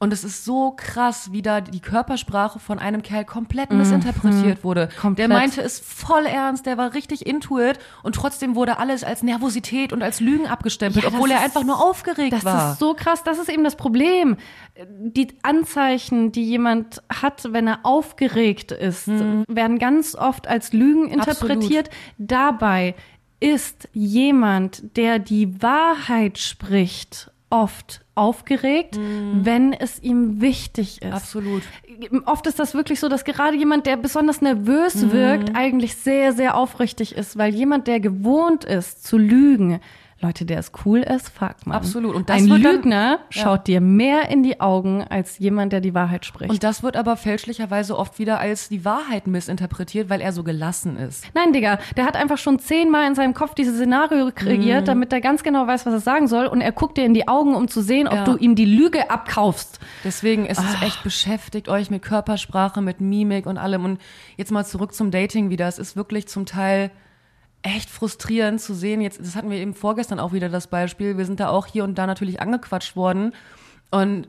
Und 0.00 0.12
es 0.12 0.22
ist 0.22 0.44
so 0.44 0.72
krass, 0.76 1.32
wie 1.32 1.42
da 1.42 1.60
die 1.60 1.80
Körpersprache 1.80 2.60
von 2.60 2.78
einem 2.78 3.02
Kerl 3.02 3.24
komplett 3.24 3.72
missinterpretiert 3.72 4.62
wurde. 4.62 4.88
Komplett. 5.00 5.28
Der 5.30 5.36
meinte 5.36 5.60
es 5.60 5.80
voll 5.80 6.24
ernst, 6.26 6.66
der 6.66 6.78
war 6.78 6.94
richtig 6.94 7.26
into 7.26 7.58
it 7.58 7.78
und 8.04 8.14
trotzdem 8.14 8.54
wurde 8.54 8.78
alles 8.78 9.02
als 9.02 9.24
Nervosität 9.24 9.92
und 9.92 10.02
als 10.02 10.20
Lügen 10.20 10.46
abgestempelt, 10.46 11.02
Ja, 11.04 11.10
das 11.10 11.14
obwohl 11.18 11.30
er 11.32 11.38
ist- 11.38 11.44
einfach 11.44 11.64
nur 11.64 11.82
aufgeregt 11.84 12.32
Das 12.32 12.44
war. 12.44 12.72
ist 12.72 12.78
so 12.78 12.94
krass, 12.94 13.24
das 13.24 13.38
ist 13.38 13.48
eben 13.48 13.64
das 13.64 13.74
Problem. 13.74 14.36
Die 15.00 15.28
Anzeichen, 15.42 16.30
die 16.30 16.44
jemand 16.44 17.02
hat, 17.12 17.52
wenn 17.52 17.66
er 17.66 17.80
aufgeregt 17.82 18.70
ist, 18.70 19.08
werden 19.08 19.78
ganz 19.80 20.14
oft 20.14 20.46
als 20.46 20.72
Lügen 20.72 21.08
interpretiert. 21.08 21.90
Dabei 22.18 22.94
ist 23.40 23.88
jemand, 23.92 24.96
der 24.96 25.18
die 25.18 25.60
Wahrheit 25.62 26.38
spricht, 26.38 27.30
oft 27.50 28.04
aufgeregt, 28.18 28.98
wenn 29.42 29.72
es 29.72 30.02
ihm 30.02 30.40
wichtig 30.40 31.02
ist. 31.02 31.12
Absolut. 31.12 31.62
Oft 32.26 32.46
ist 32.46 32.58
das 32.58 32.74
wirklich 32.74 33.00
so, 33.00 33.08
dass 33.08 33.24
gerade 33.24 33.56
jemand, 33.56 33.86
der 33.86 33.96
besonders 33.96 34.40
nervös 34.40 35.10
wirkt, 35.10 35.54
eigentlich 35.54 35.96
sehr, 35.96 36.32
sehr 36.32 36.56
aufrichtig 36.56 37.16
ist, 37.16 37.38
weil 37.38 37.54
jemand, 37.54 37.86
der 37.86 38.00
gewohnt 38.00 38.64
ist 38.64 39.06
zu 39.06 39.18
lügen, 39.18 39.80
Leute, 40.20 40.44
der 40.44 40.58
es 40.58 40.72
cool 40.84 40.98
ist, 40.98 41.28
fuck 41.28 41.54
man. 41.64 41.76
Absolut. 41.76 42.16
Und 42.16 42.28
das 42.28 42.38
Ein 42.42 42.48
wird 42.50 42.64
dann- 42.64 42.74
Lügner 42.74 43.20
schaut 43.30 43.68
dir 43.68 43.80
mehr 43.80 44.28
in 44.30 44.42
die 44.42 44.60
Augen 44.60 45.04
als 45.04 45.38
jemand, 45.38 45.72
der 45.72 45.80
die 45.80 45.94
Wahrheit 45.94 46.26
spricht. 46.26 46.50
Und 46.50 46.64
das 46.64 46.82
wird 46.82 46.96
aber 46.96 47.16
fälschlicherweise 47.16 47.96
oft 47.96 48.18
wieder 48.18 48.40
als 48.40 48.68
die 48.68 48.84
Wahrheit 48.84 49.28
missinterpretiert, 49.28 50.10
weil 50.10 50.20
er 50.20 50.32
so 50.32 50.42
gelassen 50.42 50.96
ist. 50.96 51.24
Nein, 51.34 51.52
Digga, 51.52 51.78
der 51.96 52.04
hat 52.04 52.16
einfach 52.16 52.36
schon 52.38 52.58
zehnmal 52.58 53.06
in 53.06 53.14
seinem 53.14 53.32
Kopf 53.32 53.54
dieses 53.54 53.76
Szenario 53.76 54.30
kreiert, 54.34 54.82
Mhm. 54.82 54.86
damit 54.86 55.12
er 55.12 55.20
ganz 55.20 55.44
genau 55.44 55.68
weiß, 55.68 55.86
was 55.86 55.92
er 55.92 56.00
sagen 56.00 56.26
soll. 56.26 56.46
Und 56.46 56.62
er 56.62 56.72
guckt 56.72 56.98
dir 56.98 57.04
in 57.04 57.14
die 57.14 57.28
Augen, 57.28 57.54
um 57.54 57.68
zu 57.68 57.80
sehen, 57.80 58.08
ob 58.08 58.14
Ja. 58.14 58.24
du 58.24 58.36
ihm 58.36 58.56
die 58.56 58.64
Lüge 58.64 59.10
abkaufst. 59.12 59.78
Deswegen 60.02 60.46
ist 60.46 60.58
Ah. 60.58 60.64
es 60.74 60.82
echt 60.82 61.04
beschäftigt 61.04 61.68
euch 61.68 61.90
mit 61.90 62.02
Körpersprache, 62.02 62.82
mit 62.82 63.00
Mimik 63.00 63.46
und 63.46 63.56
allem. 63.56 63.84
Und 63.84 64.00
jetzt 64.36 64.50
mal 64.50 64.64
zurück 64.64 64.94
zum 64.94 65.12
Dating 65.12 65.48
wieder. 65.48 65.68
Es 65.68 65.78
ist 65.78 65.94
wirklich 65.96 66.26
zum 66.26 66.44
Teil 66.44 66.90
echt 67.62 67.90
frustrierend 67.90 68.60
zu 68.60 68.74
sehen. 68.74 69.00
Jetzt, 69.00 69.20
das 69.20 69.34
hatten 69.36 69.50
wir 69.50 69.58
eben 69.58 69.74
vorgestern 69.74 70.20
auch 70.20 70.32
wieder 70.32 70.48
das 70.48 70.66
Beispiel. 70.68 71.18
Wir 71.18 71.24
sind 71.26 71.40
da 71.40 71.48
auch 71.48 71.66
hier 71.66 71.84
und 71.84 71.96
da 71.98 72.06
natürlich 72.06 72.40
angequatscht 72.40 72.94
worden. 72.96 73.32
Und 73.90 74.28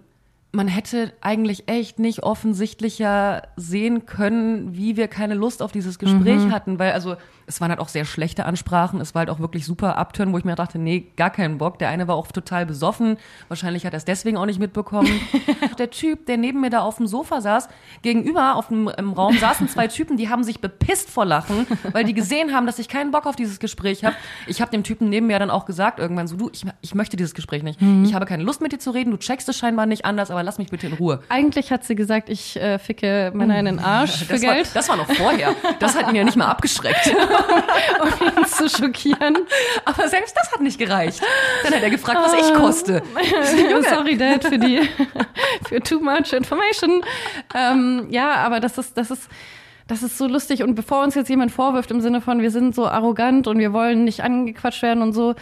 man 0.52 0.68
hätte 0.68 1.14
eigentlich 1.22 1.68
echt 1.70 2.00
nicht 2.00 2.24
offensichtlicher 2.24 3.44
sehen 3.56 4.06
können, 4.08 4.76
wie 4.76 4.98
wir 4.98 5.08
keine 5.08 5.36
Lust 5.36 5.62
auf 5.62 5.72
dieses 5.72 6.00
Gespräch 6.00 6.46
Mhm. 6.46 6.52
hatten, 6.52 6.80
weil 6.80 6.92
also 6.94 7.18
es 7.50 7.60
waren 7.60 7.72
halt 7.72 7.80
auch 7.80 7.90
sehr 7.90 8.06
schlechte 8.06 8.46
Ansprachen, 8.46 9.02
es 9.02 9.16
war 9.16 9.22
halt 9.22 9.32
auch 9.32 9.40
wirklich 9.40 9.66
super 9.66 9.98
abtören, 9.98 10.32
wo 10.32 10.38
ich 10.38 10.46
mir 10.46 10.56
dachte, 10.56 10.78
nee, 10.78 11.08
gar 11.18 11.32
keinen 11.32 11.58
Bock. 11.58 11.80
Der 11.80 11.90
eine 11.90 12.08
war 12.08 12.16
auch 12.16 12.28
total 12.28 12.68
besoffen, 12.68 13.18
wahrscheinlich 13.48 13.88
hat 13.88 13.94
er 13.94 13.98
es 13.98 14.06
deswegen 14.06 14.38
auch 14.38 14.46
nicht 14.46 14.60
mitbekommen. 14.60 15.10
der 15.80 15.90
Typ, 15.90 16.28
der 16.28 16.38
neben 16.38 16.62
mir 16.62 16.70
da 16.70 16.82
auf 16.82 16.98
dem 16.98 17.08
Sofa 17.08 17.42
saß, 17.42 17.68
gegenüber 18.04 18.56
auf 18.56 18.68
dem 18.68 18.88
im 18.88 19.14
Raum 19.14 19.36
saßen 19.36 19.68
zwei 19.68 19.88
Typen, 19.88 20.16
die 20.16 20.30
haben 20.30 20.44
sich 20.44 20.62
bepisst 20.62 21.10
vor 21.10 21.26
Lachen, 21.26 21.66
weil 21.92 22.04
die 22.04 22.14
gesehen 22.14 22.54
haben, 22.54 22.68
dass 22.68 22.78
ich 22.78 22.88
keinen 22.88 23.10
Bock 23.10 23.26
auf 23.26 23.36
dieses 23.36 23.60
Gespräch 23.60 24.06
habe. 24.06 24.16
Ich 24.46 24.62
habe 24.62 24.70
dem 24.70 24.84
Typen 24.84 25.10
neben 25.10 25.26
mir 25.26 25.40
dann 25.40 25.50
auch 25.50 25.66
gesagt 25.66 25.98
irgendwann 25.98 26.28
so, 26.28 26.36
du, 26.36 26.52
ich, 26.54 26.66
ich 26.82 26.94
möchte 26.94 27.18
dieses 27.18 27.34
Gespräch 27.34 27.64
nicht. 27.64 27.82
Mhm. 27.82 28.04
Ich 28.06 28.14
habe 28.14 28.28
keine 28.28 28.44
Lust 28.44 28.62
mit 28.62 28.74
dir 28.74 28.80
zu 28.80 28.92
reden, 28.92 29.10
du 29.10 29.18
checkst 29.18 29.50
es 29.50 29.58
scheinbar 29.58 29.88
nicht 29.88 30.06
anders, 30.06 30.30
aber 30.30 30.44
lass 30.44 30.60
mich 30.60 30.70
bitte 30.70 30.86
in 30.86 30.94
Ruhe. 30.94 31.22
Eigentlich 31.30 31.72
hat 31.72 31.84
sie 31.84 31.96
gesagt, 31.96 32.30
ich 32.30 32.58
äh, 32.58 32.78
ficke 32.78 33.32
Männer 33.34 33.58
in 33.58 33.66
den 33.66 33.80
Arsch 33.80 34.24
für 34.26 34.34
Das 34.34 34.44
war, 34.44 34.54
Geld, 34.54 34.70
das 34.76 34.88
war 34.88 34.98
noch 34.98 35.12
vorher. 35.12 35.56
Das 35.80 35.96
hat 35.96 36.08
ihn 36.10 36.16
ja 36.16 36.24
nicht 36.24 36.38
mal 36.38 36.46
abgeschreckt. 36.46 37.16
um 38.02 38.28
ihn 38.28 38.46
zu 38.46 38.70
schockieren. 38.70 39.38
Aber 39.86 40.08
selbst 40.08 40.36
das 40.38 40.52
hat 40.52 40.62
nicht 40.62 40.80
gereicht. 40.80 41.22
Dann 41.64 41.74
hat 41.74 41.84
er 41.84 41.90
gefragt, 41.90 42.20
was 42.22 42.34
ich 42.34 42.54
koste. 42.54 43.02
Sorry, 43.90 44.18
Dad, 44.18 44.44
für 44.44 44.58
die 44.58 44.82
für 45.68 45.80
too 45.82 46.00
much 46.00 46.34
information. 46.34 47.04
Ähm, 47.56 48.08
ja, 48.10 48.36
aber 48.36 48.60
das 48.60 48.78
ist 48.78 48.98
das 48.98 49.12
ist 49.12 49.30
das 49.88 50.04
ist 50.04 50.18
so 50.18 50.28
lustig. 50.28 50.64
Und 50.64 50.76
bevor 50.76 51.04
uns 51.04 51.16
jetzt 51.16 51.30
jemand 51.30 51.52
vorwirft 51.52 51.90
im 51.92 52.00
Sinne 52.00 52.22
von, 52.22 52.42
wir 52.42 52.52
sind 52.52 52.76
so 52.76 52.88
arrogant 52.88 53.48
und 53.48 53.58
wir 53.58 53.74
wollen 53.74 54.04
nicht 54.04 54.22
angequatscht 54.22 54.84
werden 54.84 55.02
und 55.02 55.14
so, 55.14 55.34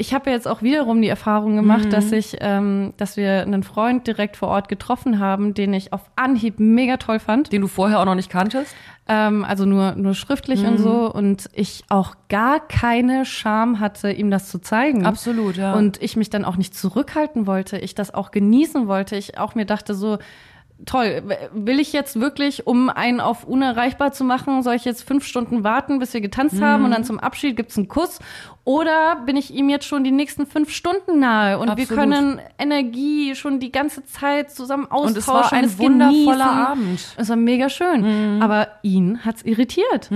ich 0.00 0.14
habe 0.14 0.30
jetzt 0.30 0.48
auch 0.48 0.62
wiederum 0.62 1.02
die 1.02 1.08
Erfahrung 1.08 1.56
gemacht, 1.56 1.92
dass 1.92 2.10
ich, 2.10 2.38
ähm, 2.40 2.94
dass 2.96 3.18
wir 3.18 3.42
einen 3.42 3.62
Freund 3.62 4.06
direkt 4.06 4.38
vor 4.38 4.48
Ort 4.48 4.70
getroffen 4.70 5.18
haben, 5.18 5.52
den 5.52 5.74
ich 5.74 5.92
auf 5.92 6.00
Anhieb 6.16 6.58
mega 6.58 6.96
toll 6.96 7.18
fand. 7.18 7.52
Den 7.52 7.60
du 7.60 7.68
vorher 7.68 8.00
auch 8.00 8.06
noch 8.06 8.14
nicht 8.14 8.30
kanntest? 8.30 8.74
Ähm, 9.08 9.44
also 9.44 9.66
nur, 9.66 9.92
nur 9.96 10.14
schriftlich 10.14 10.64
und 10.64 10.78
so. 10.78 11.12
Und 11.12 11.50
ich 11.52 11.84
auch 11.90 12.14
gar 12.30 12.66
keine 12.66 13.26
Scham 13.26 13.78
hatte, 13.78 14.10
ihm 14.10 14.30
das 14.30 14.48
zu 14.48 14.58
zeigen. 14.58 15.04
Absolut, 15.04 15.58
ja. 15.58 15.74
Und 15.74 16.02
ich 16.02 16.16
mich 16.16 16.30
dann 16.30 16.46
auch 16.46 16.56
nicht 16.56 16.74
zurückhalten 16.74 17.46
wollte. 17.46 17.76
Ich 17.76 17.94
das 17.94 18.14
auch 18.14 18.30
genießen 18.30 18.88
wollte. 18.88 19.16
Ich 19.16 19.36
auch 19.36 19.54
mir 19.54 19.66
dachte 19.66 19.94
so, 19.94 20.16
toll, 20.86 21.22
will 21.52 21.78
ich 21.80 21.92
jetzt 21.92 22.20
wirklich, 22.20 22.66
um 22.66 22.88
einen 22.88 23.20
auf 23.20 23.44
unerreichbar 23.44 24.12
zu 24.12 24.24
machen, 24.24 24.62
soll 24.62 24.74
ich 24.74 24.84
jetzt 24.84 25.02
fünf 25.06 25.24
Stunden 25.26 25.62
warten, 25.64 25.98
bis 25.98 26.14
wir 26.14 26.20
getanzt 26.20 26.56
Mhm. 26.56 26.64
haben 26.64 26.84
und 26.84 26.90
dann 26.92 27.04
zum 27.04 27.18
Abschied 27.18 27.56
gibt's 27.56 27.76
einen 27.76 27.88
Kuss? 27.88 28.18
Oder 28.64 29.16
bin 29.26 29.36
ich 29.36 29.52
ihm 29.52 29.68
jetzt 29.68 29.86
schon 29.86 30.04
die 30.04 30.10
nächsten 30.10 30.46
fünf 30.46 30.70
Stunden 30.70 31.18
nahe 31.18 31.58
und 31.58 31.66
wir 31.68 31.72
Absolut. 31.82 31.98
können 32.02 32.40
Energie 32.58 33.34
schon 33.34 33.58
die 33.58 33.72
ganze 33.72 34.04
Zeit 34.04 34.50
zusammen 34.52 34.86
austauschen? 34.90 35.06
Und 35.08 35.16
es 35.18 35.28
war 35.28 35.52
ein 35.52 35.64
es 35.64 35.78
wundervoller 35.78 36.12
genießen. 36.12 36.40
Abend. 36.40 37.14
Es 37.16 37.28
war 37.28 37.36
mega 37.36 37.68
schön. 37.68 38.36
Mhm. 38.36 38.42
Aber 38.42 38.68
ihn 38.82 39.24
hat's 39.24 39.42
irritiert. 39.42 40.10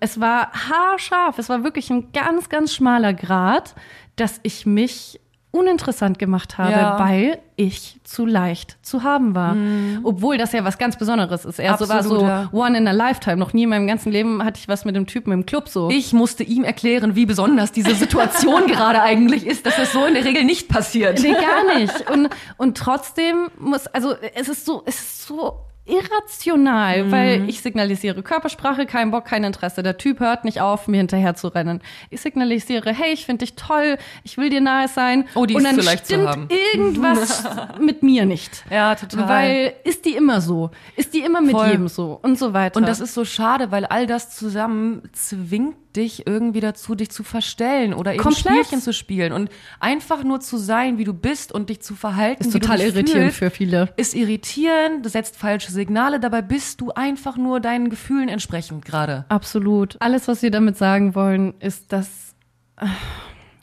Es 0.00 0.20
war 0.20 0.50
haarscharf. 0.52 1.38
Es 1.38 1.48
war 1.48 1.64
wirklich 1.64 1.90
ein 1.90 2.12
ganz, 2.12 2.48
ganz 2.48 2.74
schmaler 2.74 3.14
Grad, 3.14 3.74
dass 4.16 4.40
ich 4.42 4.66
mich 4.66 5.20
uninteressant 5.56 6.18
gemacht 6.18 6.58
habe, 6.58 6.72
Ja. 6.72 6.98
weil 6.98 7.38
ich 7.56 7.98
zu 8.04 8.26
leicht 8.26 8.76
zu 8.82 9.02
haben 9.02 9.34
war. 9.34 9.56
Obwohl 10.04 10.36
das 10.36 10.52
ja 10.52 10.62
was 10.64 10.76
ganz 10.78 10.96
Besonderes 10.98 11.44
ist. 11.44 11.58
Er 11.58 11.76
so 11.78 11.88
war 11.88 11.96
Mhm. 11.96 12.00
Absolut, 12.00 12.20
so 12.20 12.26
ja. 12.26 12.48
one 12.52 12.76
in 12.76 12.86
a 12.86 12.92
lifetime. 12.92 13.36
Noch 13.36 13.52
nie 13.54 13.62
in 13.62 13.70
meinem 13.70 13.86
ganzen 13.86 14.12
Leben 14.12 14.44
hatte 14.44 14.58
ich 14.60 14.68
was 14.68 14.84
mit 14.84 14.94
dem 14.94 15.06
Typen 15.06 15.32
im 15.32 15.46
Club 15.46 15.68
so. 15.68 15.88
Ich 15.90 16.12
musste 16.12 16.42
ihm 16.44 16.64
erklären, 16.64 17.16
wie 17.16 17.24
besonders 17.26 17.72
diese 17.72 17.94
Situation 17.94 18.66
gerade 18.66 19.00
eigentlich 19.02 19.46
ist, 19.46 19.64
dass 19.66 19.76
das 19.76 19.92
so 19.92 20.04
in 20.04 20.14
der 20.14 20.24
Regel 20.24 20.44
nicht 20.44 20.68
passiert. 20.68 21.20
Nee, 21.22 21.32
gar 21.32 21.78
nicht. 21.78 22.10
Und, 22.10 22.28
und 22.58 22.76
trotzdem 22.76 23.48
muss, 23.58 23.86
also 23.86 24.14
es 24.34 24.48
ist 24.48 24.66
so, 24.66 24.82
es 24.84 24.96
ist 25.00 25.26
so 25.26 25.60
irrational, 25.86 27.04
Mhm. 27.04 27.12
weil 27.12 27.48
ich 27.48 27.60
signalisiere 27.62 28.22
Körpersprache, 28.22 28.86
kein 28.86 29.10
Bock, 29.10 29.24
kein 29.24 29.44
Interesse. 29.44 29.82
Der 29.82 29.96
Typ 29.96 30.20
hört 30.20 30.44
nicht 30.44 30.60
auf, 30.60 30.88
mir 30.88 30.98
hinterher 30.98 31.34
zu 31.34 31.48
rennen. 31.48 31.80
Ich 32.10 32.20
signalisiere, 32.20 32.92
hey, 32.92 33.12
ich 33.12 33.24
finde 33.26 33.44
dich 33.44 33.54
toll, 33.56 33.98
ich 34.24 34.36
will 34.38 34.50
dir 34.50 34.60
nahe 34.60 34.88
sein. 34.88 35.26
Oh, 35.34 35.46
die 35.46 35.54
und 35.54 35.62
ist 35.62 35.66
dann 35.70 35.80
zu 35.80 35.84
leicht 35.86 36.06
zu 36.06 36.14
stimmt 36.14 36.28
haben. 36.28 36.48
irgendwas 36.74 37.44
mit 37.80 38.02
mir 38.02 38.26
nicht. 38.26 38.64
Ja, 38.70 38.94
total. 38.94 39.28
Weil 39.28 39.72
ist 39.84 40.04
die 40.04 40.14
immer 40.16 40.40
so? 40.40 40.70
Ist 40.96 41.14
die 41.14 41.20
immer 41.20 41.40
mit 41.40 41.52
Voll. 41.52 41.68
jedem 41.68 41.88
so? 41.88 42.18
Und 42.22 42.38
so 42.38 42.52
weiter. 42.52 42.76
Und 42.78 42.88
das 42.88 43.00
ist 43.00 43.14
so 43.14 43.24
schade, 43.24 43.70
weil 43.70 43.84
all 43.86 44.06
das 44.06 44.34
zusammen 44.36 45.02
zwingt 45.12 45.76
dich 45.96 46.26
irgendwie 46.26 46.60
dazu, 46.60 46.94
dich 46.94 47.10
zu 47.10 47.24
verstellen 47.24 47.94
oder 47.94 48.12
eben 48.14 48.22
Komplett. 48.22 48.66
Spielchen 48.66 48.80
zu 48.80 48.92
spielen 48.92 49.32
und 49.32 49.50
einfach 49.80 50.22
nur 50.22 50.40
zu 50.40 50.58
sein, 50.58 50.98
wie 50.98 51.04
du 51.04 51.14
bist 51.14 51.52
und 51.52 51.70
dich 51.70 51.80
zu 51.80 51.94
verhalten, 51.94 52.44
ist 52.44 52.52
total 52.52 52.80
irritierend 52.80 53.10
fühlst, 53.10 53.38
für 53.38 53.50
viele. 53.50 53.92
ist 53.96 54.14
irritierend, 54.14 55.04
du 55.04 55.08
setzt 55.08 55.36
falsche 55.36 55.72
Signale, 55.72 56.20
dabei 56.20 56.42
bist 56.42 56.80
du 56.80 56.92
einfach 56.92 57.36
nur 57.36 57.60
deinen 57.60 57.90
Gefühlen 57.90 58.28
entsprechend 58.28 58.84
gerade. 58.84 59.24
Absolut. 59.28 59.96
Alles, 60.00 60.28
was 60.28 60.42
wir 60.42 60.50
damit 60.50 60.76
sagen 60.76 61.14
wollen, 61.14 61.54
ist, 61.60 61.92
dass 61.92 62.34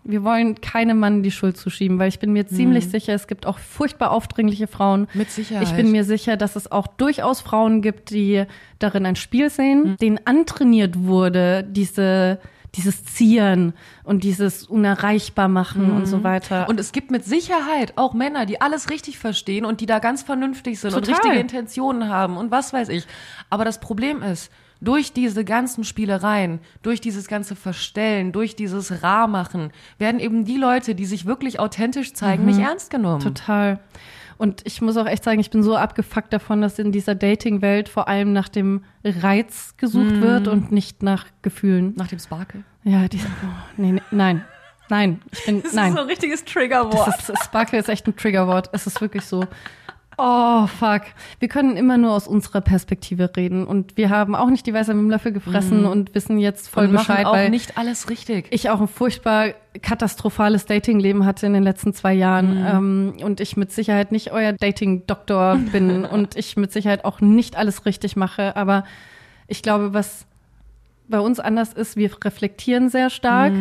wir 0.03 0.23
wollen 0.23 0.59
keinem 0.61 0.99
Mann 0.99 1.23
die 1.23 1.31
Schuld 1.31 1.57
zuschieben, 1.57 1.99
weil 1.99 2.09
ich 2.09 2.19
bin 2.19 2.33
mir 2.33 2.45
ziemlich 2.45 2.89
sicher, 2.89 3.13
es 3.13 3.27
gibt 3.27 3.45
auch 3.45 3.57
furchtbar 3.57 4.11
aufdringliche 4.11 4.67
Frauen. 4.67 5.07
Mit 5.13 5.31
Sicherheit. 5.31 5.67
Ich 5.67 5.73
bin 5.73 5.91
mir 5.91 6.03
sicher, 6.03 6.37
dass 6.37 6.55
es 6.55 6.71
auch 6.71 6.87
durchaus 6.87 7.41
Frauen 7.41 7.81
gibt, 7.81 8.09
die 8.09 8.43
darin 8.79 9.05
ein 9.05 9.15
Spiel 9.15 9.49
sehen, 9.49 9.95
denen 10.01 10.19
antrainiert 10.25 11.03
wurde, 11.03 11.63
diese 11.63 12.39
dieses 12.75 13.05
Zieren 13.05 13.73
und 14.03 14.23
dieses 14.23 14.65
unerreichbar 14.65 15.47
machen 15.47 15.91
und 15.91 16.07
so 16.07 16.23
weiter. 16.23 16.67
Und 16.67 16.79
es 16.79 16.91
gibt 16.91 17.11
mit 17.11 17.23
Sicherheit 17.23 17.93
auch 17.97 18.13
Männer, 18.13 18.45
die 18.45 18.61
alles 18.61 18.89
richtig 18.89 19.19
verstehen 19.19 19.63
und 19.63 19.79
die 19.79 19.85
da 19.85 19.99
ganz 19.99 20.23
vernünftig 20.23 20.79
sind 20.79 20.93
und 20.95 21.05
Total. 21.05 21.21
richtige 21.21 21.39
Intentionen 21.39 22.09
haben 22.09 22.35
und 22.35 22.49
was 22.49 22.73
weiß 22.73 22.89
ich. 22.89 23.05
Aber 23.49 23.63
das 23.63 23.79
Problem 23.79 24.23
ist, 24.23 24.51
durch 24.83 25.13
diese 25.13 25.45
ganzen 25.45 25.83
Spielereien, 25.83 26.59
durch 26.81 27.01
dieses 27.01 27.27
ganze 27.27 27.55
Verstellen, 27.55 28.31
durch 28.31 28.55
dieses 28.55 29.03
Rar 29.03 29.27
machen, 29.27 29.71
werden 29.97 30.19
eben 30.19 30.45
die 30.45 30.57
Leute, 30.57 30.95
die 30.95 31.05
sich 31.05 31.25
wirklich 31.25 31.59
authentisch 31.59 32.13
zeigen, 32.13 32.45
nicht 32.45 32.59
ernst 32.59 32.89
genommen. 32.89 33.21
Total. 33.21 33.79
Und 34.37 34.61
ich 34.65 34.81
muss 34.81 34.97
auch 34.97 35.05
echt 35.05 35.23
sagen, 35.23 35.39
ich 35.39 35.51
bin 35.51 35.63
so 35.63 35.77
abgefuckt 35.77 36.33
davon, 36.33 36.61
dass 36.61 36.79
in 36.79 36.91
dieser 36.91 37.15
Dating-Welt 37.15 37.87
vor 37.87 38.07
allem 38.07 38.33
nach 38.33 38.49
dem 38.49 38.83
Reiz 39.03 39.75
gesucht 39.77 40.21
wird 40.21 40.47
und 40.47 40.71
nicht 40.71 41.03
nach 41.03 41.27
Gefühlen. 41.41 41.93
Nach 41.95 42.07
dem 42.07 42.19
Sparkle. 42.19 42.63
Ja, 42.83 43.07
die, 43.07 43.19
oh, 43.19 43.47
nee, 43.77 43.93
nee, 43.93 44.01
nein. 44.11 44.43
Nein, 44.89 45.21
ich 45.31 45.45
bin, 45.45 45.61
Das 45.63 45.73
nein. 45.73 45.89
ist 45.89 45.95
so 45.95 46.01
ein 46.01 46.07
richtiges 46.07 46.43
Triggerwort. 46.45 47.07
Das 47.07 47.29
ist, 47.29 47.43
Sparkle 47.45 47.79
ist 47.79 47.89
echt 47.89 48.05
ein 48.07 48.15
Triggerwort. 48.15 48.69
Es 48.73 48.85
ist 48.85 48.99
wirklich 48.99 49.23
so. 49.25 49.45
Oh, 50.17 50.67
fuck. 50.67 51.01
Wir 51.39 51.47
können 51.47 51.77
immer 51.77 51.97
nur 51.97 52.11
aus 52.11 52.27
unserer 52.27 52.61
Perspektive 52.61 53.29
reden. 53.35 53.65
Und 53.65 53.97
wir 53.97 54.09
haben 54.09 54.35
auch 54.35 54.49
nicht 54.49 54.65
die 54.65 54.73
Weisheit 54.73 54.95
mit 54.95 55.03
dem 55.03 55.09
Löffel 55.09 55.31
gefressen 55.31 55.85
und 55.85 56.13
wissen 56.15 56.37
jetzt 56.37 56.69
voll 56.69 56.85
und 56.85 56.93
machen 56.93 57.07
Bescheid, 57.07 57.25
auch 57.25 57.33
weil 57.33 57.49
nicht 57.49 57.77
alles 57.77 58.09
richtig. 58.09 58.47
ich 58.51 58.69
auch 58.69 58.81
ein 58.81 58.87
furchtbar 58.87 59.49
katastrophales 59.81 60.65
Datingleben 60.65 61.25
hatte 61.25 61.45
in 61.45 61.53
den 61.53 61.63
letzten 61.63 61.93
zwei 61.93 62.13
Jahren. 62.13 62.63
Ähm, 62.65 63.13
und 63.23 63.39
ich 63.39 63.57
mit 63.57 63.71
Sicherheit 63.71 64.11
nicht 64.11 64.31
euer 64.31 64.53
Dating-Doktor 64.53 65.57
bin 65.71 66.05
und 66.05 66.35
ich 66.35 66.57
mit 66.57 66.71
Sicherheit 66.71 67.05
auch 67.05 67.21
nicht 67.21 67.55
alles 67.55 67.85
richtig 67.85 68.15
mache. 68.15 68.55
Aber 68.55 68.83
ich 69.47 69.61
glaube, 69.61 69.93
was 69.93 70.25
bei 71.07 71.19
uns 71.19 71.39
anders 71.39 71.73
ist, 71.73 71.95
wir 71.95 72.11
reflektieren 72.23 72.89
sehr 72.89 73.09
stark 73.09 73.53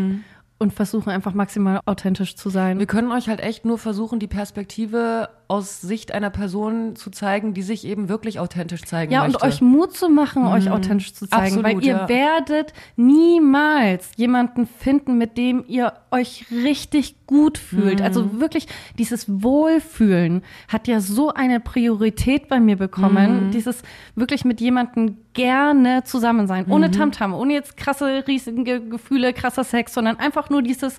und 0.62 0.72
versuchen 0.72 1.10
einfach 1.10 1.34
maximal 1.34 1.80
authentisch 1.86 2.36
zu 2.36 2.48
sein. 2.48 2.78
Wir 2.78 2.86
können 2.86 3.10
euch 3.10 3.28
halt 3.28 3.40
echt 3.40 3.64
nur 3.64 3.78
versuchen, 3.78 4.20
die 4.20 4.28
Perspektive 4.28 5.28
aus 5.48 5.80
Sicht 5.80 6.12
einer 6.12 6.30
Person 6.30 6.96
zu 6.96 7.10
zeigen, 7.10 7.52
die 7.54 7.62
sich 7.62 7.86
eben 7.86 8.08
wirklich 8.08 8.38
authentisch 8.40 8.82
zeigen 8.84 9.12
Ja, 9.12 9.24
möchte. 9.24 9.38
und 9.38 9.44
euch 9.44 9.60
Mut 9.60 9.94
zu 9.94 10.08
machen, 10.08 10.46
euch 10.46 10.70
authentisch 10.70 11.12
zu 11.14 11.26
zeigen, 11.26 11.56
Absolut, 11.58 11.64
weil 11.64 11.84
ihr 11.84 11.94
ja. 11.96 12.08
werdet 12.08 12.72
niemals 12.96 14.10
jemanden 14.16 14.66
finden, 14.66 15.18
mit 15.18 15.36
dem 15.36 15.64
ihr 15.66 15.92
euch 16.10 16.46
richtig 16.50 17.26
gut 17.26 17.58
fühlt. 17.58 18.00
Mhm. 18.00 18.04
Also 18.04 18.40
wirklich 18.40 18.66
dieses 18.98 19.42
Wohlfühlen 19.42 20.42
hat 20.68 20.88
ja 20.88 21.00
so 21.00 21.32
eine 21.32 21.60
Priorität 21.60 22.48
bei 22.48 22.60
mir 22.60 22.76
bekommen. 22.76 23.46
Mhm. 23.46 23.50
Dieses 23.52 23.82
wirklich 24.14 24.44
mit 24.44 24.60
jemandem 24.60 25.16
gerne 25.34 26.04
zusammen 26.04 26.46
sein, 26.46 26.66
ohne 26.70 26.88
Mhm. 26.88 26.92
Tamtam, 26.92 27.34
ohne 27.34 27.54
jetzt 27.54 27.76
krasse, 27.76 28.24
riesige 28.26 28.80
Gefühle, 28.86 29.32
krasser 29.32 29.64
Sex, 29.64 29.94
sondern 29.94 30.18
einfach 30.18 30.50
nur 30.50 30.62
dieses 30.62 30.98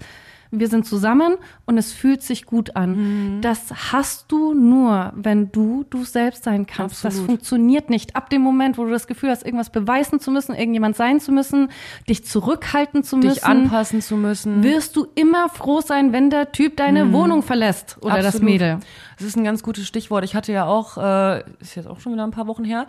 wir 0.59 0.67
sind 0.67 0.85
zusammen 0.85 1.35
und 1.65 1.77
es 1.77 1.91
fühlt 1.91 2.21
sich 2.21 2.45
gut 2.45 2.75
an. 2.75 3.38
Mhm. 3.38 3.41
Das 3.41 3.91
hast 3.91 4.31
du 4.31 4.53
nur, 4.53 5.11
wenn 5.15 5.51
du 5.51 5.84
du 5.89 6.03
selbst 6.05 6.43
sein 6.43 6.67
kannst. 6.67 6.97
Das 7.03 7.13
Absolut. 7.13 7.27
funktioniert 7.27 7.89
nicht. 7.89 8.15
Ab 8.15 8.30
dem 8.30 8.41
Moment, 8.41 8.77
wo 8.77 8.85
du 8.85 8.91
das 8.91 9.07
Gefühl 9.07 9.30
hast, 9.31 9.43
irgendwas 9.45 9.71
beweisen 9.71 10.19
zu 10.19 10.30
müssen, 10.31 10.53
irgendjemand 10.55 10.95
sein 10.95 11.19
zu 11.19 11.31
müssen, 11.31 11.69
dich 12.07 12.25
zurückhalten 12.25 13.03
zu 13.03 13.17
müssen, 13.17 13.34
dich 13.34 13.43
anpassen 13.45 14.01
zu 14.01 14.15
müssen. 14.15 14.63
wirst 14.63 14.95
du 14.95 15.07
immer 15.15 15.49
froh 15.49 15.81
sein, 15.81 16.13
wenn 16.13 16.30
der 16.30 16.51
Typ 16.51 16.77
deine 16.77 17.11
Wohnung 17.13 17.41
verlässt 17.41 17.97
oder 18.01 18.15
das 18.21 18.23
Mhm. 18.23 18.27
Absolut. 18.27 18.43
Mädel. 18.51 18.80
Das 19.17 19.27
ist 19.27 19.38
ein 19.38 19.43
ganz 19.43 19.63
gutes 19.63 19.88
Stichwort. 19.88 20.23
Ich 20.23 20.35
hatte 20.35 20.51
ja 20.51 20.65
auch, 20.65 20.97
äh, 20.97 21.39
ist 21.61 21.75
jetzt 21.75 21.88
auch 21.88 21.99
schon 21.99 22.13
wieder 22.13 22.23
ein 22.23 22.31
paar 22.31 22.47
Wochen 22.47 22.63
her, 22.63 22.88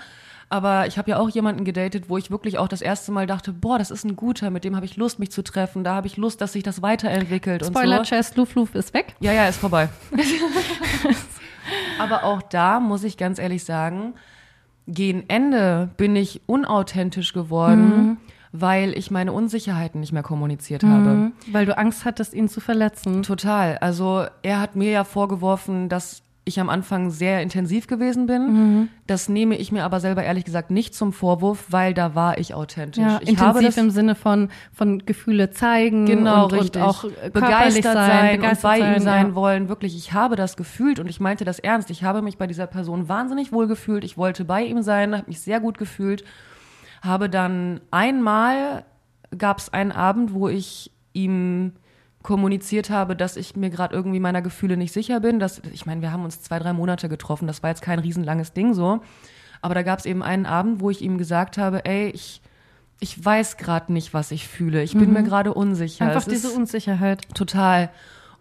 aber 0.49 0.87
ich 0.87 0.99
habe 0.99 1.11
ja 1.11 1.19
auch 1.19 1.29
jemanden 1.29 1.65
gedatet, 1.65 2.09
wo 2.09 2.19
ich 2.19 2.31
wirklich 2.31 2.59
auch 2.59 2.69
das 2.69 2.83
erste 2.83 3.13
Mal 3.13 3.27
dachte, 3.27 3.53
boah, 3.53 3.79
das 3.79 3.91
ist 3.91 4.05
ein 4.05 4.17
guter, 4.17 4.51
mit 4.51 4.65
dem 4.65 4.77
habe 4.77 4.87
ich 4.87 4.97
Lust, 4.97 5.19
mich 5.19 5.31
zu 5.31 5.43
treffen. 5.43 5.85
Da 5.85 5.95
habe 5.95 6.07
ich 6.07 6.17
Lust, 6.17 6.41
dass 6.41 6.53
sich 6.53 6.63
das 6.63 6.83
weiterentwickelt 6.83 7.63
und 7.63 7.69
Spoiler, 7.69 7.99
so. 7.99 8.05
Chess, 8.05 8.37
Luf, 8.37 8.55
Luf 8.55 8.75
ist 8.75 8.95
weg. 8.95 9.15
Ja, 9.21 9.33
ja, 9.33 9.47
ist 9.47 9.59
vorbei. 9.59 9.89
aber 11.99 12.25
auch 12.25 12.43
da 12.43 12.81
muss 12.81 13.05
ich 13.05 13.17
ganz 13.17 13.39
ehrlich 13.39 13.65
sagen, 13.65 14.15
gegen 14.87 15.25
Ende 15.29 15.91
bin 15.97 16.15
ich 16.15 16.43
unauthentisch 16.47 17.33
geworden, 17.33 18.19
weil 18.53 18.97
ich 18.97 19.11
meine 19.11 19.33
Unsicherheiten 19.33 20.01
nicht 20.01 20.13
mehr 20.13 20.23
kommuniziert 20.23 20.85
habe. 20.85 21.33
Weil 21.51 21.67
du 21.67 21.77
Angst 21.77 22.05
hattest, 22.05 22.35
ihn 22.35 22.49
zu 22.49 22.61
verletzen. 22.61 23.23
Total. 23.23 23.79
Also 23.79 24.27
er 24.43 24.61
hat 24.61 24.77
mir 24.77 24.91
ja 24.91 25.05
vorgeworfen, 25.05 25.89
dass 25.89 26.23
ich 26.47 26.61
am 26.61 26.69
Anfang 26.69 27.11
sehr 27.11 27.41
intensiv 27.43 27.87
gewesen 27.87 28.27
bin. 28.27 28.53
Mhm. 28.53 28.89
Das 29.07 29.29
nehme 29.29 29.57
ich 29.57 29.73
mir 29.73 29.85
aber 29.85 30.01
selber 30.01 30.23
ehrlich 30.23 30.45
gesagt 30.45 30.71
nicht 30.71 30.95
zum 30.95 31.13
Vorwurf, 31.13 31.67
weil 31.71 31.95
da 31.95 32.15
war 32.15 32.39
ich 32.39 32.55
authentisch. 32.55 33.03
Ja, 33.03 33.19
ich 33.23 33.39
habe 33.39 33.61
intensiv 33.61 33.67
das 33.67 33.77
im 33.79 33.91
Sinne 33.91 34.15
von, 34.15 34.51
von 34.73 35.07
Gefühle 35.07 35.51
zeigen 35.51 36.05
genau 36.05 36.45
und, 36.45 36.53
richtig 36.53 36.83
und 36.83 36.89
auch 36.89 37.03
körperlich 37.03 37.33
begeistert 37.33 37.95
sein, 37.95 38.37
begeistert 38.37 38.73
und 38.73 38.81
bei 38.81 38.95
ihm 38.95 39.01
sein 39.01 39.29
ja. 39.29 39.35
wollen. 39.35 39.69
Wirklich, 39.69 39.97
ich 39.97 40.13
habe 40.13 40.37
das 40.37 40.57
gefühlt 40.57 41.01
und 41.01 41.09
ich 41.09 41.19
meinte 41.19 41.45
das 41.45 41.59
ernst. 41.59 41.91
Ich 41.91 42.05
habe 42.05 42.21
mich 42.21 42.37
bei 42.37 42.47
dieser 42.47 42.67
Person 42.67 43.09
wahnsinnig 43.09 43.53
wohl 43.53 43.67
gefühlt. 43.67 44.05
Ich 44.05 44.19
wollte 44.19 44.45
bei 44.45 44.65
ihm 44.65 44.83
sein, 44.83 45.17
habe 45.17 45.29
mich 45.29 45.41
sehr 45.41 45.61
gut 45.61 45.79
gefühlt. 45.79 46.25
Habe 47.03 47.31
dann 47.31 47.81
einmal 47.91 48.85
gab 49.37 49.59
es 49.59 49.73
einen 49.73 49.93
Abend, 49.93 50.35
wo 50.35 50.49
ich 50.49 50.91
ihm 51.13 51.73
kommuniziert 52.25 52.89
habe, 52.89 53.15
dass 53.15 53.37
ich 53.37 53.55
mir 53.55 53.71
gerade 53.71 53.95
irgendwie 53.95 54.19
meiner 54.19 54.43
Gefühle 54.43 54.77
nicht 54.77 54.93
sicher 54.93 55.21
bin. 55.21 55.39
Dass, 55.39 55.61
ich 55.73 55.87
meine, 55.87 56.01
wir 56.01 56.11
haben 56.11 56.25
uns 56.25 56.43
zwei, 56.43 56.59
drei 56.59 56.73
Monate 56.73 57.09
getroffen. 57.09 57.47
Das 57.47 57.63
war 57.63 57.71
jetzt 57.71 57.83
kein 57.83 58.01
riesenlanges 58.01 58.55
Ding 58.55 58.75
so. 58.75 59.03
Aber 59.61 59.75
da 59.75 59.83
gab 59.83 59.99
es 59.99 60.07
eben 60.07 60.23
einen 60.23 60.47
Abend, 60.47 60.81
wo 60.81 60.91
ich 60.91 61.03
ihm 61.03 61.19
gesagt 61.19 61.59
habe, 61.59 61.85
ey, 61.85 62.09
ich, 62.09 62.41
ich 62.99 63.23
weiß 63.23 63.59
gerade 63.59 63.93
nicht, 63.93 64.15
was 64.15 64.31
ich 64.31 64.49
fühle. 64.49 64.83
Ich 64.83 64.95
bin 64.95 65.13
mir 65.13 65.23
gerade 65.23 65.53
unsicher. 65.53 66.07
Einfach 66.07 66.23
Es 66.23 66.27
diese 66.27 66.51
Unsicherheit. 66.51 67.23
Total. 67.35 67.91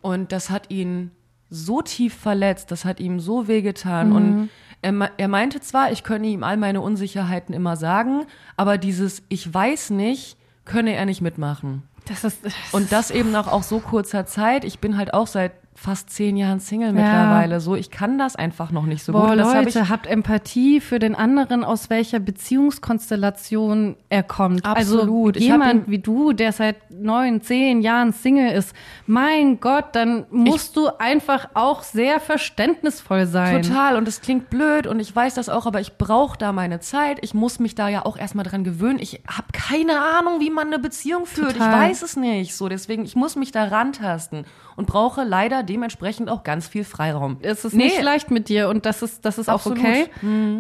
Und 0.02 0.32
das 0.32 0.50
hat 0.50 0.72
ihn 0.72 1.12
so 1.50 1.82
tief 1.82 2.14
verletzt, 2.14 2.72
das 2.72 2.86
hat 2.86 3.02
ihm 3.02 3.20
so 3.20 3.48
wehgetan. 3.50 4.14
Und 4.14 4.50
er, 4.82 5.12
er 5.18 5.28
meinte 5.28 5.60
zwar, 5.60 5.92
ich 5.92 6.04
könne 6.04 6.28
ihm 6.28 6.44
all 6.44 6.56
meine 6.56 6.80
Unsicherheiten 6.80 7.54
immer 7.54 7.76
sagen, 7.76 8.26
aber 8.56 8.78
dieses 8.78 9.24
Ich 9.28 9.54
weiß 9.54 9.90
nicht, 9.90 10.38
könne 10.64 10.94
er 10.94 11.06
nicht 11.06 11.22
mitmachen. 11.22 11.84
Das 12.06 12.24
ist, 12.24 12.40
Und 12.72 12.92
das 12.92 13.12
eben 13.12 13.32
nach 13.32 13.48
auch 13.48 13.64
so 13.64 13.80
kurzer 13.80 14.26
Zeit. 14.26 14.66
Ich 14.66 14.80
bin 14.80 14.98
halt 14.98 15.14
auch 15.14 15.28
seit 15.28 15.54
fast 15.76 16.10
zehn 16.12 16.38
Jahren 16.38 16.60
Single 16.60 16.94
mittlerweile. 16.94 17.60
So, 17.60 17.76
ich 17.76 17.90
kann 17.90 18.18
das 18.18 18.36
einfach 18.36 18.72
noch 18.72 18.86
nicht 18.86 19.04
so 19.04 19.12
Boah, 19.12 19.30
gut. 19.30 19.40
Das 19.40 19.54
hab 19.54 19.66
Leute, 19.66 19.90
habt 19.90 20.08
Empathie 20.08 20.80
für 20.80 21.00
den 21.00 21.16
anderen, 21.16 21.64
aus 21.64 21.90
welcher 21.90 22.20
Beziehungskonstellation 22.20 23.96
er 24.10 24.24
kommt. 24.24 24.66
Absolut. 24.66 25.36
Also 25.36 25.44
Ich 25.44 25.52
hab 25.52 25.60
jemand 25.60 25.90
wie 25.90 26.00
du, 26.00 26.34
der 26.34 26.52
seit 26.52 26.92
neun, 26.92 27.42
zehn 27.42 27.82
Jahren 27.82 28.14
Single 28.14 28.52
ist, 28.52 28.76
mein 29.08 29.60
Gott, 29.60 29.86
dann 29.94 30.26
musst 30.30 30.78
du 30.78 30.90
einfach 31.00 31.50
auch 31.56 31.82
sehr 31.82 32.20
verständnisvoll 32.20 33.26
sein. 33.26 33.64
Total. 33.64 33.98
Und 33.98 34.08
es 34.08 34.22
klingt 34.22 34.50
blöd 34.50 34.86
und 34.86 35.00
ich 35.00 35.16
weiß 35.16 35.34
das 35.34 35.50
auch, 35.50 35.66
aber 35.66 35.82
ich 35.82 35.98
brauche 35.98 36.38
da 36.38 36.52
meine 36.52 36.80
Zeit. 36.80 37.18
Ich 37.22 37.34
muss 37.34 37.60
mich 37.60 37.74
da 37.74 37.90
ja 37.90 38.06
auch 38.06 38.18
erstmal 38.18 38.46
dran 38.46 38.64
gewöhnen. 38.64 39.00
Ich 39.00 39.22
habe 39.28 39.48
keine 39.52 40.00
Ahnung, 40.00 40.40
wie 40.40 40.50
man 40.52 40.68
eine 40.68 40.80
Beziehung 40.80 41.26
führt. 41.26 41.54
Total. 41.54 41.70
Ich 41.70 41.90
weiß 41.90 42.02
es 42.04 42.16
nicht. 42.16 42.56
So, 42.56 42.70
deswegen, 42.70 43.06
ich 43.06 43.16
muss 43.16 43.36
mich 43.36 43.52
da 43.52 43.66
rantasten 43.66 44.46
und 44.76 44.88
brauche 44.88 45.24
leider 45.24 45.64
dementsprechend 45.64 46.30
auch 46.30 46.44
ganz 46.44 46.68
viel 46.68 46.84
Freiraum. 46.84 47.38
Es 47.42 47.66
ist 47.66 47.74
Nee. 47.74 47.86
nicht 47.86 48.02
leicht 48.02 48.32
mit 48.32 48.50
dir 48.50 48.70
und 48.70 48.86
das 48.86 49.02
ist, 49.02 49.26
das 49.26 49.38
ist 49.38 49.50
auch 49.50 49.66
okay. 49.66 50.08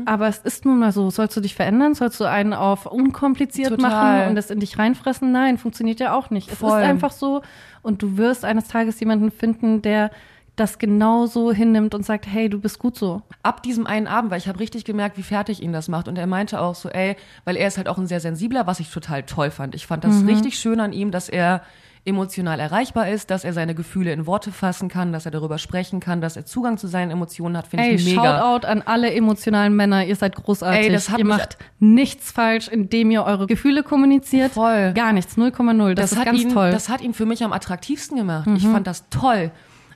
Aber 0.06 0.28
es 0.28 0.40
ist 0.40 0.66
nun 0.66 0.80
mal 0.80 0.92
so. 0.92 1.10
Sollst 1.10 1.36
du 1.38 1.42
dich 1.42 1.56
verändern? 1.56 1.94
Sollst 1.96 2.20
du 2.20 2.26
einen 2.26 2.54
auf 2.54 2.86
unkompliziert 2.86 3.70
Total. 3.70 3.90
machen 4.20 4.30
und 4.32 4.38
es 4.38 4.50
in 4.50 4.60
dich 4.60 4.78
reinfressen? 4.78 5.32
Nein, 5.32 5.58
funktioniert 5.58 6.00
ja 6.00 6.14
auch 6.16 6.30
nicht. 6.30 6.52
Es 6.52 6.60
Voll. 6.60 6.70
ist 6.82 6.88
einfach 6.88 7.12
so. 7.12 7.42
Und 7.82 8.02
du 8.02 8.18
wirst 8.18 8.46
eines 8.46 8.68
Tages 8.68 9.00
jemanden 9.00 9.32
finden, 9.32 9.82
der 9.82 10.12
das 10.56 10.78
genauso 10.78 11.52
hinnimmt 11.52 11.96
und 11.96 12.06
sagt, 12.06 12.28
hey, 12.28 12.48
du 12.48 12.60
bist 12.62 12.78
gut 12.78 12.96
so. 12.96 13.24
ab 13.42 13.64
diesem 13.64 13.88
einen 13.88 14.06
Abend, 14.06 14.30
weil 14.30 14.38
ich 14.38 14.48
habe 14.48 14.60
richtig 14.60 14.86
gemerkt, 14.86 15.18
wie 15.18 15.24
fertig 15.24 15.64
ihn 15.64 15.74
das 15.74 15.88
macht. 15.88 16.08
Und 16.08 16.16
er 16.18 16.28
meinte 16.28 16.62
auch 16.62 16.76
so, 16.76 16.90
ey, 16.90 17.16
weil 17.44 17.56
er 17.58 17.68
ist 17.68 17.78
halt 17.78 17.88
auch 17.90 17.98
ein 17.98 18.06
sehr 18.06 18.20
sensibler, 18.20 18.68
was 18.68 18.80
ich 18.80 18.92
total 18.92 19.24
toll 19.24 19.50
fand. 19.50 19.74
Ich 19.74 19.88
fand 19.88 20.04
das 20.04 20.18
Mhm. 20.22 20.30
richtig 20.30 20.60
schön 20.60 20.80
an 20.80 20.94
ihm, 20.94 21.10
dass 21.10 21.28
er 21.28 21.64
emotional 22.06 22.60
erreichbar 22.60 23.08
ist, 23.10 23.30
dass 23.30 23.46
er 23.46 23.54
seine 23.54 23.76
Gefühle 23.76 24.12
in 24.12 24.26
Worte 24.26 24.52
fassen 24.52 24.90
kann, 24.90 25.14
dass 25.14 25.26
er 25.26 25.32
darüber 25.32 25.58
sprechen 25.58 26.02
kann, 26.02 26.20
dass 26.20 26.36
er 26.36 26.46
Zugang 26.46 26.78
zu 26.78 26.88
seinen 26.88 27.12
Emotionen 27.12 27.56
hat, 27.56 27.68
finde 27.68 27.88
ich 27.88 28.04
mega. 28.04 28.40
Shoutout 28.40 28.68
an 28.68 28.82
alle 28.82 29.14
emotionalen 29.14 29.74
Männer. 29.74 30.06
Ihr 30.06 30.16
seid 30.16 30.36
großartig. 30.36 30.88
Ey, 30.88 30.92
das 30.92 31.10
hat 31.10 31.20
ihr 31.20 31.26
macht 31.26 31.58
nichts 31.80 32.32
falsch, 32.32 32.68
indem 32.68 33.10
ihr 33.12 33.24
eure 33.24 33.48
Gefühle 33.48 33.84
kommuniziert. 33.84 34.52
Voll. 34.52 34.92
Gar 34.94 35.14
nichts. 35.14 35.38
0,0. 35.38 35.94
Das, 35.94 36.12
ist 36.12 36.18
hat 36.18 36.26
ganz 36.26 36.42
ihn, 36.42 36.54
toll. 36.54 36.70
Mhm. 36.70 36.74
Das 36.74 36.90
hat 36.90 37.02
ihn 37.02 37.14
für 37.14 37.26
mich 37.26 37.44
am 37.44 37.54
attraktivsten 37.54 38.18
gemacht. 38.18 38.50
Ich 38.56 38.68
fand 38.68 38.86
das 38.86 39.08
toll. 39.10 39.52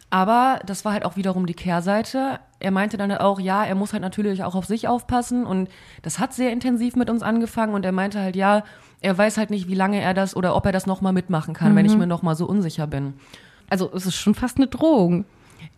Aber 0.09 0.59
das 0.65 0.85
war 0.85 0.93
halt 0.93 1.03
auch 1.03 1.17
wiederum 1.17 1.45
die 1.45 1.53
Kehrseite. 1.53 2.39
Er 2.59 2.71
meinte 2.71 2.95
dann 2.95 3.11
auch, 3.11 3.39
ja, 3.39 3.65
er 3.65 3.75
muss 3.75 3.91
halt 3.91 4.01
natürlich 4.01 4.43
auch 4.43 4.55
auf 4.55 4.65
sich 4.65 4.87
aufpassen 4.87 5.45
und 5.45 5.69
das 6.01 6.17
hat 6.19 6.33
sehr 6.33 6.51
intensiv 6.51 6.95
mit 6.95 7.09
uns 7.09 7.21
angefangen 7.21 7.73
und 7.73 7.83
er 7.85 7.91
meinte 7.91 8.19
halt, 8.19 8.35
ja, 8.37 8.63
er 9.01 9.17
weiß 9.17 9.37
halt 9.37 9.49
nicht, 9.51 9.67
wie 9.67 9.75
lange 9.75 10.01
er 10.01 10.13
das 10.13 10.35
oder 10.35 10.55
ob 10.55 10.65
er 10.65 10.71
das 10.71 10.85
nochmal 10.87 11.13
mitmachen 11.13 11.53
kann, 11.53 11.75
wenn 11.75 11.85
ich 11.85 11.93
Mhm. 11.93 11.99
mir 11.99 12.07
nochmal 12.07 12.35
so 12.35 12.45
unsicher 12.47 12.87
bin. 12.87 13.13
also 13.69 13.91
es 13.93 14.05
ist 14.05 14.15
schon 14.15 14.33
fast 14.33 14.57
eine 14.57 14.67
Drohung. 14.67 15.25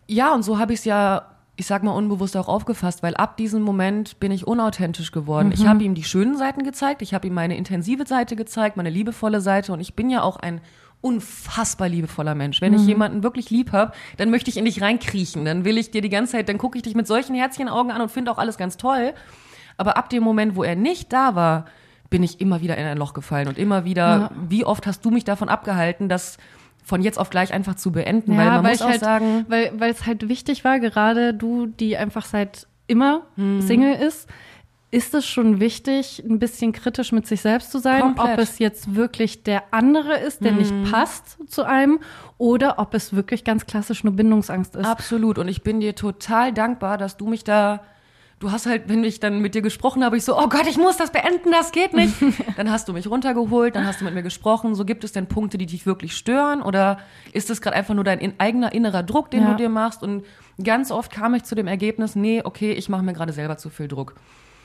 Ja, 0.06 0.32
und 0.32 0.42
so 0.44 0.58
habe 0.58 0.72
ich 0.72 0.78
es 0.80 0.84
ja, 0.84 1.22
ich 1.56 1.66
sag 1.66 1.82
mal, 1.82 1.90
unbewusst 1.90 2.36
auch 2.36 2.46
aufgefasst, 2.48 3.02
weil 3.02 3.14
ab 3.16 3.36
diesem 3.36 3.62
Moment 3.62 4.20
bin 4.20 4.30
ich 4.32 4.46
unauthentisch 4.46 5.10
geworden. 5.12 5.48
Mhm. 5.48 5.52
Ich 5.54 5.66
habe 5.66 5.82
ihm 5.82 5.94
die 5.96 6.04
schönen 6.04 6.36
Seiten 6.36 6.62
gezeigt, 6.62 7.02
ich 7.02 7.14
habe 7.14 7.26
ihm 7.26 7.34
meine 7.34 7.56
intensive 7.56 8.06
Seite 8.06 8.36
gezeigt, 8.36 8.76
meine 8.76 8.90
liebevolle 8.90 9.40
Seite 9.40 9.72
und 9.72 9.80
ich 9.80 9.94
bin 9.94 10.08
ja 10.08 10.22
auch 10.22 10.36
ein 10.36 10.60
unfassbar 11.00 11.88
liebevoller 11.88 12.34
Mensch. 12.34 12.60
Mhm. 12.60 12.66
Wenn 12.66 12.74
ich 12.74 12.86
jemanden 12.86 13.22
wirklich 13.22 13.50
lieb 13.50 13.72
habe, 13.72 13.92
dann 14.18 14.30
möchte 14.30 14.50
ich 14.50 14.56
in 14.56 14.64
dich 14.66 14.80
reinkriechen. 14.82 15.44
Dann 15.44 15.64
will 15.64 15.78
ich 15.78 15.90
dir 15.90 16.02
die 16.02 16.08
ganze 16.10 16.32
Zeit, 16.32 16.48
dann 16.48 16.58
gucke 16.58 16.76
ich 16.78 16.82
dich 16.82 16.94
mit 16.94 17.06
solchen 17.06 17.34
Herzchenaugen 17.34 17.90
an 17.90 18.00
und 18.02 18.10
finde 18.10 18.30
auch 18.30 18.38
alles 18.38 18.56
ganz 18.58 18.76
toll. 18.76 19.14
Aber 19.76 19.96
ab 19.96 20.10
dem 20.10 20.22
Moment, 20.22 20.56
wo 20.56 20.62
er 20.62 20.76
nicht 20.76 21.12
da 21.12 21.34
war, 21.34 21.64
bin 22.10 22.22
ich 22.22 22.40
immer 22.40 22.60
wieder 22.60 22.76
in 22.76 22.84
ein 22.86 22.98
Loch 22.98 23.14
gefallen 23.14 23.48
und 23.48 23.56
immer 23.56 23.84
wieder, 23.84 24.32
wie 24.48 24.64
oft 24.64 24.86
hast 24.86 25.04
du 25.04 25.10
mich 25.10 25.24
davon 25.24 25.48
abgehalten, 25.48 26.08
dass 26.08 26.36
von 26.82 27.02
jetzt 27.02 27.18
auf 27.18 27.30
gleich 27.30 27.52
einfach 27.52 27.76
zu 27.76 27.92
beenden, 27.92 28.32
Ja, 28.32 28.38
weil 28.38 28.46
man 28.46 28.64
weil 28.64 28.70
muss 28.72 28.80
ich 28.80 28.82
auch 28.84 28.90
halt, 28.90 29.00
sagen, 29.00 29.44
weil 29.48 29.72
weil 29.78 29.90
es 29.92 30.06
halt 30.06 30.28
wichtig 30.28 30.64
war, 30.64 30.80
gerade 30.80 31.32
du, 31.34 31.66
die 31.66 31.96
einfach 31.96 32.24
seit 32.24 32.66
immer 32.86 33.22
Mhm. 33.36 33.60
Single 33.60 33.94
ist, 33.94 34.28
ist 34.90 35.14
es 35.14 35.24
schon 35.24 35.60
wichtig, 35.60 36.20
ein 36.28 36.40
bisschen 36.40 36.72
kritisch 36.72 37.12
mit 37.12 37.24
sich 37.26 37.42
selbst 37.42 37.70
zu 37.70 37.78
sein, 37.78 38.00
Komplett. 38.00 38.32
Ob 38.32 38.38
es 38.40 38.58
jetzt 38.58 38.96
wirklich 38.96 39.44
der 39.44 39.62
andere 39.72 40.18
ist, 40.18 40.44
der 40.44 40.50
nicht 40.50 40.74
passt 40.90 41.38
zu 41.48 41.62
einem, 41.64 42.00
oder 42.38 42.80
ob 42.80 42.94
es 42.94 43.14
wirklich 43.14 43.44
ganz 43.44 43.66
klassisch 43.66 44.02
nur 44.02 44.14
Bindungsangst 44.14 44.74
ist. 44.74 44.86
Absolut. 44.86 45.38
Und 45.38 45.46
ich 45.46 45.62
bin 45.62 45.78
dir 45.78 45.94
total 45.94 46.52
dankbar, 46.52 46.98
dass 46.98 47.16
du 47.16 47.28
mich 47.28 47.44
da. 47.44 47.82
Du 48.40 48.50
hast 48.50 48.64
halt, 48.64 48.88
wenn 48.88 49.04
ich 49.04 49.20
dann 49.20 49.40
mit 49.40 49.54
dir 49.54 49.60
gesprochen 49.60 50.02
habe, 50.02 50.16
ich 50.16 50.24
so, 50.24 50.34
oh 50.34 50.48
Gott, 50.48 50.66
ich 50.66 50.78
muss 50.78 50.96
das 50.96 51.12
beenden, 51.12 51.52
das 51.52 51.72
geht 51.72 51.92
nicht. 51.92 52.14
dann 52.56 52.70
hast 52.70 52.88
du 52.88 52.94
mich 52.94 53.06
runtergeholt, 53.06 53.76
dann 53.76 53.86
hast 53.86 54.00
du 54.00 54.06
mit 54.06 54.14
mir 54.14 54.22
gesprochen. 54.22 54.74
So 54.74 54.86
gibt 54.86 55.04
es 55.04 55.12
denn 55.12 55.26
Punkte, 55.26 55.58
die 55.58 55.66
dich 55.66 55.84
wirklich 55.84 56.16
stören? 56.16 56.62
Oder 56.62 57.00
ist 57.34 57.50
das 57.50 57.60
gerade 57.60 57.76
einfach 57.76 57.92
nur 57.92 58.02
dein 58.02 58.18
in, 58.18 58.32
eigener 58.38 58.72
innerer 58.72 59.02
Druck, 59.02 59.30
den 59.30 59.42
Ja. 59.42 59.50
du 59.50 59.56
dir 59.56 59.68
machst? 59.68 60.02
Und 60.02 60.24
ganz 60.64 60.90
oft 60.90 61.12
kam 61.12 61.34
ich 61.34 61.44
zu 61.44 61.54
dem 61.54 61.66
Ergebnis, 61.66 62.16
nee, 62.16 62.40
okay, 62.42 62.72
ich 62.72 62.88
mache 62.88 63.02
mir 63.02 63.12
gerade 63.12 63.34
selber 63.34 63.58
zu 63.58 63.68
viel 63.68 63.88
Druck. 63.88 64.14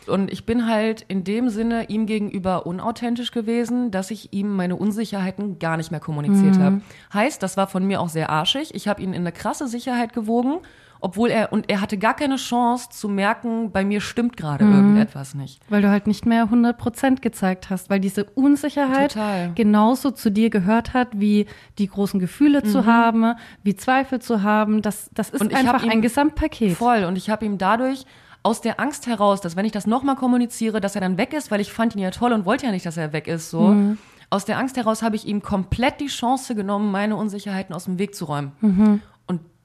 Und 0.08 0.32
ich 0.32 0.46
bin 0.46 0.68
halt 0.70 1.02
in 1.10 1.26
dem 1.26 1.50
Sinne 1.50 1.90
ihm 1.90 2.06
gegenüber 2.06 2.66
unauthentisch 2.66 3.32
gewesen, 3.32 3.92
dass 3.92 4.10
ich 4.10 4.32
ihm 4.32 4.56
meine 4.56 4.78
Unsicherheiten 4.78 5.60
gar 5.60 5.76
nicht 5.76 5.92
mehr 5.92 6.00
kommuniziert 6.00 6.60
habe. 6.60 6.82
Heißt, 7.14 7.44
das 7.44 7.58
war 7.58 7.68
von 7.68 7.86
mir 7.86 8.00
auch 8.00 8.10
sehr 8.10 8.30
arschig. 8.30 8.74
Ich 8.74 8.88
habe 8.88 9.02
ihn 9.02 9.14
in 9.14 9.22
eine 9.22 9.32
krasse 9.34 9.68
Sicherheit 9.68 10.14
gewogen, 10.14 10.60
obwohl 11.06 11.30
er 11.30 11.54
und 11.54 11.70
er 11.70 11.82
hatte 11.82 12.00
gar 12.00 12.16
keine 12.16 12.38
Chance 12.38 12.90
zu 12.90 13.08
merken, 13.08 13.72
bei 13.72 13.86
mir 13.86 14.02
stimmt 14.02 14.38
gerade 14.38 14.66
irgendetwas 14.66 15.36
nicht. 15.36 15.62
Weil 15.70 15.84
du 15.84 15.90
halt 15.92 16.08
nicht 16.08 16.26
mehr 16.26 16.46
100 16.46 16.76
Prozent 16.80 17.22
gezeigt 17.22 17.70
hast, 17.70 17.92
weil 17.92 18.00
diese 18.00 18.24
Unsicherheit 18.24 19.14
Total. 19.14 19.52
genauso 19.54 20.10
zu 20.10 20.32
dir 20.32 20.50
gehört 20.50 20.96
hat, 20.96 21.10
wie 21.14 21.46
die 21.78 21.88
großen 21.88 22.20
Gefühle 22.20 22.64
zu 22.64 22.88
haben, 22.88 23.36
wie 23.62 23.76
Zweifel 23.76 24.20
zu 24.20 24.42
haben. 24.42 24.82
Das, 24.82 25.12
das 25.14 25.30
ist 25.30 25.44
Mhm. 25.44 25.56
Einfach 25.56 25.84
ihm 25.84 25.92
ein 25.92 26.02
Gesamtpaket. 26.02 26.76
Voll. 26.76 27.04
Und 27.04 27.20
ich 27.20 27.30
habe 27.30 27.46
ihm 27.46 27.60
dadurch 27.60 28.06
aus 28.42 28.62
der 28.62 28.80
Angst 28.80 29.06
heraus, 29.06 29.42
dass 29.42 29.56
wenn 29.56 29.66
ich 29.66 29.72
das 29.72 29.86
nochmal 29.86 30.16
kommuniziere, 30.16 30.82
dass 30.82 30.96
er 30.96 31.02
dann 31.02 31.20
weg 31.20 31.34
ist, 31.34 31.52
weil 31.52 31.62
ich 31.62 31.72
fand 31.72 31.94
ihn 31.96 32.02
ja 32.02 32.10
toll 32.10 32.34
und 32.34 32.46
wollte 32.46 32.66
ja 32.66 32.72
nicht, 32.72 32.86
dass 32.86 32.98
er 32.98 33.14
weg 33.14 33.28
ist, 33.28 33.52
so. 33.52 33.68
Mhm. 33.68 34.00
Aus 34.32 34.46
der 34.46 34.58
Angst 34.58 34.76
heraus 34.76 35.04
habe 35.04 35.16
ich 35.16 35.28
ihm 35.28 35.44
komplett 35.44 36.00
die 36.00 36.08
Chance 36.08 36.56
genommen, 36.56 36.92
meine 36.92 37.16
Unsicherheiten 37.16 37.76
aus 37.76 37.86
dem 37.86 38.00
Weg 38.00 38.16
zu 38.16 38.26
räumen. 38.26 38.54
Mhm. 38.62 39.02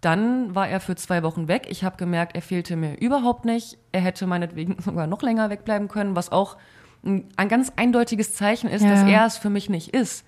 Dann 0.01 0.55
war 0.55 0.69
er 0.69 0.81
für 0.81 0.97
zwei 0.97 1.23
Wochen 1.23 1.47
weg. 1.49 1.67
Ich 1.69 1.85
habe 1.85 1.97
gemerkt, 1.97 2.35
er 2.35 2.43
fehlte 2.43 2.75
mir 2.77 2.99
überhaupt 3.01 3.45
nicht. 3.45 3.77
Er 3.93 4.01
hätte 4.01 4.27
meinetwegen 4.27 4.77
sogar 4.83 5.07
noch 5.07 5.23
länger 5.23 5.51
wegbleiben 5.51 5.89
können, 5.89 6.17
was 6.17 6.33
auch 6.33 6.57
ein, 7.05 7.29
ein 7.37 7.49
ganz 7.49 7.73
eindeutiges 7.77 8.35
Zeichen 8.35 8.69
ist, 8.69 8.83
Ja. 8.83 8.91
dass 8.91 9.03
er 9.05 9.27
es 9.27 9.37
für 9.39 9.51
mich 9.51 9.69
nicht 9.71 9.89
ist. 9.95 10.25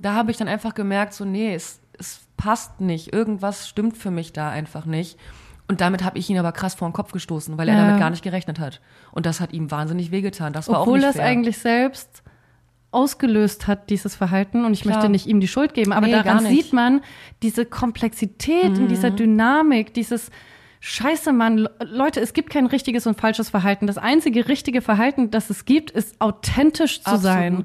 Da 0.00 0.14
habe 0.14 0.30
ich 0.30 0.38
dann 0.38 0.48
einfach 0.48 0.72
gemerkt, 0.72 1.12
so 1.12 1.26
nee, 1.26 1.54
es, 1.54 1.80
es 1.98 2.20
passt 2.38 2.80
nicht. 2.80 3.12
Irgendwas 3.12 3.68
stimmt 3.68 3.98
für 3.98 4.10
mich 4.10 4.32
da 4.32 4.48
einfach 4.48 4.86
nicht. 4.86 5.18
Und 5.68 5.82
damit 5.82 6.02
habe 6.02 6.18
ich 6.18 6.28
ihn 6.30 6.38
aber 6.38 6.52
krass 6.52 6.74
vor 6.74 6.88
den 6.88 6.94
Kopf 6.94 7.12
gestoßen, 7.12 7.58
weil 7.58 7.68
er 7.68 7.74
Ja. 7.76 7.84
damit 7.86 8.00
gar 8.00 8.08
nicht 8.10 8.22
gerechnet 8.24 8.58
hat. 8.58 8.80
Und 9.12 9.26
das 9.26 9.38
hat 9.40 9.52
ihm 9.52 9.70
wahnsinnig 9.70 10.10
wehgetan. 10.10 10.52
Das 10.54 10.68
war 10.68 10.78
auch 10.78 10.82
Obwohl 10.82 10.96
nicht 10.98 11.04
er 11.04 11.10
es 11.10 11.16
fair. 11.16 11.26
eigentlich 11.26 11.58
selbst 11.58 12.19
ausgelöst 12.92 13.66
hat, 13.66 13.90
dieses 13.90 14.16
Verhalten. 14.16 14.64
Und 14.64 14.72
ich 14.72 14.82
Klar. 14.82 14.96
möchte 14.96 15.10
nicht 15.10 15.26
ihm 15.26 15.40
die 15.40 15.48
Schuld 15.48 15.74
geben, 15.74 15.92
aber 15.92 16.06
Nee, 16.06 16.12
daran. 16.12 16.44
Mhm. 16.44 16.48
sieht 16.48 16.72
man 16.72 17.00
diese 17.42 17.64
Komplexität 17.66 18.76
in 18.78 18.88
dieser 18.88 19.10
Dynamik, 19.10 19.94
dieses 19.94 20.30
Scheiße, 20.80 21.32
Mann, 21.32 21.58
Le- 21.58 21.70
Leute, 21.84 22.20
es 22.20 22.32
gibt 22.32 22.50
kein 22.50 22.64
richtiges 22.66 23.06
und 23.06 23.20
falsches 23.20 23.50
Verhalten. 23.50 23.86
Das 23.86 23.98
einzige 23.98 24.48
richtige 24.48 24.80
Verhalten, 24.80 25.30
das 25.30 25.50
es 25.50 25.66
gibt, 25.66 25.90
ist 25.90 26.18
authentisch 26.20 27.02
zu 27.02 27.16
sein. 27.18 27.64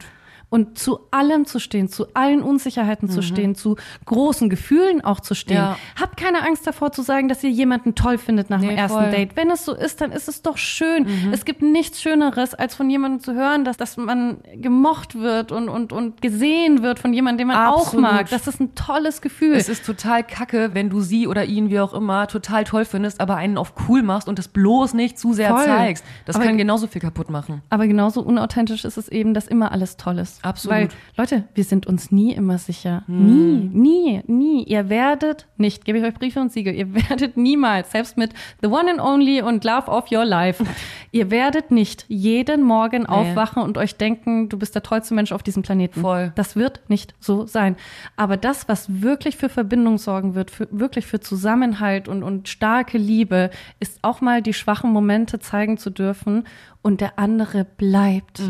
Und 0.50 0.78
zu 0.78 1.00
allem 1.12 1.46
zu 1.46 1.60
stehen, 1.60 1.90
zu 1.90 2.06
allen 2.14 2.42
Unsicherheiten 2.42 3.10
zu 3.10 3.22
stehen, 3.22 3.56
zu 3.56 3.76
großen 4.06 4.50
Gefühlen 4.50 5.04
auch 5.04 5.20
zu 5.20 5.34
stehen. 5.34 5.58
Mhm. 5.58 5.64
Ja. 5.64 5.78
Habt 6.00 6.18
keine 6.18 6.44
Angst 6.46 6.66
davor 6.66 6.92
zu 6.92 7.02
sagen, 7.02 7.28
dass 7.28 7.44
ihr 7.44 7.50
jemanden 7.50 7.96
toll 7.96 8.18
findet 8.18 8.50
nach 8.50 8.60
dem 8.62 8.70
Nee, 8.70 8.76
ersten 8.76 9.00
voll. 9.00 9.12
Date. 9.12 9.36
Wenn 9.36 9.50
es 9.50 9.66
so 9.66 9.74
ist, 9.74 10.00
dann 10.02 10.12
ist 10.12 10.28
es 10.30 10.44
doch 10.44 10.58
schön. 10.58 11.04
Mhm. 11.04 11.34
Es 11.34 11.44
gibt 11.46 11.62
nichts 11.62 12.02
Schöneres, 12.02 12.54
als 12.54 12.76
von 12.76 12.90
jemandem 12.90 13.20
zu 13.22 13.34
hören, 13.34 13.66
dass, 13.66 13.76
dass 13.76 13.98
man 13.98 14.38
gemocht 14.56 15.16
wird 15.20 15.52
und, 15.52 15.68
und, 15.68 15.92
und 15.92 16.22
gesehen 16.22 16.84
wird 16.84 17.00
von 17.00 17.12
jemandem, 17.12 17.40
den 17.40 17.48
man 17.48 17.68
auch 17.68 17.88
Absolut. 17.88 18.04
mag. 18.04 18.30
Das 18.30 18.48
ist 18.48 18.62
ein 18.62 18.76
tolles 18.76 19.22
Gefühl. 19.22 19.56
Es 19.56 19.68
ist 19.68 19.86
total 19.86 20.24
kacke, 20.24 20.70
wenn 20.74 20.90
du 20.90 21.02
sie 21.02 21.28
oder 21.28 21.44
ihn, 21.46 21.70
wie 21.70 21.80
auch 21.80 21.94
immer, 21.94 22.28
total 22.28 22.64
toll 22.64 22.86
findest, 22.86 23.20
aber 23.20 23.36
einen 23.36 23.58
auf 23.58 23.74
cool 23.90 24.04
machst 24.04 24.30
und 24.30 24.40
das 24.40 24.48
bloß 24.48 24.94
nicht 24.94 25.20
zu 25.20 25.34
sehr 25.34 25.50
Voll. 25.50 25.66
zeigst. 25.66 26.06
Das 26.26 26.36
Aber- 26.38 26.46
kann 26.46 26.58
genauso 26.58 26.88
viel 26.88 27.02
kaputt 27.02 27.30
machen. 27.30 27.62
Aber 27.70 27.88
genauso 27.88 28.22
unauthentisch 28.22 28.86
ist 28.86 28.98
es 28.98 29.10
eben, 29.10 29.34
dass 29.34 29.48
immer 29.48 29.72
alles 29.72 29.98
toll 29.98 30.20
ist. 30.20 30.35
Absolut. 30.42 30.78
Weil, 30.78 30.88
Leute, 31.18 31.44
wir 31.54 31.64
sind 31.64 31.88
uns 31.88 32.12
nie 32.12 32.34
immer 32.34 32.58
sicher. 32.58 33.04
Nie, 33.08 33.70
nie, 33.72 34.22
nie. 34.28 34.64
Ihr 34.64 34.90
werdet 34.90 35.48
nicht, 35.58 35.86
gebe 35.86 36.00
ich 36.00 36.04
euch 36.04 36.14
Briefe 36.14 36.40
und 36.40 36.52
Siegel, 36.52 36.74
ihr 36.76 36.94
werdet 37.10 37.38
niemals, 37.38 37.92
selbst 37.92 38.18
mit 38.18 38.34
The 38.62 38.68
One 38.68 38.92
and 38.92 39.00
Only 39.00 39.42
und 39.42 39.64
Love 39.64 39.90
of 39.90 40.12
Your 40.12 40.26
Life, 40.26 40.64
ihr 41.12 41.32
werdet 41.32 41.72
nicht 41.72 42.06
jeden 42.08 42.64
Morgen 42.64 43.06
aufwachen 43.06 43.64
und 43.64 43.78
euch 43.78 43.96
denken, 43.96 44.50
du 44.50 44.58
bist 44.58 44.76
der 44.76 44.84
tollste 44.84 45.14
Mensch 45.14 45.32
auf 45.32 45.44
diesem 45.44 45.64
Planeten. 45.64 46.02
Voll. 46.02 46.32
Das 46.36 46.56
wird 46.56 46.82
nicht 46.88 47.14
so 47.20 47.46
sein. 47.46 47.76
Aber 48.16 48.38
das, 48.38 48.68
was 48.68 49.02
wirklich 49.02 49.38
für 49.38 49.50
Verbindung 49.50 49.98
sorgen 49.98 50.36
wird, 50.36 50.52
für, 50.52 50.68
wirklich 50.72 51.06
für 51.06 51.20
Zusammenhalt 51.20 52.08
und, 52.08 52.24
und 52.24 52.50
starke 52.50 52.98
Liebe, 52.98 53.50
ist 53.80 54.00
auch 54.02 54.22
mal 54.22 54.42
die 54.42 54.54
schwachen 54.54 54.92
Momente 54.92 55.40
zeigen 55.40 55.78
zu 55.78 55.90
dürfen 55.90 56.46
und 56.82 57.02
der 57.02 57.18
andere 57.18 57.66
bleibt. 57.66 58.42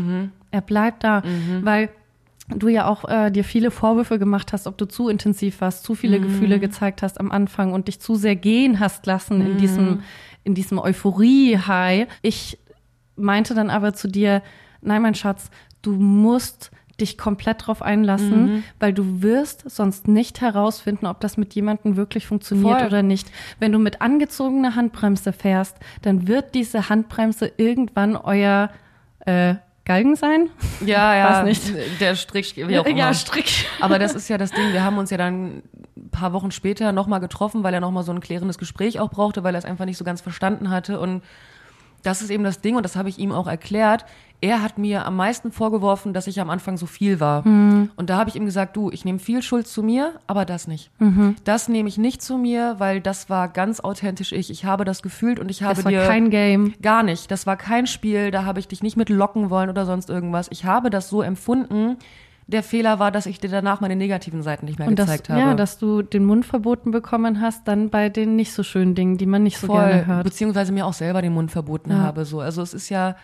Er 0.50 0.60
bleibt 0.60 1.04
da, 1.04 1.22
weil 1.62 1.90
du 2.48 2.68
ja 2.68 2.86
auch 2.86 3.08
äh, 3.08 3.30
dir 3.30 3.44
viele 3.44 3.70
Vorwürfe 3.70 4.18
gemacht 4.18 4.52
hast, 4.52 4.66
ob 4.66 4.78
du 4.78 4.86
zu 4.86 5.08
intensiv 5.08 5.60
warst, 5.60 5.84
zu 5.84 5.94
viele 5.94 6.20
Gefühle 6.20 6.60
gezeigt 6.60 7.02
hast 7.02 7.18
am 7.18 7.32
Anfang 7.32 7.72
und 7.72 7.88
dich 7.88 8.00
zu 8.00 8.14
sehr 8.14 8.36
gehen 8.36 8.78
hast 8.78 9.06
lassen 9.06 9.40
in 9.40 9.58
diesem, 9.58 10.02
in 10.44 10.54
diesem 10.54 10.78
Euphorie-High. 10.78 12.06
Ich 12.22 12.58
meinte 13.16 13.54
dann 13.54 13.70
aber 13.70 13.94
zu 13.94 14.08
dir, 14.08 14.42
nein, 14.80 15.02
mein 15.02 15.14
Schatz, 15.14 15.50
du 15.82 15.92
musst 15.92 16.70
dich 17.00 17.18
komplett 17.18 17.66
drauf 17.66 17.82
einlassen, 17.82 18.64
weil 18.80 18.94
du 18.94 19.20
wirst 19.20 19.68
sonst 19.70 20.08
nicht 20.08 20.40
herausfinden, 20.40 21.06
ob 21.06 21.20
das 21.20 21.36
mit 21.36 21.54
jemandem 21.54 21.96
wirklich 21.96 22.26
funktioniert 22.26 22.78
Voll. 22.78 22.86
oder 22.86 23.02
nicht. 23.02 23.30
Wenn 23.58 23.72
du 23.72 23.78
mit 23.78 24.00
angezogener 24.00 24.76
Handbremse 24.76 25.34
fährst, 25.34 25.76
dann 26.00 26.26
wird 26.26 26.54
diese 26.54 26.88
Handbremse 26.88 27.52
irgendwann 27.58 28.16
euer 28.16 28.70
äh, 29.26 29.56
Galgen 29.86 30.16
sein. 30.16 30.50
Ja, 30.84 31.14
ja. 31.14 31.30
Weiß 31.30 31.44
nicht. 31.44 32.00
Der 32.00 32.16
Strick, 32.16 32.56
wie 32.56 32.78
auch 32.78 32.84
immer. 32.84 32.98
Ja, 32.98 33.14
Strick. 33.14 33.66
Aber 33.80 34.00
das 34.00 34.14
ist 34.14 34.28
ja 34.28 34.36
das 34.36 34.50
Ding. 34.50 34.72
Wir 34.72 34.82
haben 34.82 34.98
uns 34.98 35.10
ja 35.10 35.16
dann 35.16 35.62
ein 35.96 36.10
paar 36.10 36.32
Wochen 36.32 36.50
später 36.50 36.90
nochmal 36.90 37.20
getroffen, 37.20 37.62
weil 37.62 37.72
er 37.72 37.80
nochmal 37.80 38.02
so 38.02 38.10
ein 38.10 38.20
klärendes 38.20 38.58
Gespräch 38.58 38.98
auch 38.98 39.10
brauchte, 39.10 39.44
weil 39.44 39.54
er 39.54 39.58
es 39.58 39.64
einfach 39.64 39.84
nicht 39.84 39.96
so 39.96 40.04
ganz 40.04 40.20
verstanden 40.20 40.70
hatte. 40.70 40.98
Und 40.98 41.22
das 42.02 42.20
ist 42.20 42.30
eben 42.30 42.42
das 42.42 42.60
Ding, 42.60 42.74
und 42.74 42.82
das 42.82 42.96
habe 42.96 43.08
ich 43.08 43.18
ihm 43.18 43.30
auch 43.30 43.46
erklärt. 43.46 44.04
Er 44.40 44.62
hat 44.62 44.76
mir 44.76 45.06
am 45.06 45.16
meisten 45.16 45.50
vorgeworfen, 45.50 46.12
dass 46.12 46.26
ich 46.26 46.40
am 46.40 46.50
Anfang 46.50 46.76
so 46.76 46.86
viel 46.86 47.20
war. 47.20 47.46
Mhm. 47.46 47.90
Und 47.96 48.10
da 48.10 48.18
habe 48.18 48.28
ich 48.28 48.36
ihm 48.36 48.44
gesagt, 48.44 48.76
du, 48.76 48.90
ich 48.90 49.04
nehme 49.04 49.18
viel 49.18 49.42
Schuld 49.42 49.66
zu 49.66 49.82
mir, 49.82 50.12
aber 50.26 50.44
das 50.44 50.68
nicht. 50.68 50.90
Mhm. 50.98 51.36
Das 51.44 51.68
nehme 51.68 51.88
ich 51.88 51.96
nicht 51.96 52.20
zu 52.22 52.36
mir, 52.36 52.74
weil 52.78 53.00
das 53.00 53.30
war 53.30 53.48
ganz 53.48 53.80
authentisch 53.80 54.32
ich. 54.32 54.50
Ich 54.50 54.64
habe 54.66 54.84
das 54.84 55.02
gefühlt 55.02 55.38
und 55.40 55.50
ich 55.50 55.62
habe 55.62 55.74
Das 55.76 55.84
war 55.84 55.90
dir 55.90 56.06
kein 56.06 56.28
Game. 56.30 56.74
Gar 56.82 57.02
nicht. 57.02 57.30
Das 57.30 57.46
war 57.46 57.56
kein 57.56 57.86
Spiel, 57.86 58.30
da 58.30 58.44
habe 58.44 58.60
ich 58.60 58.68
dich 58.68 58.82
nicht 58.82 58.96
mit 58.96 59.08
locken 59.08 59.48
wollen 59.50 59.70
oder 59.70 59.86
sonst 59.86 60.10
irgendwas. 60.10 60.48
Ich 60.50 60.64
habe 60.66 60.90
das 60.90 61.08
so 61.08 61.22
empfunden. 61.22 61.96
Der 62.48 62.62
Fehler 62.62 63.00
war, 63.00 63.10
dass 63.10 63.26
ich 63.26 63.40
dir 63.40 63.50
danach 63.50 63.80
meine 63.80 63.96
negativen 63.96 64.40
Seiten 64.42 64.66
nicht 64.66 64.78
mehr 64.78 64.86
Und 64.86 64.98
das, 65.00 65.06
gezeigt 65.06 65.30
habe. 65.30 65.40
ja, 65.40 65.54
dass 65.54 65.78
du 65.78 66.02
den 66.02 66.24
Mund 66.24 66.46
verboten 66.46 66.92
bekommen 66.92 67.40
hast, 67.40 67.66
dann 67.66 67.90
bei 67.90 68.08
den 68.08 68.36
nicht 68.36 68.52
so 68.52 68.62
schönen 68.62 68.94
Dingen, 68.94 69.16
die 69.18 69.26
man 69.26 69.42
nicht 69.42 69.58
so 69.58 69.66
Voll, 69.66 69.80
gerne 69.84 70.06
hört. 70.06 70.24
beziehungsweise 70.24 70.70
mir 70.72 70.86
auch 70.86 70.92
selber 70.92 71.22
den 71.22 71.32
Mund 71.34 71.50
verboten 71.50 71.90
Ja. 71.90 71.98
habe. 71.98 72.24
So. 72.24 72.40
Also 72.40 72.62
es 72.62 72.72
ist 72.72 72.88
ja, 72.88 73.16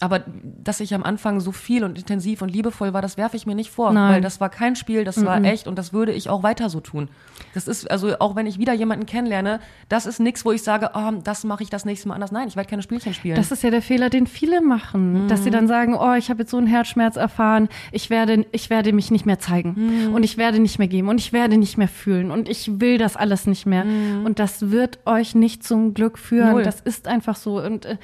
aber 0.00 0.22
dass 0.62 0.80
ich 0.80 0.92
am 0.92 1.02
Anfang 1.04 1.40
so 1.40 1.52
viel 1.52 1.84
und 1.84 1.96
intensiv 1.96 2.42
und 2.42 2.50
liebevoll 2.50 2.92
war, 2.92 3.00
das 3.00 3.16
werfe 3.16 3.36
ich 3.36 3.46
mir 3.46 3.54
nicht 3.54 3.70
vor, 3.70 3.92
Nein. 3.92 4.14
weil 4.14 4.20
das 4.20 4.40
war 4.40 4.48
kein 4.50 4.74
Spiel, 4.76 5.04
das 5.04 5.24
war 5.24 5.42
echt 5.44 5.66
und 5.68 5.78
das 5.78 5.92
würde 5.92 6.12
ich 6.12 6.28
auch 6.28 6.42
weiter 6.42 6.68
so 6.68 6.80
tun. 6.80 7.08
Das 7.54 7.68
ist, 7.68 7.90
also 7.90 8.18
auch 8.18 8.34
wenn 8.36 8.46
ich 8.46 8.58
wieder 8.58 8.72
jemanden 8.74 9.06
kennenlerne, 9.06 9.60
das 9.88 10.04
ist 10.06 10.18
nichts, 10.18 10.44
wo 10.44 10.50
ich 10.52 10.62
sage, 10.62 10.90
oh, 10.94 11.12
das 11.22 11.44
mache 11.44 11.62
ich 11.62 11.70
das 11.70 11.84
nächste 11.84 12.08
Mal 12.08 12.14
anders. 12.14 12.32
Nein, 12.32 12.48
ich 12.48 12.56
werde 12.56 12.68
keine 12.68 12.82
Spielchen 12.82 13.14
spielen. 13.14 13.36
Das 13.36 13.50
ist 13.52 13.62
ja 13.62 13.70
der 13.70 13.82
Fehler, 13.82 14.10
den 14.10 14.26
viele 14.26 14.60
machen, 14.60 15.28
dass 15.28 15.40
Mhm. 15.40 15.44
sie 15.44 15.50
dann 15.50 15.68
sagen, 15.68 15.94
oh, 15.94 16.14
ich 16.14 16.28
habe 16.28 16.40
jetzt 16.40 16.50
so 16.50 16.56
einen 16.58 16.66
Herzschmerz 16.66 17.16
erfahren, 17.16 17.68
ich 17.92 18.10
werde, 18.10 18.44
ich 18.52 18.70
werde 18.70 18.92
mich 18.92 19.10
nicht 19.12 19.26
mehr 19.26 19.38
zeigen 19.38 20.08
Mhm. 20.08 20.14
und 20.14 20.22
ich 20.24 20.36
werde 20.36 20.58
nicht 20.58 20.78
mehr 20.78 20.88
geben 20.88 21.08
und 21.08 21.18
ich 21.20 21.32
werde 21.32 21.56
nicht 21.56 21.78
mehr 21.78 21.88
fühlen 21.88 22.30
und 22.32 22.48
ich 22.48 22.80
will 22.80 22.98
das 22.98 23.16
alles 23.16 23.46
nicht 23.46 23.64
mehr. 23.64 23.84
Und 24.24 24.38
das 24.40 24.70
wird 24.72 24.98
euch 25.06 25.34
nicht 25.36 25.62
zum 25.64 25.94
Glück 25.94 26.18
führen. 26.18 26.48
Mhm. 26.48 26.52
Null. 26.54 26.62
Das 26.64 26.80
ist 26.80 27.06
einfach 27.06 27.36
so. 27.36 27.60
Und 27.62 27.86
äh, 27.86 27.96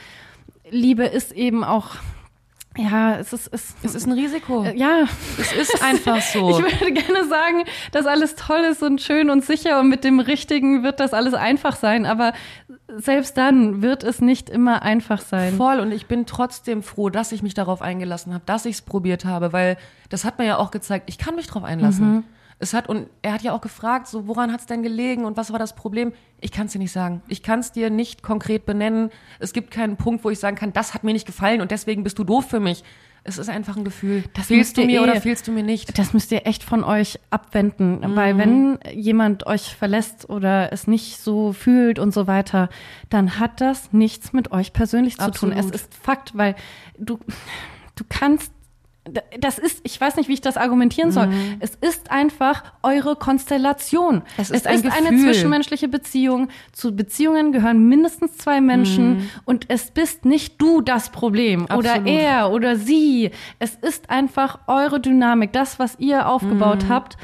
Liebe 0.71 1.05
ist 1.05 1.33
eben 1.33 1.65
auch, 1.65 1.97
ja, 2.77 3.17
es 3.17 3.33
ist, 3.33 3.49
es, 3.53 3.75
es 3.83 3.95
ist 3.97 4.07
ein 4.07 4.13
Risiko. 4.13 4.65
äh, 4.65 4.77
ja, 4.77 5.05
Es 5.39 5.53
ist 5.53 5.83
einfach 5.83 6.21
so. 6.21 6.61
Ich 6.69 6.81
würde 6.81 6.93
gerne 6.93 7.29
sagen, 7.29 7.65
dass 7.91 8.07
alles 8.07 8.37
toll 8.37 8.61
ist 8.61 8.83
und 8.83 9.01
schön 9.01 9.29
und 9.29 9.45
sicher 9.45 9.81
und 9.81 9.89
mit 9.89 10.05
dem 10.05 10.21
Richtigen 10.21 10.83
wird 10.85 11.01
das 11.01 11.13
alles 11.13 11.35
einfach 11.35 11.75
sein. 11.75 12.07
Aber 12.07 12.33
selbst 12.97 13.37
dann 13.37 13.83
wird 13.83 14.05
es 14.05 14.21
nicht 14.21 14.49
immer 14.49 14.83
einfach 14.83 15.21
sein. 15.21 15.57
Voll 15.57 15.81
und 15.81 15.91
ich 15.91 16.07
bin 16.07 16.27
trotzdem 16.27 16.83
froh, 16.85 17.11
dass 17.11 17.33
ich 17.33 17.43
mich 17.43 17.55
darauf 17.55 17.83
eingelassen 17.83 18.33
habe, 18.33 18.45
dass 18.47 18.65
ich 18.67 18.77
es 18.77 18.83
probiert 18.83 19.25
habe, 19.25 19.53
weil 19.53 19.77
das 20.09 20.25
hat 20.25 20.39
mir 20.39 20.47
ja 20.47 20.59
auch 20.59 20.71
gezeigt, 20.71 21.09
ich 21.09 21.19
kann 21.19 21.35
mich 21.35 21.49
darauf 21.49 21.65
einlassen. 21.65 22.25
Es 22.63 22.75
hat, 22.75 22.89
und 22.91 23.09
er 23.23 23.33
hat 23.33 23.41
ja 23.43 23.55
auch 23.55 23.63
gefragt, 23.63 24.07
so, 24.07 24.29
woran 24.29 24.53
hat 24.53 24.61
es 24.61 24.67
denn 24.67 24.83
gelegen 24.83 25.25
und 25.25 25.39
was 25.39 25.51
war 25.51 25.59
das 25.59 25.75
Problem? 25.75 26.13
Ich 26.43 26.53
kann 26.53 26.67
es 26.67 26.73
dir 26.73 26.79
nicht 26.79 26.93
sagen. 26.93 27.23
Ich 27.27 27.43
kann 27.43 27.61
es 27.61 27.73
dir 27.73 27.89
nicht 27.89 28.23
konkret 28.23 28.67
benennen. 28.67 29.11
Es 29.39 29.55
gibt 29.55 29.71
keinen 29.71 29.97
Punkt, 29.97 30.25
wo 30.25 30.31
ich 30.31 30.39
sagen 30.39 30.57
kann, 30.57 30.73
das 30.75 30.93
hat 30.93 31.03
mir 31.03 31.15
nicht 31.15 31.27
gefallen 31.27 31.63
und 31.63 31.71
deswegen 31.71 32.05
bist 32.05 32.19
du 32.19 32.25
doof 32.25 32.51
für 32.51 32.61
mich. 32.61 32.85
Es 33.23 33.39
ist 33.39 33.49
einfach 33.51 33.77
ein 33.77 33.85
Gefühl. 33.85 34.25
Das 34.35 34.47
fehlst 34.47 34.77
du 34.77 34.85
mir 34.85 35.01
eh- 35.01 35.03
oder 35.03 35.21
fehlst 35.21 35.47
du 35.47 35.53
mir 35.53 35.63
nicht? 35.63 35.99
Das 35.99 36.15
müsst 36.15 36.33
ihr 36.33 36.47
echt 36.47 36.63
von 36.63 36.85
euch 36.85 37.19
abwenden, 37.31 38.01
weil 38.15 38.39
wenn 38.39 38.79
jemand 38.95 39.47
euch 39.47 39.75
verlässt 39.75 40.29
oder 40.31 40.73
es 40.73 40.87
nicht 40.87 41.19
so 41.19 41.53
fühlt 41.53 41.99
und 41.99 42.13
so 42.13 42.27
weiter, 42.27 42.71
dann 43.11 43.39
hat 43.39 43.61
das 43.61 43.93
nichts 43.93 44.33
mit 44.33 44.53
euch 44.53 44.73
persönlich 44.73 45.19
zu 45.19 45.31
tun. 45.31 45.53
Es 45.53 45.71
ist 45.71 45.95
Fakt, 45.95 46.37
weil 46.37 46.57
du, 46.99 47.19
du 47.97 48.05
kannst 48.09 48.53
das 49.41 49.59
ist, 49.59 49.81
ich 49.83 49.99
weiß 50.01 50.17
nicht, 50.17 50.29
wie 50.29 50.35
ich 50.35 50.41
das 50.43 50.57
argumentieren 50.59 51.11
soll. 51.11 51.29
Es 51.59 51.75
ist 51.75 52.11
einfach 52.11 52.65
eure 52.83 53.17
Konstellation. 53.17 54.17
Mhm. 54.17 54.23
Es 54.37 54.51
ist 54.51 54.67
ein 54.67 54.83
eine 54.93 55.11
Gefühl. 55.11 55.25
zwischenmenschliche 55.33 55.89
Beziehung. 55.89 56.49
Zu 56.73 56.95
Beziehungen 56.95 57.51
gehören 57.51 57.89
mindestens 57.89 58.37
zwei 58.37 58.61
Menschen 58.61 59.31
und 59.47 59.65
es 59.69 59.91
bist 59.91 60.27
nicht 60.27 60.61
du 60.61 60.81
das 60.83 61.09
Problem 61.11 61.65
oder 61.65 61.73
Mhm. 62.01 62.07
Absolut. 62.07 62.09
er 62.09 62.51
oder 62.53 62.77
sie. 62.77 63.31
Es 63.59 63.75
ist 63.75 64.11
einfach 64.11 64.59
eure 64.69 65.01
Dynamik, 65.01 65.53
das, 65.53 65.79
was 65.79 65.99
ihr 65.99 66.29
aufgebaut 66.29 66.85
Mhm. 66.85 66.89
habt, 66.91 67.17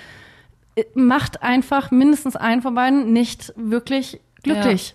äh, 0.77 0.85
macht 0.95 1.43
einfach 1.43 1.91
mindestens 1.91 2.37
einen 2.37 2.63
von 2.63 2.75
beiden 2.75 3.13
nicht 3.13 3.53
wirklich 3.55 4.21
glücklich. 4.43 4.95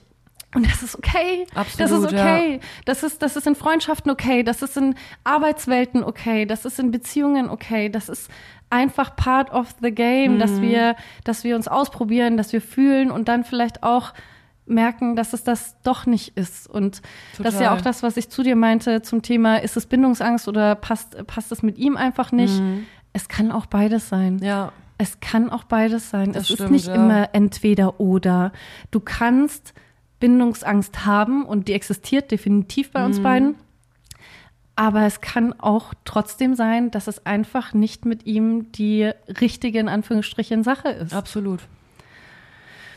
Und 0.53 0.69
das 0.69 0.84
ist 0.84 0.98
okay. 0.98 1.45
das 1.53 1.57
Absolut, 1.57 2.11
ist 2.11 2.19
okay. 2.19 2.60
Das 2.86 3.03
ist, 3.03 3.22
das 3.22 3.36
ist 3.38 3.48
in 3.48 3.56
Freundschaften 3.56 4.11
okay. 4.11 4.44
Das 4.44 4.61
ist 4.61 4.76
in 4.76 4.95
Arbeitswelten 5.23 6.03
okay. 6.03 6.45
Das 6.45 6.65
ist 6.65 6.78
in 6.80 6.91
Beziehungen 6.91 7.49
okay. 7.49 7.90
Das 7.90 8.10
ist 8.10 8.30
einfach 8.69 9.15
part 9.15 9.52
of 9.52 9.76
the 9.82 9.91
game, 9.91 10.40
dass 10.40 10.52
Mhm. 10.52 10.61
wir, 10.61 10.95
dass 11.23 11.44
wir 11.44 11.56
uns 11.56 11.68
ausprobieren, 11.68 12.38
dass 12.38 12.52
wir 12.53 12.61
fühlen 12.61 13.11
und 13.11 13.28
dann 13.28 13.44
vielleicht 13.44 13.84
auch 13.84 14.14
merken, 14.65 15.15
dass 15.15 15.34
es 15.34 15.44
das 15.44 15.76
doch 15.84 16.06
nicht 16.06 16.38
ist. 16.38 16.68
Und 16.69 17.02
das 17.38 17.53
ist 17.56 17.60
ja 17.61 17.68
Total. 17.68 17.78
auch 17.78 17.82
das, 17.82 18.03
was 18.03 18.18
ich 18.18 18.30
zu 18.30 18.44
dir 18.44 18.56
meinte 18.56 19.02
zum 19.02 19.22
Thema, 19.22 19.57
ist 19.57 19.76
es 19.78 19.86
Bindungsangst 19.86 20.48
oder 20.48 20.76
passt, 20.76 21.26
passt 21.28 21.52
es 21.52 21.64
mit 21.64 21.78
ihm 21.78 21.98
einfach 21.98 22.32
nicht? 22.32 22.60
Mhm. 22.60 22.86
Es 23.14 23.28
kann 23.28 23.52
auch 23.52 23.65
beides 23.65 24.07
sein. 24.10 24.40
Ja. 24.41 24.72
Es 24.98 25.19
kann 25.19 25.49
auch 25.49 25.64
beides 25.64 26.10
sein. 26.10 26.32
Das 26.32 26.44
es 26.44 26.49
ist 26.52 26.56
stimmt, 26.57 26.72
nicht 26.72 26.88
ja. 26.88 26.95
immer 26.95 27.30
entweder 27.34 27.99
oder. 27.99 28.52
Du 28.91 28.99
kannst 28.99 29.73
Bindungsangst 30.22 31.06
haben 31.06 31.45
und 31.45 31.68
die 31.68 31.73
existiert 31.73 32.31
definitiv 32.31 32.91
bei 32.91 33.06
uns 33.06 33.19
Mhm. 33.19 33.23
beiden. 33.23 33.56
Aber 34.77 35.02
es 35.06 35.19
kann 35.19 35.53
auch 35.60 35.93
trotzdem 36.06 36.56
sein, 36.56 36.89
dass 36.91 37.07
es 37.07 37.26
einfach 37.26 37.73
nicht 37.73 38.06
mit 38.06 38.26
ihm 38.26 38.72
die 38.72 39.11
richtige, 39.41 39.80
in 39.80 39.89
Anführungsstrichen, 39.89 40.64
Sache 40.64 40.88
ist. 40.89 41.14
Absolut. 41.14 41.60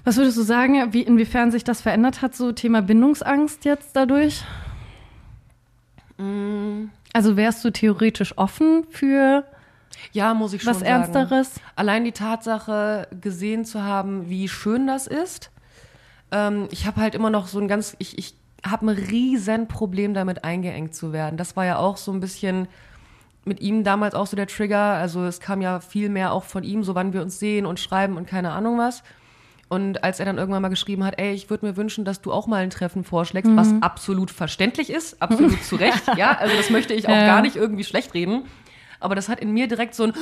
Was 0.04 0.16
würdest 0.16 0.36
du 0.36 0.42
sagen, 0.42 0.92
wie, 0.92 1.02
inwiefern 1.02 1.50
sich 1.50 1.64
das 1.64 1.80
verändert 1.80 2.22
hat, 2.22 2.36
so 2.36 2.52
Thema 2.52 2.80
Bindungsangst 2.82 3.64
jetzt 3.64 3.96
dadurch? 3.96 4.44
Mm. 6.18 6.90
Also 7.12 7.36
wärst 7.36 7.64
du 7.64 7.70
theoretisch 7.70 8.36
offen 8.38 8.84
für 8.90 9.44
Ja, 10.12 10.34
muss 10.34 10.52
ich 10.52 10.62
schon 10.62 10.70
was 10.70 10.80
sagen. 10.80 10.90
Ernsteres? 10.90 11.60
Allein 11.76 12.04
die 12.04 12.12
Tatsache, 12.12 13.08
gesehen 13.20 13.64
zu 13.64 13.82
haben, 13.82 14.28
wie 14.28 14.48
schön 14.48 14.86
das 14.86 15.06
ist. 15.06 15.50
Ähm, 16.32 16.68
ich 16.70 16.86
habe 16.86 17.00
halt 17.00 17.14
immer 17.14 17.30
noch 17.30 17.46
so 17.46 17.58
ein 17.60 17.68
ganz, 17.68 17.94
ich, 17.98 18.18
ich 18.18 18.34
habe 18.66 18.86
ein 18.86 18.88
riesen 18.90 19.68
Problem 19.68 20.14
damit, 20.14 20.44
eingeengt 20.44 20.94
zu 20.94 21.12
werden. 21.12 21.36
Das 21.36 21.56
war 21.56 21.64
ja 21.66 21.76
auch 21.78 21.96
so 21.96 22.12
ein 22.12 22.20
bisschen 22.20 22.66
mit 23.44 23.60
ihm 23.60 23.84
damals 23.84 24.14
auch 24.14 24.26
so 24.26 24.36
der 24.36 24.46
Trigger. 24.46 24.78
Also 24.94 25.24
es 25.24 25.38
kam 25.40 25.60
ja 25.60 25.80
viel 25.80 26.08
mehr 26.08 26.32
auch 26.32 26.44
von 26.44 26.64
ihm, 26.64 26.82
so 26.82 26.94
wann 26.94 27.12
wir 27.12 27.20
uns 27.22 27.38
sehen 27.38 27.66
und 27.66 27.78
schreiben 27.78 28.16
und 28.16 28.26
keine 28.26 28.52
Ahnung 28.52 28.78
was. 28.78 29.02
Und 29.68 30.04
als 30.04 30.20
er 30.20 30.26
dann 30.26 30.38
irgendwann 30.38 30.62
mal 30.62 30.68
geschrieben 30.68 31.04
hat, 31.04 31.18
ey, 31.18 31.32
ich 31.32 31.50
würde 31.50 31.66
mir 31.66 31.76
wünschen, 31.76 32.04
dass 32.04 32.20
du 32.20 32.32
auch 32.32 32.46
mal 32.46 32.62
ein 32.62 32.70
Treffen 32.70 33.02
vorschlägst, 33.02 33.50
Mhm. 33.50 33.56
was 33.56 33.74
absolut 33.80 34.30
verständlich 34.30 34.88
ist, 34.90 35.20
absolut 35.20 35.62
zu 35.64 35.76
Recht, 35.76 36.02
ja, 36.16 36.36
also 36.38 36.54
das 36.56 36.70
möchte 36.70 36.94
ich 36.94 37.06
auch 37.08 37.12
Ja. 37.12 37.26
gar 37.26 37.42
nicht 37.42 37.56
irgendwie 37.56 37.84
schlecht 37.84 38.14
reden. 38.14 38.44
Aber 39.04 39.14
das 39.14 39.28
hat 39.28 39.38
in 39.40 39.52
mir 39.52 39.68
direkt 39.68 39.94
so 39.94 40.04
ein, 40.04 40.12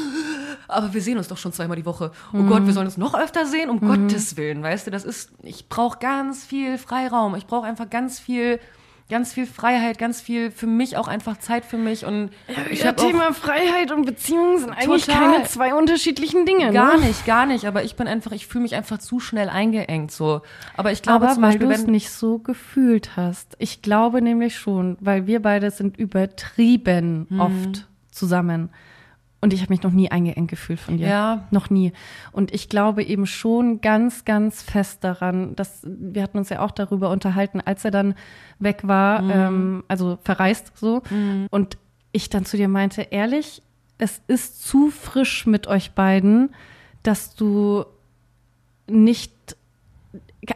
aber 0.69 0.93
wir 0.93 1.01
sehen 1.01 1.17
uns 1.19 1.29
doch 1.29 1.39
schon 1.39 1.53
zweimal 1.53 1.77
die 1.77 1.87
Woche. 1.87 2.11
Oh 2.33 2.39
Mhm. 2.39 2.49
Gott, 2.49 2.67
wir 2.67 2.73
sollen 2.73 2.87
uns 2.87 2.97
noch 2.99 3.15
öfter 3.15 3.47
sehen, 3.47 3.71
um 3.71 3.81
Gottes 3.81 4.37
Willen, 4.37 4.63
weißt 4.63 4.87
du, 4.87 4.91
das 4.91 5.05
ist, 5.05 5.31
ich 5.43 5.69
brauche 5.69 5.99
ganz 5.99 6.45
viel 6.45 6.79
Freiraum, 6.79 7.35
ich 7.35 7.47
brauche 7.47 7.67
einfach 7.67 7.89
ganz 7.89 8.19
viel, 8.19 8.59
ganz 9.11 9.35
viel 9.35 9.47
Freiheit, 9.47 9.99
ganz 9.99 10.21
viel 10.23 10.51
für 10.51 10.67
mich 10.67 10.97
auch 10.97 11.07
einfach 11.07 11.37
Zeit 11.39 11.65
für 11.67 11.77
mich 11.77 12.07
und 12.07 12.31
ich 12.71 12.81
Ja, 12.81 12.87
habe 12.89 13.03
auch 13.03 13.07
Thema 13.07 13.35
Freiheit 13.35 13.93
und 13.93 14.07
Beziehungen 14.07 14.59
sind 14.59 14.71
eigentlich 14.71 15.07
keine 15.07 15.43
zwei 15.45 15.75
unterschiedlichen 15.75 16.47
Dinge. 16.47 16.73
Gar 16.73 16.97
ne? 16.99 17.07
nicht, 17.07 17.27
gar 17.27 17.45
nicht. 17.45 17.67
Aber 17.67 17.83
ich 17.85 17.95
bin 17.97 18.07
einfach, 18.09 18.33
ich 18.33 18.47
fühle 18.47 18.63
mich 18.63 18.75
einfach 18.75 18.99
zu 18.99 19.21
schnell 19.21 19.51
eingeengt 19.51 20.13
so. 20.13 20.41
Aber 20.79 20.93
ich 20.93 21.03
glaube 21.03 21.27
Aber 21.27 21.35
zum 21.35 21.43
weil 21.43 21.51
Beispiel, 21.51 21.69
du 21.69 21.75
es 21.75 21.87
nicht 21.87 22.11
so 22.11 22.39
gefühlt 22.39 23.17
hast. 23.17 23.55
Ich 23.59 23.83
glaube 23.83 24.23
nämlich 24.23 24.57
schon, 24.57 24.97
weil 25.01 25.27
wir 25.27 25.43
beide 25.43 25.71
sind 25.71 25.99
übertrieben 25.99 27.27
Mhm. 27.29 27.41
oft 27.41 27.89
zusammen. 28.13 28.71
Und 29.41 29.53
ich 29.53 29.61
habe 29.61 29.73
mich 29.73 29.83
noch 29.83 29.91
nie 29.91 30.09
eingeengt 30.09 30.49
gefühlt 30.49 30.79
von 30.79 30.99
dir. 30.99 31.09
Ja. 31.09 31.49
Noch 31.51 31.69
nie. 31.69 31.93
Und 32.31 32.55
ich 32.55 32.69
glaube 32.69 33.03
eben 33.03 33.27
schon 33.27 33.81
ganz, 33.81 34.25
ganz 34.25 34.63
fest 34.63 35.03
daran, 35.03 35.57
dass 35.57 35.81
wir 35.85 36.23
hatten 36.23 36.39
uns 36.39 36.49
ja 36.49 36.61
auch 36.61 36.71
darüber 36.71 37.11
unterhalten, 37.11 37.61
als 37.61 37.85
er 37.85 37.91
dann 37.91 38.15
weg 38.61 38.83
war, 38.87 39.23
Mhm. 39.23 39.31
ähm, 39.33 39.85
also 39.89 40.17
verreist 40.23 40.71
so. 40.77 41.03
Und 41.51 41.77
ich 42.13 42.31
dann 42.31 42.45
zu 42.45 42.57
dir 42.57 42.69
meinte, 42.69 43.03
ehrlich, 43.11 43.63
es 43.99 44.23
ist 44.29 44.63
zu 44.65 44.91
frisch 44.91 45.45
mit 45.47 45.67
euch 45.67 45.91
beiden, 45.93 46.55
dass 47.03 47.35
du 47.35 47.85
nicht 48.89 49.33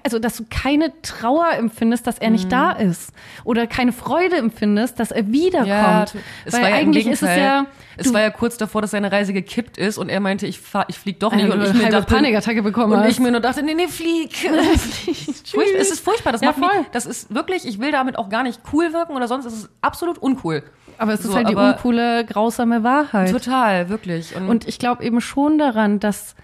also 0.02 0.18
dass 0.18 0.36
du 0.36 0.44
keine 0.50 0.92
Trauer 1.02 1.52
empfindest, 1.52 2.06
dass 2.08 2.18
er 2.18 2.28
Mhm. 2.28 2.32
nicht 2.34 2.50
da 2.52 2.72
ist 2.72 3.12
oder 3.44 3.66
keine 3.68 3.92
Freude 3.92 4.36
empfindest, 4.36 4.98
dass 4.98 5.12
er 5.12 5.30
wiederkommt. 5.30 6.10
tu- 6.12 6.18
es 6.44 6.52
Weil 6.54 6.62
war 6.62 6.70
ja 6.70 6.76
eigentlich 6.76 7.06
ist 7.06 7.22
es 7.22 7.36
ja 7.36 7.66
es 7.96 8.12
war 8.12 8.20
ja 8.20 8.30
kurz 8.30 8.56
davor, 8.58 8.82
dass 8.82 8.90
seine 8.90 9.10
Reise 9.12 9.32
gekippt 9.32 9.78
ist 9.78 9.96
und 9.96 10.08
er 10.08 10.20
meinte, 10.20 10.46
ich 10.46 10.60
fahr, 10.60 10.84
ich 10.88 10.98
flieg 10.98 11.18
doch 11.20 11.32
nicht 11.32 11.46
Äh, 11.48 11.52
und 11.52 11.62
ich 11.62 11.70
eine 11.70 11.78
mir 11.84 11.88
dachte, 11.90 12.14
Panikattacke 12.14 12.62
bekommen 12.62 12.92
und 12.94 12.98
hast. 13.00 13.10
ich 13.12 13.20
mir 13.20 13.30
nur 13.30 13.40
dachte, 13.40 13.62
nee, 13.62 13.74
nee, 13.74 13.86
flieg. 13.88 14.34
Furchtbar, 15.46 15.80
es 15.80 15.90
ist 15.90 16.00
furchtbar, 16.00 16.32
das 16.32 16.40
Ja, 16.42 16.48
macht 16.48 16.58
mich, 16.58 16.68
voll. 16.68 16.86
das 16.92 17.06
ist 17.06 17.32
wirklich, 17.34 17.66
ich 17.66 17.78
will 17.78 17.92
damit 17.92 18.18
auch 18.18 18.28
gar 18.28 18.42
nicht 18.42 18.60
cool 18.72 18.92
wirken 18.92 19.14
oder 19.16 19.28
sonst, 19.28 19.46
es 19.46 19.54
ist 19.54 19.68
absolut 19.80 20.18
uncool. 20.18 20.62
aber 20.98 21.12
es 21.12 21.20
ist 21.20 21.26
So, 21.26 21.36
halt 21.36 21.48
die 21.48 21.54
uncoole, 21.54 22.24
grausame 22.24 22.82
Wahrheit. 22.82 23.30
Total, 23.30 23.88
wirklich. 23.88 24.34
Und, 24.34 24.48
Und 24.48 24.68
ich 24.68 24.78
glaube 24.78 25.04
eben 25.04 25.20
schon 25.20 25.58
daran, 25.58 26.00
dass 26.00 26.34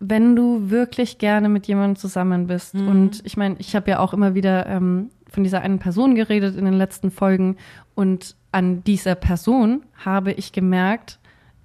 wenn 0.00 0.36
du 0.36 0.70
wirklich 0.70 1.18
gerne 1.18 1.48
mit 1.48 1.66
jemandem 1.66 1.96
zusammen 1.96 2.46
bist, 2.46 2.74
Mhm. 2.74 2.88
und 2.88 3.20
ich 3.24 3.36
meine, 3.36 3.56
ich 3.58 3.74
habe 3.74 3.90
ja 3.90 3.98
auch 3.98 4.12
immer 4.12 4.34
wieder 4.34 4.66
ähm, 4.66 5.10
von 5.28 5.42
dieser 5.44 5.60
einen 5.62 5.78
Person 5.78 6.14
geredet 6.14 6.56
in 6.56 6.64
den 6.64 6.74
letzten 6.74 7.10
Folgen, 7.10 7.56
und 7.94 8.36
an 8.52 8.84
dieser 8.84 9.14
Person 9.16 9.82
habe 10.04 10.32
ich 10.32 10.52
gemerkt, 10.52 11.18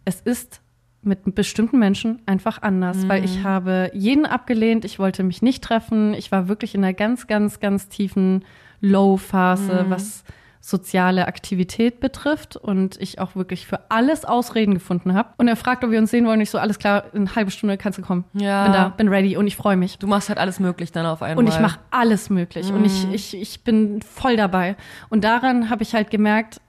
es 0.05 0.19
ist 0.22 0.61
mit 1.03 1.35
bestimmten 1.35 1.80
Menschen 1.80 2.22
einfach 2.26 2.61
anders, 2.61 3.07
weil 3.10 3.19
Mhm. 3.19 3.26
ich 3.26 3.43
habe 3.43 3.91
jeden 3.93 4.26
abgelehnt, 4.26 4.84
ich 4.85 4.99
wollte 4.99 5.22
mich 5.23 5.41
nicht 5.41 5.64
treffen, 5.64 6.14
ich 6.14 6.31
war 6.31 6.47
wirklich 6.47 6.76
in 6.76 6.84
einer 6.84 6.93
ganz, 6.93 7.27
ganz, 7.27 7.60
ganz 7.60 7.88
tiefen 7.89 8.43
Low-Phase, 8.81 9.84
Mhm. 9.85 9.89
was 9.89 10.23
soziale 10.65 11.27
Aktivität 11.27 11.99
betrifft 11.99 12.56
und 12.56 12.95
ich 13.02 13.19
auch 13.19 13.35
wirklich 13.35 13.68
für 13.68 13.81
alles 13.91 14.23
Ausreden 14.23 14.73
gefunden 14.73 15.14
habe. 15.14 15.27
Und 15.35 15.49
er 15.49 15.57
fragt, 15.57 15.84
ob 15.84 15.91
wir 15.91 15.99
uns 15.99 16.10
sehen 16.10 16.26
wollen. 16.26 16.40
Ich 16.40 16.52
so, 16.52 16.57
alles 16.57 16.80
klar, 16.80 17.03
in 17.11 17.27
eine 17.27 17.35
halbe 17.35 17.52
Stunde 17.52 17.77
kannst 17.77 17.99
du 17.99 18.02
kommen. 18.02 18.23
Ja. 18.34 18.64
Bin 18.64 18.72
da, 18.72 18.88
bin 18.88 19.07
ready 19.10 19.35
und 19.35 19.45
ich 19.45 19.57
freue 19.57 19.76
mich. 19.76 19.99
du 19.99 20.07
machst 20.07 20.30
halt 20.30 20.40
alles 20.40 20.61
möglich 20.61 20.94
dann 20.94 21.06
auf 21.06 21.22
einmal. 21.22 21.44
Und 21.44 21.52
ich 21.52 21.60
mache 21.60 21.80
alles 21.91 22.30
möglich 22.30 22.72
und 22.72 22.85
ich, 22.85 23.11
ich, 23.11 23.35
ich 23.35 23.64
bin 23.65 24.02
voll 24.02 24.38
dabei. 24.38 24.77
Und 25.10 25.26
daran 25.26 25.69
habe 25.69 25.84
ich 25.84 25.94
halt 25.94 26.10
gemerkt, 26.10 26.61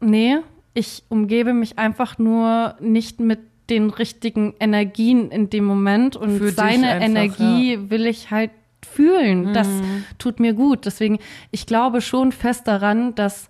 nee, 0.00 0.38
ich 0.74 1.04
umgebe 1.08 1.52
mich 1.52 1.78
einfach 1.78 2.18
nur 2.18 2.74
nicht 2.80 3.20
mit 3.20 3.38
den 3.70 3.90
richtigen 3.90 4.54
Energien 4.58 5.30
in 5.30 5.50
dem 5.50 5.64
Moment 5.64 6.16
und 6.16 6.38
Für 6.38 6.50
seine 6.50 6.88
einfach, 6.88 7.06
Energie 7.06 7.78
will 7.90 8.06
ich 8.06 8.32
halt 8.32 8.50
fühlen. 8.90 9.52
Das 9.54 9.68
Mhm. 9.68 10.04
tut 10.18 10.40
mir 10.40 10.52
gut. 10.54 10.86
Deswegen, 10.86 11.18
ich 11.50 11.66
glaube 11.66 12.00
schon 12.00 12.32
fest 12.32 12.66
daran, 12.68 13.14
dass 13.14 13.48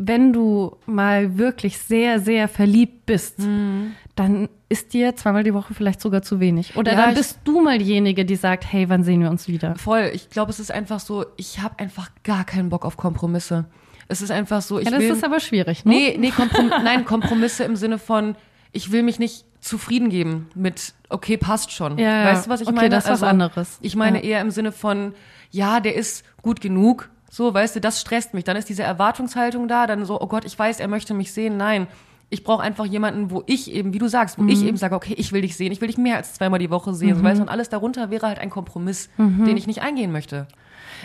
wenn 0.00 0.32
du 0.32 0.76
mal 0.86 1.38
wirklich 1.38 1.78
sehr, 1.78 2.20
sehr 2.20 2.46
verliebt 2.46 3.04
bist, 3.06 3.40
Mhm. 3.40 3.92
dann 4.14 4.48
ist 4.68 4.92
dir 4.92 5.16
zweimal 5.16 5.42
die 5.42 5.54
Woche 5.54 5.74
vielleicht 5.74 6.00
sogar 6.00 6.22
zu 6.22 6.38
wenig. 6.40 6.76
Oder 6.76 6.92
Ja, 6.92 7.06
dann 7.06 7.14
bist 7.14 7.40
du 7.44 7.60
mal 7.60 7.78
diejenige, 7.78 8.24
die 8.24 8.36
sagt, 8.36 8.70
hey, 8.70 8.88
wann 8.88 9.02
sehen 9.02 9.20
wir 9.22 9.30
uns 9.30 9.48
wieder? 9.48 9.74
Voll. 9.76 10.10
Ich 10.14 10.30
glaube, 10.30 10.50
es 10.50 10.60
ist 10.60 10.70
einfach 10.70 11.00
so, 11.00 11.24
ich 11.36 11.60
habe 11.60 11.78
einfach 11.80 12.10
gar 12.22 12.44
keinen 12.44 12.68
Bock 12.68 12.84
auf 12.84 12.96
Kompromisse. 12.96 13.64
Es 14.06 14.22
ist 14.22 14.30
einfach 14.30 14.62
so, 14.62 14.78
ich 14.78 14.84
Ja, 14.84 14.92
das 14.92 15.00
will. 15.00 15.10
ist 15.10 15.24
aber 15.24 15.40
schwierig, 15.40 15.84
ne? 15.84 15.92
nee, 15.92 16.16
nee, 16.18 16.30
Komprom 16.30 16.68
nein, 16.84 17.04
Kompromisse 17.04 17.64
im 17.64 17.74
Sinne 17.76 17.98
von, 17.98 18.36
ich 18.72 18.92
will 18.92 19.02
mich 19.02 19.18
nicht 19.18 19.44
zufrieden 19.60 20.08
geben 20.08 20.48
mit, 20.54 20.94
okay, 21.08 21.36
passt 21.36 21.72
schon. 21.72 21.98
Ja. 21.98 22.24
Weißt 22.26 22.46
du, 22.46 22.50
was 22.50 22.60
ich 22.60 22.68
Okay, 22.68 22.76
meine? 22.76 22.88
das 22.90 23.04
ist 23.04 23.10
was 23.10 23.22
anderes. 23.22 23.78
Ich 23.82 23.96
meine 23.96 24.18
Ja. 24.18 24.24
eher 24.24 24.40
im 24.40 24.50
Sinne 24.50 24.72
von, 24.72 25.14
ja, 25.50 25.80
der 25.80 25.94
ist 25.96 26.24
gut 26.42 26.60
genug. 26.60 27.10
So, 27.30 27.52
weißt 27.52 27.76
du, 27.76 27.80
das 27.80 28.00
stresst 28.00 28.34
mich. 28.34 28.44
Dann 28.44 28.56
ist 28.56 28.68
diese 28.68 28.82
Erwartungshaltung 28.84 29.68
da, 29.68 29.86
dann 29.86 30.04
so, 30.04 30.20
oh 30.20 30.26
Gott, 30.28 30.44
ich 30.44 30.58
weiß, 30.58 30.80
er 30.80 30.88
möchte 30.88 31.12
mich 31.14 31.32
sehen. 31.32 31.56
Nein, 31.56 31.86
Ich 32.30 32.44
brauche 32.44 32.62
einfach 32.62 32.84
jemanden, 32.84 33.30
wo 33.30 33.42
ich 33.46 33.72
eben, 33.72 33.94
wie 33.94 33.98
du 33.98 34.06
sagst, 34.06 34.38
wo 34.38 34.44
ich 34.44 34.60
Mhm. 34.60 34.68
eben 34.68 34.76
sage, 34.76 34.94
okay, 34.94 35.14
ich 35.16 35.32
will 35.32 35.40
dich 35.40 35.56
sehen, 35.56 35.72
ich 35.72 35.80
will 35.80 35.88
dich 35.88 35.96
mehr 35.96 36.16
als 36.16 36.34
zweimal 36.34 36.58
die 36.58 36.68
Woche 36.68 36.92
sehen. 36.92 37.16
So, 37.16 37.22
weißt 37.22 37.38
du, 37.38 37.42
und 37.44 37.48
alles 37.48 37.70
darunter 37.70 38.10
wäre 38.10 38.26
halt 38.26 38.38
ein 38.38 38.50
Kompromiss, 38.50 39.08
Mhm. 39.16 39.46
den 39.46 39.56
ich 39.56 39.66
nicht 39.66 39.80
eingehen 39.80 40.12
möchte. 40.12 40.46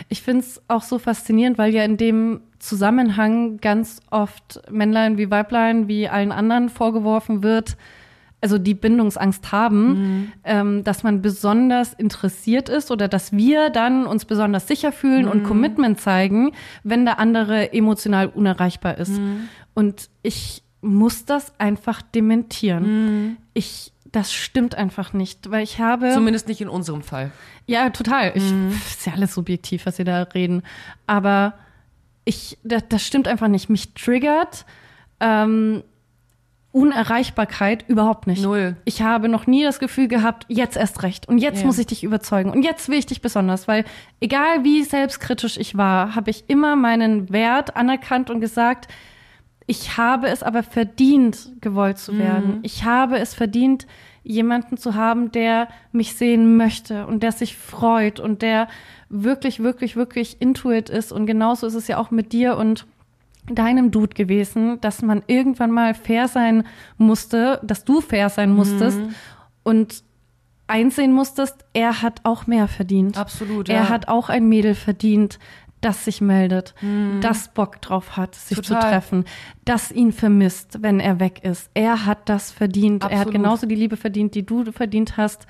Ich 0.08 0.22
finde 0.22 0.40
es 0.40 0.62
auch 0.68 0.82
so 0.82 0.98
faszinierend, 0.98 1.58
weil 1.58 1.74
ja 1.74 1.84
in 1.84 1.96
dem 1.96 2.40
Zusammenhang 2.58 3.58
ganz 3.58 4.00
oft 4.10 4.60
Männlein 4.70 5.18
wie 5.18 5.30
Weiblein 5.30 5.88
wie 5.88 6.08
allen 6.08 6.32
anderen 6.32 6.68
vorgeworfen 6.68 7.42
wird, 7.42 7.76
also 8.40 8.58
die 8.58 8.74
Bindungsangst 8.74 9.52
haben, 9.52 10.32
ähm, 10.44 10.84
dass 10.84 11.02
man 11.02 11.22
besonders 11.22 11.94
interessiert 11.94 12.68
ist 12.68 12.90
oder 12.90 13.08
dass 13.08 13.32
wir 13.32 13.70
dann 13.70 14.04
uns 14.04 14.26
besonders 14.26 14.68
sicher 14.68 14.92
fühlen 14.92 15.26
und 15.28 15.44
Commitment 15.44 15.98
zeigen, 15.98 16.52
wenn 16.82 17.06
der 17.06 17.18
andere 17.18 17.72
emotional 17.72 18.26
unerreichbar 18.28 18.98
ist. 18.98 19.18
Und 19.72 20.10
ich 20.22 20.62
muss 20.82 21.24
das 21.24 21.58
einfach 21.58 22.02
dementieren. 22.02 23.38
Ich, 23.54 23.93
das 24.14 24.32
stimmt 24.32 24.74
einfach 24.74 25.12
nicht, 25.12 25.50
weil 25.50 25.62
ich 25.62 25.80
habe 25.80 26.10
Zumindest 26.12 26.48
nicht 26.48 26.60
in 26.60 26.68
unserem 26.68 27.02
Fall. 27.02 27.30
ja, 27.66 27.90
total. 27.90 28.32
Ich, 28.34 28.44
Ist 28.86 29.06
ja 29.06 29.12
alles 29.14 29.34
subjektiv, 29.34 29.86
was 29.86 29.96
Sie 29.96 30.04
da 30.04 30.22
reden. 30.22 30.62
Aber 31.06 31.54
ich, 32.24 32.56
das, 32.64 32.84
das 32.88 33.04
stimmt 33.06 33.26
einfach 33.28 33.48
nicht. 33.48 33.68
Mich 33.70 33.92
triggert 33.94 34.64
ähm, 35.20 35.82
Unerreichbarkeit 36.72 37.84
überhaupt 37.88 38.26
nicht. 38.26 38.42
Null. 38.42 38.76
Ich 38.84 39.00
habe 39.02 39.28
noch 39.28 39.46
nie 39.46 39.62
das 39.62 39.78
Gefühl 39.78 40.08
gehabt, 40.08 40.44
jetzt 40.48 40.76
erst 40.76 41.02
recht. 41.04 41.28
Und 41.28 41.38
jetzt 41.38 41.60
Ja. 41.60 41.66
muss 41.66 41.78
ich 41.78 41.86
dich 41.86 42.02
überzeugen. 42.02 42.50
Und 42.50 42.62
jetzt 42.64 42.88
will 42.88 42.98
ich 42.98 43.06
dich 43.06 43.20
besonders, 43.22 43.68
weil 43.68 43.84
egal 44.20 44.64
wie 44.64 44.82
selbstkritisch 44.82 45.56
ich 45.56 45.76
war, 45.76 46.16
habe 46.16 46.30
ich 46.30 46.44
immer 46.48 46.74
meinen 46.74 47.30
Wert 47.32 47.76
anerkannt 47.76 48.28
und 48.28 48.40
gesagt, 48.40 48.88
ich 49.66 49.96
habe 49.96 50.28
es 50.28 50.42
aber 50.42 50.62
verdient, 50.62 51.52
gewollt 51.60 51.98
zu 51.98 52.18
werden. 52.18 52.58
Ich 52.62 52.84
habe 52.84 53.18
es 53.18 53.34
verdient, 53.34 53.86
jemanden 54.22 54.76
zu 54.76 54.94
haben, 54.94 55.32
der 55.32 55.68
mich 55.92 56.14
sehen 56.16 56.56
möchte 56.56 57.06
und 57.06 57.22
der 57.22 57.32
sich 57.32 57.56
freut 57.56 58.20
und 58.20 58.42
der 58.42 58.68
wirklich, 59.08 59.62
wirklich, 59.62 59.96
wirklich 59.96 60.40
intuit 60.40 60.90
ist. 60.90 61.12
Und 61.12 61.26
genauso 61.26 61.66
ist 61.66 61.74
es 61.74 61.88
ja 61.88 61.98
auch 61.98 62.10
mit 62.10 62.32
dir 62.32 62.56
und 62.56 62.86
deinem 63.46 63.90
Dude 63.90 64.14
gewesen, 64.14 64.80
dass 64.80 65.02
man 65.02 65.22
irgendwann 65.26 65.70
mal 65.70 65.94
fair 65.94 66.28
sein 66.28 66.64
musste, 66.96 67.60
dass 67.62 67.84
du 67.84 68.00
fair 68.00 68.30
sein 68.30 68.50
musstest 68.50 68.98
und 69.62 70.02
einsehen 70.66 71.12
musstest, 71.12 71.64
er 71.74 72.00
hat 72.00 72.20
auch 72.24 72.46
mehr 72.46 72.68
verdient. 72.68 73.18
Absolut, 73.18 73.68
Er 73.68 73.74
ja. 73.74 73.88
hat 73.90 74.08
auch 74.08 74.30
ein 74.30 74.48
Mädel 74.48 74.74
verdient, 74.74 75.38
das 75.84 76.04
sich 76.04 76.20
meldet, 76.20 76.74
das 77.20 77.52
Bock 77.52 77.80
drauf 77.82 78.16
hat, 78.16 78.34
sich 78.34 78.62
zu 78.62 78.72
Mhm. 78.74 78.76
Total. 78.78 78.90
treffen, 78.92 79.24
das 79.64 79.90
ihn 79.92 80.12
vermisst, 80.12 80.78
wenn 80.82 81.00
er 81.00 81.20
weg 81.20 81.44
ist. 81.44 81.70
Er 81.74 82.06
hat 82.06 82.28
das 82.28 82.50
verdient. 82.50 83.02
Er 83.04 83.10
hat 83.10 83.26
Absolut. 83.26 83.34
genauso 83.34 83.66
die 83.66 83.74
Liebe 83.74 83.96
verdient, 83.96 84.34
die 84.34 84.44
du 84.46 84.70
verdient 84.72 85.16
hast. 85.16 85.46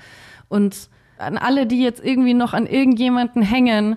Und 0.49 0.89
an 1.17 1.37
alle, 1.37 1.65
die 1.65 1.81
jetzt 1.81 2.03
irgendwie 2.03 2.33
noch 2.33 2.53
an 2.53 2.67
irgendjemanden 2.67 3.41
hängen, 3.41 3.95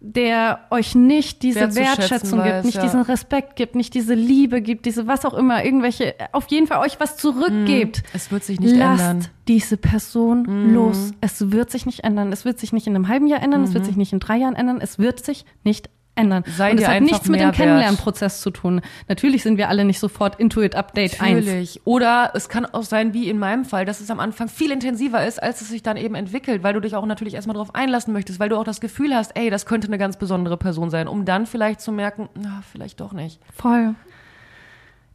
der 0.00 0.60
euch 0.70 0.94
nicht 0.94 1.42
diese 1.42 1.74
Wertschätzung 1.74 2.42
gibt, 2.42 2.54
weiß, 2.54 2.64
nicht 2.64 2.76
ja. 2.76 2.82
diesen 2.82 3.02
Respekt 3.02 3.56
gibt, 3.56 3.74
nicht 3.74 3.94
diese 3.94 4.14
Liebe 4.14 4.62
gibt, 4.62 4.86
diese 4.86 5.06
was 5.06 5.24
auch 5.24 5.34
immer, 5.34 5.64
irgendwelche, 5.64 6.14
auf 6.32 6.46
jeden 6.48 6.66
Fall 6.66 6.78
euch 6.86 7.00
was 7.00 7.16
zurückgebt. 7.16 8.04
Es 8.12 8.30
wird 8.30 8.44
sich 8.44 8.60
nicht 8.60 8.76
Lasst 8.76 9.02
ändern. 9.02 9.26
diese 9.48 9.76
Person 9.76 10.72
los. 10.72 11.12
Es 11.20 11.50
wird 11.50 11.70
sich 11.70 11.84
nicht 11.84 12.04
ändern. 12.04 12.32
Es 12.32 12.44
wird 12.44 12.60
sich 12.60 12.72
nicht 12.72 12.86
in 12.86 12.94
einem 12.94 13.08
halben 13.08 13.26
Jahr 13.26 13.42
ändern. 13.42 13.64
Es 13.64 13.74
wird 13.74 13.84
sich 13.84 13.96
nicht 13.96 14.12
in 14.12 14.20
drei 14.20 14.36
Jahren 14.36 14.54
ändern. 14.54 14.80
Es 14.80 14.98
wird 14.98 15.24
sich 15.24 15.44
nicht 15.64 15.90
ändern. 16.18 16.44
Sei 16.46 16.70
Und 16.70 16.78
es 16.78 16.84
dir 16.84 16.94
hat 16.94 17.02
nichts 17.02 17.28
mit 17.28 17.40
dem. 17.40 17.52
Kennenlernprozess 17.52 18.40
zu 18.40 18.50
tun. 18.50 18.80
Natürlich 19.08 19.42
sind 19.42 19.56
wir 19.56 19.68
alle 19.68 19.84
nicht 19.84 19.98
sofort 19.98 20.38
Intuit 20.38 20.74
Update 20.74 21.20
1. 21.20 21.46
Natürlich. 21.46 21.80
Oder 21.84 22.32
es 22.34 22.48
kann 22.48 22.66
auch 22.66 22.82
sein, 22.82 23.14
wie 23.14 23.28
in 23.28 23.38
meinem 23.38 23.64
Fall, 23.64 23.84
dass 23.84 24.00
es 24.00 24.10
am 24.10 24.20
Anfang 24.20 24.48
viel 24.48 24.70
intensiver 24.70 25.26
ist, 25.26 25.42
als 25.42 25.60
es 25.60 25.68
sich 25.68 25.82
dann 25.82 25.96
eben 25.96 26.14
entwickelt, 26.14 26.62
weil 26.62 26.74
du 26.74 26.80
dich 26.80 26.94
auch 26.94 27.06
natürlich 27.06 27.34
erstmal 27.34 27.54
darauf 27.54 27.74
einlassen 27.74 28.12
möchtest, 28.12 28.40
weil 28.40 28.48
du 28.48 28.56
auch 28.56 28.64
das 28.64 28.80
Gefühl 28.80 29.14
hast, 29.14 29.36
ey, 29.36 29.50
das 29.50 29.66
könnte 29.66 29.86
eine 29.86 29.98
ganz 29.98 30.16
besondere 30.16 30.56
Person 30.56 30.90
sein, 30.90 31.08
um 31.08 31.24
dann 31.24 31.46
vielleicht 31.46 31.80
zu 31.80 31.92
merken, 31.92 32.28
na, 32.34 32.62
vielleicht 32.70 33.00
doch 33.00 33.12
nicht. 33.12 33.40
Voll. 33.54 33.94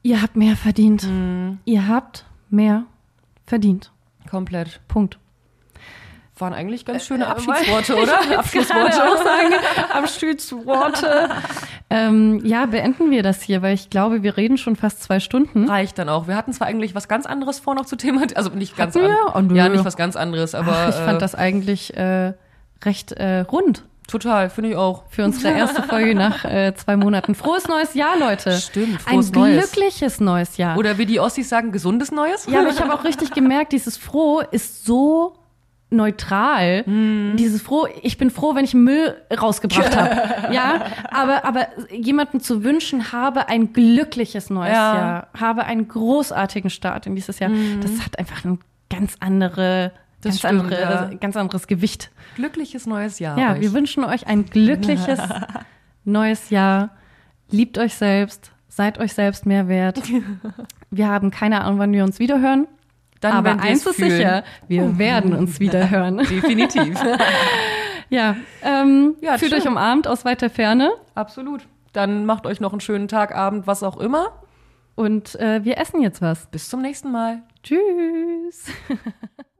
Ihr 0.02 0.22
habt 0.22 0.36
mehr 0.36 0.56
verdient. 0.56 1.04
Mhm. 1.04 1.60
Ihr 1.66 1.88
habt 1.88 2.26
mehr 2.50 2.84
verdient. 3.46 3.92
Komplett. 4.30 4.82
Punkt. 4.88 5.18
Waren 6.44 6.54
eigentlich 6.54 6.86
ganz 6.86 7.06
schöne 7.06 7.24
Äh, 7.24 7.28
Abschiedsworte, 7.30 7.96
oder? 7.96 8.20
Abschlussworte. 8.38 9.04
auch 9.04 9.18
sagen, 9.24 9.54
Abschiedsworte. 9.94 11.30
ähm, 11.90 12.42
ja, 12.44 12.66
beenden 12.66 13.12
wir 13.12 13.24
das 13.24 13.42
hier, 13.42 13.62
weil 13.62 13.74
ich 13.76 13.90
glaube, 13.90 14.24
wir 14.24 14.36
reden 14.38 14.58
schon 14.58 14.76
fast 14.76 15.02
zwei 15.04 15.20
Stunden. 15.20 15.70
Reicht 15.70 15.98
dann 16.00 16.10
auch. 16.10 16.28
Wir 16.28 16.36
hatten 16.36 16.54
zwar 16.54 16.68
eigentlich 16.68 16.96
was 16.96 17.08
ganz 17.08 17.26
anderes 17.26 17.60
vor 17.60 17.76
noch 17.76 17.86
zu 17.86 17.96
thematisieren, 17.96 18.38
also 18.38 18.50
nicht 18.58 18.76
ganz 18.78 18.96
Hatten 18.96 19.08
wir? 19.08 19.36
an- 19.36 19.50
Oh. 19.52 19.56
Ja, 19.56 19.70
nicht 19.70 19.86
was 19.86 19.96
ganz 19.98 20.16
anderes, 20.16 20.56
aber 20.56 20.72
Ach, 20.74 20.90
ich 20.90 20.96
fand 20.96 21.18
äh, 21.18 21.20
das 21.20 21.36
eigentlich 21.36 21.96
äh, 21.98 22.34
recht 22.84 23.12
äh, 23.14 23.40
rund 23.42 23.84
total, 24.08 24.50
finde 24.50 24.72
ich 24.72 24.76
auch. 24.76 25.04
für 25.10 25.24
unsere 25.24 25.54
erste 25.54 25.82
Folge 25.84 26.14
nach 26.16 26.44
äh, 26.46 26.74
zwei 26.76 26.98
Monaten. 26.98 27.36
Frohes 27.36 27.68
neues 27.68 27.94
Jahr, 27.94 28.18
Leute. 28.20 28.52
Stimmt, 28.58 29.00
Ein 29.06 29.14
frohes 29.14 29.32
Neues. 29.32 29.72
glückliches 29.72 30.20
neues 30.20 30.58
Jahr. 30.58 30.78
Oder 30.78 30.98
wie 30.98 31.06
die 31.06 31.20
Ossis 31.20 31.48
sagen, 31.50 31.72
gesundes 31.72 32.12
Neues? 32.12 32.46
ja, 32.48 32.60
aber 32.60 32.70
ich 32.70 32.82
habe 32.82 32.94
auch 32.94 33.04
richtig 33.06 33.32
gemerkt, 33.32 33.72
dieses 33.72 33.96
Froh 33.98 34.42
ist 34.52 34.86
so 34.86 35.36
neutral. 35.94 36.84
Mhm. 36.86 37.36
Dieses 37.38 37.62
Froh, 37.62 37.88
ich 38.02 38.18
bin 38.18 38.30
froh, 38.30 38.56
wenn 38.56 38.66
ich 38.66 38.74
Müll 38.74 39.16
rausgebracht 39.40 39.96
habe. 39.98 40.54
ja, 40.54 40.82
aber, 41.12 41.46
aber 41.46 41.68
jemanden 41.92 42.40
zu 42.42 42.64
wünschen, 42.64 43.12
habe 43.12 43.48
ein 43.50 43.74
glückliches 43.74 44.50
neues 44.50 44.74
Ja. 44.74 44.96
Jahr, 44.96 45.28
habe 45.40 45.66
einen 45.66 45.88
großartigen 45.88 46.70
Start 46.70 47.06
in 47.08 47.16
dieses 47.16 47.40
Jahr. 47.40 47.52
Das 47.82 48.04
hat 48.06 48.20
einfach 48.20 48.44
ein 48.46 48.60
ganz 48.90 49.16
andere, 49.20 49.92
Das 50.22 50.32
ganz 50.32 50.40
stimmt, 50.40 50.62
andere, 50.74 50.82
ja. 50.82 51.18
ganz 51.20 51.38
anderes 51.38 51.68
Gewicht. 51.68 52.12
Glückliches 52.36 52.86
neues 52.88 53.20
Jahr. 53.20 53.38
Ja, 53.38 53.54
euch. 53.54 53.62
wir 53.62 53.74
wünschen 53.74 54.04
euch 54.04 54.28
ein 54.28 54.46
glückliches 54.46 55.20
neues 56.04 56.50
Jahr. 56.50 56.90
Liebt 57.50 57.78
euch 57.78 57.94
selbst, 57.96 58.52
seid 58.68 58.98
euch 59.00 59.14
selbst 59.14 59.46
mehr 59.46 59.68
wert. 59.68 60.02
Wir 60.90 61.08
haben 61.10 61.32
keine 61.32 61.62
Ahnung, 61.64 61.80
wann 61.80 61.92
wir 61.92 62.04
uns 62.04 62.20
wiederhören. 62.20 62.68
Dann, 63.24 63.34
aber 63.34 63.60
eins 63.62 63.86
ist 63.86 63.96
fühlen. 63.96 64.12
sicher, 64.12 64.44
wir 64.68 64.98
werden 64.98 65.34
uns 65.34 65.60
wiederhören. 65.60 66.18
Definitiv. 66.30 67.00
ja, 68.10 68.36
ähm, 68.64 69.16
Ja, 69.22 69.38
fühlt 69.38 69.52
schön. 69.52 69.62
euch 69.62 69.68
umarmt 69.68 70.08
aus 70.08 70.26
weiter 70.26 70.50
Ferne 70.50 70.92
Absolut. 71.16 71.62
Dann 71.94 72.26
macht 72.26 72.46
euch 72.48 72.60
noch 72.60 72.72
einen 72.74 72.82
schönen 72.82 73.08
Tag, 73.08 73.36
Abend, 73.36 73.68
was 73.68 73.84
auch 73.84 73.98
immer. 73.98 74.32
und 74.96 75.36
äh, 75.40 75.64
wir 75.64 75.78
essen 75.78 76.02
jetzt 76.02 76.22
was. 76.22 76.48
Bis 76.48 76.70
zum 76.70 76.82
nächsten 76.82 77.12
Mal. 77.12 77.44
Tschüss. 77.64 78.66